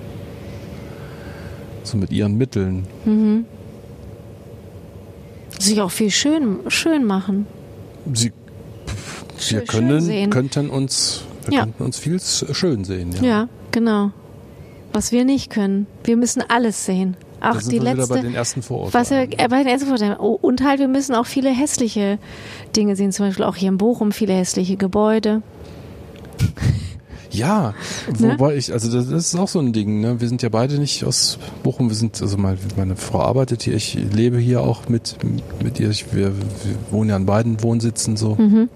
So 1.85 1.97
mit 1.97 2.11
ihren 2.11 2.37
Mitteln. 2.37 2.87
Sich 5.59 5.81
auch 5.81 5.91
viel 5.91 6.11
schön, 6.11 6.59
schön 6.69 7.05
machen. 7.05 7.47
Sie, 8.13 8.33
wir 9.51 9.61
können, 9.65 10.31
könnten 10.31 10.71
uns 10.71 11.23
Wir 11.47 11.55
Ja. 11.55 11.61
könnten 11.63 11.83
uns 11.85 11.99
viel 11.99 12.21
schön 12.21 12.85
sehen. 12.85 13.13
Ja. 13.23 13.23
Ja, 13.27 13.49
genau. 13.71 14.11
Was 14.93 15.13
wir 15.13 15.25
nicht 15.25 15.51
können. 15.51 15.87
Wir 16.05 16.17
müssen 16.17 16.43
alles 16.49 16.85
sehen. 16.85 17.17
Auch 17.41 17.55
da 17.55 17.61
sind 17.61 17.73
die 17.73 17.83
wir 17.83 17.95
letzte. 17.95 18.15
bei 18.15 18.21
den 18.21 18.35
ersten 18.35 18.63
Vorurteilen. 18.63 19.01
Was 19.05 19.11
wir, 19.11 19.23
äh, 19.39 19.49
bei 19.49 19.59
den 19.63 19.69
ersten 19.69 19.87
Vorurteilen. 19.87 20.17
Oh, 20.19 20.37
und 20.41 20.63
halt, 20.65 20.81
wir 20.81 20.89
müssen 20.89 21.15
auch 21.15 21.27
viele 21.27 21.51
hässliche 21.51 22.19
Dinge 22.77 22.97
sehen. 22.97 23.13
Zum 23.13 23.27
Beispiel 23.27 23.45
auch 23.45 23.55
hier 23.57 23.69
in 23.69 23.79
Bochum 23.79 24.11
viele 24.13 24.33
hässliche 24.35 24.77
Gebäude. 24.77 25.43
Ja, 27.31 27.75
Ne? 28.19 28.33
wobei 28.33 28.57
ich, 28.57 28.73
also 28.73 28.91
das, 28.91 29.09
ist 29.09 29.37
auch 29.37 29.49
so 29.49 29.61
ein 29.61 29.73
Ding, 29.73 30.01
ne? 30.01 30.21
Wir 30.21 30.29
sind 30.29 30.43
ja 30.43 30.49
beide 30.49 30.79
nicht 30.79 31.05
aus 31.05 31.39
Bochum, 31.63 31.89
wir 31.89 31.97
sind, 31.97 32.21
also 32.21 32.37
meine 32.37 32.97
Frau 32.97 33.21
arbeitet 33.21 33.63
hier, 33.63 33.75
ich 33.75 33.95
lebe 33.95 34.39
hier 34.39 34.63
auch 34.63 34.89
mit, 34.89 35.17
mit 35.63 35.79
ihr, 35.79 35.91
ich, 35.91 36.13
wir, 36.13 36.37
wir 36.37 36.75
wohnen 36.91 37.11
ja 37.11 37.17
an 37.17 37.27
beiden 37.27 37.63
Wohnsitzen 37.63 38.17
so. 38.17 38.35
Mhm. 38.35 38.69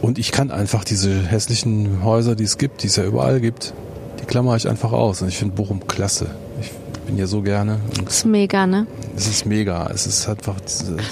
Und 0.00 0.18
ich 0.18 0.32
kann 0.32 0.50
einfach 0.50 0.82
diese 0.84 1.22
hässlichen 1.22 2.02
Häuser, 2.02 2.34
die 2.34 2.44
es 2.44 2.58
gibt, 2.58 2.82
die 2.82 2.88
es 2.88 2.96
ja 2.96 3.04
überall 3.04 3.40
gibt, 3.40 3.72
die 4.20 4.24
klammer 4.24 4.56
ich 4.56 4.68
einfach 4.68 4.92
aus. 4.92 5.22
Und 5.22 5.28
ich 5.28 5.38
finde 5.38 5.54
Bochum 5.54 5.86
klasse. 5.86 6.26
Bin 7.12 7.18
hier 7.18 7.26
so 7.26 7.42
gerne 7.42 7.78
und 7.98 8.06
Das 8.06 8.16
ist 8.16 8.24
mega, 8.24 8.66
ne? 8.66 8.86
es 9.14 9.26
ist 9.26 9.44
mega. 9.44 9.86
Es 9.92 10.06
ist 10.06 10.26
einfach. 10.26 10.56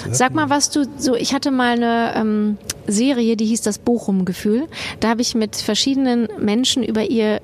Sag 0.09 0.33
mal, 0.33 0.49
was 0.49 0.71
du 0.71 0.87
so, 0.97 1.13
ich 1.15 1.35
hatte 1.35 1.51
mal 1.51 1.73
eine 1.73 2.15
ähm, 2.15 2.57
Serie, 2.87 3.37
die 3.37 3.45
hieß 3.45 3.61
das 3.61 3.77
Bochum-Gefühl. 3.77 4.67
Da 4.99 5.09
habe 5.09 5.21
ich 5.21 5.35
mit 5.35 5.55
verschiedenen 5.57 6.27
Menschen 6.39 6.81
über 6.81 7.03
ihr 7.03 7.39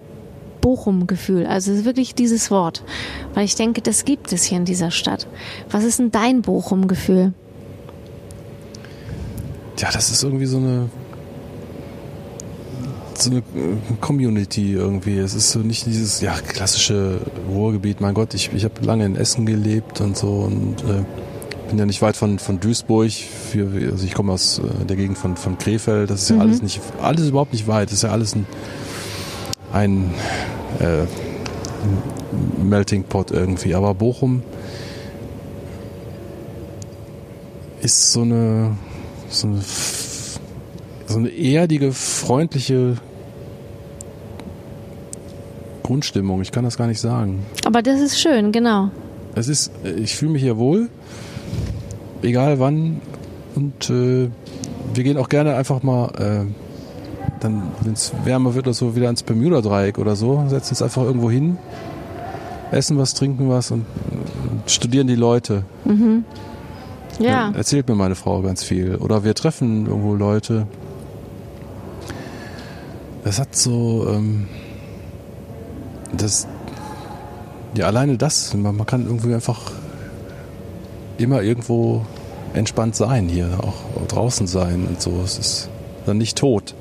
Bochum-Gefühl, 0.62 1.46
also 1.46 1.72
es 1.72 1.80
ist 1.80 1.86
wirklich 1.86 2.16
dieses 2.16 2.50
Wort, 2.50 2.84
weil 3.36 3.46
ich 3.46 3.54
denke, 3.54 3.82
das 3.82 4.06
gibt 4.06 4.34
es 4.34 4.44
hier 4.44 4.58
in 4.58 4.66
dieser 4.66 4.90
Stadt. 4.90 5.28
Was 5.70 5.84
ist 5.84 6.00
denn 6.00 6.10
dein 6.10 6.42
Bochum-Gefühl? 6.42 7.34
Ja, 9.78 9.92
das 9.92 10.10
ist 10.10 10.24
irgendwie 10.24 10.48
so 10.48 10.58
eine 10.58 10.90
so 13.22 13.32
eine 13.32 13.40
äh, 13.40 13.44
Community 14.02 14.74
irgendwie. 14.74 15.18
Es 15.18 15.34
ist 15.34 15.52
so 15.52 15.60
nicht 15.60 15.86
dieses 15.86 16.22
ja 16.22 16.34
klassische 16.34 17.20
Ruhrgebiet. 17.50 18.02
Mein 18.02 18.14
Gott, 18.14 18.34
ich, 18.34 18.52
ich 18.54 18.64
habe 18.64 18.82
lange 18.82 19.06
in 19.06 19.16
Essen 19.16 19.46
gelebt 19.46 20.02
und 20.02 20.18
so 20.18 20.28
und 20.28 20.82
äh, 20.84 21.04
bin 21.70 21.78
ja 21.78 21.86
nicht 21.86 22.02
weit 22.02 22.16
von 22.16 22.40
von 22.40 22.60
Duisburg. 22.60 23.12
Für, 23.12 23.68
also 23.92 24.06
ich 24.06 24.14
komme 24.14 24.34
aus 24.34 24.60
äh, 24.60 24.86
der 24.86 24.96
Gegend 24.96 25.18
von 25.18 25.36
von 25.38 25.58
Krefeld. 25.58 26.10
Das 26.10 26.24
ist 26.24 26.30
ja 26.30 26.40
alles 26.40 26.62
nicht 26.62 26.82
alles 27.02 27.28
überhaupt 27.28 27.54
nicht 27.54 27.68
weit. 27.68 27.90
Das 27.90 27.96
ist 27.96 28.04
ja 28.04 28.12
alles 28.12 28.36
ein 28.36 28.46
ein 29.74 30.14
äh, 30.80 31.06
Melting 32.64 33.04
Pot 33.04 33.32
irgendwie. 33.32 33.76
Aber 33.76 33.94
Bochum 33.94 34.44
ist 37.82 38.12
so 38.12 38.22
eine 38.22 38.78
so 39.30 39.48
eine, 39.48 39.62
so 41.08 41.20
eine 41.20 41.30
erdige, 41.30 41.92
freundliche 41.92 42.96
Grundstimmung. 45.84 46.42
Ich 46.42 46.52
kann 46.52 46.64
das 46.64 46.78
gar 46.78 46.88
nicht 46.88 47.00
sagen. 47.00 47.46
Aber 47.66 47.82
das 47.82 48.02
ist 48.02 48.20
schön, 48.20 48.52
genau. 48.52 48.90
Es 49.36 49.48
ist, 49.48 49.72
ich 49.84 50.16
fühle 50.16 50.34
mich 50.34 50.42
hier 50.42 50.58
wohl, 50.58 50.90
egal 52.22 52.60
wann. 52.60 53.02
Und 53.56 53.90
äh, 53.90 54.30
wir 54.94 55.04
gehen 55.04 55.18
auch 55.18 55.30
gerne 55.30 55.56
einfach 55.56 55.84
mal, 55.84 56.10
äh, 56.18 56.46
dann, 57.40 57.64
wenn 57.82 57.94
es 57.94 58.12
wärmer 58.26 58.56
wird 58.56 58.68
oder 58.68 58.74
so, 58.74 58.96
wieder 58.96 59.10
ins 59.10 59.24
Bermuda-Dreieck 59.24 59.98
oder 59.98 60.16
so, 60.16 60.44
setzen 60.48 60.72
uns 60.72 60.82
einfach 60.82 61.04
irgendwo 61.04 61.32
hin, 61.32 61.58
essen 62.72 62.98
was, 62.98 63.14
trinken 63.14 63.50
was 63.50 63.72
und, 63.72 63.86
und 64.12 64.70
studieren 64.70 65.08
die 65.08 65.16
Leute. 65.16 65.64
Ja. 67.20 67.52
Erzählt 67.52 67.88
mir 67.88 67.96
meine 67.96 68.16
Frau 68.16 68.42
ganz 68.42 68.64
viel. 68.64 68.96
Oder 68.96 69.24
wir 69.24 69.34
treffen 69.34 69.88
irgendwo 69.88 70.16
Leute. 70.16 70.68
Das 73.24 73.40
hat 73.40 73.56
so, 73.56 74.08
ähm, 74.10 74.48
das, 76.16 76.48
ja, 77.76 77.88
alleine 77.88 78.18
das, 78.18 78.54
man, 78.54 78.76
man 78.76 78.86
kann 78.86 79.06
irgendwie 79.06 79.34
einfach 79.34 79.72
immer 81.18 81.42
irgendwo 81.42 82.06
entspannt 82.54 82.96
sein 82.96 83.28
hier, 83.28 83.60
auch 83.62 84.08
draußen 84.08 84.48
sein 84.48 84.86
und 84.88 85.02
so. 85.02 85.22
Es 85.24 85.38
ist 85.38 85.70
dann 86.06 86.18
nicht 86.18 86.38
tot. 86.38 86.74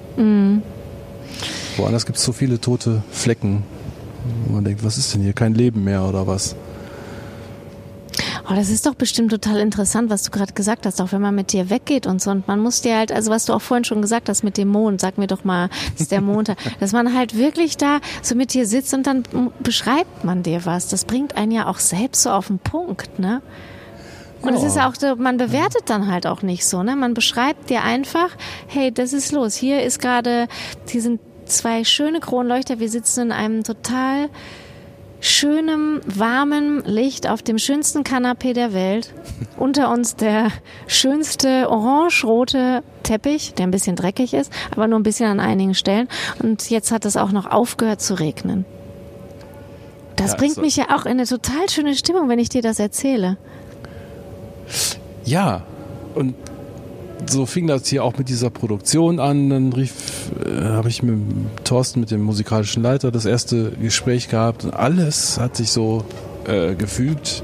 Woanders 1.77 2.07
gibt 2.07 2.19
es 2.19 2.25
so 2.25 2.33
viele 2.33 2.61
tote 2.61 3.03
Flecken. 3.11 3.63
Wo 4.47 4.55
man 4.55 4.65
denkt, 4.65 4.85
was 4.85 4.99
ist 4.99 5.15
denn 5.15 5.23
hier? 5.23 5.33
Kein 5.33 5.55
Leben 5.55 5.85
mehr 5.85 6.05
oder 6.05 6.27
was? 6.27 6.57
Oh, 8.49 8.55
das 8.55 8.71
ist 8.71 8.87
doch 8.87 8.95
bestimmt 8.95 9.33
total 9.33 9.57
interessant, 9.59 10.09
was 10.09 10.23
du 10.23 10.31
gerade 10.31 10.53
gesagt 10.53 10.87
hast, 10.87 11.01
auch 11.01 11.11
wenn 11.11 11.21
man 11.21 11.35
mit 11.35 11.53
dir 11.53 11.69
weggeht 11.69 12.07
und 12.07 12.23
so. 12.23 12.31
Und 12.31 12.47
man 12.47 12.61
muss 12.61 12.81
dir 12.81 12.97
halt, 12.97 13.11
also 13.11 13.31
was 13.33 13.45
du 13.47 13.53
auch 13.53 13.61
vorhin 13.63 13.83
schon 13.85 14.01
gesagt 14.03 14.29
hast 14.29 14.45
mit 14.45 14.57
dem 14.57 14.69
Mond, 14.69 15.01
sag 15.01 15.19
mir 15.19 15.27
doch 15.27 15.43
mal, 15.43 15.69
ist 15.99 16.13
der 16.13 16.21
Mond, 16.21 16.51
da, 16.51 16.55
dass 16.81 16.93
man 16.93 17.13
halt 17.13 17.37
wirklich 17.37 17.77
da 17.77 17.99
so 18.23 18.37
mit 18.37 18.55
dir 18.55 18.67
sitzt 18.67 18.95
und 18.95 19.05
dann 19.07 19.25
beschreibt 19.61 20.23
man 20.25 20.45
dir 20.45 20.65
was. 20.65 20.87
Das 20.87 21.05
bringt 21.05 21.37
einen 21.37 21.51
ja 21.51 21.67
auch 21.67 21.79
selbst 21.81 22.23
so 22.23 22.31
auf 22.31 22.47
den 22.47 22.61
Punkt, 22.61 23.19
ne? 23.19 23.43
Und 24.43 24.55
es 24.55 24.63
Ja. 24.63 24.69
ist 24.69 24.79
auch 24.79 24.95
so, 24.95 25.17
man 25.17 25.39
bewertet 25.39 25.85
dann 25.87 26.07
halt 26.09 26.27
auch 26.27 26.43
nicht 26.43 26.65
so, 26.67 26.85
ne? 26.85 26.95
Man 26.95 27.15
beschreibt 27.15 27.69
dir 27.69 27.83
einfach, 27.83 28.29
hey, 28.69 28.93
das 28.93 29.13
ist 29.13 29.33
los. 29.33 29.57
Hier 29.57 29.83
ist 29.83 30.01
gerade, 30.01 30.47
hier 30.89 31.03
sind 31.03 31.21
zwei 31.47 31.83
schöne 31.83 32.21
Kronleuchter. 32.21 32.79
Wir 32.79 32.91
sitzen 32.91 33.23
in 33.23 33.33
einem 33.33 33.65
total 33.65 34.29
schönem, 35.21 36.01
warmem 36.07 36.83
Licht 36.85 37.29
auf 37.29 37.43
dem 37.43 37.59
schönsten 37.59 38.05
Kanapee 38.05 38.53
der 38.53 38.73
Welt. 38.73 39.13
Unter 39.57 39.91
uns 39.91 40.17
der 40.17 40.49
schönste 40.87 41.69
orange-rote 41.71 42.83
Teppich, 43.03 43.55
der 43.55 43.67
ein 43.67 43.71
bisschen 43.71 43.97
dreckig 43.97 44.35
ist, 44.35 44.53
aber 44.73 44.87
nur 44.89 44.99
ein 44.99 45.03
bisschen 45.03 45.27
an 45.31 45.41
einigen 45.41 45.75
Stellen. 45.75 46.09
Und 46.43 46.69
jetzt 46.71 46.93
hat 46.93 47.05
es 47.05 47.17
auch 47.17 47.33
noch 47.33 47.47
aufgehört 47.51 48.01
zu 48.01 48.15
regnen. 48.15 48.65
Das 50.17 50.33
Ja, 50.33 50.37
bringt 50.39 50.55
so- 50.55 50.61
mich 50.63 50.77
ja 50.77 50.87
auch 50.97 51.05
in 51.05 51.13
eine 51.13 51.27
total 51.27 51.69
schöne 51.69 51.95
Stimmung, 51.95 52.29
wenn 52.29 52.39
ich 52.39 52.49
dir 52.49 52.63
das 52.63 52.79
erzähle. 52.79 53.37
Ja, 55.25 55.63
und 56.15 56.35
so 57.25 57.47
fing 57.47 57.67
das 57.67 57.87
hier 57.89 58.05
auch 58.05 58.17
mit 58.19 58.29
dieser 58.29 58.51
Produktion 58.51 59.19
an. 59.21 59.49
Dann 59.51 59.73
rief, 59.73 60.31
äh, 60.45 60.63
habe 60.65 60.89
ich 60.89 61.03
mit 61.03 61.19
Thorsten, 61.65 62.01
mit 62.01 62.11
dem 62.11 62.23
musikalischen 62.23 62.83
Leiter, 62.83 63.11
das 63.11 63.25
erste 63.25 63.71
Gespräch 63.73 64.29
gehabt 64.29 64.65
und 64.65 64.75
alles 64.75 65.41
hat 65.41 65.57
sich 65.57 65.71
so 65.71 66.05
äh, 66.47 66.75
gefügt, 66.75 67.43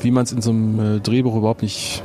wie 0.00 0.10
man 0.10 0.24
es 0.24 0.32
in 0.32 0.42
so 0.42 0.50
einem 0.50 0.96
äh, 0.96 1.00
Drehbuch 1.00 1.36
überhaupt 1.36 1.62
nicht 1.62 2.02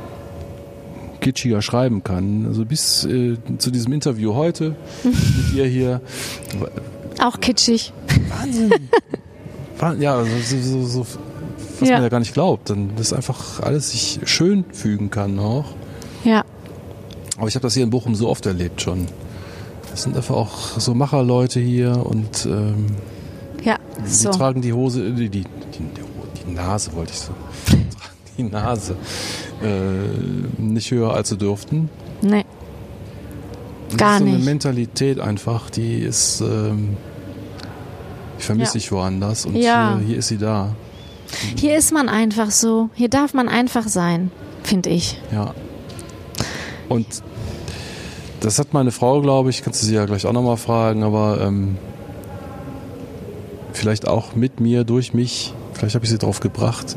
kitschiger 1.20 1.60
schreiben 1.60 2.02
kann. 2.02 2.46
Also 2.46 2.64
bis 2.64 3.04
äh, 3.04 3.36
zu 3.58 3.70
diesem 3.70 3.92
Interview 3.92 4.34
heute 4.34 4.74
mit 5.04 5.54
ihr 5.54 5.66
hier. 5.66 6.00
Auch 7.22 7.40
kitschig. 7.40 7.92
War- 9.78 9.94
Ja, 9.96 10.22
so, 10.24 10.56
so, 10.62 10.86
so, 10.86 11.06
was 11.80 11.88
Ja. 11.88 11.96
man 11.96 12.02
ja 12.04 12.08
gar 12.08 12.18
nicht 12.20 12.34
glaubt. 12.34 12.70
Dann, 12.70 12.90
dass 12.96 13.12
einfach 13.12 13.60
alles 13.60 13.90
sich 13.92 14.20
schön 14.24 14.64
fügen 14.72 15.10
kann 15.10 15.38
auch. 15.38 15.66
Ja. 16.24 16.44
Aber 17.38 17.48
ich 17.48 17.54
habe 17.54 17.62
das 17.62 17.74
hier 17.74 17.84
in 17.84 17.90
Bochum 17.90 18.14
so 18.14 18.28
oft 18.28 18.44
erlebt 18.46 18.82
schon. 18.82 19.06
Das 19.90 20.02
sind 20.02 20.16
einfach 20.16 20.34
auch 20.36 20.78
so 20.78 20.94
Macherleute 20.94 21.58
hier 21.60 22.04
und 22.06 22.46
ähm, 22.46 22.86
Ja. 23.64 23.78
die 24.04 24.08
So. 24.10 24.30
tragen 24.30 24.60
die 24.62 24.72
Hose, 24.72 25.10
die, 25.12 25.28
die, 25.28 25.42
die, 25.42 25.46
die 26.46 26.52
Nase 26.52 26.92
wollte 26.94 27.12
ich 27.12 27.18
so. 27.20 27.32
tragen 27.66 27.86
die 28.38 28.42
Nase 28.44 28.94
äh, 29.62 30.60
nicht 30.62 30.90
höher 30.90 31.12
als 31.14 31.30
sie 31.30 31.36
dürften. 31.38 31.88
Nee. 32.22 32.44
Das 33.88 33.96
Gar 33.98 34.12
ist 34.14 34.18
so 34.20 34.24
nicht. 34.26 34.34
eine 34.36 34.44
Mentalität 34.44 35.18
einfach, 35.18 35.68
die 35.70 35.98
ist, 35.98 36.40
ähm, 36.42 36.96
ich 38.38 38.44
vermisse 38.44 38.74
Ja. 38.74 38.78
ich 38.78 38.92
woanders 38.92 39.46
und 39.46 39.56
Ja. 39.56 39.96
hier, 39.98 40.06
hier 40.06 40.16
ist 40.18 40.28
sie 40.28 40.38
da. 40.38 40.74
Hier 41.56 41.76
ist 41.76 41.92
man 41.92 42.08
einfach 42.08 42.50
so. 42.50 42.90
Hier 42.94 43.08
darf 43.08 43.34
man 43.34 43.48
einfach 43.48 43.88
sein, 43.88 44.30
finde 44.62 44.90
ich. 44.90 45.20
Ja. 45.32 45.54
Und 46.88 47.06
das 48.40 48.58
hat 48.58 48.72
meine 48.72 48.90
Frau, 48.90 49.20
glaube 49.20 49.50
ich, 49.50 49.62
kannst 49.62 49.82
du 49.82 49.86
sie 49.86 49.94
ja 49.94 50.06
gleich 50.06 50.26
auch 50.26 50.32
nochmal 50.32 50.56
fragen, 50.56 51.02
aber 51.02 51.40
ähm, 51.42 51.76
vielleicht 53.72 54.08
auch 54.08 54.34
mit 54.34 54.60
mir, 54.60 54.84
durch 54.84 55.14
mich, 55.14 55.54
vielleicht 55.74 55.94
habe 55.94 56.04
ich 56.04 56.10
sie 56.10 56.18
drauf 56.18 56.40
gebracht, 56.40 56.96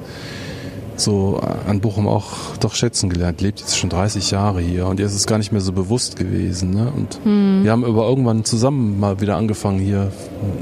so 0.95 1.41
an 1.68 1.81
Bochum 1.81 2.07
auch 2.07 2.55
doch 2.60 2.76
schätzen 2.76 3.10
gelernt. 3.10 3.41
Lebt 3.41 3.60
jetzt 3.60 3.77
schon 3.77 3.89
30 3.89 4.31
Jahre 4.31 4.61
hier 4.61 4.88
und 4.88 4.99
ihr 4.99 5.05
ist 5.05 5.15
es 5.15 5.26
gar 5.26 5.38
nicht 5.38 5.51
mehr 5.51 5.61
so 5.61 5.72
bewusst 5.72 6.15
gewesen. 6.15 6.72
Ne? 6.72 6.91
Und 6.95 7.19
wir 7.64 7.72
haben 7.72 7.84
aber 7.84 8.07
irgendwann 8.07 8.45
zusammen 8.45 8.99
mal 8.99 9.19
wieder 9.19 9.35
angefangen, 9.35 9.80
hier 9.80 10.11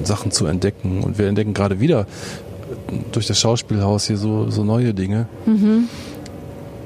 Sachen 0.04 0.32
zu 0.32 0.46
entdecken. 0.46 1.04
Und 1.04 1.18
wir 1.18 1.28
entdecken 1.28 1.54
gerade 1.54 1.80
wieder 1.80 2.08
durch 3.12 3.28
das 3.28 3.40
Schauspielhaus 3.40 4.08
hier 4.08 4.18
so, 4.18 4.50
so 4.50 4.64
neue 4.64 4.94
Dinge. 4.94 5.28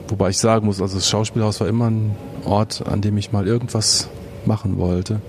Wobei 0.07 0.29
ich 0.29 0.37
sagen 0.37 0.65
muss, 0.65 0.81
also 0.81 0.95
das 0.95 1.09
Schauspielhaus 1.09 1.59
war 1.59 1.67
immer 1.67 1.89
ein 1.89 2.15
Ort, 2.45 2.83
an 2.87 3.01
dem 3.01 3.17
ich 3.17 3.31
mal 3.31 3.47
irgendwas 3.47 4.07
machen 4.45 4.77
wollte. 4.77 5.19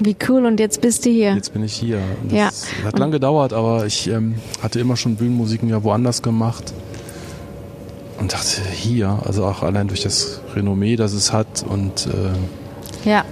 Wie 0.00 0.16
cool 0.28 0.44
und 0.44 0.58
jetzt 0.58 0.80
bist 0.80 1.04
du 1.04 1.10
hier. 1.10 1.34
Jetzt 1.34 1.52
bin 1.52 1.62
ich 1.62 1.74
hier. 1.74 2.00
Und 2.22 2.32
Ja. 2.32 2.46
Das 2.46 2.66
hat 2.84 2.98
lang 2.98 3.12
gedauert, 3.12 3.52
aber 3.52 3.86
ich 3.86 4.08
ähm, 4.08 4.34
hatte 4.62 4.80
immer 4.80 4.96
schon 4.96 5.14
Bühnenmusiken 5.16 5.68
ja 5.68 5.84
woanders 5.84 6.22
gemacht. 6.22 6.72
Und 8.18 8.32
dachte, 8.32 8.60
hier, 8.72 9.18
also 9.24 9.44
auch 9.44 9.62
allein 9.62 9.88
durch 9.88 10.02
das 10.02 10.40
Renommee, 10.54 10.96
das 10.96 11.12
es 11.12 11.32
hat 11.32 11.64
und 11.68 12.06
äh, 12.06 13.08
Ja. 13.08 13.24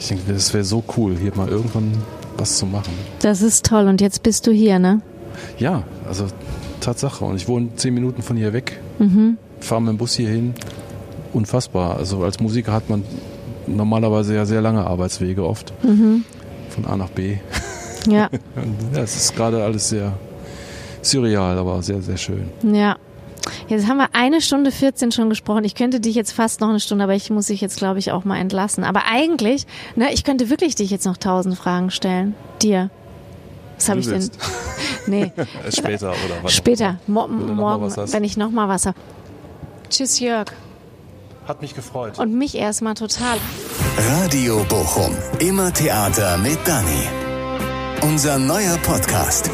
Ich 0.00 0.08
denke, 0.08 0.32
das 0.32 0.54
wäre 0.54 0.64
so 0.64 0.82
cool, 0.96 1.16
hier 1.20 1.32
mal 1.36 1.48
irgendwann 1.48 1.92
was 2.36 2.56
zu 2.58 2.66
machen. 2.66 2.92
Das 3.20 3.42
ist 3.42 3.66
toll 3.66 3.86
und 3.88 4.00
jetzt 4.00 4.22
bist 4.22 4.46
du 4.46 4.52
hier, 4.52 4.78
ne? 4.78 5.00
Ja, 5.58 5.82
also 6.06 6.26
Tatsache. 6.80 7.24
Und 7.24 7.36
ich 7.36 7.48
wohne 7.48 7.68
zehn 7.76 7.94
Minuten 7.94 8.22
von 8.22 8.36
hier 8.36 8.52
weg, 8.52 8.80
Mhm. 8.98 9.38
fahre 9.60 9.82
mit 9.82 9.90
dem 9.90 9.98
Bus 9.98 10.14
hier 10.14 10.28
hin. 10.28 10.54
Unfassbar. 11.32 11.96
Also 11.96 12.22
als 12.24 12.40
Musiker 12.40 12.72
hat 12.72 12.88
man 12.88 13.04
normalerweise 13.66 14.34
ja 14.34 14.44
sehr 14.46 14.60
lange 14.62 14.86
Arbeitswege 14.86 15.44
oft. 15.46 15.72
Mhm. 15.84 16.24
Von 16.70 16.86
A 16.86 16.96
nach 16.96 17.10
B. 17.10 17.36
Ja, 18.08 18.30
es 18.94 19.16
ist 19.16 19.36
gerade 19.36 19.62
alles 19.62 19.88
sehr 19.90 20.12
surreal, 21.02 21.58
aber 21.58 21.82
sehr, 21.82 22.00
sehr 22.02 22.16
schön. 22.16 22.48
ja. 22.62 22.96
Jetzt 23.66 23.88
haben 23.88 23.96
wir 23.98 24.08
eine 24.14 24.40
Stunde 24.42 24.70
14 24.70 25.10
schon 25.12 25.28
gesprochen. 25.30 25.64
Ich 25.64 25.74
könnte 25.74 26.00
dich 26.00 26.14
jetzt 26.14 26.32
fast 26.32 26.60
noch 26.60 26.68
eine 26.68 26.80
Stunde, 26.80 27.04
aber 27.04 27.14
ich 27.14 27.30
muss 27.30 27.46
dich 27.46 27.60
jetzt, 27.62 27.78
glaube 27.78 27.98
ich, 27.98 28.12
auch 28.12 28.24
mal 28.24 28.36
entlassen. 28.38 28.84
Aber 28.84 29.02
eigentlich, 29.10 29.66
ne, 29.96 30.12
ich 30.12 30.22
könnte 30.24 30.50
wirklich 30.50 30.74
dich 30.74 30.90
jetzt 30.90 31.06
noch 31.06 31.16
tausend 31.16 31.56
Fragen 31.56 31.90
stellen. 31.90 32.34
Dir. 32.62 32.90
Was 33.76 33.88
habe 33.88 34.00
ich 34.00 34.06
denn? 34.08 34.20
Nee, 35.08 35.32
Äh, 35.66 35.72
Später 35.72 36.10
oder 36.10 36.42
was? 36.42 36.52
später. 36.54 36.98
Mo 37.06 37.26
morgen, 37.28 37.94
wenn 38.12 38.24
ich 38.24 38.36
noch 38.36 38.50
mal 38.50 38.68
was 38.68 38.86
habe. 38.86 38.96
Tschüss, 39.90 40.20
Jörg. 40.20 40.52
Hat 41.46 41.62
mich 41.62 41.74
gefreut. 41.74 42.18
Und 42.18 42.34
mich 42.34 42.54
erstmal 42.56 42.94
total. 42.94 43.38
Radio 44.22 44.64
Bochum. 44.68 45.16
Immer 45.38 45.72
Theater 45.72 46.36
mit 46.38 46.58
Dani. 46.66 47.08
Unser 48.02 48.38
neuer 48.38 48.76
Podcast. 48.82 49.50